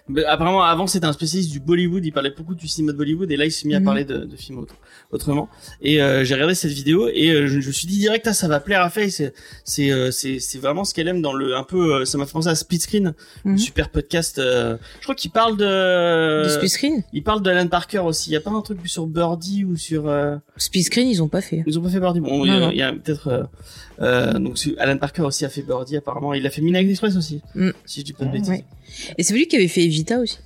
Mais 0.08 0.24
apparemment, 0.24 0.62
avant, 0.62 0.86
c'était 0.86 1.06
un 1.06 1.12
spécialiste 1.12 1.50
du 1.50 1.60
Bollywood. 1.60 2.04
Il 2.04 2.12
parlait 2.12 2.32
beaucoup 2.36 2.54
du 2.54 2.68
cinéma 2.68 2.92
de 2.92 2.98
Bollywood. 2.98 3.30
Et 3.30 3.36
là, 3.36 3.46
il 3.46 3.50
s'est 3.52 3.66
mis 3.66 3.74
à 3.74 3.78
Mhm. 3.80 3.84
parler 3.86 4.04
de, 4.04 4.18
de 4.24 4.36
films 4.36 4.58
autre- 4.58 4.74
autrement. 5.10 5.48
Et 5.80 6.02
euh, 6.02 6.22
j'ai 6.24 6.34
regardé 6.34 6.54
cette 6.54 6.72
vidéo 6.72 7.08
et 7.12 7.30
euh, 7.30 7.46
je, 7.46 7.60
je 7.60 7.66
me 7.68 7.72
suis 7.72 7.86
dit 7.86 7.98
direct, 7.98 8.26
ah, 8.26 8.34
ça 8.34 8.46
va 8.48 8.60
plaire 8.60 8.82
à 8.82 8.90
Faye. 8.90 9.10
C'est 9.10 9.32
c'est 9.64 9.90
euh, 9.90 10.10
c'est 10.10 10.58
vraiment 10.58 10.84
ce 10.84 10.92
qu'elle 10.92 11.08
aime 11.08 11.22
dans 11.22 11.32
le 11.32 11.54
un 11.56 11.62
peu. 11.64 11.94
euh, 12.00 12.04
ça 12.04 12.18
m'a 12.18 12.26
fait 12.26 12.32
penser 12.32 12.48
à 12.48 12.54
Split 12.54 12.80
Screen, 12.80 13.14
Mhm. 13.44 13.52
le 13.52 13.58
super 13.58 13.88
podcast. 13.90 14.38
euh, 14.38 14.76
je 14.98 15.04
crois 15.04 15.14
qu'il 15.14 15.30
parle 15.30 15.56
de. 15.56 16.44
De 16.44 16.48
Split 16.48 16.68
Screen? 16.68 17.02
Il 17.12 17.22
parle 17.22 17.42
de 17.42 17.50
Alan 17.50 17.66
Parker 17.68 18.00
aussi. 18.00 18.30
Il 18.30 18.32
y 18.34 18.36
a 18.36 18.40
pas 18.40 18.50
un 18.50 18.60
truc 18.60 18.78
sur 18.86 19.06
Birdie 19.06 19.64
ou 19.64 19.76
sur. 19.76 20.08
euh, 20.08 20.36
Split 20.56 20.82
Screen, 20.84 21.08
ils 21.08 21.22
ont 21.22 21.28
pas 21.28 21.40
fait. 21.40 21.62
Ils 21.66 21.78
ont 21.78 21.82
pas 21.82 21.88
fait 21.88 22.00
Birdie. 22.00 22.20
Bon, 22.20 22.44
il 22.44 22.48
y 22.48 22.50
Non, 22.50 22.56
a- 22.56 22.60
non. 22.60 22.70
il 22.70 22.76
y 22.78 22.82
a, 22.82 22.92
peut-être. 22.92 23.28
euh, 23.28 23.42
euh, 24.00 24.32
donc 24.34 24.58
Alan 24.78 24.98
Parker 24.98 25.22
aussi 25.22 25.44
a 25.44 25.48
fait 25.48 25.62
Birdie 25.62 25.96
apparemment. 25.96 26.34
Il 26.34 26.46
a 26.46 26.50
fait 26.50 26.60
Midnight 26.62 26.88
Express 26.90 27.16
aussi. 27.16 27.40
Si 27.94 28.00
je 28.00 28.04
dis 28.06 28.12
pas 28.12 28.24
de 28.24 28.32
bêtises. 28.32 28.48
Ouais. 28.48 28.64
Et 29.18 29.22
c'est 29.22 29.34
lui 29.34 29.46
qui 29.46 29.54
avait 29.56 29.68
fait 29.68 29.82
Evita 29.84 30.18
aussi. 30.18 30.38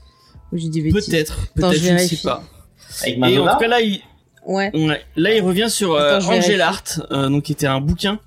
Ou 0.53 0.59
j'ai 0.59 0.69
bêtises. 0.69 1.07
Peut-être. 1.07 1.39
Je 1.57 1.63
Je 1.79 1.93
ne 1.93 1.99
sais 1.99 2.17
pas. 2.23 2.43
Avec 3.03 3.19
Et 3.19 3.39
en 3.39 3.47
tout 3.53 3.59
cas 3.59 3.69
là, 3.69 3.81
il, 3.81 4.01
Ouais. 4.47 4.71
ouais, 4.75 5.01
là 5.17 5.35
il 5.35 5.41
revient 5.43 5.69
sur 5.69 5.93
euh. 5.95 6.21
Angel 6.21 6.61
Art, 6.61 6.85
euh, 7.11 7.29
donc 7.29 7.45
qui 7.45 7.53
était 7.53 7.67
un 7.67 7.81
bouquin 7.81 8.19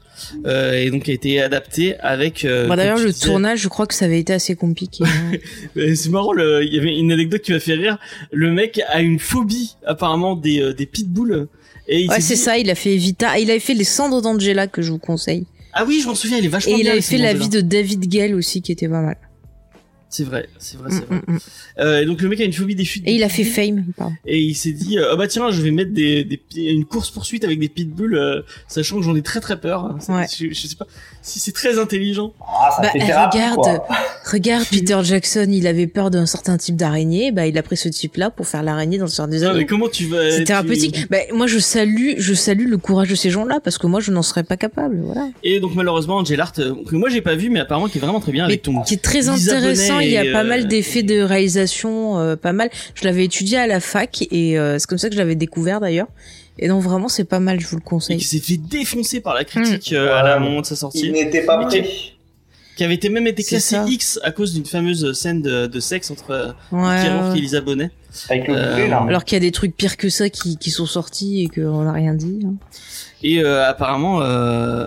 euh, 0.45 0.73
et 0.73 0.91
donc 0.91 1.03
qui 1.03 1.11
a 1.11 1.13
été 1.15 1.41
adapté 1.41 1.97
avec. 1.99 2.45
Euh, 2.45 2.67
Bah, 2.67 2.75
D'ailleurs, 2.75 2.99
le 2.99 3.11
disais- 3.11 3.25
tournage, 3.25 3.59
je 3.59 3.67
crois 3.67 3.87
que 3.87 3.93
ça 3.95 4.05
avait 4.05 4.19
été 4.19 4.33
assez 4.33 4.55
compliqué. 4.55 5.03
hein. 5.05 5.37
C'est 5.95 6.09
marrant, 6.09 6.31
le- 6.33 6.63
il 6.63 6.73
y 6.73 6.79
avait 6.79 6.95
une 6.97 7.11
anecdote 7.11 7.41
qui 7.41 7.51
m'a 7.53 7.59
fait 7.59 7.73
rire. 7.73 7.97
Le 8.31 8.51
mec 8.51 8.79
a 8.87 9.01
une 9.01 9.19
phobie 9.19 9.75
apparemment 9.85 10.35
des 10.35 10.61
euh, 10.61 10.73
des 10.73 10.85
pitbulls. 10.85 11.47
Et 11.87 12.01
il 12.01 12.09
ouais, 12.09 12.21
c'est 12.21 12.35
dit- 12.35 12.39
ça, 12.39 12.57
il 12.59 12.69
a 12.69 12.75
fait 12.75 12.93
Evita. 12.93 13.29
Ah, 13.31 13.39
il 13.39 13.49
avait 13.49 13.59
fait 13.59 13.73
Les 13.73 13.83
Cendres 13.83 14.21
d'Angela, 14.21 14.67
que 14.67 14.81
je 14.83 14.91
vous 14.91 14.99
conseille. 14.99 15.45
Ah 15.73 15.85
oui, 15.85 16.01
je 16.03 16.07
m'en 16.07 16.15
souviens, 16.15 16.37
il 16.37 16.45
est 16.45 16.49
vachement 16.49 16.75
Et 16.75 16.81
il 16.81 16.87
avait 16.89 17.01
fait 17.01 17.17
La 17.17 17.33
vie 17.33 17.49
de 17.49 17.61
David 17.61 18.07
Gale 18.07 18.35
aussi, 18.35 18.61
qui 18.61 18.71
était 18.71 18.87
pas 18.89 19.01
mal. 19.01 19.17
C'est 20.13 20.25
vrai, 20.25 20.49
c'est 20.59 20.75
vrai, 20.77 20.89
c'est 20.91 21.03
Mm, 21.03 21.05
vrai. 21.05 21.21
mm, 21.25 21.33
mm. 21.35 21.39
Euh, 21.79 22.01
et 22.01 22.05
donc 22.05 22.21
le 22.21 22.27
mec 22.27 22.41
a 22.41 22.43
une 22.43 22.51
phobie 22.51 22.75
des 22.75 22.83
chutes. 22.83 23.07
Et 23.07 23.15
il 23.15 23.23
a 23.23 23.29
fait. 23.29 23.45
Fame, 23.45 23.85
pardon. 23.95 24.13
Et 24.25 24.41
il 24.41 24.55
s'est 24.55 24.73
dit, 24.73 24.97
euh, 24.99 25.11
oh 25.13 25.17
bah 25.17 25.29
tiens, 25.29 25.51
je 25.51 25.61
vais 25.61 25.71
mettre 25.71 25.93
des, 25.93 26.25
des 26.25 26.41
une 26.55 26.83
course 26.83 27.09
poursuite 27.11 27.45
avec 27.45 27.59
des 27.59 27.69
pitbulls, 27.69 28.15
euh, 28.15 28.41
sachant 28.67 28.97
que 28.97 29.03
j'en 29.03 29.15
ai 29.15 29.21
très 29.21 29.39
très 29.39 29.57
peur. 29.61 29.95
C'est- 30.01 30.11
Ouais. 30.11 30.25
Je, 30.37 30.49
je 30.53 30.67
sais 30.67 30.75
pas 30.75 30.85
si 31.21 31.39
c'est 31.39 31.51
très 31.53 31.77
intelligent. 31.79 32.33
Ah, 32.41 32.69
ça 32.75 32.81
Bah, 32.81 32.89
fait 32.89 32.99
thérapie, 32.99 33.37
regarde, 33.37 33.55
quoi. 33.85 33.97
regarde 34.31 34.65
Peter 34.71 34.97
Jackson, 35.03 35.47
il 35.49 35.67
avait 35.67 35.87
peur 35.87 36.09
d'un 36.11 36.25
certain 36.25 36.57
type 36.57 36.75
d'araignée, 36.75 37.31
bah 37.31 37.47
il 37.47 37.57
a 37.57 37.63
pris 37.63 37.77
ce 37.77 37.89
type-là 37.89 38.29
pour 38.29 38.47
faire 38.47 38.63
l'araignée 38.63 38.97
dans 38.97 39.05
le 39.05 39.09
Seigneur 39.09 39.27
des 39.29 39.43
Anneaux. 39.43 39.57
mais 39.57 39.65
comment 39.65 39.87
tu 39.87 40.05
vas 40.07 40.31
C'est 40.31 40.37
tu- 40.39 40.43
thérapeutique. 40.45 41.07
Bah, 41.09 41.17
moi 41.33 41.47
je 41.47 41.59
salue, 41.59 42.13
je 42.17 42.33
salue 42.33 42.67
le 42.67 42.77
courage 42.77 43.09
de 43.09 43.15
ces 43.15 43.29
gens-là 43.29 43.59
parce 43.63 43.77
que 43.77 43.87
moi 43.87 43.99
je 43.99 44.11
n'en 44.11 44.23
serais 44.23 44.43
pas 44.43 44.57
capable, 44.57 44.99
voilà. 45.03 45.29
Et 45.43 45.59
donc 45.59 45.75
malheureusement, 45.75 46.17
Angel 46.17 46.39
Art, 46.41 46.53
euh, 46.59 46.73
que 46.87 46.95
moi 46.95 47.09
j'ai 47.09 47.21
pas 47.21 47.35
vu, 47.35 47.49
mais 47.49 47.59
apparemment 47.59 47.87
qui 47.87 47.97
est 47.97 48.01
vraiment 48.01 48.19
très 48.19 48.31
bien 48.31 48.45
Mais 48.47 48.53
avec 48.53 48.63
ton. 48.63 48.81
qui 48.81 48.95
est 48.95 49.01
très 49.03 49.29
intéressant. 49.29 49.99
Il 49.99 50.09
y 50.09 50.17
a 50.17 50.23
pas 50.31 50.43
euh, 50.43 50.47
mal 50.47 50.67
d'effets 50.67 51.03
de 51.03 51.21
réalisation, 51.21 52.19
euh, 52.19 52.35
pas 52.35 52.53
mal. 52.53 52.69
Je 52.95 53.05
l'avais 53.05 53.25
étudié 53.25 53.57
à 53.57 53.67
la 53.67 53.79
fac 53.79 54.23
et 54.31 54.57
euh, 54.57 54.79
c'est 54.79 54.87
comme 54.87 54.97
ça 54.97 55.07
que 55.09 55.13
je 55.15 55.19
l'avais 55.19 55.35
découvert 55.35 55.79
d'ailleurs. 55.79 56.07
Et 56.61 56.67
donc 56.67 56.81
vraiment 56.83 57.09
c'est 57.09 57.23
pas 57.25 57.39
mal, 57.39 57.59
je 57.59 57.67
vous 57.67 57.75
le 57.77 57.81
Et 57.81 57.85
conseille. 57.85 58.17
qui 58.17 58.23
s'est 58.25 58.39
fait 58.39 58.57
défoncer 58.57 59.19
par 59.19 59.33
la 59.33 59.43
critique 59.43 59.91
Mm. 59.91 59.95
euh, 59.95 60.15
à 60.15 60.23
la 60.23 60.39
moment 60.39 60.61
de 60.61 60.65
sa 60.65 60.75
Il 60.75 60.77
sortie, 60.77 61.11
n'était 61.11 61.43
pas 61.43 61.57
prêt. 61.65 61.83
qui 62.77 62.83
avait 62.83 62.93
été 62.95 63.09
même 63.09 63.27
été 63.27 63.43
classé 63.43 63.75
ça. 63.75 63.85
X 63.87 64.19
à 64.23 64.31
cause 64.31 64.53
d'une 64.53 64.65
fameuse 64.65 65.11
scène 65.13 65.41
de, 65.41 65.67
de 65.67 65.79
sexe 65.79 66.09
entre 66.11 66.31
euh, 66.31 66.51
Ouais, 66.71 66.95
Mickey 66.97 67.11
Rourke 67.13 67.31
ouais. 67.33 67.37
et 67.37 67.41
Lisa 67.41 67.61
Bonet. 67.61 67.91
Avec 68.29 68.47
le 68.47 68.55
Euh, 68.55 68.87
là. 68.87 69.03
Alors 69.07 69.25
qu'il 69.25 69.35
y 69.35 69.37
a 69.37 69.39
des 69.39 69.51
trucs 69.51 69.75
pires 69.75 69.97
que 69.97 70.09
ça 70.09 70.29
qui, 70.29 70.57
qui 70.57 70.69
sont 70.71 70.85
sortis 70.85 71.43
et 71.43 71.47
qu'on 71.47 71.83
n'a 71.83 71.91
rien 71.93 72.13
dit. 72.13 72.39
hein. 72.45 72.53
Et 73.23 73.43
euh, 73.43 73.67
apparemment, 73.67 74.21
euh, 74.21 74.25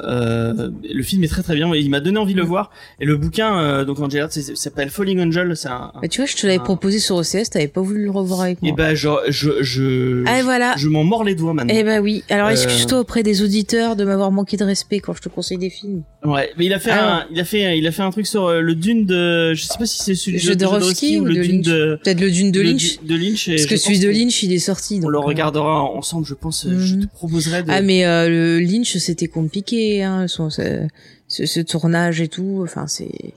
euh, 0.05 0.71
le 0.93 1.03
film 1.03 1.23
est 1.25 1.29
très 1.29 1.43
très 1.43 1.55
bien. 1.55 1.73
Il 1.75 1.91
m'a 1.91 2.01
donné 2.01 2.19
envie 2.19 2.35
de 2.35 2.41
Mm. 2.41 2.43
le 2.43 2.49
voir. 2.49 2.71
Et 3.01 3.05
le 3.05 3.17
bouquin, 3.17 3.59
euh, 3.59 3.85
donc 3.85 4.01
Angel 4.01 4.23
Art, 4.23 4.29
c'est- 4.33 4.43
ça 4.43 4.55
s'appelle 4.57 4.91
Falling 4.91 5.21
Angel. 5.21 5.57
C'est 5.57 5.69
un. 5.69 5.93
Bah, 6.01 6.09
tu 6.09 6.21
vois, 6.21 6.27
je 6.27 6.37
te 6.37 6.47
l'avais 6.47 6.59
Ah. 6.61 6.65
proposé 6.65 6.99
sur 6.99 7.17
OCS, 7.17 7.51
t'avais 7.51 7.69
pas 7.69 7.81
voulu 7.81 8.05
le 8.05 8.11
revoir 8.11 8.41
avec 8.43 8.59
Et 8.63 8.69
moi. 8.69 8.77
ben, 8.77 8.95
genre, 8.95 9.21
je, 9.29 9.51
je, 9.63 10.25
ah 10.27 10.41
et 10.41 10.43
voilà. 10.43 10.75
je 10.77 10.89
m'en 10.89 11.05
mords 11.05 11.25
les 11.25 11.35
doigts 11.35 11.55
maintenant. 11.55 11.75
Eh 11.77 11.85
bah 11.85 12.01
oui. 12.01 12.23
Alors 12.29 12.49
Euh, 12.49 12.53
excuse-toi 12.53 13.01
auprès 13.01 13.23
des 13.23 13.43
auditeurs 13.43 13.97
de 13.97 14.05
m'avoir 14.05 14.31
manqué 14.33 14.57
de 14.57 14.65
respect 14.65 14.99
quand 15.01 15.15
je 15.15 15.23
te 15.23 15.29
conseille 15.29 15.59
des 15.59 15.71
films? 15.71 16.03
Ouais, 16.25 16.51
mais 16.59 16.67
il 16.67 16.73
a 16.73 16.79
fait 16.79 16.91
Ah 16.91 17.19
un, 17.19 17.27
il 17.31 17.39
a 17.41 17.45
fait, 17.45 17.79
il 17.79 17.87
a 17.87 17.93
fait 17.93 18.03
un 18.03 18.11
truc 18.11 18.27
sur 18.27 18.51
le 18.51 18.75
Dune 18.75 19.07
de, 19.07 19.55
je 19.55 19.63
sais 19.65 19.79
pas 19.79 19.87
si 19.87 20.03
c'est 20.03 20.15
celui 20.15 20.39
de 20.39 20.43
Jodorowsky 20.43 21.21
ou 21.21 21.25
le 21.25 21.35
Dune 21.35 21.63
de, 21.63 21.99
Peut-être 22.03 22.21
le 22.21 22.31
Dune 22.31 22.51
de 22.51 22.61
Lynch. 22.61 22.99
De 23.03 23.15
Lynch. 23.15 23.49
et 23.49 23.53
Parce 23.53 23.63
je 23.63 23.69
que 23.69 23.77
celui 23.77 23.99
de 24.01 24.09
Lynch, 24.09 24.43
il 24.43 24.53
est 24.53 24.59
sorti. 24.59 25.01
On 25.05 25.09
le 25.09 25.19
regardera 25.19 25.83
ensemble, 25.83 26.27
je 26.27 26.35
pense. 26.35 26.67
Je 26.69 26.95
Mhm. 26.95 27.07
te 27.07 27.13
proposerai 27.15 27.63
de. 27.63 27.71
Ah 27.71 27.81
mais 27.83 28.05
euh, 28.07 28.24
le 28.29 28.61
Lynch 28.61 28.97
c'était 28.99 29.29
compliqué 29.29 30.03
hein, 30.03 30.27
son, 30.29 30.51
ce, 30.51 30.87
ce, 31.29 31.47
ce 31.47 31.61
tournage 31.61 32.21
et 32.21 32.29
tout. 32.29 32.61
Enfin 32.63 32.87
c'est. 32.87 33.35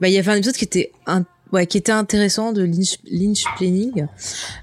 Bah 0.00 0.08
il 0.08 0.14
y 0.14 0.18
avait 0.18 0.30
un 0.32 0.36
épisode 0.36 0.54
qui 0.56 0.64
était 0.64 0.92
un 1.06 1.24
ouais, 1.52 1.66
qui 1.66 1.78
était 1.78 1.92
intéressant 1.92 2.52
de 2.52 2.62
Lynch, 2.62 2.98
Lynch 3.10 3.44
Planning, 3.56 4.06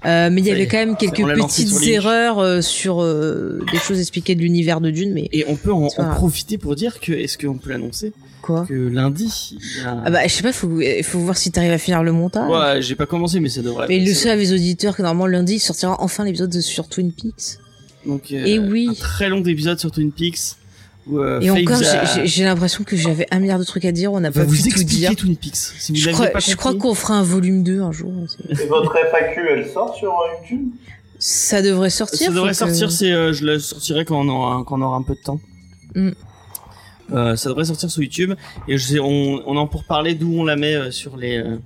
euh, 0.04 0.30
mais 0.30 0.40
il 0.40 0.46
y 0.46 0.50
avait 0.50 0.66
quand 0.66 0.78
même 0.78 0.96
quelques 0.96 1.24
petites 1.24 1.68
sur 1.68 1.88
erreurs 1.88 2.38
euh, 2.38 2.60
sur 2.60 3.02
euh, 3.02 3.60
des 3.72 3.78
choses 3.78 4.00
expliquées 4.00 4.34
de 4.34 4.40
l'univers 4.40 4.80
de 4.80 4.90
Dune, 4.90 5.12
mais 5.12 5.28
Et 5.32 5.44
on 5.48 5.56
peut 5.56 5.72
en, 5.72 5.88
profiter 5.88 6.58
pour 6.58 6.74
dire 6.74 7.00
que, 7.00 7.12
est-ce 7.12 7.38
qu'on 7.38 7.58
peut 7.58 7.70
l'annoncer 7.70 8.12
quoi 8.42 8.66
que 8.68 8.74
lundi, 8.74 9.56
il 9.58 9.82
y 9.82 9.86
a... 9.86 10.02
Ah 10.04 10.10
bah 10.10 10.20
je 10.26 10.32
sais 10.32 10.42
pas, 10.42 10.52
faut 10.52 10.80
il 10.80 11.02
faut 11.02 11.18
voir 11.18 11.36
si 11.36 11.50
t'arrives 11.50 11.72
à 11.72 11.78
finir 11.78 12.02
le 12.02 12.12
montage. 12.12 12.50
ouais, 12.50 12.82
j'ai 12.82 12.94
pas 12.94 13.06
commencé, 13.06 13.40
mais 13.40 13.48
ça 13.48 13.62
devrait. 13.62 13.86
Mais 13.88 13.98
le 13.98 14.04
passer. 14.04 14.28
savent 14.28 14.38
les 14.38 14.52
auditeurs 14.52 14.96
que 14.96 15.02
normalement 15.02 15.26
lundi 15.26 15.54
il 15.54 15.60
sortira 15.60 15.96
enfin 16.00 16.24
l'épisode 16.24 16.50
de- 16.50 16.60
sur 16.60 16.88
Twin 16.88 17.10
Peaks. 17.12 17.58
Donc, 18.06 18.32
euh, 18.32 18.44
Et 18.44 18.58
oui. 18.58 18.88
un 18.90 18.94
très 18.94 19.28
long 19.28 19.42
épisode 19.42 19.78
sur 19.78 19.90
Twin 19.90 20.12
Peaks. 20.12 20.56
Où, 21.06 21.18
euh, 21.18 21.38
Et 21.40 21.50
encore 21.50 21.76
a- 21.82 22.24
j'ai- 22.24 22.44
l'impression 22.44 22.82
que 22.82 22.96
j'avais 22.96 23.26
un 23.30 23.38
milliard 23.38 23.58
de 23.58 23.64
trucs 23.64 23.84
à 23.84 23.92
dire, 23.92 24.10
on 24.12 24.20
n'a 24.20 24.30
va 24.30 24.40
pas 24.40 24.46
vous 24.46 24.54
pu 24.54 24.62
tout 24.62 24.68
expliquer 24.68 24.96
dire. 25.08 25.16
Twin 25.16 25.36
Peaks. 25.36 25.54
Si 25.56 25.92
vous 25.92 25.98
Je 25.98 26.10
crois, 26.10 26.26
pas 26.28 26.38
je 26.38 26.54
crois 26.56 26.74
qu'on 26.74 26.94
fera 26.94 27.14
un 27.18 27.22
volume 27.22 27.62
2 27.62 27.82
un 27.82 27.92
jour. 27.92 28.10
c'est- 28.28 28.62
Et 28.62 28.66
votre 28.66 28.94
FAQ, 28.96 29.40
elle 29.50 29.68
sort 29.68 29.94
sur 29.96 30.10
euh, 30.12 30.40
YouTube? 30.50 30.70
Ça 31.18 31.60
devrait 31.62 31.90
sortir. 31.90 32.28
Ça 32.28 32.32
devrait 32.32 32.50
que- 32.50 32.56
sortir, 32.56 32.90
c'est, 32.90 33.12
euh, 33.12 33.32
je 33.34 33.44
le 33.44 33.58
sortirai 33.58 34.04
quand 34.06 34.18
on 34.18 34.28
aura, 34.28 34.64
quand 34.66 34.78
on 34.78 34.82
aura 34.82 34.96
un 34.96 35.02
peu 35.02 35.14
de 35.14 35.20
temps. 35.22 35.40
Mm. 35.94 36.10
Euh, 37.12 37.36
ça 37.36 37.50
devrait 37.50 37.66
sortir 37.66 37.90
sur 37.90 38.02
YouTube 38.02 38.32
et 38.66 38.78
je 38.78 38.82
sais, 38.86 38.98
on, 38.98 39.42
on 39.46 39.56
en 39.58 39.66
pour 39.66 39.84
parler 39.84 40.14
d'où 40.14 40.32
on 40.40 40.44
la 40.44 40.56
met 40.56 40.74
euh, 40.74 40.90
sur 40.90 41.18
les 41.18 41.36
euh, 41.36 41.58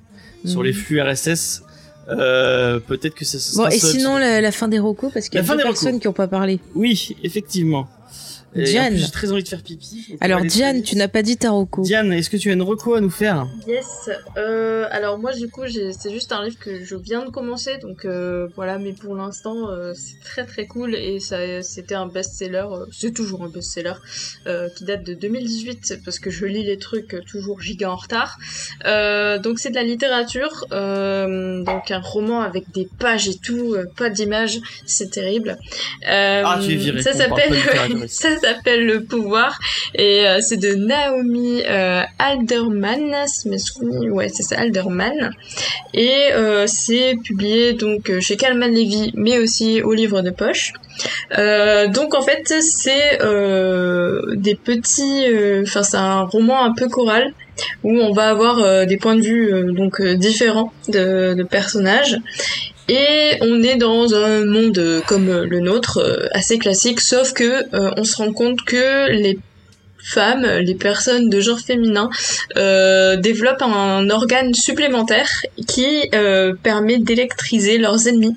sur 0.44 0.60
Mm. 0.60 0.64
les 0.64 0.72
flux 0.72 1.00
RSS. 1.00 1.62
Euh, 2.10 2.80
peut-être 2.80 3.14
que 3.14 3.24
ça, 3.24 3.38
ça 3.38 3.56
Bon, 3.62 3.70
sera 3.70 3.74
et 3.74 3.78
sinon, 3.78 4.16
la, 4.16 4.40
la 4.40 4.52
fin 4.52 4.68
des 4.68 4.78
recos, 4.78 5.12
parce 5.12 5.28
qu'il 5.28 5.40
y 5.40 5.44
a 5.50 5.56
des 5.56 5.62
personnes 5.62 6.00
qui 6.00 6.08
ont 6.08 6.12
pas 6.12 6.28
parlé. 6.28 6.58
Oui, 6.74 7.16
effectivement. 7.22 7.88
Diane. 8.54 8.96
j'ai 8.96 9.10
très 9.10 9.30
envie 9.32 9.42
de 9.42 9.48
faire 9.48 9.62
pipi. 9.62 10.16
Alors, 10.20 10.40
Diane, 10.42 10.82
tu 10.82 10.96
n'as 10.96 11.08
pas 11.08 11.22
dit 11.22 11.36
ta 11.36 11.50
reco. 11.50 11.82
Diane, 11.82 12.12
est-ce 12.12 12.30
que 12.30 12.36
tu 12.36 12.50
as 12.50 12.54
une 12.54 12.62
reco 12.62 12.94
à 12.94 13.00
nous 13.00 13.10
faire 13.10 13.46
Yes. 13.66 14.10
Euh, 14.36 14.86
alors 14.90 15.18
moi 15.18 15.32
du 15.34 15.48
coup 15.48 15.62
j'ai- 15.66 15.92
c'est 15.92 16.10
juste 16.12 16.32
un 16.32 16.44
livre 16.44 16.58
que 16.58 16.82
je 16.84 16.94
viens 16.96 17.24
de 17.24 17.30
commencer 17.30 17.76
donc 17.78 18.04
euh, 18.04 18.48
voilà 18.56 18.78
mais 18.78 18.92
pour 18.92 19.14
l'instant 19.14 19.70
euh, 19.70 19.92
c'est 19.94 20.18
très 20.24 20.46
très 20.46 20.66
cool 20.66 20.94
et 20.94 21.20
ça 21.20 21.62
c'était 21.62 21.94
un 21.94 22.06
best-seller 22.06 22.64
euh, 22.72 22.86
c'est 22.92 23.12
toujours 23.12 23.42
un 23.44 23.48
best-seller 23.48 23.92
euh, 24.46 24.68
qui 24.76 24.84
date 24.84 25.04
de 25.04 25.14
2018 25.14 25.98
parce 26.04 26.18
que 26.18 26.30
je 26.30 26.46
lis 26.46 26.64
les 26.64 26.78
trucs 26.78 27.16
toujours 27.26 27.60
giga 27.60 27.90
en 27.90 27.96
retard. 27.96 28.38
Euh, 28.86 29.38
donc 29.38 29.58
c'est 29.58 29.70
de 29.70 29.74
la 29.74 29.82
littérature 29.82 30.64
euh, 30.72 31.62
donc 31.64 31.90
un 31.90 32.00
roman 32.00 32.40
avec 32.40 32.70
des 32.72 32.88
pages 32.98 33.28
et 33.28 33.36
tout 33.36 33.74
euh, 33.74 33.84
pas 33.96 34.08
d'images 34.10 34.58
c'est 34.86 35.10
terrible. 35.10 35.58
Euh, 36.08 36.42
Ah, 36.44 36.60
tu 36.64 36.72
es 36.72 36.76
viré, 36.76 37.02
Ça 37.02 37.12
s'appelle 37.12 37.52
s'appelle 38.40 38.86
Le 38.86 39.04
Pouvoir 39.04 39.58
et 39.94 40.26
euh, 40.26 40.38
c'est 40.40 40.56
de 40.56 40.74
Naomi 40.74 41.62
euh, 41.66 42.02
Alderman, 42.18 43.14
ouais 44.10 44.28
c'est 44.28 44.42
ça 44.42 44.58
Alderman 44.58 45.30
et 45.94 46.32
euh, 46.32 46.66
c'est 46.66 47.16
publié 47.22 47.72
donc 47.72 48.10
euh, 48.10 48.20
chez 48.20 48.36
Calman 48.36 48.68
Levy 48.68 49.12
mais 49.14 49.38
aussi 49.38 49.82
au 49.82 49.92
livre 49.92 50.22
de 50.22 50.30
poche. 50.30 50.72
Donc 51.36 52.14
en 52.14 52.22
fait 52.22 52.52
c'est 52.60 53.18
des 54.36 54.54
petits, 54.56 55.24
enfin 55.62 55.82
c'est 55.82 55.96
un 55.96 56.22
roman 56.22 56.64
un 56.64 56.72
peu 56.72 56.88
choral 56.88 57.32
où 57.84 57.90
on 57.90 58.12
va 58.12 58.28
avoir 58.28 58.86
des 58.86 58.96
points 58.96 59.16
de 59.16 59.22
vue 59.22 59.72
donc 59.74 60.02
différents 60.02 60.72
de 60.88 61.42
personnages 61.44 62.16
et 62.88 63.36
on 63.42 63.62
est 63.62 63.76
dans 63.76 64.14
un 64.14 64.44
monde 64.46 64.78
euh, 64.78 65.00
comme 65.06 65.28
euh, 65.28 65.46
le 65.46 65.60
nôtre, 65.60 65.98
euh, 65.98 66.26
assez 66.32 66.58
classique, 66.58 67.00
sauf 67.00 67.32
que 67.34 67.64
on 67.72 68.04
se 68.04 68.16
rend 68.16 68.32
compte 68.32 68.62
que 68.62 69.10
les 69.10 69.38
femmes, 70.02 70.46
les 70.60 70.74
personnes 70.74 71.28
de 71.28 71.40
genre 71.40 71.60
féminin, 71.60 72.10
euh, 72.56 73.16
développent 73.16 73.62
un 73.62 74.08
organe 74.10 74.54
supplémentaire 74.54 75.28
qui 75.66 76.08
euh, 76.14 76.54
permet 76.62 76.98
d'électriser 76.98 77.78
leurs 77.78 78.08
ennemis. 78.08 78.34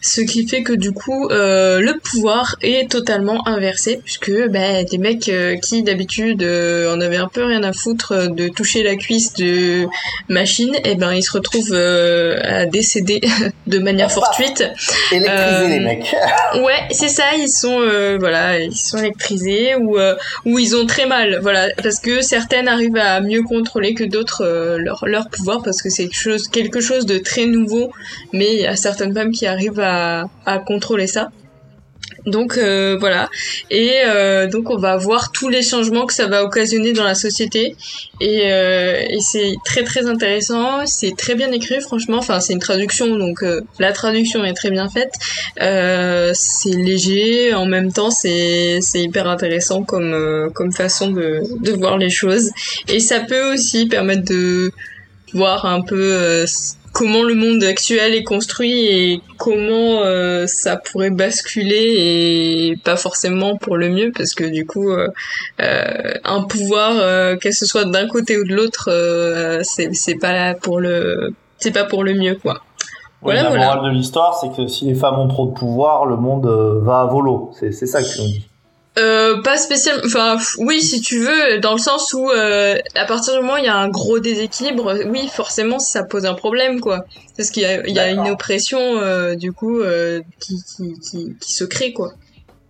Ce 0.00 0.20
qui 0.20 0.48
fait 0.48 0.62
que 0.62 0.72
du 0.72 0.92
coup, 0.92 1.28
euh, 1.30 1.80
le 1.80 1.98
pouvoir 1.98 2.56
est 2.60 2.90
totalement 2.90 3.46
inversé, 3.46 4.00
puisque 4.04 4.32
bah, 4.48 4.82
des 4.82 4.98
mecs 4.98 5.28
euh, 5.28 5.56
qui 5.56 5.82
d'habitude 5.82 6.42
euh, 6.42 6.92
en 6.92 7.00
avaient 7.00 7.16
un 7.16 7.28
peu 7.28 7.44
rien 7.44 7.62
à 7.62 7.72
foutre 7.72 8.12
euh, 8.12 8.26
de 8.26 8.48
toucher 8.48 8.82
la 8.82 8.96
cuisse 8.96 9.34
de 9.34 9.86
machine, 10.28 10.74
et 10.84 10.96
ben 10.96 11.12
ils 11.12 11.22
se 11.22 11.32
retrouvent 11.32 11.72
euh, 11.72 12.40
à 12.42 12.66
décéder 12.66 13.20
de 13.66 13.78
manière 13.78 14.10
fortuite. 14.10 14.64
Électriser 15.12 15.68
les 15.68 15.80
mecs. 15.80 16.14
Ouais, 16.54 16.86
c'est 16.90 17.08
ça, 17.08 17.34
ils 17.38 17.48
sont 17.48 17.80
euh, 17.80 18.18
voilà, 18.20 18.60
ils 18.60 18.76
sont 18.76 18.98
électrisés 18.98 19.74
ou 19.74 19.98
euh, 19.98 20.14
ou 20.44 20.58
ils 20.58 20.76
ont 20.76 20.86
très 20.92 21.06
mal, 21.06 21.38
voilà, 21.40 21.68
parce 21.82 22.00
que 22.00 22.20
certaines 22.20 22.68
arrivent 22.68 22.98
à 22.98 23.22
mieux 23.22 23.42
contrôler 23.42 23.94
que 23.94 24.04
d'autres 24.04 24.44
euh, 24.44 24.76
leur 24.76 25.30
pouvoir 25.30 25.62
parce 25.62 25.80
que 25.80 25.88
c'est 25.88 26.10
quelque 26.52 26.80
chose 26.80 27.06
de 27.06 27.16
très 27.16 27.46
nouveau, 27.46 27.92
mais 28.34 28.52
il 28.52 28.60
y 28.60 28.66
a 28.66 28.76
certaines 28.76 29.14
femmes 29.14 29.30
qui 29.32 29.46
arrivent 29.46 29.80
à 29.80 30.58
contrôler 30.66 31.06
ça. 31.06 31.30
Donc 32.26 32.56
euh, 32.56 32.96
voilà, 32.98 33.28
et 33.70 33.90
euh, 34.06 34.46
donc 34.46 34.70
on 34.70 34.76
va 34.76 34.96
voir 34.96 35.32
tous 35.32 35.48
les 35.48 35.62
changements 35.62 36.06
que 36.06 36.14
ça 36.14 36.26
va 36.26 36.44
occasionner 36.44 36.92
dans 36.92 37.04
la 37.04 37.14
société, 37.14 37.74
et, 38.20 38.52
euh, 38.52 39.02
et 39.08 39.20
c'est 39.20 39.54
très 39.64 39.82
très 39.82 40.06
intéressant, 40.06 40.86
c'est 40.86 41.16
très 41.16 41.34
bien 41.34 41.50
écrit 41.52 41.80
franchement, 41.80 42.18
enfin 42.18 42.40
c'est 42.40 42.52
une 42.52 42.60
traduction, 42.60 43.16
donc 43.16 43.42
euh, 43.42 43.60
la 43.78 43.92
traduction 43.92 44.44
est 44.44 44.52
très 44.52 44.70
bien 44.70 44.88
faite, 44.88 45.14
euh, 45.60 46.30
c'est 46.34 46.70
léger, 46.70 47.54
en 47.54 47.66
même 47.66 47.92
temps 47.92 48.10
c'est 48.10 48.80
hyper 48.94 49.26
intéressant 49.26 49.82
comme 49.82 50.12
euh, 50.14 50.48
comme 50.50 50.72
façon 50.72 51.10
de 51.10 51.40
de 51.60 51.72
voir 51.72 51.98
les 51.98 52.10
choses, 52.10 52.50
et 52.88 53.00
ça 53.00 53.20
peut 53.20 53.52
aussi 53.52 53.86
permettre 53.86 54.24
de 54.24 54.70
voir 55.34 55.66
un 55.66 55.80
peu 55.80 56.44
comment 56.92 57.22
le 57.22 57.34
monde 57.34 57.62
actuel 57.64 58.14
est 58.14 58.22
construit 58.22 58.86
et 58.86 59.20
comment 59.38 60.02
euh, 60.02 60.46
ça 60.46 60.76
pourrait 60.76 61.10
basculer 61.10 61.94
et 62.70 62.76
pas 62.84 62.96
forcément 62.96 63.56
pour 63.56 63.76
le 63.76 63.88
mieux 63.88 64.12
parce 64.16 64.34
que 64.34 64.44
du 64.44 64.66
coup 64.66 64.90
euh, 64.90 65.08
euh, 65.60 66.12
un 66.24 66.42
pouvoir 66.42 66.92
euh, 66.96 67.36
que 67.36 67.50
ce 67.50 67.64
soit 67.66 67.84
d'un 67.86 68.06
côté 68.08 68.38
ou 68.38 68.44
de 68.44 68.54
l'autre 68.54 68.88
euh, 68.90 69.60
c'est 69.62 69.94
c'est 69.94 70.16
pas 70.16 70.32
là 70.32 70.54
pour 70.54 70.80
le 70.80 71.34
c'est 71.58 71.72
pas 71.72 71.84
pour 71.84 72.04
le 72.04 72.14
mieux 72.14 72.34
quoi. 72.36 72.54
Ouais, 73.22 73.34
Voilà, 73.34 73.42
la 73.44 73.48
voilà. 73.50 73.64
morale 73.76 73.84
de 73.92 73.96
l'histoire, 73.96 74.36
c'est 74.40 74.50
que 74.56 74.66
si 74.66 74.84
les 74.84 74.96
femmes 74.96 75.16
ont 75.20 75.28
trop 75.28 75.46
de 75.46 75.52
pouvoir, 75.52 76.06
le 76.06 76.16
monde 76.16 76.44
va 76.82 77.02
à 77.02 77.06
volo. 77.06 77.52
C'est 77.58 77.70
c'est 77.70 77.86
ça 77.86 78.02
que 78.02 78.08
tu 78.12 78.20
nous 78.20 78.26
dis. 78.26 78.48
Euh, 78.98 79.40
pas 79.42 79.56
spécialement. 79.56 80.02
Enfin, 80.04 80.36
oui, 80.58 80.82
si 80.82 81.00
tu 81.00 81.18
veux, 81.18 81.58
dans 81.60 81.72
le 81.72 81.78
sens 81.78 82.12
où 82.12 82.30
euh, 82.30 82.76
à 82.94 83.04
partir 83.06 83.34
du 83.34 83.40
moment 83.40 83.54
où 83.54 83.58
il 83.58 83.64
y 83.64 83.68
a 83.68 83.76
un 83.76 83.88
gros 83.88 84.18
déséquilibre, 84.18 84.94
oui, 85.06 85.28
forcément, 85.32 85.78
ça 85.78 86.04
pose 86.04 86.26
un 86.26 86.34
problème, 86.34 86.80
quoi. 86.80 87.04
Parce 87.36 87.50
qu'il 87.50 87.62
y 87.62 87.66
a, 87.66 87.86
il 87.86 87.94
y 87.94 87.98
a 87.98 88.10
une 88.10 88.28
oppression, 88.28 88.78
euh, 88.80 89.34
du 89.34 89.52
coup, 89.52 89.80
euh, 89.80 90.20
qui, 90.40 90.56
qui, 90.76 90.92
qui, 91.00 91.36
qui 91.40 91.52
se 91.54 91.64
crée, 91.64 91.92
quoi. 91.94 92.12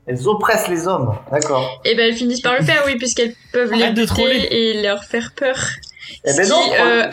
Elles 0.06 0.28
oppressent 0.28 0.68
les 0.68 0.86
hommes, 0.88 1.16
d'accord. 1.30 1.80
Et 1.84 1.94
ben, 1.94 2.06
elles 2.08 2.16
finissent 2.16 2.40
par 2.40 2.56
le 2.56 2.64
faire, 2.64 2.82
oui, 2.86 2.96
puisqu'elles 2.96 3.34
peuvent 3.52 3.72
les 3.72 3.90
buter 3.90 4.70
et 4.70 4.82
leur 4.82 5.04
faire 5.04 5.32
peur. 5.36 5.56
Eh 6.24 6.32
ben 6.36 6.44
Ce 6.44 6.50
non, 6.50 6.60
qui, 6.60 6.70
euh, 6.80 7.06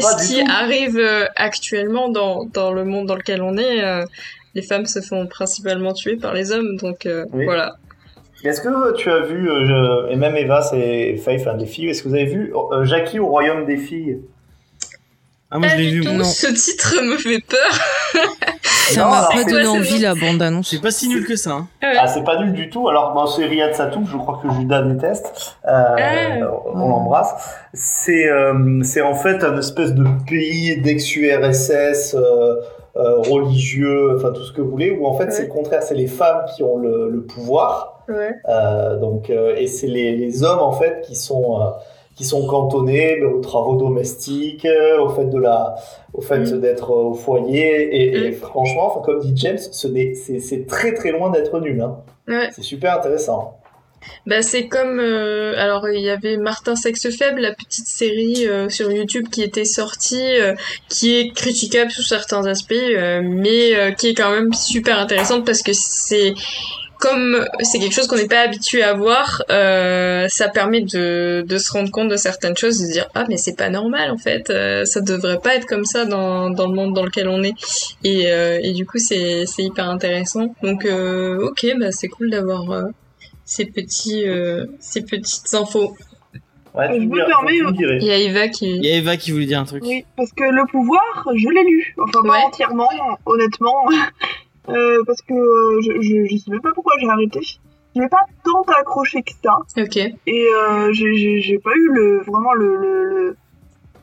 Ce 0.00 0.26
du 0.28 0.34
qui 0.34 0.44
tout. 0.44 0.50
arrive 0.50 0.98
euh, 0.98 1.26
actuellement 1.36 2.08
dans, 2.10 2.44
dans 2.44 2.72
le 2.72 2.84
monde 2.84 3.06
dans 3.06 3.14
lequel 3.16 3.42
on 3.42 3.56
est, 3.56 3.82
euh, 3.82 4.04
les 4.54 4.62
femmes 4.62 4.86
se 4.86 5.00
font 5.00 5.26
principalement 5.26 5.92
tuer 5.94 6.16
par 6.16 6.32
les 6.34 6.52
hommes, 6.52 6.76
donc 6.76 7.06
euh, 7.06 7.24
Oui. 7.32 7.44
voilà. 7.46 7.76
Est-ce 8.44 8.60
que 8.60 8.92
tu 8.94 9.10
as 9.10 9.20
vu, 9.20 9.48
euh, 9.50 9.64
je- 9.64 10.12
et 10.12 10.16
même 10.16 10.36
Eva, 10.36 10.60
c'est 10.62 11.16
Faith, 11.16 11.46
un 11.46 11.54
des 11.56 11.66
filles, 11.66 11.88
est-ce 11.88 12.02
que 12.02 12.08
vous 12.08 12.14
avez 12.14 12.26
vu 12.26 12.52
euh, 12.72 12.84
Jackie 12.84 13.18
au 13.18 13.26
royaume 13.26 13.64
des 13.64 13.76
filles? 13.78 14.18
Ah, 15.50 15.58
moi 15.58 15.68
je 15.68 15.76
l'ai 15.76 15.90
vu. 15.90 16.00
tout. 16.02 16.08
moi. 16.08 16.18
Non. 16.18 16.24
Ce 16.24 16.48
titre 16.48 16.96
me 17.02 17.16
fait 17.16 17.38
peur. 17.40 17.58
Ça 18.62 19.06
m'a 19.08 19.28
pas 19.32 19.44
donné 19.44 19.66
envie 19.66 19.98
la 19.98 20.14
bande 20.14 20.42
annonce. 20.42 20.68
C'est 20.70 20.80
pas 20.82 20.90
si 20.90 21.08
nul 21.08 21.24
que 21.26 21.36
ça. 21.36 21.52
Hein. 21.52 21.68
Ah, 21.82 22.06
c'est 22.06 22.22
pas 22.22 22.38
nul 22.38 22.52
du 22.52 22.68
tout. 22.68 22.86
Alors, 22.88 23.14
bon, 23.14 23.26
c'est 23.26 23.46
Riyad 23.46 23.74
Satouf, 23.74 24.10
je 24.10 24.16
crois 24.18 24.40
que 24.42 24.52
Judas 24.52 24.82
déteste. 24.82 25.56
Euh, 25.66 25.96
Ah. 25.96 26.50
On 26.74 26.88
l'embrasse. 26.88 27.34
C'est 27.72 28.28
euh, 28.28 28.82
c'est 28.82 29.00
en 29.00 29.14
fait 29.14 29.42
un 29.42 29.56
espèce 29.58 29.94
de 29.94 30.04
pays 30.28 30.76
d'ex-URSS 30.82 32.14
euh, 32.14 32.56
euh, 32.96 33.18
religieux, 33.20 34.16
enfin 34.16 34.32
tout 34.32 34.42
ce 34.44 34.52
que 34.52 34.60
vous 34.60 34.70
voulez, 34.70 34.90
où 34.90 35.06
en 35.06 35.16
fait 35.16 35.32
c'est 35.32 35.42
le 35.44 35.48
contraire, 35.48 35.82
c'est 35.82 35.94
les 35.96 36.06
femmes 36.06 36.42
qui 36.54 36.62
ont 36.62 36.76
le, 36.76 37.08
le 37.10 37.22
pouvoir, 37.22 37.93
Ouais. 38.08 38.30
euh, 38.48 38.96
donc 38.98 39.30
euh, 39.30 39.54
et 39.56 39.66
c'est 39.66 39.86
les, 39.86 40.16
les 40.16 40.42
hommes 40.44 40.60
en 40.60 40.72
fait 40.72 41.02
qui 41.06 41.14
sont 41.16 41.60
euh, 41.60 41.64
qui 42.16 42.24
sont 42.24 42.46
cantonnés 42.46 43.22
aux 43.24 43.40
travaux 43.40 43.74
domestiques, 43.74 44.66
au 45.00 45.08
fait 45.08 45.24
de 45.24 45.38
la, 45.38 45.74
au 46.12 46.20
fait 46.20 46.38
Mm. 46.38 46.60
d'être 46.60 46.90
au 46.92 47.12
foyer. 47.14 47.82
Et, 47.96 48.26
et 48.26 48.30
Mm. 48.30 48.34
franchement, 48.34 48.86
enfin, 48.92 49.00
comme 49.04 49.18
dit 49.20 49.32
James, 49.34 49.58
ce 49.58 49.88
n'est, 49.88 50.14
c'est, 50.14 50.38
c'est 50.38 50.64
très 50.66 50.94
très 50.94 51.10
loin 51.10 51.30
d'être 51.30 51.58
nul. 51.60 51.80
Hein. 51.80 51.96
Ouais. 52.28 52.50
C'est 52.54 52.62
super 52.62 52.98
intéressant. 52.98 53.58
Bah 54.26 54.42
c'est 54.42 54.68
comme 54.68 55.00
euh, 55.00 55.54
alors 55.56 55.88
il 55.88 56.00
y 56.02 56.10
avait 56.10 56.36
Martin 56.36 56.76
Sexe 56.76 57.08
Faible, 57.16 57.40
la 57.40 57.54
petite 57.54 57.86
série 57.86 58.46
euh, 58.46 58.68
sur 58.68 58.92
YouTube 58.92 59.28
qui 59.32 59.42
était 59.42 59.64
sortie, 59.64 60.38
euh, 60.40 60.54
qui 60.90 61.18
est 61.18 61.32
critiquable 61.34 61.90
sous 61.90 62.02
certains 62.02 62.46
aspects, 62.46 62.74
mais 63.22 63.94
qui 63.98 64.08
est 64.10 64.14
quand 64.14 64.30
même 64.30 64.52
super 64.52 64.98
intéressante 64.98 65.44
parce 65.46 65.62
que 65.62 65.72
c'est 65.72 66.34
comme 67.04 67.46
c'est 67.60 67.78
quelque 67.78 67.92
chose 67.94 68.06
qu'on 68.08 68.16
n'est 68.16 68.26
pas 68.28 68.40
habitué 68.40 68.82
à 68.82 68.94
voir, 68.94 69.42
euh, 69.50 70.26
ça 70.28 70.48
permet 70.48 70.80
de, 70.80 71.44
de 71.46 71.58
se 71.58 71.70
rendre 71.72 71.90
compte 71.90 72.08
de 72.08 72.16
certaines 72.16 72.56
choses, 72.56 72.78
de 72.80 72.86
se 72.86 72.92
dire 72.92 73.06
ah 73.14 73.24
mais 73.28 73.36
c'est 73.36 73.56
pas 73.56 73.68
normal 73.70 74.10
en 74.10 74.18
fait, 74.18 74.50
euh, 74.50 74.84
ça 74.84 75.00
devrait 75.00 75.38
pas 75.38 75.54
être 75.54 75.66
comme 75.66 75.84
ça 75.84 76.04
dans, 76.04 76.50
dans 76.50 76.66
le 76.68 76.74
monde 76.74 76.94
dans 76.94 77.04
lequel 77.04 77.28
on 77.28 77.42
est 77.42 77.54
et, 78.02 78.32
euh, 78.32 78.58
et 78.62 78.72
du 78.72 78.84
coup 78.86 78.98
c'est 78.98 79.44
c'est 79.46 79.62
hyper 79.62 79.88
intéressant 79.88 80.54
donc 80.62 80.84
euh, 80.84 81.48
ok 81.48 81.66
bah 81.78 81.92
c'est 81.92 82.08
cool 82.08 82.30
d'avoir 82.30 82.70
euh, 82.70 82.84
ces 83.44 83.66
petits 83.66 84.26
euh, 84.26 84.64
ces 84.80 85.02
petites 85.02 85.52
infos. 85.54 85.94
Ouais, 86.76 86.88
Je 86.92 87.04
me 87.06 87.24
permets. 87.24 87.58
Il 88.00 88.04
y 88.04 88.10
a 88.10 88.18
Eva 88.18 88.46
Il 88.46 88.50
qui 88.50 88.66
y 88.78 88.90
a 88.92 88.96
Eva 88.96 89.16
qui 89.16 89.30
voulait 89.30 89.46
dire 89.46 89.60
un 89.60 89.64
truc. 89.64 89.84
Oui, 89.86 90.04
parce 90.16 90.32
que 90.32 90.42
le 90.42 90.66
pouvoir, 90.72 91.04
je 91.32 91.48
l'ai 91.54 91.62
lu. 91.62 91.94
Enfin, 92.02 92.20
pas 92.24 92.28
Ouais. 92.30 92.44
entièrement, 92.48 92.88
honnêtement. 93.26 93.76
Euh, 94.68 95.02
parce 95.06 95.20
que 95.22 95.34
euh, 95.34 95.80
je, 95.82 95.92
je, 96.00 96.24
je 96.30 96.36
sais 96.36 96.50
même 96.50 96.60
pas 96.60 96.72
pourquoi 96.74 96.94
j'ai 97.00 97.08
arrêté. 97.08 97.40
Je 97.94 98.00
n'ai 98.00 98.08
pas 98.08 98.24
tant 98.44 98.62
accroché 98.80 99.22
que 99.22 99.32
ça. 99.42 99.56
ok 99.76 99.96
Et 99.96 100.46
euh, 100.48 100.92
j'ai- 100.92 101.14
j'ai 101.14 101.40
j'ai 101.40 101.58
pas 101.58 101.70
eu 101.76 101.88
le, 101.92 102.22
vraiment 102.26 102.52
le, 102.54 102.76
le, 102.76 103.04
le, 103.10 103.36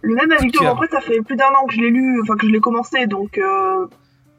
le 0.01 0.15
même 0.15 0.31
avis 0.31 0.51
que. 0.51 0.63
Après, 0.65 0.87
ça 0.87 1.01
fait 1.01 1.21
plus 1.21 1.35
d'un 1.35 1.47
an 1.47 1.65
que 1.67 1.73
je 1.73 1.81
l'ai 1.81 1.89
lu, 1.89 2.21
enfin 2.21 2.35
que 2.35 2.45
je 2.47 2.51
l'ai 2.51 2.59
commencé, 2.59 3.05
donc 3.07 3.37
euh, 3.37 3.85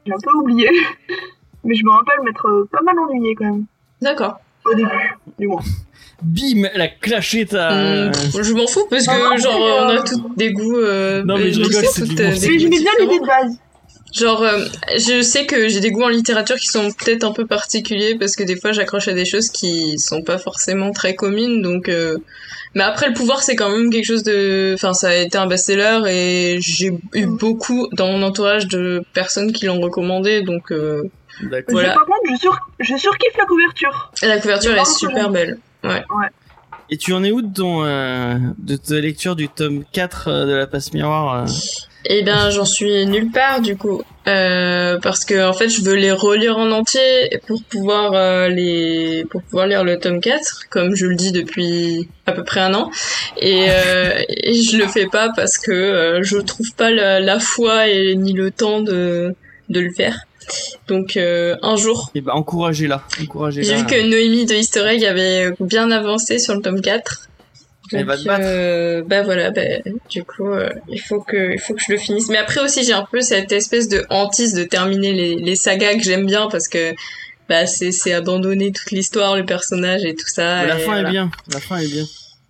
j'ai 0.05 0.13
un 0.13 0.17
peu 0.23 0.31
oublié. 0.37 0.69
Mais 1.65 1.75
je 1.75 1.85
me 1.85 1.91
rappelle 1.91 2.19
m'être 2.25 2.67
pas 2.71 2.81
mal 2.81 2.95
ennuyé 2.99 3.35
quand 3.35 3.45
même. 3.45 3.65
d'accord. 4.01 4.39
Au 4.65 4.73
début, 4.73 4.89
du 5.39 5.47
moins. 5.47 5.61
Bim, 6.21 6.63
elle 6.73 6.81
a 6.81 6.87
clashé 6.87 7.45
ta. 7.45 8.11
Je 8.13 8.53
m'en 8.53 8.65
fous 8.65 8.87
parce 8.89 9.05
que 9.05 9.11
Non, 9.29 9.35
genre 9.37 9.59
on 9.59 9.89
a 9.89 10.01
tous 10.03 10.21
des 10.37 10.53
goûts. 10.53 10.77
Euh, 10.77 11.21
Non, 11.25 11.37
mais 11.37 11.51
je 11.51 11.61
rigole, 11.61 11.83
c'est. 11.83 12.07
Mais 12.49 12.59
j'aimais 12.59 12.79
bien 12.79 12.91
l'idée 13.01 13.19
de 13.19 13.25
base. 13.25 13.59
Genre, 14.13 14.43
euh, 14.43 14.65
je 14.95 15.21
sais 15.23 15.45
que 15.47 15.67
j'ai 15.69 15.79
des 15.79 15.89
goûts 15.89 16.03
en 16.03 16.07
littérature 16.09 16.55
qui 16.57 16.67
sont 16.67 16.91
peut-être 16.91 17.23
un 17.23 17.31
peu 17.31 17.47
particuliers 17.47 18.15
parce 18.15 18.35
que 18.35 18.43
des 18.43 18.55
fois 18.59 18.71
j'accroche 18.71 19.07
à 19.07 19.13
des 19.13 19.25
choses 19.25 19.49
qui 19.49 19.97
sont 19.97 20.21
pas 20.21 20.37
forcément 20.37 20.91
très 20.91 21.15
communes. 21.15 21.61
Donc, 21.63 21.89
euh... 21.89 22.19
mais 22.75 22.83
après 22.83 23.07
le 23.07 23.13
pouvoir 23.13 23.41
c'est 23.41 23.55
quand 23.55 23.69
même 23.71 23.89
quelque 23.89 24.05
chose 24.05 24.23
de, 24.23 24.73
enfin 24.75 24.93
ça 24.93 25.09
a 25.09 25.15
été 25.15 25.37
un 25.37 25.47
best-seller 25.47 26.01
et 26.07 26.57
j'ai 26.61 26.91
eu 27.15 27.25
beaucoup 27.25 27.87
dans 27.93 28.07
mon 28.07 28.21
entourage 28.21 28.67
de 28.67 29.03
personnes 29.13 29.51
qui 29.51 29.65
l'ont 29.65 29.81
recommandé. 29.81 30.41
Donc 30.43 30.71
euh, 30.71 31.01
D'accord. 31.41 31.71
Voilà. 31.71 31.89
Je- 31.89 31.93
par 31.95 32.05
contre, 32.05 32.19
je, 32.31 32.35
sur, 32.39 32.59
je 32.79 32.95
surkiffe 32.95 33.37
la 33.37 33.45
couverture. 33.45 34.11
la 34.21 34.39
couverture 34.39 34.75
est 34.75 34.85
super 34.85 35.29
belle. 35.31 35.57
Et 36.91 36.97
tu 36.97 37.13
en 37.13 37.23
es 37.23 37.31
où 37.31 37.41
de 37.41 37.51
ton 37.51 37.83
euh, 37.83 38.35
de 38.59 38.75
ta 38.75 38.99
lecture 38.99 39.35
du 39.35 39.49
tome 39.49 39.83
4 39.91 40.27
euh, 40.27 40.45
de 40.45 40.51
la 40.53 40.67
passe 40.67 40.93
miroir 40.93 41.33
euh? 41.33 41.45
Eh 42.05 42.21
bien, 42.23 42.49
j'en 42.49 42.65
suis 42.65 43.05
nulle 43.05 43.31
part 43.31 43.61
du 43.61 43.77
coup, 43.77 44.01
euh, 44.27 44.97
parce 45.01 45.23
que 45.25 45.47
en 45.47 45.53
fait, 45.53 45.69
je 45.69 45.81
veux 45.81 45.95
les 45.95 46.11
relire 46.11 46.57
en 46.57 46.69
entier 46.71 47.29
pour 47.47 47.63
pouvoir 47.63 48.13
euh, 48.13 48.49
les 48.49 49.25
pour 49.29 49.41
pouvoir 49.43 49.67
lire 49.67 49.83
le 49.83 49.97
tome 49.99 50.19
4, 50.19 50.63
comme 50.69 50.95
je 50.95 51.05
le 51.05 51.15
dis 51.15 51.31
depuis 51.31 52.09
à 52.25 52.33
peu 52.33 52.43
près 52.43 52.59
un 52.59 52.73
an, 52.73 52.91
et, 53.37 53.67
euh, 53.69 54.21
et 54.29 54.53
je 54.61 54.77
le 54.77 54.87
fais 54.87 55.07
pas 55.07 55.29
parce 55.35 55.57
que 55.57 55.71
euh, 55.71 56.23
je 56.23 56.37
trouve 56.37 56.73
pas 56.75 56.91
la, 56.91 57.19
la 57.19 57.39
foi 57.39 57.87
et 57.87 58.15
ni 58.15 58.33
le 58.33 58.51
temps 58.51 58.81
de 58.81 59.33
de 59.69 59.79
le 59.79 59.91
faire. 59.93 60.17
Donc 60.89 61.15
euh, 61.15 61.55
un 61.61 61.77
jour, 61.77 62.11
Eh 62.15 62.19
ben 62.21 62.33
encouragez-la, 62.33 63.01
encouragez-la. 63.21 63.65
j'ai 63.67 63.75
vu 63.75 63.85
que 63.85 64.09
Noémie 64.09 64.45
de 64.45 64.55
Easter 64.55 64.85
Egg 64.87 65.05
avait 65.05 65.53
bien 65.61 65.89
avancé 65.89 66.37
sur 66.37 66.53
le 66.53 66.61
tome 66.61 66.81
4. 66.81 67.29
Elle 67.91 68.05
va 68.05 68.17
te 68.17 68.23
battre. 68.23 68.45
euh, 68.47 69.03
bah 69.05 69.23
voilà, 69.23 69.51
bah, 69.51 69.61
du 70.09 70.23
coup, 70.23 70.47
euh, 70.49 70.69
il 70.89 70.99
faut 71.01 71.19
que, 71.19 71.53
il 71.53 71.59
faut 71.59 71.73
que 71.73 71.81
je 71.85 71.91
le 71.91 71.97
finisse. 71.97 72.29
Mais 72.29 72.37
après 72.37 72.61
aussi, 72.61 72.83
j'ai 72.83 72.93
un 72.93 73.05
peu 73.11 73.21
cette 73.21 73.51
espèce 73.51 73.89
de 73.89 74.05
hantise 74.09 74.53
de 74.53 74.63
terminer 74.63 75.11
les, 75.13 75.35
les 75.35 75.55
sagas 75.55 75.95
que 75.95 76.03
j'aime 76.03 76.25
bien 76.25 76.47
parce 76.49 76.67
que 76.67 76.93
bah 77.49 77.65
c'est, 77.67 77.91
c'est 77.91 78.13
abandonner 78.13 78.71
toute 78.71 78.91
l'histoire, 78.91 79.35
le 79.35 79.45
personnage 79.45 80.05
et 80.05 80.15
tout 80.15 80.27
ça. 80.27 80.61
Mais 80.61 80.67
la 80.67 80.79
et 80.79 80.83
fin 80.83 80.91
voilà. 80.93 81.09
est 81.09 81.11
bien, 81.11 81.31
la 81.51 81.59
fin 81.59 81.77
est 81.77 81.87
bien. 81.87 82.05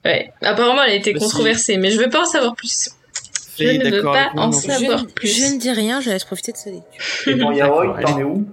Ouais. 0.05 0.31
Apparemment, 0.41 0.83
elle 0.83 0.91
a 0.91 0.95
été 0.95 1.13
Bah, 1.13 1.19
si. 1.19 1.25
controversée, 1.25 1.77
mais 1.77 1.89
je 1.89 1.97
veux 1.99 2.09
pas 2.09 2.21
en 2.21 2.25
savoir 2.25 2.55
plus. 2.55 2.89
Je 3.57 3.65
ne 3.65 3.89
veux 3.89 4.01
pas 4.03 4.31
en 4.35 4.51
savoir. 4.51 4.99
Je, 4.99 5.05
plus. 5.05 5.27
je 5.29 5.53
ne 5.53 5.59
dis 5.59 5.71
rien, 5.71 5.99
je 6.01 6.09
laisse 6.09 6.25
profiter 6.25 6.51
de 6.53 6.71
lecture. 6.71 7.33
Et 7.33 7.37
ton 7.39 7.51
Yaoi, 7.51 7.97
t'en 8.01 8.19
es 8.19 8.23
où? 8.23 8.47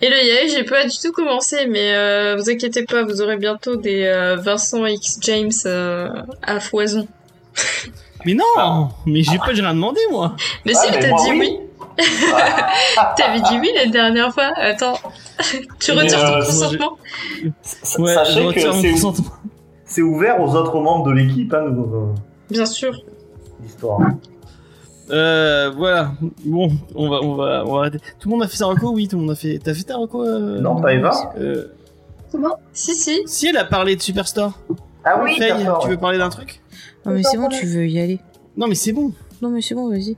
Et 0.00 0.08
le 0.08 0.16
Yaoi, 0.16 0.46
j'ai 0.48 0.64
pas 0.64 0.84
du 0.86 0.96
tout 0.96 1.12
commencé, 1.12 1.66
mais 1.66 1.94
euh, 1.94 2.36
vous 2.36 2.48
inquiétez 2.50 2.84
pas, 2.84 3.02
vous 3.02 3.20
aurez 3.20 3.36
bientôt 3.36 3.76
des 3.76 4.04
euh, 4.04 4.36
Vincent 4.36 4.86
X 4.86 5.18
James 5.22 5.50
euh, 5.66 6.08
à 6.42 6.60
foison. 6.60 7.06
Mais 8.24 8.34
non, 8.34 8.88
mais 9.06 9.22
j'ai 9.22 9.38
pas 9.38 9.54
j'ai 9.54 9.62
rien 9.62 9.74
demandé 9.74 10.00
moi. 10.10 10.34
Mais 10.64 10.72
Ah, 10.74 10.80
si, 10.80 10.90
mais 10.90 10.98
t'as 10.98 11.08
dit 11.22 11.30
oui. 11.30 11.58
oui. 11.60 12.04
T'avais 13.16 13.38
dit 13.38 13.58
oui 13.60 13.70
la 13.72 13.86
dernière 13.86 14.34
fois. 14.34 14.50
Attends, 14.56 14.98
tu 15.80 15.92
retires 15.92 16.24
euh, 16.24 16.40
ton 16.40 16.46
consentement? 16.46 16.98
Ouais, 17.98 18.14
Sachez 18.14 18.46
que 18.52 18.60
c'est 18.60 18.90
consentement. 18.90 19.30
c'est 19.84 20.02
ouvert 20.02 20.40
aux 20.40 20.56
autres 20.56 20.80
membres 20.80 21.06
de 21.06 21.12
l'équipe, 21.12 21.54
hein, 21.54 21.66
nous, 21.70 22.14
Bien 22.50 22.66
sûr. 22.66 22.92
l'histoire. 23.62 24.00
Euh, 25.10 25.70
voilà. 25.76 26.12
Bon, 26.44 26.70
on 26.94 27.08
va, 27.08 27.20
on 27.22 27.34
va, 27.34 27.64
on 27.66 27.74
va 27.74 27.80
arrêter. 27.80 27.98
Tout 28.18 28.28
le 28.28 28.34
monde 28.34 28.42
a 28.42 28.48
fait 28.48 28.56
sa 28.56 28.66
reco 28.66 28.90
Oui, 28.90 29.08
tout 29.08 29.16
le 29.16 29.22
monde 29.22 29.32
a 29.32 29.36
fait. 29.36 29.60
T'as 29.62 29.74
fait 29.74 29.84
ta 29.84 29.96
reco 29.96 30.24
euh, 30.24 30.60
Non, 30.60 30.80
pas 30.80 30.94
Eva 30.94 31.32
euh, 31.38 31.66
C'est 32.30 32.38
bon 32.38 32.52
Si, 32.72 32.94
si. 32.94 33.22
Si 33.26 33.46
elle 33.46 33.56
a 33.56 33.64
parlé 33.64 33.96
de 33.96 34.02
Superstore. 34.02 34.58
Ah 35.04 35.20
oui, 35.22 35.36
Faye, 35.38 35.52
tu 35.82 35.88
veux 35.88 35.96
parler 35.96 36.18
d'un 36.18 36.30
truc 36.30 36.60
Non 37.04 37.12
mais 37.12 37.22
c'est 37.22 37.36
bon, 37.36 37.48
tu 37.48 37.66
veux 37.66 37.86
y 37.86 38.00
aller. 38.00 38.18
Non, 38.56 38.66
mais 38.66 38.74
c'est 38.74 38.92
bon. 38.92 39.12
Non 39.40 39.50
mais 39.50 39.60
c'est 39.60 39.74
bon, 39.74 39.88
vas-y. 39.88 40.16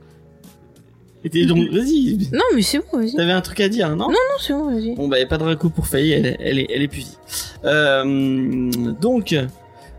Et 1.23 1.29
t'es 1.29 1.45
donc, 1.45 1.57
vas-y. 1.71 2.29
Non 2.31 2.43
mais 2.55 2.61
c'est 2.61 2.79
bon, 2.79 2.97
vas-y. 2.97 3.11
Non 3.11 3.17
T'avais 3.17 3.31
un 3.31 3.41
truc 3.41 3.59
à 3.59 3.69
dire, 3.69 3.89
non? 3.95 4.07
Non 4.07 4.15
c'est 4.39 4.53
bon, 4.53 4.73
vas-y. 4.73 4.95
Bon 4.95 5.07
bah 5.07 5.19
y 5.19 5.21
a 5.21 5.27
pas 5.27 5.37
de 5.37 5.43
reco 5.43 5.69
pour 5.69 5.85
Faye, 5.85 6.11
elle, 6.11 6.37
elle 6.39 6.59
est, 6.59 6.67
elle 6.73 6.81
est 6.81 6.87
pusie. 6.87 7.17
Euh, 7.65 8.71
donc, 8.99 9.35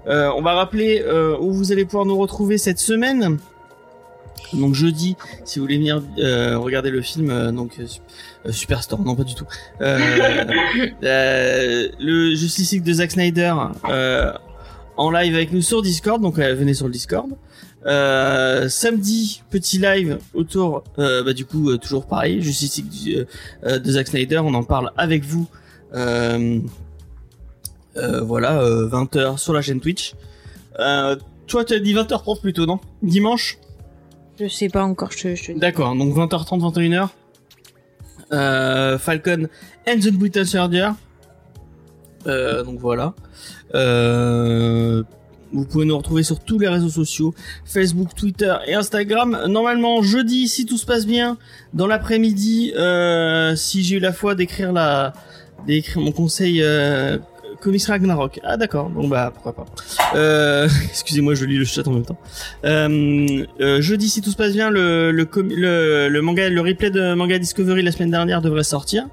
euh, 0.06 0.30
on 0.34 0.42
va 0.42 0.54
rappeler 0.54 1.02
euh, 1.04 1.36
où 1.38 1.52
vous 1.52 1.72
allez 1.72 1.84
pouvoir 1.84 2.06
nous 2.06 2.16
retrouver 2.16 2.58
cette 2.58 2.78
semaine. 2.78 3.38
Donc 4.52 4.74
jeudi, 4.74 5.16
si 5.44 5.58
vous 5.58 5.64
voulez 5.64 5.76
venir 5.78 6.02
euh, 6.18 6.58
regarder 6.58 6.90
le 6.90 7.00
film, 7.02 7.30
euh, 7.30 7.52
donc 7.52 7.78
euh, 7.78 7.86
Su- 7.86 8.00
Superstore, 8.50 9.00
non 9.00 9.14
pas 9.14 9.24
du 9.24 9.34
tout. 9.34 9.46
Le 11.02 12.34
Justice 12.34 12.72
League 12.72 12.82
de 12.84 12.92
Zack 12.92 13.12
Snyder 13.12 13.54
en 14.96 15.10
live 15.10 15.34
avec 15.34 15.52
nous 15.52 15.62
sur 15.62 15.82
Discord, 15.82 16.20
donc 16.20 16.36
venez 16.38 16.74
sur 16.74 16.86
le 16.86 16.92
Discord. 16.92 17.30
Samedi, 17.84 19.42
petit 19.50 19.78
live 19.78 20.18
autour, 20.34 20.84
bah, 20.96 21.32
du 21.32 21.44
coup, 21.46 21.76
toujours 21.78 22.06
pareil, 22.06 22.42
Justice 22.42 22.76
League 22.78 22.88
du- 22.90 23.26
de 23.78 23.90
Zack 23.90 24.08
Snyder, 24.08 24.38
on 24.38 24.54
en 24.54 24.64
parle 24.64 24.90
avec 24.96 25.24
vous. 25.24 25.46
Voilà, 27.94 28.62
20h 28.86 29.38
sur 29.38 29.52
la 29.52 29.62
chaîne 29.62 29.80
Twitch. 29.80 30.14
Toi, 30.76 31.64
tu 31.64 31.74
as 31.74 31.78
dit 31.80 31.94
20h30 31.94 32.40
plutôt, 32.40 32.66
non? 32.66 32.78
Dimanche? 33.02 33.58
Je 34.40 34.48
sais 34.48 34.68
pas 34.68 34.84
encore, 34.84 35.12
je 35.12 35.34
je. 35.34 35.52
D'accord, 35.52 35.94
donc 35.94 36.14
20h30, 36.14 36.60
21h. 36.72 37.08
Euh, 38.32 38.98
Falcon 38.98 39.48
and 39.86 39.98
the 39.98 40.44
Soldier. 40.44 40.90
Euh, 42.26 42.62
donc 42.64 42.78
voilà. 42.78 43.14
Euh, 43.74 45.02
vous 45.52 45.64
pouvez 45.66 45.84
nous 45.84 45.98
retrouver 45.98 46.22
sur 46.22 46.40
tous 46.40 46.58
les 46.58 46.68
réseaux 46.68 46.88
sociaux, 46.88 47.34
Facebook, 47.66 48.14
Twitter 48.14 48.54
et 48.66 48.74
Instagram. 48.74 49.46
Normalement, 49.48 50.00
jeudi, 50.00 50.48
si 50.48 50.64
tout 50.64 50.78
se 50.78 50.86
passe 50.86 51.06
bien, 51.06 51.36
dans 51.74 51.86
l'après-midi, 51.86 52.72
si 53.56 53.82
j'ai 53.82 53.96
eu 53.96 54.00
la 54.00 54.12
foi 54.12 54.34
d'écrire 54.34 54.72
la, 54.72 55.12
d'écrire 55.66 56.00
mon 56.00 56.12
conseil 56.12 56.62
Comics 57.60 57.84
Ragnarok. 57.84 58.40
Ah 58.42 58.56
d'accord, 58.56 58.88
bon 58.88 59.06
bah 59.06 59.30
pourquoi 59.32 59.54
pas. 59.54 59.66
Euh, 60.14 60.68
excusez-moi, 60.88 61.34
je 61.34 61.44
lis 61.44 61.58
le 61.58 61.64
chat 61.64 61.86
en 61.86 61.92
même 61.92 62.04
temps. 62.04 62.18
Euh, 62.64 63.44
euh, 63.60 63.80
jeudi, 63.80 64.08
si 64.08 64.22
tout 64.22 64.30
se 64.30 64.36
passe 64.36 64.52
bien, 64.52 64.70
le, 64.70 65.12
manga, 66.22 66.48
le 66.48 66.60
replay 66.60 66.90
de 66.90 67.14
Manga 67.14 67.38
Discovery 67.38 67.82
la 67.82 67.92
semaine 67.92 68.10
dernière 68.10 68.42
devrait 68.42 68.64
sortir. 68.64 69.06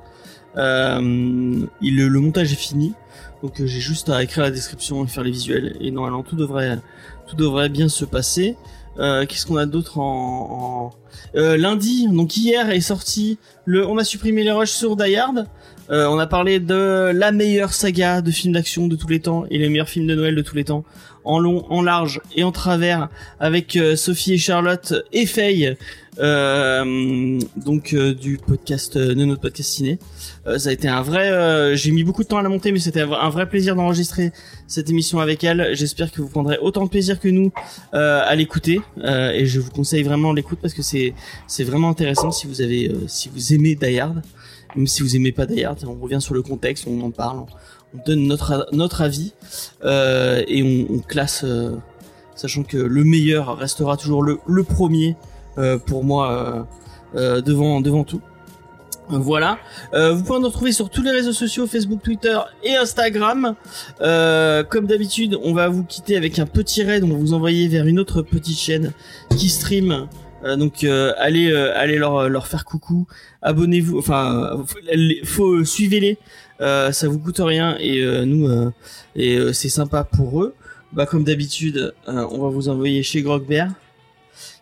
Le 0.55 2.19
montage 2.19 2.51
est 2.51 2.55
fini, 2.55 2.93
donc 3.43 3.53
j'ai 3.57 3.79
juste 3.79 4.09
à 4.09 4.23
écrire 4.23 4.43
la 4.43 4.51
description 4.51 5.03
et 5.03 5.07
faire 5.07 5.23
les 5.23 5.31
visuels. 5.31 5.75
Et 5.81 5.91
normalement 5.91 6.23
tout 6.23 6.35
devrait, 6.35 6.79
tout 7.27 7.35
devrait 7.35 7.69
bien 7.69 7.89
se 7.89 8.05
passer. 8.05 8.55
Qu'est-ce 8.97 9.45
qu'on 9.45 9.57
a 9.57 9.65
d'autre 9.65 9.99
en, 9.99 10.91
lundi 11.33 12.07
Donc 12.07 12.35
hier 12.37 12.71
est 12.71 12.81
sorti 12.81 13.37
le, 13.65 13.85
on 13.85 13.97
a 13.97 14.03
supprimé 14.03 14.43
les 14.43 14.51
rushs 14.51 14.71
sur 14.71 14.95
Die 14.95 15.15
Hard. 15.17 15.47
Euh, 15.89 16.05
on 16.07 16.19
a 16.19 16.27
parlé 16.27 16.59
de 16.59 17.11
la 17.13 17.31
meilleure 17.31 17.73
saga 17.73 18.21
de 18.21 18.31
films 18.31 18.53
d'action 18.53 18.87
de 18.87 18.95
tous 18.95 19.07
les 19.07 19.21
temps 19.21 19.45
et 19.49 19.57
les 19.57 19.69
meilleurs 19.69 19.87
films 19.89 20.07
de 20.07 20.15
Noël 20.15 20.35
de 20.35 20.41
tous 20.41 20.55
les 20.55 20.65
temps, 20.65 20.83
en 21.23 21.39
long, 21.39 21.65
en 21.69 21.81
large 21.81 22.19
et 22.35 22.43
en 22.43 22.51
travers, 22.51 23.07
avec 23.39 23.75
euh, 23.77 23.95
Sophie 23.95 24.33
et 24.33 24.37
Charlotte 24.37 24.93
et 25.13 25.25
Faye, 25.25 25.77
euh, 26.19 27.39
donc 27.55 27.95
du 27.95 28.37
podcast 28.37 28.97
de 28.97 29.23
notre 29.25 29.39
podcast 29.41 29.69
ciné. 29.69 29.99
Ça 30.57 30.69
a 30.69 30.71
été 30.73 30.87
un 30.87 31.01
vrai, 31.01 31.75
j'ai 31.75 31.91
mis 31.91 32.03
beaucoup 32.03 32.23
de 32.23 32.27
temps 32.27 32.37
à 32.37 32.41
la 32.41 32.49
monter, 32.49 32.71
mais 32.71 32.79
c'était 32.79 33.01
un 33.01 33.29
vrai- 33.29 33.47
plaisir 33.49 33.75
d'enregistrer 33.75 34.31
cette 34.67 34.89
émission 34.89 35.19
avec 35.19 35.43
elle. 35.43 35.71
J'espère 35.73 36.11
que 36.11 36.21
vous 36.21 36.29
prendrez 36.29 36.57
autant 36.61 36.85
de 36.85 36.89
plaisir 36.89 37.19
que 37.19 37.27
nous 37.27 37.51
à 37.91 38.33
l'écouter, 38.35 38.81
et 39.05 39.45
je 39.45 39.59
vous 39.59 39.69
conseille 39.69 40.03
vraiment 40.03 40.33
l'écoute 40.33 40.59
parce 40.61 40.73
que 40.73 40.81
c'est 40.81 41.13
c'est 41.47 41.63
vraiment 41.65 41.89
intéressant 41.89 42.31
si 42.31 42.47
vous 42.47 42.61
avez 42.61 42.91
si 43.07 43.29
vous 43.29 43.53
aimez 43.53 43.75
Die 43.75 43.99
Hard 43.99 44.21
même 44.75 44.87
si 44.87 45.01
vous 45.01 45.15
aimez 45.15 45.31
pas 45.31 45.43
Hard, 45.43 45.79
on 45.87 46.01
revient 46.01 46.21
sur 46.21 46.33
le 46.33 46.41
contexte, 46.41 46.85
on 46.87 47.01
en 47.01 47.11
parle, 47.11 47.39
on, 47.39 47.47
on 47.93 48.03
donne 48.05 48.27
notre 48.27 48.67
notre 48.71 49.01
avis 49.01 49.33
euh, 49.83 50.43
et 50.47 50.87
on, 50.89 50.99
classe, 50.99 51.43
euh, 51.45 51.75
sachant 52.35 52.63
que 52.63 52.77
le 52.77 53.03
meilleur 53.03 53.57
restera 53.57 53.97
toujours 53.97 54.23
le, 54.23 54.39
le 54.45 54.63
premier 54.63 55.15
euh, 55.57 55.77
pour 55.77 56.03
moi 56.03 56.67
devant 57.15 57.81
devant 57.81 58.03
tout. 58.03 58.21
Voilà. 59.09 59.57
Vous 59.93 60.21
pouvez 60.21 60.39
nous 60.39 60.47
retrouver 60.47 60.73
sur 60.73 60.89
tous 60.89 61.01
les 61.01 61.11
réseaux 61.11 61.31
sociaux, 61.31 61.65
Facebook, 61.65 62.03
Twitter 62.03 62.37
et 62.61 62.75
Instagram. 62.75 63.55
Comme 63.99 64.85
d'habitude, 64.85 65.39
on 65.41 65.53
va 65.53 65.69
vous 65.69 65.85
quitter 65.85 66.17
avec 66.17 66.39
un 66.39 66.45
petit 66.45 66.83
raid. 66.83 67.05
On 67.05 67.07
va 67.07 67.15
vous 67.15 67.33
envoyer 67.33 67.69
vers 67.69 67.87
une 67.87 67.99
autre 67.99 68.21
petite 68.21 68.59
chaîne 68.59 68.91
qui 69.37 69.47
stream. 69.47 70.07
Euh, 70.43 70.55
donc 70.55 70.83
euh, 70.83 71.13
allez 71.17 71.51
euh, 71.51 71.73
allez 71.75 71.97
leur 71.97 72.29
leur 72.29 72.47
faire 72.47 72.63
coucou. 72.65 73.07
Abonnez-vous. 73.41 73.97
Enfin, 73.97 74.63
faut, 74.67 74.77
les- 74.93 75.21
faut 75.23 75.63
suivez-les. 75.63 76.17
Ça 76.59 77.07
vous 77.07 77.19
coûte 77.19 77.39
rien 77.39 77.77
et 77.79 78.03
nous 78.25 78.71
et 79.15 79.53
c'est 79.53 79.69
sympa 79.69 80.03
pour 80.03 80.41
eux. 80.43 80.55
Bah 80.91 81.05
comme 81.05 81.23
d'habitude, 81.23 81.93
on 82.07 82.39
va 82.41 82.49
vous 82.49 82.67
envoyer 82.69 83.03
chez 83.03 83.21
Grogbert 83.21 83.69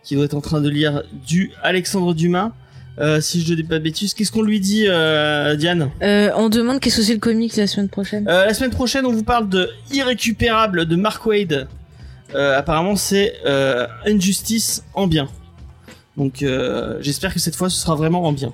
qui 0.04 0.16
doit 0.16 0.26
être 0.26 0.34
en 0.36 0.42
train 0.42 0.60
de 0.62 0.70
lire 0.70 1.04
du 1.26 1.52
Alexandre 1.64 2.14
Dumas. 2.14 2.52
Euh, 3.00 3.20
si 3.22 3.42
je 3.42 3.52
ne 3.52 3.56
dis 3.56 3.64
pas 3.64 3.80
de 3.80 3.84
bêtises, 3.84 4.14
qu'est-ce 4.14 4.32
qu'on 4.32 4.42
lui 4.42 4.60
dit, 4.62 4.86
euh, 4.88 5.56
Diane? 5.56 5.90
Euh, 6.02 6.30
on 6.36 6.48
demande 6.50 6.80
qu'est-ce 6.80 6.98
que 6.98 7.02
c'est 7.02 7.14
le 7.14 7.20
comics 7.20 7.56
la 7.58 7.68
semaine 7.68 7.90
prochaine. 7.90 8.24
La 8.26 8.54
semaine 8.54 8.72
prochaine, 8.72 9.06
on 9.06 9.12
vous 9.12 9.24
parle 9.24 9.50
de 9.50 9.70
Irrécupérable 9.92 10.86
de 10.86 10.96
Mark 10.96 11.26
Wade. 11.26 11.68
Apparemment, 12.34 12.96
c'est 12.96 13.34
Injustice 14.06 14.84
en 14.94 15.08
bien. 15.08 15.28
Donc, 16.18 16.42
euh, 16.44 16.98
j'espère 17.02 17.34
que 17.34 17.40
cette 17.40 17.56
fois, 17.56 17.70
ce 17.70 17.78
sera 17.78 17.96
vraiment 17.96 18.24
en 18.24 18.32
bien. 18.32 18.54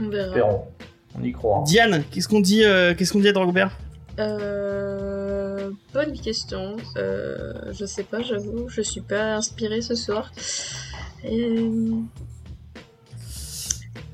On 0.00 0.08
verra. 0.08 0.28
Espérons. 0.28 0.64
On 1.18 1.24
y 1.24 1.32
croit. 1.32 1.62
Diane, 1.66 2.04
qu'est-ce 2.10 2.28
qu'on 2.28 2.40
dit, 2.40 2.64
euh, 2.64 2.94
qu'est-ce 2.94 3.12
qu'on 3.12 3.20
dit 3.20 3.28
à 3.28 3.32
Drogobert 3.32 3.76
Euh, 4.18 5.70
bonne 5.94 6.12
question. 6.20 6.76
Euh, 6.96 7.52
je 7.72 7.84
sais 7.86 8.04
pas, 8.04 8.22
j'avoue, 8.22 8.68
je 8.68 8.82
suis 8.82 9.00
pas 9.00 9.36
inspirée 9.36 9.80
ce 9.80 9.94
soir. 9.94 10.30
Et... 11.24 11.56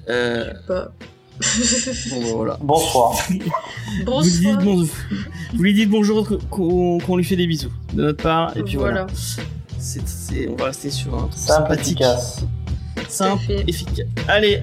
euh, 0.08 0.52
Pas. 0.66 0.92
Bon, 2.10 2.20
bah, 2.20 2.26
voilà. 2.32 2.58
Bonsoir. 2.62 3.12
Vous 3.28 3.34
lui, 3.34 4.04
Bonsoir. 4.04 4.56
dites 4.58 4.64
bon- 4.64 4.88
vous 5.54 5.62
lui 5.62 5.74
dites 5.74 5.90
bonjour, 5.90 6.28
qu'on 6.50 6.98
qu'on 7.00 7.16
lui 7.16 7.24
fait 7.24 7.36
des 7.36 7.46
bisous 7.48 7.72
de 7.92 8.02
notre 8.04 8.22
part, 8.22 8.56
et 8.56 8.62
puis 8.62 8.76
voilà. 8.76 9.06
voilà. 9.06 9.12
C'est- 9.84 10.08
c'est- 10.08 10.48
on 10.48 10.56
va 10.56 10.64
rester 10.66 10.90
sur 10.90 11.14
un 11.14 11.26
truc 11.28 11.32
Simple, 11.36 11.60
sympathique, 11.68 12.00
efficace. 12.00 12.38
simple, 13.08 13.42
efficace. 13.68 14.06
Allez, 14.28 14.62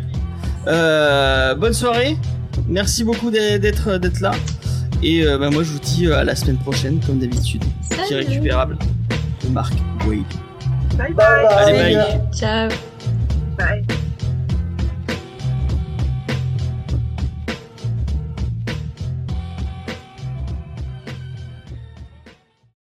euh, 0.65 1.53
bonne 1.53 1.73
soirée. 1.73 2.17
Merci 2.67 3.03
beaucoup 3.03 3.29
d'être 3.29 3.97
d'être 3.99 4.19
là. 4.19 4.31
Et 5.03 5.23
euh, 5.23 5.37
bah, 5.37 5.51
moi, 5.51 5.61
je 5.63 5.69
vous 5.73 5.79
dis 5.79 6.07
euh, 6.07 6.17
à 6.17 6.23
la 6.23 6.35
semaine 6.35 6.57
prochaine, 6.57 6.99
comme 7.05 7.19
d'habitude. 7.19 7.63
Salut. 7.87 8.01
Irrécupérable 8.11 8.77
de 9.43 9.49
Marc 9.49 9.73
Wade. 10.07 10.21
Bye 10.97 11.13
bye. 11.13 11.45
Allez, 11.49 11.95
bye. 11.95 12.21
Ciao. 12.33 12.69
Bye. 13.57 13.85